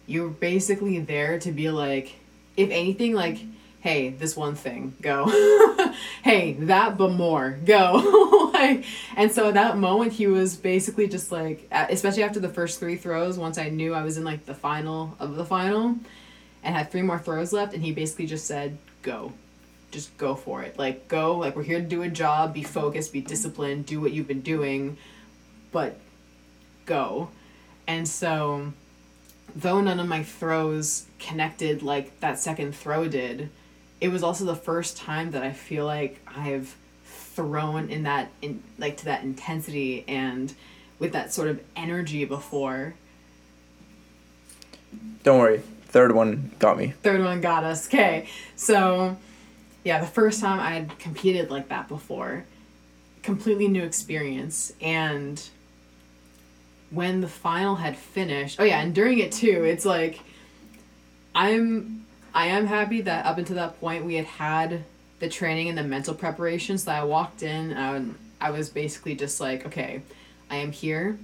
you're 0.06 0.28
basically 0.30 1.00
there 1.00 1.40
to 1.40 1.52
be 1.54 1.70
like 1.70 2.16
if 2.58 2.70
anything 2.70 3.14
like 3.14 3.40
hey 3.86 4.10
this 4.10 4.36
one 4.36 4.56
thing 4.56 4.96
go. 5.02 5.26
Hey 6.24 6.54
that 6.54 6.98
but 6.98 7.12
more 7.12 7.58
go. 7.66 8.42
Like 8.56 8.86
and 9.16 9.32
so 9.32 9.50
at 9.50 9.56
that 9.56 9.78
moment 9.78 10.14
he 10.14 10.28
was 10.28 10.56
basically 10.56 11.08
just 11.08 11.32
like 11.32 11.68
especially 11.72 12.24
after 12.24 12.40
the 12.40 12.50
first 12.50 12.80
three 12.80 12.96
throws 12.96 13.38
once 13.38 13.58
i 13.58 13.68
knew 13.68 13.94
i 13.94 14.02
was 14.02 14.18
in 14.18 14.24
like 14.24 14.46
the 14.46 14.54
final 14.56 15.16
of 15.20 15.36
the 15.36 15.44
final 15.44 15.98
and 16.64 16.76
had 16.76 16.90
three 16.90 17.02
more 17.02 17.20
throws 17.20 17.52
left 17.54 17.74
and 17.74 17.84
he 17.84 17.92
basically 17.92 18.26
just 18.26 18.48
said 18.48 18.78
go. 19.06 19.32
Just 19.92 20.18
go 20.18 20.36
for 20.36 20.64
it. 20.64 20.78
Like 20.78 21.08
go. 21.08 21.38
Like 21.38 21.56
we're 21.56 21.64
here 21.64 21.80
to 21.80 21.86
do 21.86 22.02
a 22.02 22.10
job. 22.10 22.54
Be 22.54 22.64
focused. 22.64 23.14
Be 23.14 23.22
disciplined. 23.22 23.86
Do 23.86 24.02
what 24.02 24.12
you've 24.12 24.28
been 24.28 24.42
doing. 24.42 24.98
But 25.72 25.98
go. 26.86 27.30
And 27.88 28.08
so 28.08 28.74
though 29.56 29.80
none 29.80 30.00
of 30.00 30.08
my 30.08 30.24
throws 30.24 31.06
connected 31.20 31.84
like 31.84 32.20
that 32.20 32.40
second 32.40 32.76
throw 32.76 33.08
did 33.08 33.50
it 34.06 34.12
was 34.12 34.24
also 34.24 34.46
the 34.46 34.56
first 34.56 34.98
time 34.98 35.32
that 35.32 35.44
i 35.44 35.52
feel 35.52 35.86
like 35.86 36.20
i've 36.38 36.76
thrown 37.36 37.90
in 37.90 38.04
that 38.04 38.32
in 38.42 38.64
like 38.78 38.98
to 38.98 39.06
that 39.06 39.24
intensity 39.24 40.06
and 40.08 40.54
with 41.00 41.12
that 41.12 41.34
sort 41.34 41.50
of 41.50 41.62
energy 41.76 42.24
before. 42.24 42.96
Don't 45.24 45.40
worry. 45.40 45.62
Third 45.88 46.14
one 46.14 46.52
got 46.60 46.78
me. 46.78 46.94
third 47.04 47.22
one 47.22 47.42
got 47.42 47.66
us. 47.66 47.88
Okay. 47.88 48.28
So 48.56 49.18
yeah 49.84 50.00
the 50.00 50.08
first 50.08 50.40
time 50.42 50.60
i 50.60 50.72
had 50.72 50.98
competed 50.98 51.52
like 51.52 51.68
that 51.70 51.90
before. 51.90 52.46
Completely 53.22 53.68
new 53.68 53.84
experience. 53.84 54.72
And 54.80 55.42
when 56.92 57.20
the 57.20 57.28
final 57.28 57.76
had 57.76 57.98
finished 57.98 58.60
oh 58.60 58.64
yeah 58.64 58.80
and 58.80 58.94
during 58.94 59.18
it 59.18 59.32
too 59.32 59.64
it's 59.66 59.84
like 59.84 60.20
i'm 61.34 62.05
i 62.36 62.46
am 62.46 62.68
happy 62.68 63.02
that 63.02 63.26
up 63.26 63.40
until 63.40 63.56
that 63.56 63.80
point 63.80 64.06
we 64.06 64.14
had 64.16 64.26
had 64.26 64.84
the 65.20 65.30
training 65.30 65.70
and 65.70 65.78
the 65.78 65.84
mental 65.84 66.14
preparation 66.14 66.78
so 66.78 66.92
that 66.92 67.02
i 67.02 67.04
walked 67.04 67.42
in 67.42 67.72
and 67.72 68.16
I, 68.40 68.50
I 68.50 68.52
was 68.52 68.70
basically 68.70 69.16
just 69.16 69.42
like 69.42 69.66
okay 69.66 70.02
i 70.50 70.58
am 70.58 70.72
here. 70.72 71.18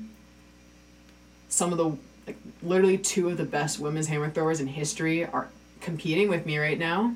Some 1.50 1.72
of 1.72 1.78
the 1.78 1.98
like 2.28 2.38
literally 2.64 2.98
two 2.98 3.30
of 3.30 3.38
the 3.38 3.44
best 3.44 3.80
women's 3.80 4.08
hammer 4.08 4.30
throwers 4.30 4.60
in 4.60 4.68
history 4.68 5.26
are 5.26 5.50
competing 5.80 6.30
with 6.30 6.46
me 6.46 6.58
right 6.58 6.78
now. 6.78 7.14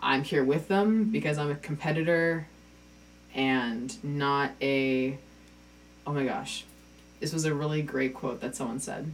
I'm 0.00 0.22
here 0.22 0.44
with 0.44 0.68
them 0.68 1.10
because 1.10 1.38
i'm 1.38 1.50
a 1.50 1.56
competitor 1.56 2.46
and 3.34 4.02
not 4.04 4.52
a 4.60 5.18
oh 6.06 6.12
my 6.12 6.24
gosh. 6.24 6.64
This 7.20 7.32
was 7.32 7.44
a 7.46 7.54
really 7.54 7.82
great 7.82 8.14
quote 8.14 8.40
that 8.42 8.54
someone 8.54 8.80
said 8.80 9.12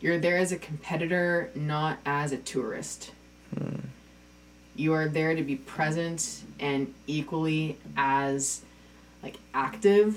you're 0.00 0.18
there 0.18 0.38
as 0.38 0.52
a 0.52 0.56
competitor 0.56 1.50
not 1.54 1.98
as 2.06 2.32
a 2.32 2.36
tourist 2.36 3.12
Hmm. 3.58 3.80
you 4.76 4.92
are 4.92 5.08
there 5.08 5.34
to 5.34 5.42
be 5.42 5.56
present 5.56 6.42
and 6.60 6.92
equally 7.08 7.76
as 7.96 8.62
like 9.24 9.36
active 9.52 10.16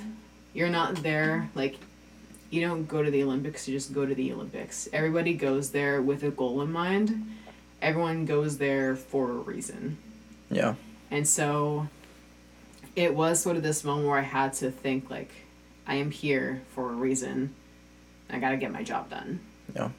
you're 0.53 0.69
not 0.69 0.97
there 1.01 1.49
like 1.55 1.77
you 2.51 2.61
don't 2.61 2.85
go 2.87 3.01
to 3.01 3.09
the 3.09 3.23
olympics 3.23 3.67
you 3.67 3.75
just 3.75 3.91
go 3.93 4.05
to 4.05 4.13
the 4.13 4.31
olympics 4.31 4.87
everybody 4.93 5.33
goes 5.33 5.71
there 5.71 5.99
with 6.01 6.21
a 6.23 6.29
goal 6.29 6.61
in 6.61 6.71
mind 6.71 7.25
everyone 7.81 8.25
goes 8.25 8.59
there 8.59 8.95
for 8.95 9.31
a 9.31 9.35
reason 9.35 9.97
Yeah. 10.51 10.75
and 11.09 11.27
so 11.27 11.87
it 12.95 13.15
was 13.15 13.41
sort 13.41 13.57
of 13.57 13.63
this 13.63 13.83
moment 13.83 14.07
where 14.07 14.19
I 14.19 14.21
had 14.21 14.53
to 14.53 14.69
think 14.69 15.09
like 15.09 15.31
I 15.87 15.95
am 15.95 16.11
here 16.11 16.61
for 16.75 16.91
a 16.91 16.93
reason. 16.93 17.55
I 18.29 18.37
got 18.37 18.51
to 18.51 18.57
get 18.57 18.71
my 18.71 18.83
job 18.83 19.09
done. 19.09 19.39
Yeah. 19.75 19.89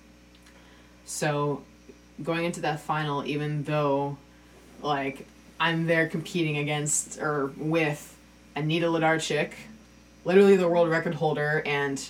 So 1.05 1.63
going 2.23 2.45
into 2.45 2.61
that 2.61 2.81
final 2.81 3.25
even 3.27 3.65
though 3.65 4.17
like 4.83 5.27
I'm 5.59 5.87
there 5.87 6.09
competing 6.09 6.59
against 6.59 7.19
or 7.19 7.53
with 7.57 8.17
Anita 8.57 8.87
Włodarczyk, 8.87 9.53
literally 10.25 10.57
the 10.57 10.69
world 10.69 10.89
record 10.89 11.15
holder 11.15 11.63
and 11.65 12.03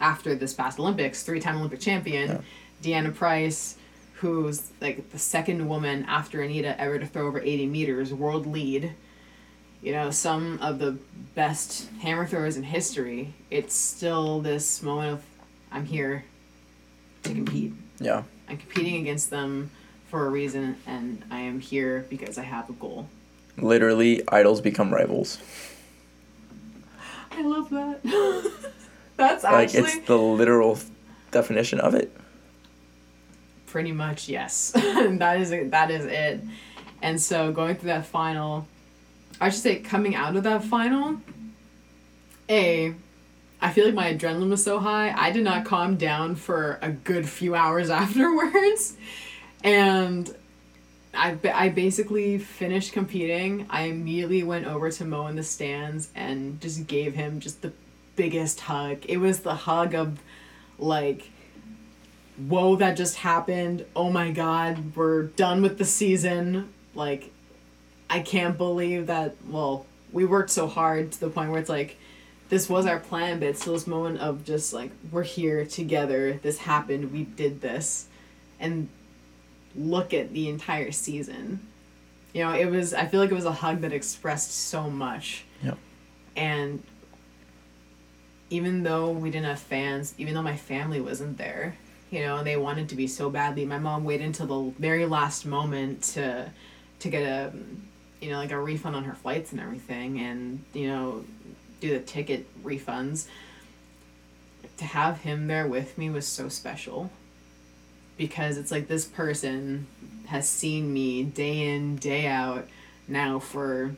after 0.00 0.34
this 0.34 0.54
past 0.54 0.78
Olympics, 0.78 1.22
three-time 1.22 1.58
Olympic 1.58 1.80
champion, 1.80 2.42
Deanna 2.82 3.14
Price, 3.14 3.76
who's 4.14 4.70
like 4.80 5.10
the 5.10 5.18
second 5.18 5.68
woman 5.68 6.04
after 6.04 6.42
Anita 6.42 6.78
ever 6.80 6.98
to 6.98 7.06
throw 7.06 7.26
over 7.26 7.40
80 7.40 7.66
meters, 7.66 8.12
world 8.12 8.46
lead. 8.46 8.92
You 9.82 9.92
know, 9.92 10.10
some 10.10 10.58
of 10.60 10.78
the 10.78 10.98
best 11.34 11.88
hammer 12.00 12.26
throwers 12.26 12.56
in 12.56 12.62
history. 12.62 13.32
It's 13.50 13.74
still 13.74 14.40
this 14.40 14.82
moment 14.82 15.14
of, 15.14 15.24
I'm 15.72 15.86
here 15.86 16.24
to 17.24 17.34
compete. 17.34 17.72
Yeah. 17.98 18.22
I'm 18.48 18.56
competing 18.58 18.96
against 19.00 19.30
them 19.30 19.70
for 20.08 20.26
a 20.26 20.30
reason, 20.30 20.76
and 20.86 21.22
I 21.30 21.40
am 21.40 21.60
here 21.60 22.06
because 22.10 22.38
I 22.38 22.42
have 22.42 22.68
a 22.68 22.72
goal. 22.72 23.08
Literally, 23.56 24.22
idols 24.28 24.60
become 24.60 24.92
rivals. 24.92 25.38
I 27.30 27.42
love 27.42 27.70
that. 27.70 28.00
That's 29.16 29.44
Like 29.44 29.68
actually 29.68 29.80
it's 29.90 30.06
the 30.06 30.16
literal 30.18 30.78
definition 31.30 31.78
of 31.80 31.94
it. 31.94 32.10
pretty 33.66 33.92
much 33.92 34.28
yes. 34.28 34.70
that 34.74 35.40
is 35.40 35.50
it, 35.52 35.70
that 35.70 35.90
is 35.90 36.04
it. 36.06 36.40
And 37.02 37.20
so 37.20 37.52
going 37.52 37.76
through 37.76 37.88
that 37.88 38.06
final, 38.06 38.66
I 39.40 39.50
should 39.50 39.60
say 39.62 39.76
coming 39.80 40.14
out 40.16 40.36
of 40.36 40.42
that 40.44 40.64
final, 40.64 41.20
a, 42.48 42.94
I 43.62 43.70
feel 43.70 43.84
like 43.84 43.94
my 43.94 44.14
adrenaline 44.14 44.50
was 44.50 44.64
so 44.64 44.78
high 44.78 45.12
I 45.16 45.30
did 45.30 45.44
not 45.44 45.64
calm 45.64 45.96
down 45.96 46.34
for 46.34 46.78
a 46.82 46.90
good 46.90 47.28
few 47.28 47.54
hours 47.54 47.90
afterwards, 48.02 48.96
and. 49.62 50.34
I, 51.12 51.36
I 51.52 51.70
basically 51.70 52.38
finished 52.38 52.92
competing. 52.92 53.66
I 53.68 53.86
immediately 53.86 54.44
went 54.44 54.66
over 54.66 54.92
to 54.92 55.04
Mo 55.04 55.26
in 55.26 55.34
the 55.34 55.42
stands 55.42 56.08
and 56.14 56.60
just 56.60 56.86
gave 56.86 57.14
him 57.14 57.40
just 57.40 57.62
the 57.62 57.72
biggest 58.14 58.60
hug. 58.60 58.98
It 59.08 59.16
was 59.16 59.40
the 59.40 59.56
hug 59.56 59.96
of 59.96 60.20
like 60.80 61.30
whoa 62.48 62.76
that 62.76 62.96
just 62.96 63.16
happened 63.16 63.84
oh 63.94 64.10
my 64.10 64.30
god 64.30 64.96
we're 64.96 65.24
done 65.24 65.60
with 65.60 65.76
the 65.78 65.84
season 65.84 66.72
like 66.94 67.30
i 68.08 68.20
can't 68.20 68.56
believe 68.56 69.06
that 69.06 69.34
well 69.48 69.84
we 70.12 70.24
worked 70.24 70.50
so 70.50 70.66
hard 70.66 71.12
to 71.12 71.20
the 71.20 71.28
point 71.28 71.50
where 71.50 71.60
it's 71.60 71.68
like 71.68 71.98
this 72.50 72.68
was 72.68 72.84
our 72.84 72.98
plan 72.98 73.38
but 73.38 73.48
it's 73.48 73.60
still 73.60 73.72
this 73.72 73.86
moment 73.86 74.18
of 74.18 74.44
just 74.44 74.72
like 74.72 74.90
we're 75.10 75.22
here 75.22 75.64
together. 75.64 76.38
This 76.42 76.58
happened. 76.58 77.12
We 77.12 77.24
did 77.24 77.60
this. 77.60 78.06
And 78.58 78.88
look 79.74 80.12
at 80.12 80.32
the 80.32 80.48
entire 80.48 80.92
season. 80.92 81.66
You 82.34 82.44
know 82.44 82.52
it 82.52 82.66
was 82.66 82.94
i 82.94 83.06
feel 83.06 83.20
like 83.20 83.30
it 83.30 83.34
was 83.34 83.44
a 83.44 83.52
hug 83.52 83.80
that 83.80 83.92
expressed 83.92 84.52
so 84.52 84.90
much. 84.90 85.44
Yep. 85.62 85.78
and 86.36 86.82
even 88.50 88.82
though 88.82 89.10
we 89.10 89.30
didn't 89.30 89.46
have 89.46 89.60
fans 89.60 90.14
even 90.18 90.34
though 90.34 90.42
my 90.42 90.56
family 90.56 91.00
wasn't 91.00 91.38
there 91.38 91.76
you 92.10 92.22
know, 92.22 92.42
they 92.42 92.56
wanted 92.56 92.88
to 92.88 92.96
be 92.96 93.06
so 93.06 93.30
badly. 93.30 93.64
My 93.64 93.78
mom 93.78 94.04
waited 94.04 94.26
until 94.26 94.46
the 94.46 94.80
very 94.80 95.06
last 95.06 95.46
moment 95.46 96.02
to 96.14 96.50
to 96.98 97.08
get 97.08 97.22
a 97.22 97.52
you 98.20 98.30
know, 98.30 98.36
like 98.36 98.50
a 98.50 98.60
refund 98.60 98.94
on 98.96 99.04
her 99.04 99.14
flights 99.14 99.52
and 99.52 99.60
everything. 99.60 100.20
And, 100.20 100.62
you 100.74 100.88
know, 100.88 101.24
do 101.80 101.90
the 101.90 102.00
ticket 102.00 102.46
refunds. 102.62 103.26
To 104.78 104.84
have 104.84 105.20
him 105.22 105.46
there 105.46 105.66
with 105.66 105.98
me 105.98 106.10
was 106.10 106.26
so 106.26 106.48
special. 106.48 107.10
Because 108.16 108.58
it's 108.58 108.70
like 108.70 108.86
this 108.88 109.04
person 109.06 109.86
has 110.26 110.48
seen 110.48 110.92
me 110.92 111.22
day 111.24 111.74
in, 111.74 111.96
day 111.96 112.26
out 112.26 112.68
now 113.08 113.38
for 113.38 113.94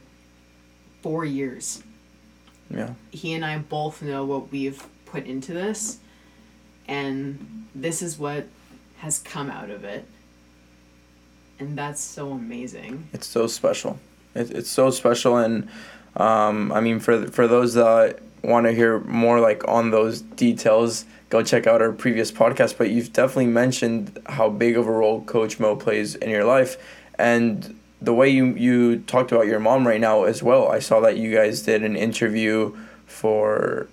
4 1.03 1.25
years 1.25 1.83
Yeah. 2.71 2.95
he 3.11 3.35
and 3.35 3.45
I 3.45 3.59
both 3.59 4.01
know 4.01 4.25
what 4.25 4.51
we've 4.53 4.83
put 5.05 5.27
into 5.27 5.53
this, 5.53 5.99
and 6.89 7.67
this 7.75 8.01
is 8.01 8.17
what 8.19 8.47
has 8.99 9.19
come 9.19 9.51
out 9.51 9.69
of 9.71 9.85
it. 9.85 10.07
And 11.59 11.77
that's 11.77 12.01
so 12.01 12.31
amazing. 12.33 13.09
It's 13.13 13.27
so 13.27 13.47
special. 13.49 13.99
It, 14.35 14.51
it's 14.53 14.71
so 14.71 14.91
special, 14.91 15.37
and 15.37 15.69
um, 16.17 16.73
I 16.73 16.81
mean, 16.81 17.01
for 17.01 17.27
for 17.29 17.47
those 17.49 17.75
that 17.75 18.21
want 18.43 18.67
to 18.67 18.73
hear 18.73 19.01
more 19.01 19.41
like 19.41 19.67
on 19.69 19.91
those 19.91 20.21
details, 20.21 21.05
go 21.31 21.43
check 21.43 21.67
out 21.67 21.81
our 21.81 21.93
previous 21.93 22.31
podcast. 22.31 22.77
But 22.77 22.91
you've 22.91 23.13
definitely 23.13 23.47
mentioned 23.47 24.21
how 24.27 24.51
big 24.51 24.77
of 24.77 24.87
a 24.87 24.93
role 24.93 25.23
Coach 25.23 25.59
Mo 25.59 25.77
plays 25.77 26.15
in 26.15 26.31
your 26.31 26.45
life, 26.45 26.77
and 27.19 27.79
the 28.01 28.13
way 28.13 28.29
you 28.29 28.47
you 28.55 28.99
talked 29.01 29.33
about 29.33 29.47
your 29.47 29.61
mom 29.61 29.87
right 29.87 30.01
now 30.01 30.25
as 30.25 30.43
well. 30.43 30.69
I 30.69 30.81
saw 30.81 31.01
that 31.01 31.17
you 31.17 31.35
guys 31.35 31.63
did 31.63 31.83
an 31.83 31.97
interview 31.97 32.77
for 33.07 33.89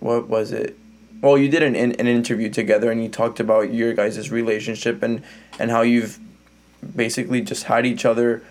what 0.00 0.28
was 0.28 0.52
it? 0.52 0.76
Well, 1.20 1.38
you 1.38 1.48
did 1.48 1.62
an, 1.62 1.76
an 1.76 1.92
interview 1.92 2.50
together, 2.50 2.90
and 2.90 3.02
you 3.02 3.08
talked 3.08 3.38
about 3.38 3.72
your 3.72 3.94
guys' 3.94 4.30
relationship 4.30 5.02
and 5.02 5.22
and 5.58 5.70
how 5.70 5.82
you've 5.82 6.18
basically 6.96 7.40
just 7.40 7.64
had 7.64 7.86
each 7.86 8.04
other 8.04 8.42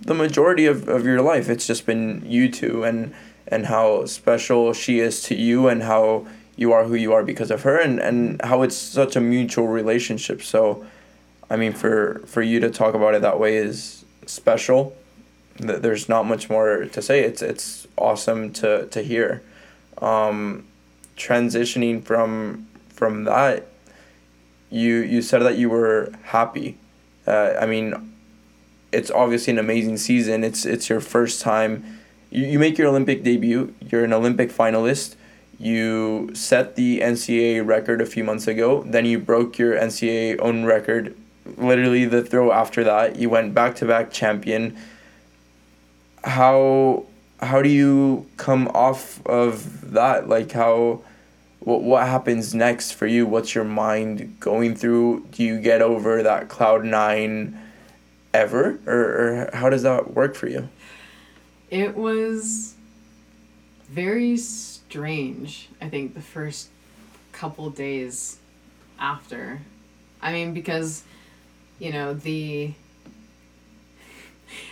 the 0.00 0.14
majority 0.14 0.66
of, 0.66 0.88
of 0.88 1.04
your 1.04 1.20
life. 1.20 1.48
It's 1.48 1.66
just 1.66 1.86
been 1.86 2.22
you 2.26 2.50
two 2.50 2.84
and 2.84 3.14
and 3.46 3.66
how 3.66 4.06
special 4.06 4.72
she 4.72 5.00
is 5.00 5.22
to 5.22 5.34
you 5.34 5.68
and 5.68 5.82
how 5.82 6.26
you 6.56 6.72
are 6.72 6.84
who 6.84 6.94
you 6.94 7.12
are 7.12 7.24
because 7.24 7.50
of 7.50 7.62
her 7.62 7.78
and, 7.78 7.98
and 7.98 8.40
how 8.42 8.62
it's 8.62 8.76
such 8.76 9.16
a 9.16 9.20
mutual 9.20 9.68
relationship. 9.68 10.42
So 10.42 10.84
i 11.48 11.56
mean 11.56 11.72
for 11.72 12.22
for 12.26 12.42
you 12.42 12.60
to 12.60 12.70
talk 12.70 12.94
about 12.94 13.14
it 13.14 13.22
that 13.22 13.38
way 13.38 13.56
is 13.56 14.04
special. 14.26 14.96
Th- 15.58 15.80
there's 15.80 16.08
not 16.08 16.26
much 16.26 16.48
more 16.48 16.84
to 16.84 17.02
say. 17.02 17.20
It's 17.24 17.42
it's 17.42 17.86
awesome 17.96 18.52
to 18.54 18.86
to 18.86 19.02
hear. 19.02 19.42
Um 19.98 20.66
transitioning 21.16 22.02
from 22.02 22.66
from 22.88 23.24
that 23.24 23.66
you 24.70 24.96
you 24.98 25.20
said 25.20 25.40
that 25.42 25.58
you 25.58 25.68
were 25.68 26.12
happy. 26.22 26.78
Uh, 27.26 27.54
I 27.60 27.66
mean, 27.66 28.14
it's 28.92 29.10
obviously 29.10 29.52
an 29.52 29.58
amazing 29.58 29.96
season. 29.96 30.44
It's 30.44 30.64
it's 30.64 30.88
your 30.88 31.00
first 31.00 31.40
time. 31.40 32.00
You, 32.30 32.46
you 32.46 32.58
make 32.58 32.78
your 32.78 32.88
Olympic 32.88 33.22
debut. 33.22 33.74
You're 33.80 34.04
an 34.04 34.12
Olympic 34.12 34.50
finalist. 34.50 35.16
You 35.58 36.30
set 36.34 36.76
the 36.76 37.00
NCAA 37.00 37.66
record 37.66 38.00
a 38.00 38.06
few 38.06 38.24
months 38.24 38.46
ago. 38.46 38.82
Then 38.82 39.04
you 39.04 39.18
broke 39.18 39.58
your 39.58 39.74
NCAA 39.74 40.40
own 40.40 40.64
record. 40.64 41.14
Literally 41.56 42.04
the 42.04 42.22
throw 42.22 42.52
after 42.52 42.84
that, 42.84 43.16
you 43.16 43.28
went 43.28 43.54
back 43.54 43.76
to 43.76 43.86
back 43.86 44.12
champion. 44.12 44.76
How 46.24 47.04
how 47.40 47.62
do 47.62 47.68
you 47.68 48.26
come 48.36 48.68
off 48.68 49.24
of 49.26 49.92
that? 49.92 50.28
Like 50.28 50.52
how 50.52 51.02
what 51.60 51.82
what 51.82 52.06
happens 52.06 52.54
next 52.54 52.92
for 52.92 53.06
you? 53.06 53.26
What's 53.26 53.54
your 53.54 53.64
mind 53.64 54.36
going 54.40 54.74
through? 54.74 55.26
Do 55.32 55.42
you 55.44 55.60
get 55.60 55.82
over 55.82 56.22
that 56.22 56.48
cloud 56.48 56.84
nine 56.84 57.58
ever, 58.32 58.78
or, 58.86 58.94
or 58.94 59.50
how 59.52 59.68
does 59.68 59.82
that 59.82 60.14
work 60.14 60.34
for 60.34 60.48
you? 60.48 60.68
It 61.70 61.96
was 61.96 62.74
very 63.88 64.36
strange. 64.36 65.68
I 65.80 65.88
think 65.88 66.14
the 66.14 66.20
first 66.20 66.68
couple 67.32 67.70
days 67.70 68.38
after. 68.98 69.60
I 70.22 70.32
mean, 70.32 70.52
because, 70.52 71.02
you 71.78 71.92
know, 71.92 72.14
the. 72.14 72.72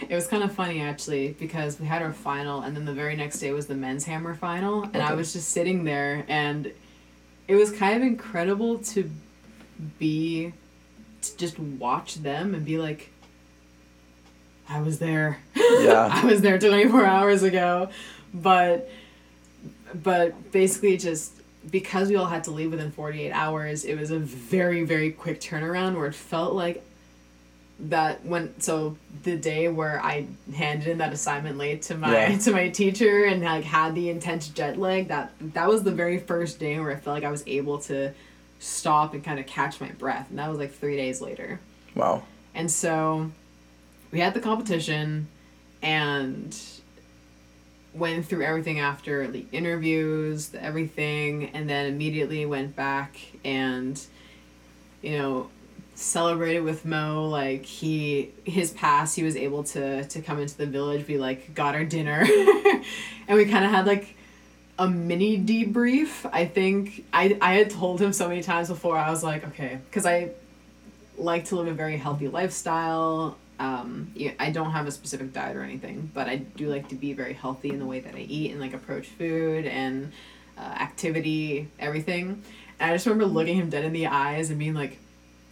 It 0.09 0.15
was 0.15 0.27
kind 0.27 0.43
of 0.43 0.53
funny 0.53 0.81
actually 0.81 1.37
because 1.39 1.79
we 1.79 1.87
had 1.87 2.03
our 2.03 2.13
final 2.13 2.63
and 2.63 2.75
then 2.75 2.85
the 2.85 2.93
very 2.93 3.15
next 3.15 3.39
day 3.39 3.53
was 3.53 3.69
the 3.69 3.77
men's 3.77 4.05
hammer 4.05 4.35
final 4.35 4.83
and 4.83 4.97
I 4.97 5.15
was 5.15 5.33
just 5.33 5.51
sitting 5.51 5.85
there 5.85 6.25
and 6.27 6.73
it 7.47 7.55
was 7.55 7.71
kind 7.71 7.97
of 7.97 8.03
incredible 8.03 8.79
to 8.79 9.09
be 10.01 10.53
to 11.23 11.37
just 11.37 11.61
watch 11.61 12.17
them 12.17 12.57
and 12.57 12.65
be 12.65 12.77
like 12.77 13.13
I 14.69 14.81
was 14.81 14.99
there. 14.99 15.39
Yeah. 15.55 16.09
I 16.13 16.25
was 16.25 16.41
there 16.43 16.59
24 16.59 17.05
hours 17.05 17.43
ago. 17.43 17.89
But 18.35 18.91
but 19.95 20.53
basically 20.53 20.97
just 20.99 21.33
because 21.71 22.09
we 22.09 22.17
all 22.17 22.27
had 22.27 22.45
to 22.45 22.51
leave 22.51 22.71
within 22.71 22.91
48 22.93 23.31
hours, 23.33 23.85
it 23.85 23.99
was 23.99 24.11
a 24.11 24.19
very 24.19 24.85
very 24.85 25.11
quick 25.11 25.41
turnaround 25.41 25.97
where 25.97 26.07
it 26.07 26.15
felt 26.15 26.55
like 26.55 26.85
that 27.81 28.25
when 28.25 28.59
so 28.61 28.97
the 29.23 29.37
day 29.37 29.69
where 29.69 30.03
I 30.03 30.27
handed 30.53 30.89
in 30.89 30.99
that 30.99 31.13
assignment 31.13 31.59
late 31.59 31.83
to 31.83 31.97
my 31.97 32.13
Yeah. 32.13 32.39
to 32.45 32.51
my 32.51 32.69
teacher 32.69 33.25
and 33.25 33.43
like 33.43 33.65
had 33.65 33.95
the 33.95 34.11
intense 34.11 34.49
jet 34.49 34.79
lag 34.79 35.09
that 35.09 35.33
that 35.55 35.69
was 35.69 35.85
the 35.85 35.93
very 35.93 36.19
first 36.19 36.59
day 36.59 36.79
where 36.81 36.91
I 36.91 36.97
felt 36.97 37.15
like 37.15 37.25
I 37.25 37.31
was 37.31 37.45
able 37.47 37.79
to 37.83 38.13
stop 38.59 39.15
and 39.15 39.23
kind 39.23 39.39
of 39.39 39.47
catch 39.47 39.81
my 39.81 39.91
breath 39.91 40.29
and 40.29 40.39
that 40.41 40.49
was 40.49 40.59
like 40.59 40.75
3 40.75 40.97
days 40.97 41.21
later. 41.21 41.61
Wow. 41.95 42.25
And 42.55 42.69
so 42.69 43.31
we 44.11 44.21
had 44.21 44.35
the 44.35 44.41
competition 44.41 45.29
and 45.83 46.57
went 47.95 48.27
through 48.27 48.43
everything 48.43 48.79
after 48.79 49.27
the 49.29 49.45
interviews, 49.53 50.49
the 50.49 50.63
everything, 50.63 51.51
and 51.55 51.69
then 51.69 51.87
immediately 51.87 52.47
went 52.47 52.77
back 52.77 53.19
and, 53.45 54.01
you 55.03 55.19
know, 55.19 55.51
celebrated 55.95 56.61
with 56.61 56.85
Mo. 56.85 57.29
Like 57.29 57.65
he 57.65 58.31
his 58.45 58.71
pass, 58.71 59.15
he 59.15 59.23
was 59.23 59.37
able 59.37 59.65
to 59.65 60.05
to 60.05 60.23
come 60.23 60.39
into 60.39 60.57
the 60.57 60.67
village. 60.67 61.07
We 61.07 61.19
like 61.19 61.55
got 61.55 61.75
our 61.75 61.85
dinner, 61.85 62.21
and 63.29 63.37
we 63.37 63.47
kind 63.47 63.65
of 63.65 63.71
had 63.71 63.87
like 63.87 64.15
a 64.79 64.89
mini 64.89 65.39
debrief. 65.39 66.29
I 66.33 66.47
think 66.47 67.05
I 67.13 67.37
I 67.41 67.55
had 67.55 67.71
told 67.71 68.01
him 68.01 68.13
so 68.13 68.29
many 68.29 68.43
times 68.43 68.69
before. 68.69 68.97
I 68.97 69.11
was 69.11 69.25
like, 69.25 69.47
okay, 69.49 69.79
because 69.87 70.07
I 70.07 70.31
like 71.17 71.47
to 71.47 71.57
live 71.57 71.67
a 71.67 71.75
very 71.75 71.97
healthy 71.97 72.29
lifestyle. 72.29 73.37
Um, 73.59 74.13
I 74.39 74.51
don't 74.51 74.71
have 74.71 74.87
a 74.87 74.91
specific 74.93 75.33
diet 75.33 75.57
or 75.57 75.63
anything, 75.63 76.11
but 76.15 76.29
I 76.29 76.37
do 76.37 76.69
like 76.69 76.89
to 76.91 76.95
be 76.95 77.13
very 77.13 77.33
healthy 77.33 77.71
in 77.71 77.79
the 77.81 77.87
way 77.87 77.99
that 78.01 78.15
I 78.15 78.21
eat 78.21 78.53
and 78.53 78.61
like 78.61 78.73
approach 78.73 79.07
food 79.09 79.67
and 79.67 80.13
uh, 80.57 80.61
activity, 80.61 81.69
everything. 81.79 82.43
And 82.79 82.91
I 82.93 82.95
just 82.95 83.07
remember 83.07 83.27
looking 83.27 83.57
him 83.57 83.69
dead 83.71 83.85
in 83.85 83.93
the 83.93 84.07
eyes 84.07 84.51
and 84.51 84.59
being 84.59 84.75
like, 84.75 84.99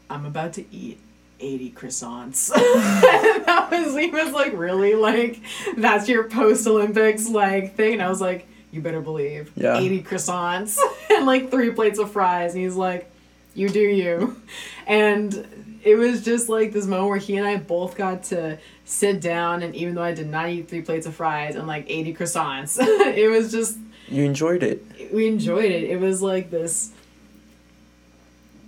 "I'm 0.08 0.24
about 0.26 0.52
to 0.54 0.64
eat." 0.74 1.00
80 1.38 1.72
croissants. 1.72 2.48
that 2.54 3.68
was 3.70 3.94
he 3.94 4.06
was 4.10 4.32
like 4.32 4.54
really 4.54 4.94
like 4.94 5.38
that's 5.76 6.08
your 6.08 6.24
post 6.24 6.66
Olympics 6.66 7.28
like 7.28 7.74
thing 7.76 7.92
and 7.92 8.02
I 8.02 8.08
was 8.08 8.22
like 8.22 8.48
you 8.70 8.80
better 8.80 9.02
believe 9.02 9.52
Yeah. 9.54 9.76
80 9.78 10.02
croissants 10.02 10.78
and 11.10 11.26
like 11.26 11.50
three 11.50 11.72
plates 11.72 11.98
of 11.98 12.10
fries 12.10 12.54
and 12.54 12.62
he's 12.62 12.74
like 12.74 13.10
you 13.54 13.68
do 13.68 13.80
you 13.80 14.40
and 14.86 15.55
it 15.86 15.94
was 15.94 16.24
just 16.24 16.48
like 16.48 16.72
this 16.72 16.84
moment 16.86 17.08
where 17.08 17.18
he 17.18 17.36
and 17.36 17.46
I 17.46 17.56
both 17.56 17.96
got 17.96 18.24
to 18.24 18.58
sit 18.84 19.20
down 19.20 19.62
and 19.62 19.74
even 19.76 19.94
though 19.94 20.02
I 20.02 20.12
did 20.12 20.28
not 20.28 20.48
eat 20.48 20.68
three 20.68 20.82
plates 20.82 21.06
of 21.06 21.14
fries 21.14 21.54
and 21.54 21.66
like 21.66 21.84
80 21.88 22.14
croissants 22.14 22.76
it 22.80 23.30
was 23.30 23.52
just 23.52 23.78
You 24.08 24.24
enjoyed 24.24 24.62
it. 24.62 24.84
we 25.12 25.26
enjoyed 25.28 25.70
it. 25.70 25.84
It 25.84 26.00
was 26.00 26.20
like 26.22 26.50
this 26.50 26.90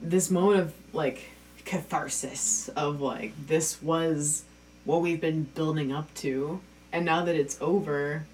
this 0.00 0.30
moment 0.30 0.60
of 0.60 0.74
like 0.92 1.28
catharsis 1.64 2.68
of 2.70 3.00
like 3.00 3.32
this 3.46 3.82
was 3.82 4.44
what 4.84 5.02
we've 5.02 5.20
been 5.20 5.42
building 5.42 5.92
up 5.92 6.12
to. 6.14 6.60
And 6.92 7.04
now 7.04 7.24
that 7.24 7.34
it's 7.34 7.58
over 7.60 8.24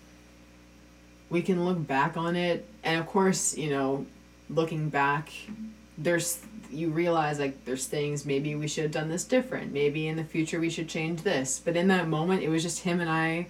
we 1.31 1.40
can 1.43 1.65
look 1.65 1.85
back 1.86 2.16
on 2.16 2.36
it. 2.36 2.69
And 2.85 3.01
of 3.01 3.06
course 3.06 3.56
you 3.56 3.70
know 3.70 4.06
looking 4.51 4.90
back 4.90 5.31
there's 5.97 6.40
you 6.74 6.90
realize 6.90 7.38
like 7.38 7.64
there's 7.64 7.86
things 7.86 8.24
maybe 8.24 8.55
we 8.55 8.66
should 8.66 8.84
have 8.84 8.92
done 8.92 9.09
this 9.09 9.24
different 9.24 9.72
maybe 9.72 10.09
in 10.09 10.16
the 10.16 10.24
future 10.24 10.60
we 10.60 10.70
should 10.70 10.88
change 10.88 11.22
this 11.22 11.59
but 11.59 11.76
in 11.76 11.88
that 11.88 12.09
moment 12.09 12.42
it 12.42 12.48
was 12.48 12.62
just 12.62 12.80
him 12.80 13.01
and 13.01 13.10
i 13.10 13.46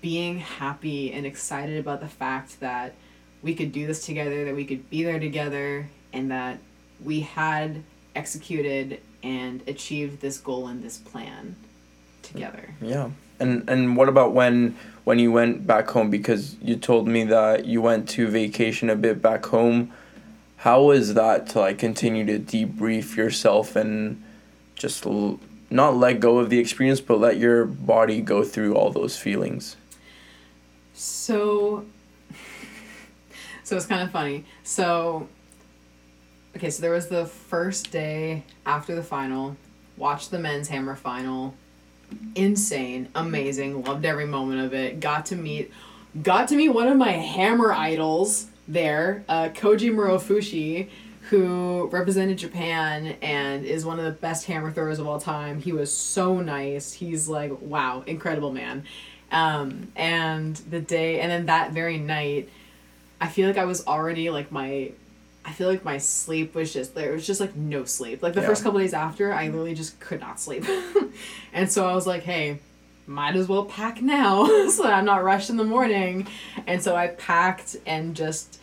being 0.00 0.38
happy 0.38 1.12
and 1.12 1.26
excited 1.26 1.78
about 1.78 2.00
the 2.00 2.08
fact 2.08 2.60
that 2.60 2.94
we 3.42 3.54
could 3.54 3.72
do 3.72 3.86
this 3.86 4.04
together 4.04 4.44
that 4.44 4.54
we 4.54 4.64
could 4.64 4.88
be 4.90 5.02
there 5.02 5.18
together 5.18 5.88
and 6.12 6.30
that 6.30 6.58
we 7.04 7.20
had 7.20 7.82
executed 8.14 9.00
and 9.22 9.62
achieved 9.66 10.20
this 10.20 10.38
goal 10.38 10.68
and 10.68 10.82
this 10.82 10.98
plan 10.98 11.56
together 12.22 12.74
Yeah. 12.80 13.10
And 13.40 13.68
and 13.70 13.96
what 13.96 14.08
about 14.08 14.32
when 14.32 14.76
when 15.04 15.18
you 15.18 15.30
went 15.30 15.66
back 15.66 15.88
home 15.88 16.10
because 16.10 16.56
you 16.60 16.76
told 16.76 17.06
me 17.06 17.24
that 17.24 17.66
you 17.66 17.80
went 17.80 18.08
to 18.10 18.26
vacation 18.26 18.90
a 18.90 18.96
bit 18.96 19.22
back 19.22 19.46
home. 19.46 19.92
How 20.58 20.82
was 20.82 21.14
that 21.14 21.48
to 21.50 21.60
like 21.60 21.78
continue 21.78 22.26
to 22.26 22.38
debrief 22.40 23.14
yourself 23.14 23.76
and 23.76 24.22
just 24.74 25.06
l- 25.06 25.38
not 25.70 25.96
let 25.96 26.18
go 26.18 26.38
of 26.38 26.50
the 26.50 26.58
experience 26.58 27.00
but 27.00 27.20
let 27.20 27.36
your 27.36 27.64
body 27.64 28.20
go 28.20 28.42
through 28.42 28.74
all 28.74 28.90
those 28.90 29.16
feelings? 29.16 29.76
So, 30.94 31.84
so 33.62 33.76
it's 33.76 33.86
kind 33.86 34.02
of 34.02 34.10
funny. 34.10 34.46
So, 34.64 35.28
okay, 36.56 36.70
so 36.70 36.82
there 36.82 36.90
was 36.90 37.06
the 37.06 37.26
first 37.26 37.92
day 37.92 38.42
after 38.66 38.96
the 38.96 39.02
final, 39.04 39.56
watched 39.96 40.32
the 40.32 40.40
men's 40.40 40.66
hammer 40.66 40.96
final. 40.96 41.54
Insane, 42.34 43.10
amazing, 43.14 43.84
loved 43.84 44.04
every 44.04 44.26
moment 44.26 44.62
of 44.62 44.74
it. 44.74 44.98
Got 44.98 45.26
to 45.26 45.36
meet, 45.36 45.70
got 46.20 46.48
to 46.48 46.56
meet 46.56 46.70
one 46.70 46.88
of 46.88 46.96
my 46.96 47.12
hammer 47.12 47.72
idols 47.72 48.47
there, 48.68 49.24
uh, 49.28 49.48
Koji 49.48 49.92
Murofushi, 49.92 50.88
who 51.30 51.88
represented 51.92 52.38
Japan 52.38 53.16
and 53.20 53.64
is 53.66 53.84
one 53.84 53.98
of 53.98 54.04
the 54.04 54.12
best 54.12 54.46
hammer 54.46 54.70
throwers 54.70 54.98
of 54.98 55.06
all 55.06 55.20
time. 55.20 55.60
He 55.60 55.72
was 55.72 55.92
so 55.92 56.40
nice. 56.40 56.92
He's 56.92 57.28
like, 57.28 57.60
wow, 57.60 58.02
incredible 58.06 58.52
man. 58.52 58.84
Um, 59.30 59.88
and 59.96 60.56
the 60.56 60.80
day, 60.80 61.20
and 61.20 61.30
then 61.30 61.46
that 61.46 61.72
very 61.72 61.98
night, 61.98 62.48
I 63.20 63.28
feel 63.28 63.46
like 63.48 63.58
I 63.58 63.64
was 63.66 63.86
already 63.86 64.30
like 64.30 64.50
my, 64.52 64.92
I 65.44 65.52
feel 65.52 65.68
like 65.68 65.84
my 65.84 65.98
sleep 65.98 66.54
was 66.54 66.72
just 66.72 66.94
there 66.94 67.12
was 67.12 67.26
just 67.26 67.40
like 67.40 67.56
no 67.56 67.84
sleep. 67.84 68.22
Like 68.22 68.34
the 68.34 68.40
Yeah. 68.40 68.46
first 68.46 68.62
couple 68.62 68.80
days 68.80 68.94
after, 68.94 69.32
I 69.32 69.46
literally 69.46 69.74
just 69.74 69.98
could 70.00 70.20
not 70.20 70.38
sleep, 70.40 70.64
and 71.52 71.70
so 71.70 71.86
I 71.88 71.94
was 71.94 72.06
like, 72.06 72.22
hey, 72.22 72.58
might 73.08 73.36
as 73.36 73.48
well 73.48 73.64
pack 73.64 74.02
now 74.02 74.46
so 74.68 74.82
that 74.82 74.92
I'm 74.92 75.04
not 75.04 75.24
rushed 75.24 75.50
in 75.50 75.56
the 75.56 75.64
morning, 75.64 76.26
and 76.66 76.82
so 76.82 76.94
I 76.94 77.08
packed 77.08 77.76
and 77.86 78.14
just. 78.14 78.60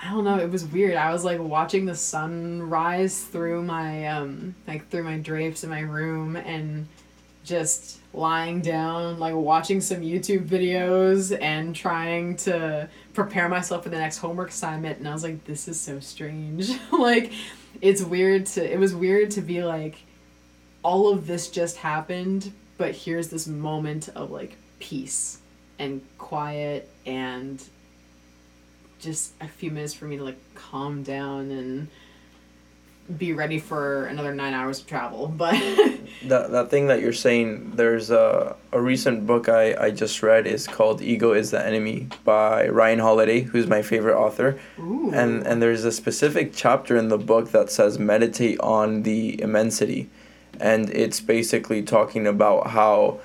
I 0.00 0.10
don't 0.10 0.22
know. 0.22 0.38
It 0.38 0.48
was 0.48 0.64
weird. 0.64 0.94
I 0.94 1.12
was 1.12 1.24
like 1.24 1.40
watching 1.40 1.84
the 1.84 1.94
sun 1.96 2.62
rise 2.62 3.24
through 3.24 3.62
my 3.62 4.06
um 4.06 4.54
like 4.68 4.88
through 4.90 5.02
my 5.02 5.18
drapes 5.18 5.64
in 5.64 5.70
my 5.70 5.80
room 5.80 6.36
and 6.36 6.86
just 7.48 7.98
lying 8.12 8.60
down, 8.60 9.18
like 9.18 9.34
watching 9.34 9.80
some 9.80 10.00
YouTube 10.00 10.46
videos 10.46 11.36
and 11.40 11.74
trying 11.74 12.36
to 12.36 12.88
prepare 13.14 13.48
myself 13.48 13.82
for 13.82 13.88
the 13.88 13.98
next 13.98 14.18
homework 14.18 14.50
assignment. 14.50 14.98
And 14.98 15.08
I 15.08 15.12
was 15.12 15.22
like, 15.22 15.44
this 15.44 15.66
is 15.66 15.80
so 15.80 15.98
strange. 15.98 16.70
like, 16.92 17.32
it's 17.80 18.02
weird 18.02 18.46
to, 18.46 18.72
it 18.72 18.78
was 18.78 18.94
weird 18.94 19.30
to 19.32 19.40
be 19.40 19.64
like, 19.64 19.96
all 20.82 21.12
of 21.12 21.26
this 21.26 21.48
just 21.48 21.78
happened, 21.78 22.52
but 22.78 22.94
here's 22.94 23.28
this 23.28 23.46
moment 23.46 24.08
of 24.14 24.30
like 24.30 24.56
peace 24.78 25.38
and 25.78 26.00
quiet 26.16 26.88
and 27.04 27.62
just 28.98 29.32
a 29.40 29.48
few 29.48 29.70
minutes 29.70 29.94
for 29.94 30.06
me 30.06 30.16
to 30.16 30.24
like 30.24 30.38
calm 30.54 31.02
down 31.02 31.50
and 31.50 31.88
be 33.16 33.32
ready 33.32 33.58
for 33.58 34.06
another 34.06 34.34
nine 34.34 34.52
hours 34.52 34.80
of 34.80 34.86
travel. 34.86 35.28
But 35.36 35.54
That 36.26 36.50
that 36.50 36.70
thing 36.70 36.88
that 36.88 37.00
you're 37.00 37.12
saying, 37.12 37.72
there's 37.76 38.10
a 38.10 38.56
a 38.72 38.80
recent 38.80 39.26
book 39.26 39.48
I, 39.48 39.74
I 39.86 39.90
just 39.90 40.22
read 40.22 40.46
is 40.46 40.66
called 40.66 41.00
Ego 41.00 41.32
is 41.32 41.50
the 41.50 41.64
Enemy 41.64 42.08
by 42.24 42.68
Ryan 42.68 42.98
Holiday, 42.98 43.42
who's 43.42 43.66
my 43.66 43.82
favorite 43.82 44.16
author. 44.16 44.58
Ooh. 44.78 45.10
And 45.12 45.46
and 45.46 45.62
there's 45.62 45.84
a 45.84 45.92
specific 45.92 46.52
chapter 46.54 46.96
in 46.96 47.08
the 47.08 47.18
book 47.18 47.50
that 47.52 47.70
says 47.70 47.98
meditate 47.98 48.58
on 48.60 49.04
the 49.04 49.40
immensity. 49.40 50.10
And 50.60 50.90
it's 50.90 51.20
basically 51.20 51.82
talking 51.82 52.26
about 52.26 52.68
how 52.68 53.20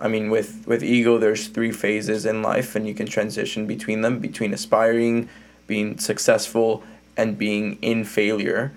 I 0.00 0.08
mean 0.08 0.30
with 0.30 0.66
with 0.66 0.82
ego 0.82 1.18
there's 1.18 1.48
three 1.48 1.72
phases 1.72 2.24
in 2.24 2.42
life 2.42 2.76
and 2.76 2.86
you 2.86 2.94
can 2.94 3.06
transition 3.06 3.66
between 3.66 4.00
them 4.02 4.20
between 4.20 4.54
aspiring, 4.54 5.28
being 5.66 5.98
successful 5.98 6.82
and 7.16 7.36
being 7.36 7.78
in 7.82 8.04
failure. 8.04 8.72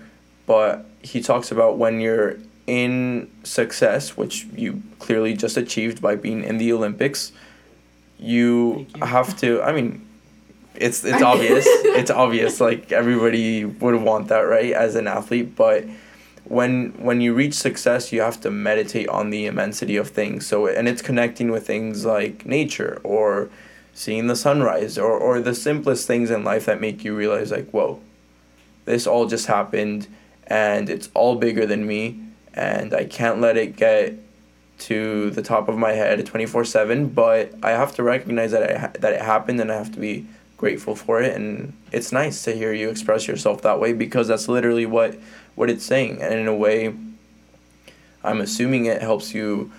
But 0.46 0.84
he 1.02 1.20
talks 1.20 1.50
about 1.50 1.78
when 1.78 2.00
you're 2.00 2.36
in 2.66 3.30
success, 3.42 4.16
which 4.16 4.44
you 4.54 4.82
clearly 4.98 5.34
just 5.34 5.56
achieved 5.56 6.00
by 6.00 6.16
being 6.16 6.44
in 6.44 6.58
the 6.58 6.72
Olympics, 6.72 7.32
you, 8.18 8.86
you. 8.94 9.04
have 9.04 9.36
to. 9.38 9.62
I 9.62 9.72
mean, 9.72 10.06
it's 10.74 11.04
it's 11.04 11.22
obvious. 11.32 11.64
it's 11.66 12.10
obvious. 12.10 12.60
Like 12.60 12.92
everybody 12.92 13.64
would 13.64 13.96
want 13.96 14.28
that, 14.28 14.40
right? 14.40 14.72
As 14.72 14.94
an 14.94 15.06
athlete, 15.06 15.56
but 15.56 15.84
when 16.44 16.90
when 16.98 17.20
you 17.20 17.34
reach 17.34 17.54
success, 17.54 18.12
you 18.12 18.20
have 18.20 18.40
to 18.40 18.50
meditate 18.50 19.08
on 19.08 19.30
the 19.30 19.46
immensity 19.46 19.96
of 19.96 20.08
things. 20.10 20.46
So 20.46 20.66
and 20.66 20.88
it's 20.88 21.02
connecting 21.02 21.50
with 21.50 21.66
things 21.66 22.04
like 22.04 22.44
nature 22.44 23.00
or 23.04 23.48
seeing 23.94 24.26
the 24.26 24.36
sunrise 24.36 24.98
or 24.98 25.12
or 25.12 25.40
the 25.40 25.54
simplest 25.54 26.06
things 26.06 26.30
in 26.30 26.44
life 26.44 26.66
that 26.66 26.80
make 26.80 27.04
you 27.04 27.14
realize 27.14 27.50
like, 27.50 27.70
whoa, 27.70 28.00
this 28.84 29.06
all 29.06 29.26
just 29.26 29.46
happened 29.46 30.08
and 30.46 30.90
it's 30.90 31.08
all 31.14 31.36
bigger 31.36 31.66
than 31.66 31.86
me 31.86 32.18
and 32.54 32.92
I 32.92 33.04
can't 33.04 33.40
let 33.40 33.56
it 33.56 33.76
get 33.76 34.14
to 34.80 35.30
the 35.30 35.42
top 35.42 35.68
of 35.68 35.78
my 35.78 35.92
head 35.92 36.18
24/7 36.26 37.14
but 37.14 37.52
I 37.62 37.70
have 37.70 37.94
to 37.96 38.02
recognize 38.02 38.50
that 38.50 38.62
it 38.62 38.76
ha- 38.76 38.92
that 38.98 39.12
it 39.12 39.22
happened 39.22 39.60
and 39.60 39.70
I 39.70 39.76
have 39.76 39.92
to 39.92 40.00
be 40.00 40.26
grateful 40.56 40.94
for 40.96 41.22
it 41.22 41.34
and 41.34 41.72
it's 41.92 42.12
nice 42.12 42.42
to 42.44 42.52
hear 42.54 42.72
you 42.72 42.88
express 42.88 43.28
yourself 43.28 43.62
that 43.62 43.80
way 43.80 43.92
because 43.92 44.28
that's 44.28 44.48
literally 44.48 44.86
what 44.86 45.16
what 45.54 45.70
it's 45.70 45.84
saying. 45.84 46.22
And 46.22 46.34
in 46.34 46.48
a 46.48 46.54
way 46.54 46.94
I'm 48.24 48.40
assuming 48.40 48.86
it 48.86 49.02
helps 49.02 49.34
you 49.34 49.72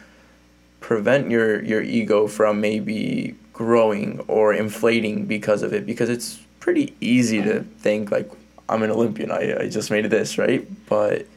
prevent 0.79 1.29
your 1.29 1.63
your 1.63 1.81
ego 1.81 2.27
from 2.27 2.61
maybe 2.61 3.35
growing 3.53 4.19
or 4.27 4.53
inflating 4.53 5.25
because 5.25 5.63
of 5.63 5.73
it. 5.73 5.85
Because 5.85 6.09
it's 6.09 6.41
pretty 6.59 6.95
easy 7.01 7.41
to 7.41 7.61
think 7.79 8.11
like 8.11 8.29
I'm 8.69 8.83
an 8.83 8.91
Olympian 8.91 9.31
I, 9.31 9.63
I 9.63 9.69
just 9.69 9.91
made 9.91 10.05
this 10.05 10.37
right? 10.37 10.67
But 10.87 11.27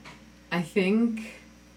I 0.52 0.62
think 0.62 1.32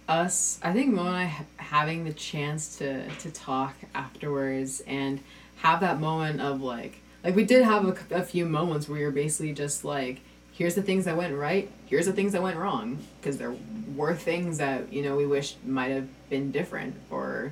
us, 0.09 0.59
I 0.63 0.73
think 0.73 0.93
Mo 0.93 1.05
and 1.05 1.15
I 1.15 1.25
ha- 1.25 1.45
having 1.57 2.03
the 2.03 2.13
chance 2.13 2.77
to 2.77 3.07
to 3.07 3.31
talk 3.31 3.75
afterwards 3.93 4.81
and 4.87 5.19
have 5.57 5.79
that 5.81 5.99
moment 5.99 6.41
of 6.41 6.61
like, 6.61 7.01
like 7.23 7.35
we 7.35 7.43
did 7.45 7.63
have 7.63 8.11
a 8.11 8.23
few 8.23 8.45
moments 8.45 8.89
where 8.89 8.99
you're 8.99 9.11
basically 9.11 9.53
just 9.53 9.85
like, 9.85 10.21
here's 10.59 10.75
the 10.75 10.83
things 10.83 11.05
that 11.05 11.17
went 11.17 11.33
right, 11.33 11.71
here's 11.87 12.05
the 12.05 12.13
things 12.13 12.33
that 12.33 12.43
went 12.43 12.57
wrong, 12.57 12.99
because 13.19 13.39
there 13.39 13.55
were 13.95 14.13
things 14.13 14.59
that 14.59 14.93
you 14.93 15.01
know 15.01 15.15
we 15.15 15.25
wish 15.25 15.55
might 15.65 15.89
have 15.89 16.07
been 16.29 16.51
different 16.51 16.95
or. 17.09 17.51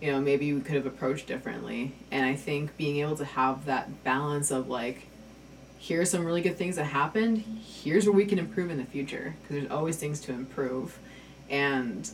You 0.00 0.12
know, 0.12 0.20
maybe 0.20 0.52
we 0.52 0.60
could 0.60 0.76
have 0.76 0.86
approached 0.86 1.26
differently. 1.26 1.92
And 2.12 2.24
I 2.24 2.36
think 2.36 2.76
being 2.76 2.98
able 2.98 3.16
to 3.16 3.24
have 3.24 3.64
that 3.64 4.04
balance 4.04 4.52
of 4.52 4.68
like, 4.68 5.08
here's 5.78 6.10
some 6.10 6.24
really 6.24 6.40
good 6.40 6.56
things 6.56 6.76
that 6.76 6.84
happened 6.84 7.38
here's 7.82 8.04
where 8.04 8.14
we 8.14 8.26
can 8.26 8.38
improve 8.38 8.70
in 8.70 8.78
the 8.78 8.84
future 8.84 9.34
because 9.40 9.56
there's 9.56 9.70
always 9.70 9.96
things 9.96 10.20
to 10.20 10.32
improve 10.32 10.98
and 11.48 12.10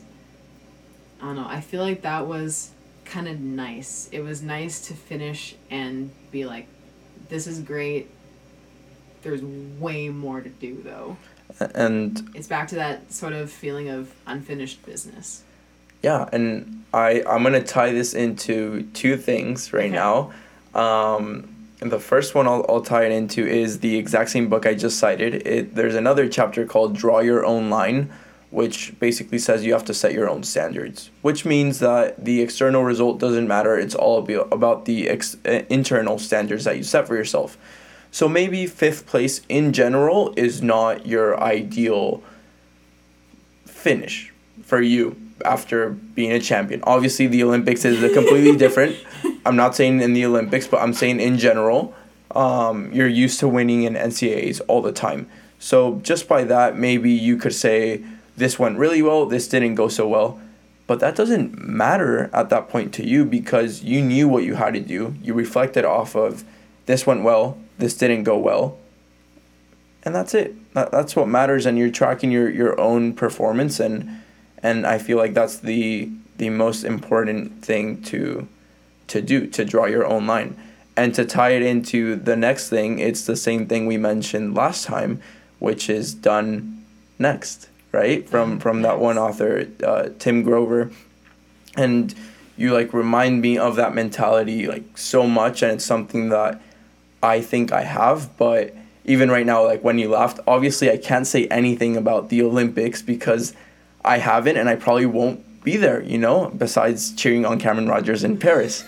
i 1.21 1.25
don't 1.25 1.35
know 1.35 1.47
i 1.47 1.59
feel 1.59 1.81
like 1.81 2.03
that 2.03 2.27
was 2.27 2.71
kind 3.05 3.27
of 3.27 3.39
nice 3.39 4.07
it 4.11 4.21
was 4.21 4.41
nice 4.41 4.87
to 4.87 4.93
finish 4.93 5.55
and 5.71 6.11
be 6.31 6.45
like 6.45 6.67
this 7.29 7.47
is 7.47 7.59
great 7.59 8.09
there's 9.25 9.41
way 9.79 10.07
more 10.09 10.39
to 10.39 10.49
do 10.49 10.81
though 10.83 11.17
and 11.73 12.29
it's 12.35 12.47
back 12.47 12.67
to 12.67 12.75
that 12.75 13.11
sort 13.11 13.33
of 13.33 13.51
feeling 13.51 13.89
of 13.89 14.13
unfinished 14.27 14.85
business 14.85 15.41
Yeah, 16.03 16.29
and 16.31 16.83
I 16.93 17.23
I'm 17.27 17.41
gonna 17.43 17.63
tie 17.63 17.91
this 17.91 18.13
into 18.13 18.83
two 18.93 19.17
things 19.17 19.73
right 19.73 19.85
Okay. 19.85 19.95
now. 19.95 20.31
Um, 20.75 21.47
and 21.81 21.91
the 21.91 21.99
first 21.99 22.35
one 22.35 22.45
I'll, 22.47 22.63
I'll 22.69 22.81
tie 22.81 23.05
it 23.05 23.11
into 23.11 23.41
is 23.45 23.79
the 23.79 23.97
exact 23.97 24.29
same 24.29 24.47
book 24.49 24.65
I 24.67 24.75
just 24.75 24.99
cited. 24.99 25.33
It 25.47 25.73
there's 25.75 25.95
another 25.95 26.29
chapter 26.29 26.65
called 26.65 26.95
Draw 26.95 27.19
Your 27.21 27.43
Own 27.45 27.69
Line, 27.71 28.11
which 28.51 28.93
basically 28.99 29.39
says 29.39 29.65
you 29.65 29.73
have 29.73 29.85
to 29.85 29.93
set 29.93 30.13
your 30.13 30.29
own 30.29 30.43
standards, 30.43 31.09
which 31.23 31.43
means 31.45 31.79
that 31.79 32.23
the 32.23 32.41
external 32.41 32.83
result 32.83 33.19
doesn't 33.19 33.47
matter. 33.47 33.75
It's 33.77 33.95
all 33.95 34.17
about 34.51 34.85
the 34.85 35.09
ex- 35.09 35.37
uh, 35.45 35.63
internal 35.69 36.19
standards 36.19 36.65
that 36.65 36.77
you 36.77 36.83
set 36.83 37.07
for 37.07 37.15
yourself. 37.15 37.57
So 38.15 38.29
maybe 38.29 38.65
fifth 38.65 39.07
place 39.07 39.41
in 39.49 39.73
general 39.73 40.33
is 40.37 40.61
not 40.61 41.05
your 41.05 41.37
ideal 41.37 42.23
finish 43.65 44.31
for 44.63 44.79
you 44.79 45.17
after 45.43 45.89
being 45.89 46.31
a 46.31 46.39
champion. 46.39 46.81
Obviously, 46.83 47.27
the 47.27 47.43
Olympics 47.43 47.83
is 47.83 48.01
a 48.01 48.13
completely 48.13 48.55
different. 48.65 48.95
I'm 49.45 49.57
not 49.57 49.75
saying 49.75 49.99
in 49.99 50.13
the 50.13 50.25
Olympics, 50.25 50.65
but 50.65 50.81
I'm 50.81 50.93
saying 50.93 51.19
in 51.19 51.37
general, 51.37 51.93
um, 52.31 52.89
you're 52.93 53.09
used 53.09 53.41
to 53.41 53.49
winning 53.49 53.83
in 53.83 53.95
NCAAs 53.95 54.61
all 54.69 54.81
the 54.81 54.93
time. 54.93 55.29
So 55.59 55.99
just 55.99 56.29
by 56.29 56.45
that, 56.45 56.77
maybe 56.77 57.11
you 57.11 57.35
could 57.35 57.53
say 57.53 58.01
this 58.37 58.57
went 58.57 58.77
really 58.77 59.01
well, 59.01 59.25
this 59.25 59.49
didn't 59.49 59.75
go 59.75 59.89
so 59.89 60.07
well. 60.07 60.39
But 60.87 61.01
that 61.01 61.17
doesn't 61.17 61.59
matter 61.59 62.29
at 62.31 62.49
that 62.49 62.69
point 62.69 62.93
to 62.93 63.05
you 63.05 63.25
because 63.25 63.83
you 63.83 64.01
knew 64.01 64.29
what 64.29 64.45
you 64.45 64.55
had 64.55 64.73
to 64.75 64.79
do. 64.79 65.15
You 65.21 65.33
reflected 65.33 65.83
off 65.83 66.15
of 66.15 66.45
this 66.85 67.05
went 67.05 67.21
well, 67.23 67.57
this 67.77 67.95
didn't 67.95 68.23
go 68.23 68.37
well. 68.37 68.77
And 70.03 70.13
that's 70.13 70.33
it. 70.33 70.55
That, 70.73 70.91
that's 70.91 71.15
what 71.15 71.27
matters 71.27 71.65
and 71.65 71.77
you're 71.77 71.89
tracking 71.89 72.31
your, 72.31 72.49
your 72.49 72.79
own 72.79 73.13
performance 73.13 73.79
and 73.79 74.21
and 74.61 74.85
I 74.85 74.97
feel 74.97 75.17
like 75.17 75.33
that's 75.33 75.59
the 75.59 76.09
the 76.37 76.49
most 76.49 76.83
important 76.83 77.63
thing 77.63 78.01
to 78.03 78.47
to 79.07 79.21
do 79.21 79.47
to 79.47 79.65
draw 79.65 79.85
your 79.85 80.05
own 80.05 80.27
line. 80.27 80.55
And 80.97 81.13
to 81.15 81.25
tie 81.25 81.49
it 81.49 81.61
into 81.61 82.15
the 82.15 82.35
next 82.35 82.69
thing 82.69 82.99
it's 82.99 83.25
the 83.25 83.35
same 83.35 83.67
thing 83.67 83.85
we 83.85 83.97
mentioned 83.97 84.55
last 84.55 84.85
time 84.85 85.21
which 85.59 85.89
is 85.89 86.13
done 86.13 86.85
next 87.19 87.67
right? 87.95 88.27
From 88.27 88.59
from 88.59 88.81
that 88.81 88.99
one 88.99 89.17
author 89.17 89.67
uh, 89.83 90.09
Tim 90.19 90.43
Grover. 90.43 90.91
And 91.77 92.13
you 92.57 92.73
like 92.73 92.93
remind 92.93 93.41
me 93.41 93.57
of 93.57 93.77
that 93.77 93.95
mentality 93.95 94.67
like 94.67 94.97
so 94.97 95.25
much 95.25 95.63
and 95.63 95.71
it's 95.71 95.85
something 95.85 96.29
that 96.29 96.61
I 97.25 97.41
think 97.41 97.71
I 97.71 97.81
have 97.81 98.37
but 98.37 98.75
even 99.03 99.29
right 99.29 99.45
now 99.45 99.63
like 99.63 99.83
when 99.83 99.99
you 99.99 100.09
left, 100.09 100.39
obviously 100.47 100.89
I 100.89 100.97
can't 100.97 101.27
say 101.27 101.47
anything 101.47 101.97
about 101.97 102.29
the 102.29 102.41
Olympics 102.41 103.01
because 103.01 103.53
I 104.03 104.17
haven't 104.17 104.57
and 104.57 104.69
I 104.69 104.75
probably 104.75 105.05
won't 105.05 105.41
be 105.63 105.77
there 105.77 106.01
you 106.01 106.17
know 106.17 106.51
besides 106.55 107.13
cheering 107.15 107.45
on 107.45 107.59
Camryn 107.59 107.89
Rogers 107.89 108.23
in 108.23 108.37
Paris. 108.37 108.83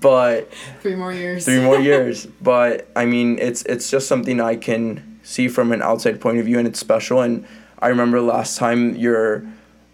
But 0.00 0.52
three 0.80 0.94
more 0.94 1.12
years. 1.12 1.44
Three 1.44 1.62
more 1.62 1.78
years. 1.90 2.26
But 2.26 2.88
I 2.94 3.04
mean 3.06 3.38
it's 3.38 3.62
it's 3.62 3.90
just 3.90 4.06
something 4.06 4.40
I 4.40 4.56
can 4.56 5.20
see 5.22 5.48
from 5.48 5.72
an 5.72 5.82
outside 5.82 6.20
point 6.20 6.38
of 6.38 6.46
view 6.46 6.58
and 6.58 6.66
it's 6.66 6.78
special. 6.78 7.20
And 7.20 7.46
I 7.78 7.88
remember 7.88 8.20
last 8.20 8.56
time 8.58 8.96
your 8.96 9.44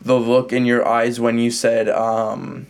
the 0.01 0.19
look 0.19 0.52
in 0.52 0.66
your 0.66 0.86
eyes 0.86 1.19
when 1.19 1.39
you 1.39 1.51
said 1.51 1.89
um, 1.89 2.66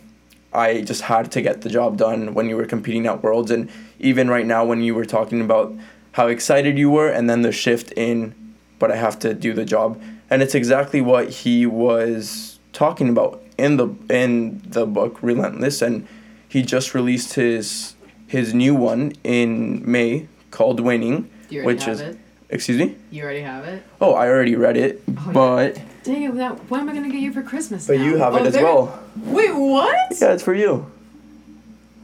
I 0.55 0.81
just 0.81 1.01
had 1.03 1.31
to 1.33 1.41
get 1.41 1.61
the 1.61 1.69
job 1.69 1.97
done 1.97 2.33
when 2.33 2.49
you 2.49 2.55
were 2.55 2.65
competing 2.65 3.05
at 3.07 3.21
Worlds 3.23 3.51
and 3.51 3.69
even 3.99 4.29
right 4.29 4.45
now 4.45 4.63
when 4.65 4.81
you 4.81 4.95
were 4.95 5.05
talking 5.05 5.41
about 5.41 5.73
how 6.13 6.27
excited 6.27 6.77
you 6.77 6.89
were 6.89 7.09
and 7.09 7.29
then 7.29 7.41
the 7.41 7.51
shift 7.51 7.91
in 7.93 8.33
but 8.79 8.91
I 8.91 8.95
have 8.95 9.19
to 9.19 9.33
do 9.33 9.53
the 9.53 9.65
job 9.65 10.01
and 10.29 10.41
it's 10.41 10.55
exactly 10.55 11.01
what 11.01 11.29
he 11.29 11.65
was 11.65 12.59
talking 12.73 13.09
about 13.09 13.41
in 13.57 13.77
the 13.77 13.87
in 14.09 14.61
the 14.65 14.85
book 14.85 15.21
Relentless 15.21 15.81
and 15.81 16.07
he 16.47 16.61
just 16.61 16.93
released 16.93 17.33
his 17.33 17.95
his 18.27 18.53
new 18.53 18.73
one 18.75 19.13
in 19.23 19.81
May 19.89 20.27
called 20.51 20.79
Winning 20.79 21.29
you 21.49 21.61
already 21.61 21.75
which 21.75 21.83
have 21.85 21.93
is 21.95 22.01
it? 22.01 22.17
excuse 22.49 22.77
me 22.79 22.95
You 23.11 23.23
already 23.23 23.41
have 23.41 23.65
it? 23.65 23.83
oh 24.01 24.13
I 24.13 24.27
already 24.29 24.55
read 24.55 24.77
it 24.77 25.01
Oh, 25.07 25.59
yeah. 25.59 25.81
Dang 26.05 26.21
it, 26.23 26.29
what 26.69 26.79
am 26.79 26.87
I 26.89 26.93
going 26.93 27.03
to 27.03 27.09
get 27.11 27.21
you 27.21 27.33
for 27.33 27.41
Christmas 27.41 27.87
but 27.87 27.97
now? 27.97 28.03
you 28.03 28.17
have 28.17 28.35
it 28.35 28.41
Oh, 28.41 28.45
as 28.45 28.53
well 28.55 29.03
Wait, 29.17 29.51
what? 29.55 29.95
yeah 30.21 30.33
it's 30.33 30.43
for 30.43 30.53
you 30.53 30.85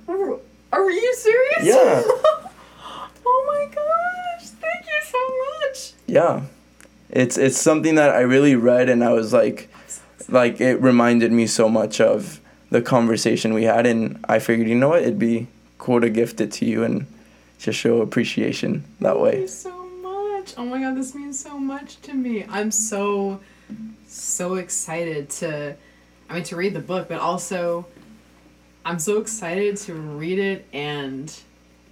Are 0.08 0.90
you 0.92 1.16
serious? 1.16 1.64
Yeah. 1.64 2.02
oh 3.26 3.46
my 3.48 3.66
gosh, 3.76 4.50
thank 4.50 4.86
you 4.86 5.02
so 5.04 5.18
much. 5.68 5.94
yeah 6.08 6.42
it's 7.10 7.38
it's 7.38 7.58
something 7.60 7.96
that 7.96 8.10
I 8.10 8.22
really 8.22 8.56
read 8.56 8.90
and 8.90 9.04
I 9.04 9.12
was 9.14 9.34
like 9.34 9.70
like 10.30 10.62
it 10.62 10.82
reminded 10.82 11.32
me 11.32 11.46
so 11.48 11.68
much 11.70 12.00
of 12.02 12.40
the 12.70 12.82
conversation 12.82 13.54
we 13.54 13.64
had 13.64 13.86
and 13.86 14.24
I 14.30 14.40
figured 14.40 14.68
you 14.70 14.76
know 14.76 14.90
what 14.90 15.02
it'd 15.02 15.20
be 15.20 15.48
cool 15.78 16.00
to 16.02 16.10
gift 16.10 16.40
it 16.42 16.52
to 16.54 16.66
you 16.66 16.84
and 16.84 17.06
just 17.60 17.78
show 17.78 18.02
appreciation 18.02 18.84
that 19.02 19.14
Thank 19.14 19.24
way 19.24 19.42
you 19.42 19.48
so 19.48 19.86
much. 20.02 20.54
Oh 20.58 20.66
my 20.66 20.80
god, 20.82 20.96
this 20.96 21.14
means 21.14 21.38
so 21.40 21.60
much 21.60 22.00
to 22.02 22.14
me. 22.14 22.46
I'm 22.50 22.72
so 22.72 23.40
so 24.12 24.56
excited 24.56 25.30
to 25.30 25.76
I 26.30 26.34
mean 26.36 26.44
to 26.44 26.56
read 26.56 26.74
the 26.74 26.80
book, 26.80 27.08
but 27.08 27.20
also 27.20 27.86
I'm 28.86 29.00
so 29.00 29.20
excited 29.20 29.78
to 29.78 29.94
read 29.94 30.40
it 30.40 30.66
and 30.74 31.34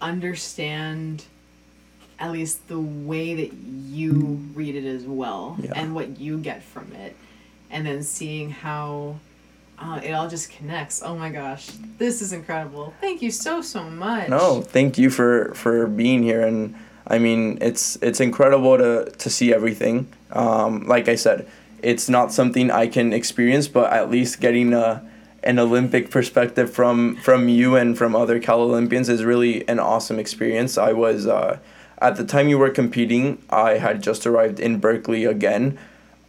understand 0.02 1.24
at 2.20 2.32
least 2.32 2.68
the 2.68 2.80
way 2.80 3.34
that 3.36 3.54
you 3.54 4.40
read 4.54 4.76
it 4.76 4.86
as 4.86 5.04
well 5.04 5.58
Yeah. 5.62 5.72
and 5.76 5.96
what 5.96 6.20
you 6.20 6.38
get 6.38 6.64
from 6.64 6.92
it. 6.94 7.16
And 7.72 7.86
then 7.86 8.04
seeing 8.04 8.50
how 8.50 9.16
uh, 9.78 10.02
it 10.04 10.12
all 10.12 10.28
just 10.28 10.50
connects. 10.52 11.02
Oh 11.04 11.16
my 11.16 11.30
gosh 11.30 11.68
this 11.98 12.22
is 12.22 12.34
incredible. 12.34 12.94
Thank 13.00 13.22
you 13.22 13.32
so 13.32 13.62
so 13.62 13.84
much. 13.84 14.30
No, 14.30 14.62
thank 14.62 14.98
you 14.98 15.10
for 15.10 15.54
for 15.54 15.86
being 15.88 16.24
here, 16.24 16.42
and 16.46 16.76
I 17.08 17.20
mean 17.20 17.58
it's 17.62 17.98
it's 18.02 18.20
incredible 18.20 18.78
to 18.78 19.10
to 19.12 19.30
see 19.30 19.54
everything. 19.54 20.08
Um, 20.32 20.86
like 20.88 21.08
I 21.08 21.16
said, 21.16 21.48
it's 21.84 22.10
not 22.10 22.32
something 22.32 22.72
I 22.72 22.88
can 22.88 23.14
experience, 23.14 23.68
but 23.68 23.92
at 23.92 24.10
least 24.10 24.40
getting 24.40 24.74
a 24.74 25.04
an 25.44 25.58
Olympic 25.58 26.10
perspective 26.10 26.72
from 26.72 27.16
from 27.18 27.48
you 27.48 27.76
and 27.76 27.98
from 27.98 28.16
other 28.16 28.40
Cal 28.40 28.62
Olympians 28.62 29.10
is 29.10 29.24
really 29.24 29.68
an 29.68 29.80
awesome 29.80 30.20
experience. 30.20 30.78
I 30.78 30.94
was 30.94 31.28
uh, 31.28 31.60
at 32.00 32.16
the 32.18 32.26
time 32.26 32.50
you 32.50 32.58
were 32.58 32.70
competing. 32.70 33.42
I 33.50 33.78
had 33.78 34.04
just 34.04 34.26
arrived 34.28 34.60
in 34.60 34.80
Berkeley 34.80 35.26
again. 35.26 35.78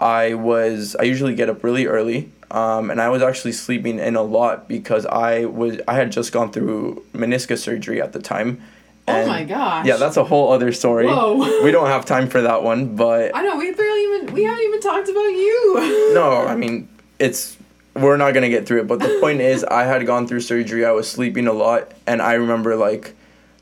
I 0.01 0.35
was 0.35 0.97
I 0.97 1.03
usually 1.03 1.35
get 1.35 1.49
up 1.49 1.63
really 1.63 1.87
early, 1.87 2.31
um, 2.51 2.91
and 2.91 3.01
I 3.01 3.09
was 3.09 3.23
actually 3.23 3.53
sleeping 3.53 3.99
in 3.99 4.17
a 4.17 4.23
lot 4.23 4.69
because 4.69 5.07
I 5.07 5.45
was 5.45 5.81
I 5.87 5.95
had 5.95 6.13
just 6.13 6.33
gone 6.33 6.53
through 6.53 7.05
meniscus 7.13 7.59
surgery 7.59 8.01
at 8.01 8.13
the 8.13 8.21
time. 8.21 8.63
Oh 9.11 9.27
my 9.27 9.45
gosh. 9.45 9.87
Yeah, 9.87 9.97
that's 9.97 10.17
a 10.17 10.25
whole 10.25 10.53
other 10.53 10.73
story. 10.73 11.07
Whoa. 11.07 11.63
we 11.63 11.71
don't 11.71 11.87
have 11.87 12.05
time 12.05 12.29
for 12.29 12.43
that 12.43 12.63
one, 12.63 12.97
but 12.97 13.35
I 13.35 13.43
know 13.43 13.57
we 13.57 13.73
barely 13.73 14.03
even 14.05 14.35
we 14.35 14.45
haven't 14.45 14.65
even 14.65 14.81
talked 14.81 15.09
about 15.09 15.21
you. 15.21 16.13
no, 16.15 16.47
I 16.47 16.57
mean 16.57 16.89
it's 17.19 17.57
we're 17.95 18.17
not 18.17 18.35
gonna 18.35 18.49
get 18.49 18.67
through 18.67 18.81
it. 18.81 18.87
But 18.87 19.01
the 19.01 19.19
point 19.21 19.41
is, 19.53 19.65
I 19.65 19.85
had 19.85 20.07
gone 20.07 20.27
through 20.27 20.41
surgery. 20.41 20.85
I 20.85 20.93
was 20.93 21.11
sleeping 21.11 21.47
a 21.47 21.53
lot, 21.53 21.93
and 22.07 22.23
I 22.23 22.35
remember 22.35 22.77
like 22.77 23.15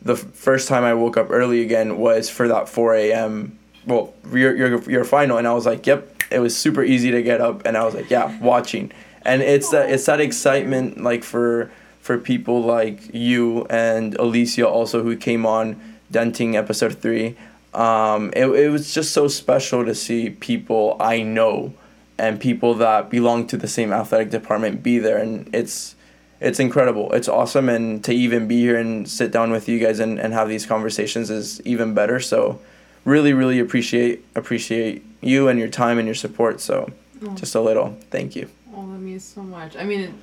the 0.03 0.15
f- 0.15 0.20
first 0.33 0.69
time 0.69 0.85
I 0.85 0.95
woke 0.95 1.16
up 1.16 1.29
early 1.31 1.62
again 1.62 1.99
was 1.99 2.31
for 2.31 2.49
that 2.49 2.69
four 2.69 2.95
a.m. 2.95 3.59
Well, 3.87 4.15
your 4.33 4.55
your 4.57 4.83
your 4.91 5.05
final, 5.05 5.39
and 5.39 5.47
I 5.47 5.53
was 5.53 5.66
like, 5.66 5.87
yep. 5.87 6.15
It 6.31 6.41
was 6.41 6.55
super 6.55 6.85
easy 6.85 7.11
to 7.11 7.23
get 7.23 7.41
up, 7.41 7.65
and 7.65 7.75
I 7.75 7.87
was 7.87 7.95
like, 7.95 8.11
yeah, 8.11 8.39
watching, 8.41 8.93
and 9.23 9.41
it's 9.41 9.70
that 9.70 9.89
it's 9.89 10.05
that 10.05 10.20
excitement 10.20 11.03
like 11.03 11.25
for 11.25 11.70
for 12.09 12.17
people 12.17 12.63
like 12.63 13.13
you 13.13 13.67
and 13.69 14.15
Alicia 14.15 14.67
also 14.67 15.03
who 15.03 15.15
came 15.15 15.45
on 15.45 15.79
denting 16.11 16.57
episode 16.57 16.95
three. 16.99 17.37
Um, 17.75 18.33
it, 18.35 18.47
it 18.47 18.71
was 18.71 18.95
just 18.95 19.13
so 19.13 19.29
special 19.29 19.85
to 19.85 19.95
see 19.95 20.31
people 20.31 20.97
I 20.99 21.21
know 21.21 21.75
and 22.17 22.41
people 22.41 22.73
that 22.77 23.11
belong 23.11 23.47
to 23.49 23.59
the 23.59 23.69
same 23.69 23.93
athletic 23.93 24.31
department 24.31 24.83
be 24.83 24.99
there 24.99 25.19
and 25.19 25.55
it's 25.55 25.95
it's 26.41 26.59
incredible 26.59 27.13
it's 27.13 27.29
awesome 27.29 27.69
and 27.69 28.03
to 28.05 28.13
even 28.13 28.49
be 28.49 28.59
here 28.61 28.79
and 28.79 29.07
sit 29.07 29.31
down 29.31 29.51
with 29.51 29.69
you 29.69 29.79
guys 29.79 29.99
and, 30.01 30.19
and 30.19 30.33
have 30.33 30.49
these 30.49 30.65
conversations 30.65 31.29
is 31.31 31.61
even 31.67 31.93
better 31.95 32.19
so 32.21 32.59
really 33.05 33.33
really 33.35 33.59
appreciate 33.61 34.25
appreciate 34.35 35.05
you 35.21 35.49
and 35.49 35.59
your 35.59 35.69
time 35.69 35.99
and 35.99 36.07
your 36.09 36.15
support 36.27 36.61
so 36.61 36.91
Oh. 37.23 37.35
just 37.35 37.55
a 37.55 37.61
little 37.61 37.97
thank 38.11 38.35
you 38.35 38.49
Oh, 38.75 38.87
that 38.93 39.01
means 39.01 39.25
so 39.25 39.43
much. 39.43 39.77
I 39.77 39.83
mean, 39.83 40.15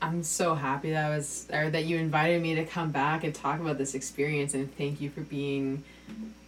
I'm 0.00 0.22
so 0.22 0.54
happy 0.54 0.90
that 0.90 1.06
I 1.10 1.16
was, 1.16 1.46
or 1.52 1.70
that 1.70 1.84
you 1.86 1.96
invited 1.96 2.40
me 2.40 2.54
to 2.54 2.64
come 2.64 2.90
back 2.90 3.24
and 3.24 3.34
talk 3.34 3.60
about 3.60 3.78
this 3.78 3.94
experience, 3.94 4.54
and 4.54 4.74
thank 4.76 5.00
you 5.00 5.10
for 5.10 5.22
being, 5.22 5.82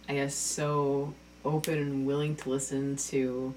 I 0.07 0.13
guess, 0.13 0.35
so 0.35 1.13
open 1.43 1.77
and 1.77 2.05
willing 2.05 2.35
to 2.37 2.49
listen 2.49 2.95
to, 2.95 3.53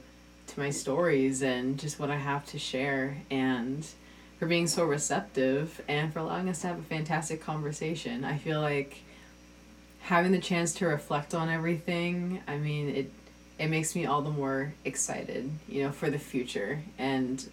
to 0.48 0.60
my 0.60 0.70
stories 0.70 1.42
and 1.42 1.78
just 1.78 2.00
what 2.00 2.10
I 2.10 2.16
have 2.16 2.44
to 2.46 2.58
share, 2.58 3.18
and 3.30 3.86
for 4.38 4.46
being 4.46 4.66
so 4.66 4.84
receptive 4.84 5.80
and 5.86 6.12
for 6.12 6.18
allowing 6.18 6.48
us 6.48 6.62
to 6.62 6.66
have 6.68 6.78
a 6.78 6.82
fantastic 6.82 7.40
conversation. 7.40 8.24
I 8.24 8.38
feel 8.38 8.60
like 8.60 8.98
having 10.00 10.32
the 10.32 10.40
chance 10.40 10.74
to 10.74 10.86
reflect 10.86 11.34
on 11.34 11.48
everything. 11.48 12.42
I 12.48 12.58
mean, 12.58 12.88
it 12.88 13.12
it 13.58 13.68
makes 13.68 13.94
me 13.94 14.06
all 14.06 14.20
the 14.22 14.30
more 14.30 14.74
excited, 14.84 15.48
you 15.68 15.84
know, 15.84 15.92
for 15.92 16.10
the 16.10 16.18
future 16.18 16.82
and 16.98 17.48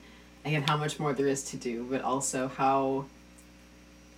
again 0.46 0.64
how 0.64 0.78
much 0.78 1.00
more 1.00 1.14
there 1.14 1.28
is 1.28 1.44
to 1.52 1.58
do, 1.58 1.86
but 1.90 2.02
also 2.02 2.48
how 2.48 3.06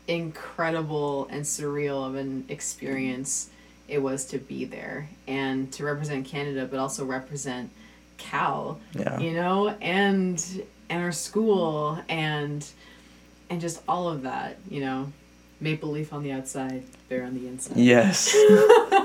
incredible 0.08 1.28
and 1.30 1.44
surreal 1.44 2.06
of 2.08 2.16
an 2.16 2.46
experience 2.50 3.50
it 3.88 4.00
was 4.00 4.26
to 4.26 4.38
be 4.38 4.66
there 4.66 5.08
and 5.28 5.72
to 5.74 5.84
represent 5.84 6.26
Canada, 6.26 6.68
but 6.70 6.80
also 6.80 7.06
represent 7.06 7.70
Cal, 8.18 8.80
yeah 8.94 9.20
you 9.20 9.34
know, 9.34 9.70
and 9.82 10.64
and 10.90 11.04
our 11.04 11.12
school 11.12 12.00
and 12.10 12.66
and 13.50 13.60
just 13.62 13.82
all 13.88 14.08
of 14.10 14.24
that, 14.24 14.58
you 14.70 14.82
know, 14.82 15.12
maple 15.60 15.90
leaf 15.90 16.14
on 16.14 16.24
the 16.24 16.32
outside, 16.32 16.84
bear 17.10 17.24
on 17.24 17.34
the 17.34 17.48
inside. 17.48 17.78
yes 17.78 18.36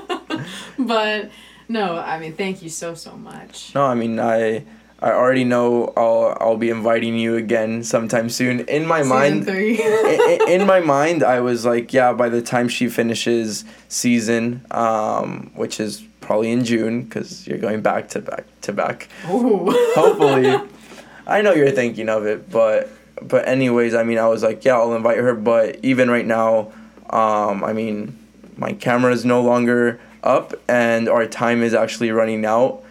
but 0.79 1.29
no, 1.67 1.97
I 1.97 2.19
mean, 2.19 2.33
thank 2.33 2.61
you 2.61 2.69
so 2.69 2.93
so 2.95 3.11
much. 3.11 3.73
no 3.75 3.85
i 3.85 3.93
mean 3.93 4.19
i 4.19 4.63
i 5.01 5.11
already 5.11 5.43
know 5.43 5.93
i'll 5.97 6.37
i'll 6.39 6.57
be 6.57 6.69
inviting 6.69 7.17
you 7.17 7.35
again 7.35 7.83
sometime 7.83 8.29
soon 8.29 8.61
in 8.61 8.85
my 8.85 9.01
Season 9.01 9.09
mind 9.09 9.49
in, 10.29 10.61
in 10.61 10.67
my 10.67 10.79
mind, 10.79 11.23
I 11.23 11.39
was 11.39 11.65
like, 11.65 11.93
yeah, 11.93 12.13
by 12.13 12.29
the 12.29 12.41
time 12.41 12.67
she 12.67 12.89
finishes 12.89 13.65
season, 13.87 14.65
um, 14.71 15.51
which 15.55 15.79
is 15.79 16.03
probably 16.21 16.51
in 16.51 16.65
June, 16.65 17.03
because 17.03 17.47
you're 17.47 17.57
going 17.57 17.81
back 17.81 18.09
to 18.09 18.21
back 18.21 18.45
to 18.61 18.73
back. 18.73 19.07
Ooh. 19.29 19.71
Hopefully, 19.95 20.59
I 21.27 21.41
know 21.41 21.53
you're 21.53 21.71
thinking 21.71 22.09
of 22.09 22.25
it, 22.25 22.49
but 22.49 22.89
but 23.21 23.47
anyways, 23.47 23.93
I 23.93 24.03
mean, 24.03 24.17
I 24.17 24.27
was 24.27 24.43
like, 24.43 24.65
yeah, 24.65 24.75
I'll 24.75 24.95
invite 24.95 25.17
her. 25.17 25.33
But 25.35 25.79
even 25.83 26.09
right 26.09 26.25
now, 26.25 26.71
um, 27.09 27.63
I 27.63 27.73
mean, 27.73 28.17
my 28.57 28.73
camera 28.73 29.11
is 29.11 29.25
no 29.25 29.41
longer 29.41 29.99
up, 30.23 30.53
and 30.67 31.07
our 31.07 31.25
time 31.25 31.63
is 31.63 31.73
actually 31.73 32.11
running 32.11 32.45
out. 32.45 32.83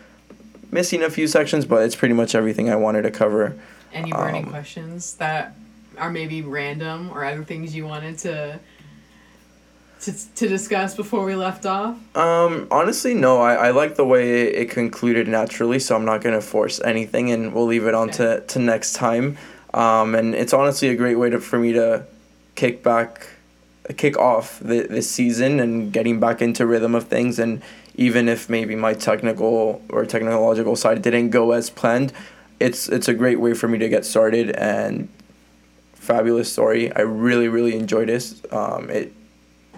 Missing 0.71 1.03
a 1.03 1.11
few 1.11 1.27
sections, 1.27 1.65
but 1.65 1.83
it's 1.83 1.97
pretty 1.97 2.15
much 2.15 2.35
everything 2.35 2.69
I 2.71 2.77
wanted 2.77 3.03
to 3.03 3.11
cover. 3.11 3.57
Any 3.93 4.13
burning 4.13 4.45
Um, 4.45 4.51
questions 4.51 5.15
that 5.15 5.55
are 5.97 6.11
maybe 6.11 6.43
random 6.43 7.11
or 7.13 7.25
other 7.25 7.43
things 7.45 7.75
you 7.75 7.87
wanted 7.87 8.19
to 8.19 8.61
to, 10.03 10.35
to 10.35 10.49
discuss 10.49 10.95
before 10.95 11.25
we 11.25 11.35
left 11.35 11.67
off? 11.67 11.97
Um, 12.17 12.69
honestly, 12.71 13.15
no. 13.15 13.41
I, 13.41 13.55
I 13.55 13.71
like 13.71 13.97
the 13.97 14.05
way 14.05 14.43
it 14.43 14.71
concluded 14.71 15.27
naturally, 15.27 15.81
so 15.81 15.97
I'm 15.97 16.05
not 16.05 16.23
gonna 16.23 16.41
force 16.41 16.81
anything, 16.85 17.33
and 17.33 17.53
we'll 17.53 17.67
leave 17.67 17.85
it 17.85 17.95
on 17.95 18.11
to, 18.11 18.41
to 18.41 18.59
next 18.61 18.93
time. 18.93 19.37
Um, 19.75 20.15
and 20.15 20.35
it's 20.35 20.53
honestly 20.53 20.89
a 20.89 20.95
great 20.95 21.17
way 21.17 21.31
to 21.31 21.41
for 21.41 21.59
me 21.59 21.73
to 21.73 22.07
kick 22.55 22.83
back, 22.83 23.29
kick 23.97 24.17
off 24.17 24.61
the, 24.61 24.87
this 24.89 25.11
season 25.11 25.61
and 25.61 25.93
getting 25.93 26.21
back 26.21 26.41
into 26.41 26.65
rhythm 26.65 26.95
of 26.95 27.09
things. 27.09 27.39
And 27.39 27.61
even 27.99 28.29
if 28.29 28.49
maybe 28.49 28.77
my 28.77 28.95
technical 28.95 29.83
or 29.91 30.07
technological 30.07 30.77
side 30.77 31.03
didn't 31.03 31.31
go 31.31 31.51
as 31.51 31.69
planned, 31.69 32.13
it's 32.61 32.89
it's 32.89 33.09
a 33.09 33.15
great 33.15 33.41
way 33.41 33.53
for 33.53 33.69
me 33.69 33.77
to 33.79 33.89
get 33.89 34.07
started 34.07 34.51
and 34.53 35.09
fabulous 35.95 36.51
story. 36.51 36.95
I 36.95 37.01
really 37.01 37.49
really 37.49 37.77
enjoyed 37.77 38.09
this. 38.09 38.41
Um, 38.51 38.89
it 38.89 39.13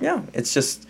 yeah, 0.00 0.22
it's 0.34 0.52
just 0.52 0.86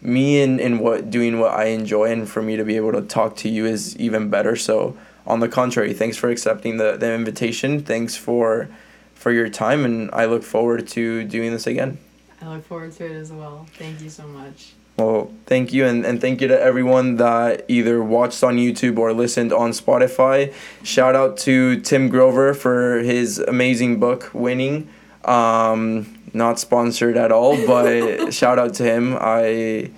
me 0.00 0.40
and, 0.40 0.60
and 0.60 0.78
what 0.78 1.10
doing 1.10 1.40
what 1.40 1.52
I 1.52 1.64
enjoy 1.66 2.12
and 2.12 2.28
for 2.28 2.42
me 2.42 2.56
to 2.56 2.64
be 2.64 2.76
able 2.76 2.92
to 2.92 3.02
talk 3.02 3.34
to 3.38 3.48
you 3.48 3.66
is 3.66 3.96
even 3.96 4.30
better. 4.30 4.54
So 4.54 4.96
on 5.26 5.40
the 5.40 5.48
contrary, 5.48 5.92
thanks 5.92 6.16
for 6.16 6.30
accepting 6.30 6.76
the, 6.76 6.96
the 6.96 7.12
invitation. 7.12 7.82
Thanks 7.82 8.16
for 8.16 8.68
for 9.14 9.32
your 9.32 9.48
time 9.48 9.84
and 9.84 10.10
I 10.12 10.26
look 10.26 10.44
forward 10.44 10.86
to 10.88 11.24
doing 11.24 11.50
this 11.50 11.66
again. 11.66 11.98
I 12.40 12.54
look 12.54 12.64
forward 12.64 12.92
to 12.92 13.04
it 13.04 13.16
as 13.16 13.32
well. 13.32 13.66
Thank 13.76 14.00
you 14.00 14.10
so 14.10 14.28
much. 14.28 14.74
Well, 14.98 15.30
thank 15.46 15.72
you, 15.72 15.86
and, 15.86 16.04
and 16.04 16.20
thank 16.20 16.40
you 16.40 16.48
to 16.48 16.60
everyone 16.60 17.16
that 17.16 17.64
either 17.68 18.02
watched 18.02 18.42
on 18.42 18.56
YouTube 18.56 18.98
or 18.98 19.12
listened 19.12 19.52
on 19.52 19.70
Spotify. 19.70 20.52
Shout 20.82 21.14
out 21.14 21.36
to 21.38 21.80
Tim 21.82 22.08
Grover 22.08 22.52
for 22.52 22.98
his 22.98 23.38
amazing 23.38 24.00
book, 24.00 24.30
Winning. 24.34 24.88
Um, 25.24 26.18
not 26.34 26.58
sponsored 26.58 27.16
at 27.16 27.30
all, 27.30 27.64
but 27.64 28.32
shout 28.34 28.58
out 28.58 28.74
to 28.74 28.82
him. 28.82 29.16
I 29.20 29.90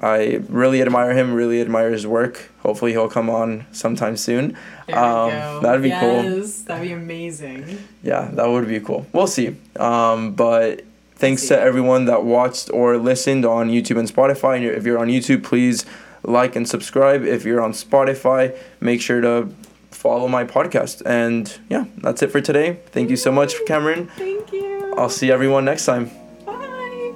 I 0.00 0.40
really 0.48 0.82
admire 0.82 1.12
him, 1.12 1.32
really 1.34 1.60
admire 1.60 1.92
his 1.92 2.04
work. 2.04 2.50
Hopefully, 2.62 2.90
he'll 2.90 3.08
come 3.08 3.30
on 3.30 3.66
sometime 3.70 4.16
soon. 4.16 4.56
Um, 4.92 5.62
that'd 5.62 5.82
be 5.82 5.90
cool. 5.90 6.22
That'd 6.66 6.82
be 6.82 6.92
amazing. 6.92 7.78
Yeah, 8.02 8.28
that 8.32 8.48
would 8.48 8.66
be 8.66 8.80
cool. 8.80 9.06
We'll 9.12 9.28
see. 9.28 9.56
Um, 9.78 10.32
but 10.34 10.82
thanks 11.22 11.46
to 11.46 11.56
everyone 11.56 12.06
that 12.06 12.24
watched 12.24 12.68
or 12.70 12.98
listened 12.98 13.46
on 13.46 13.70
YouTube 13.70 13.96
and 13.96 14.08
Spotify. 14.12 14.56
And 14.56 14.64
if 14.64 14.84
you're 14.84 14.98
on 14.98 15.06
YouTube, 15.06 15.44
please 15.44 15.86
like 16.24 16.56
and 16.56 16.68
subscribe. 16.68 17.22
If 17.22 17.44
you're 17.44 17.60
on 17.62 17.70
Spotify, 17.70 18.58
make 18.80 19.00
sure 19.00 19.20
to 19.20 19.48
follow 19.92 20.26
my 20.26 20.42
podcast. 20.42 21.00
And 21.06 21.56
yeah, 21.70 21.84
that's 21.98 22.22
it 22.22 22.32
for 22.32 22.40
today. 22.40 22.80
Thank 22.86 23.08
you 23.08 23.16
so 23.16 23.30
much, 23.30 23.54
Camryn. 23.68 24.10
Thank 24.10 24.50
you. 24.50 24.94
I'll 24.98 25.08
see 25.08 25.30
everyone 25.30 25.64
next 25.64 25.86
time. 25.86 26.10
Bye. 26.44 27.14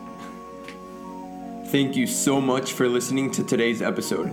Thank 1.67 1.97
you 1.97 2.07
so 2.07 2.41
much 2.41 2.75
for 2.75 2.89
listening 2.89 3.33
to 3.33 3.43
today's 3.43 3.83
episode. 3.83 4.31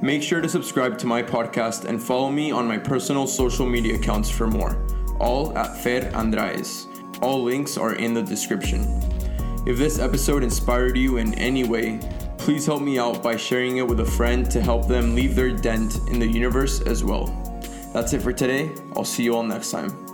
Make 0.00 0.22
sure 0.22 0.40
to 0.40 0.48
subscribe 0.48 0.98
to 0.98 1.08
my 1.08 1.20
podcast 1.20 1.84
and 1.84 2.00
follow 2.00 2.30
me 2.30 2.52
on 2.52 2.64
my 2.64 2.78
personal 2.78 3.26
social 3.26 3.66
media 3.66 3.96
accounts 3.96 4.30
for 4.30 4.46
more, 4.46 4.80
all 5.18 5.58
at 5.58 5.76
Fer 5.82 6.02
Andraez. 6.12 6.86
All 7.20 7.42
links 7.42 7.76
are 7.76 7.94
in 7.94 8.14
the 8.14 8.22
description. 8.22 9.02
If 9.66 9.76
this 9.76 9.98
episode 9.98 10.42
inspired 10.42 10.96
you 10.96 11.18
in 11.18 11.34
any 11.34 11.64
way, 11.64 12.00
please 12.38 12.64
help 12.64 12.82
me 12.82 12.98
out 12.98 13.22
by 13.22 13.36
sharing 13.36 13.76
it 13.76 13.86
with 13.86 14.00
a 14.00 14.04
friend 14.04 14.50
to 14.50 14.60
help 14.60 14.88
them 14.88 15.14
leave 15.14 15.36
their 15.36 15.50
dent 15.50 15.98
in 16.08 16.18
the 16.18 16.26
universe 16.26 16.80
as 16.80 17.04
well. 17.04 17.26
That's 17.92 18.12
it 18.14 18.22
for 18.22 18.32
today. 18.32 18.74
I'll 18.96 19.04
see 19.04 19.24
you 19.24 19.36
all 19.36 19.42
next 19.42 19.70
time. 19.70 20.09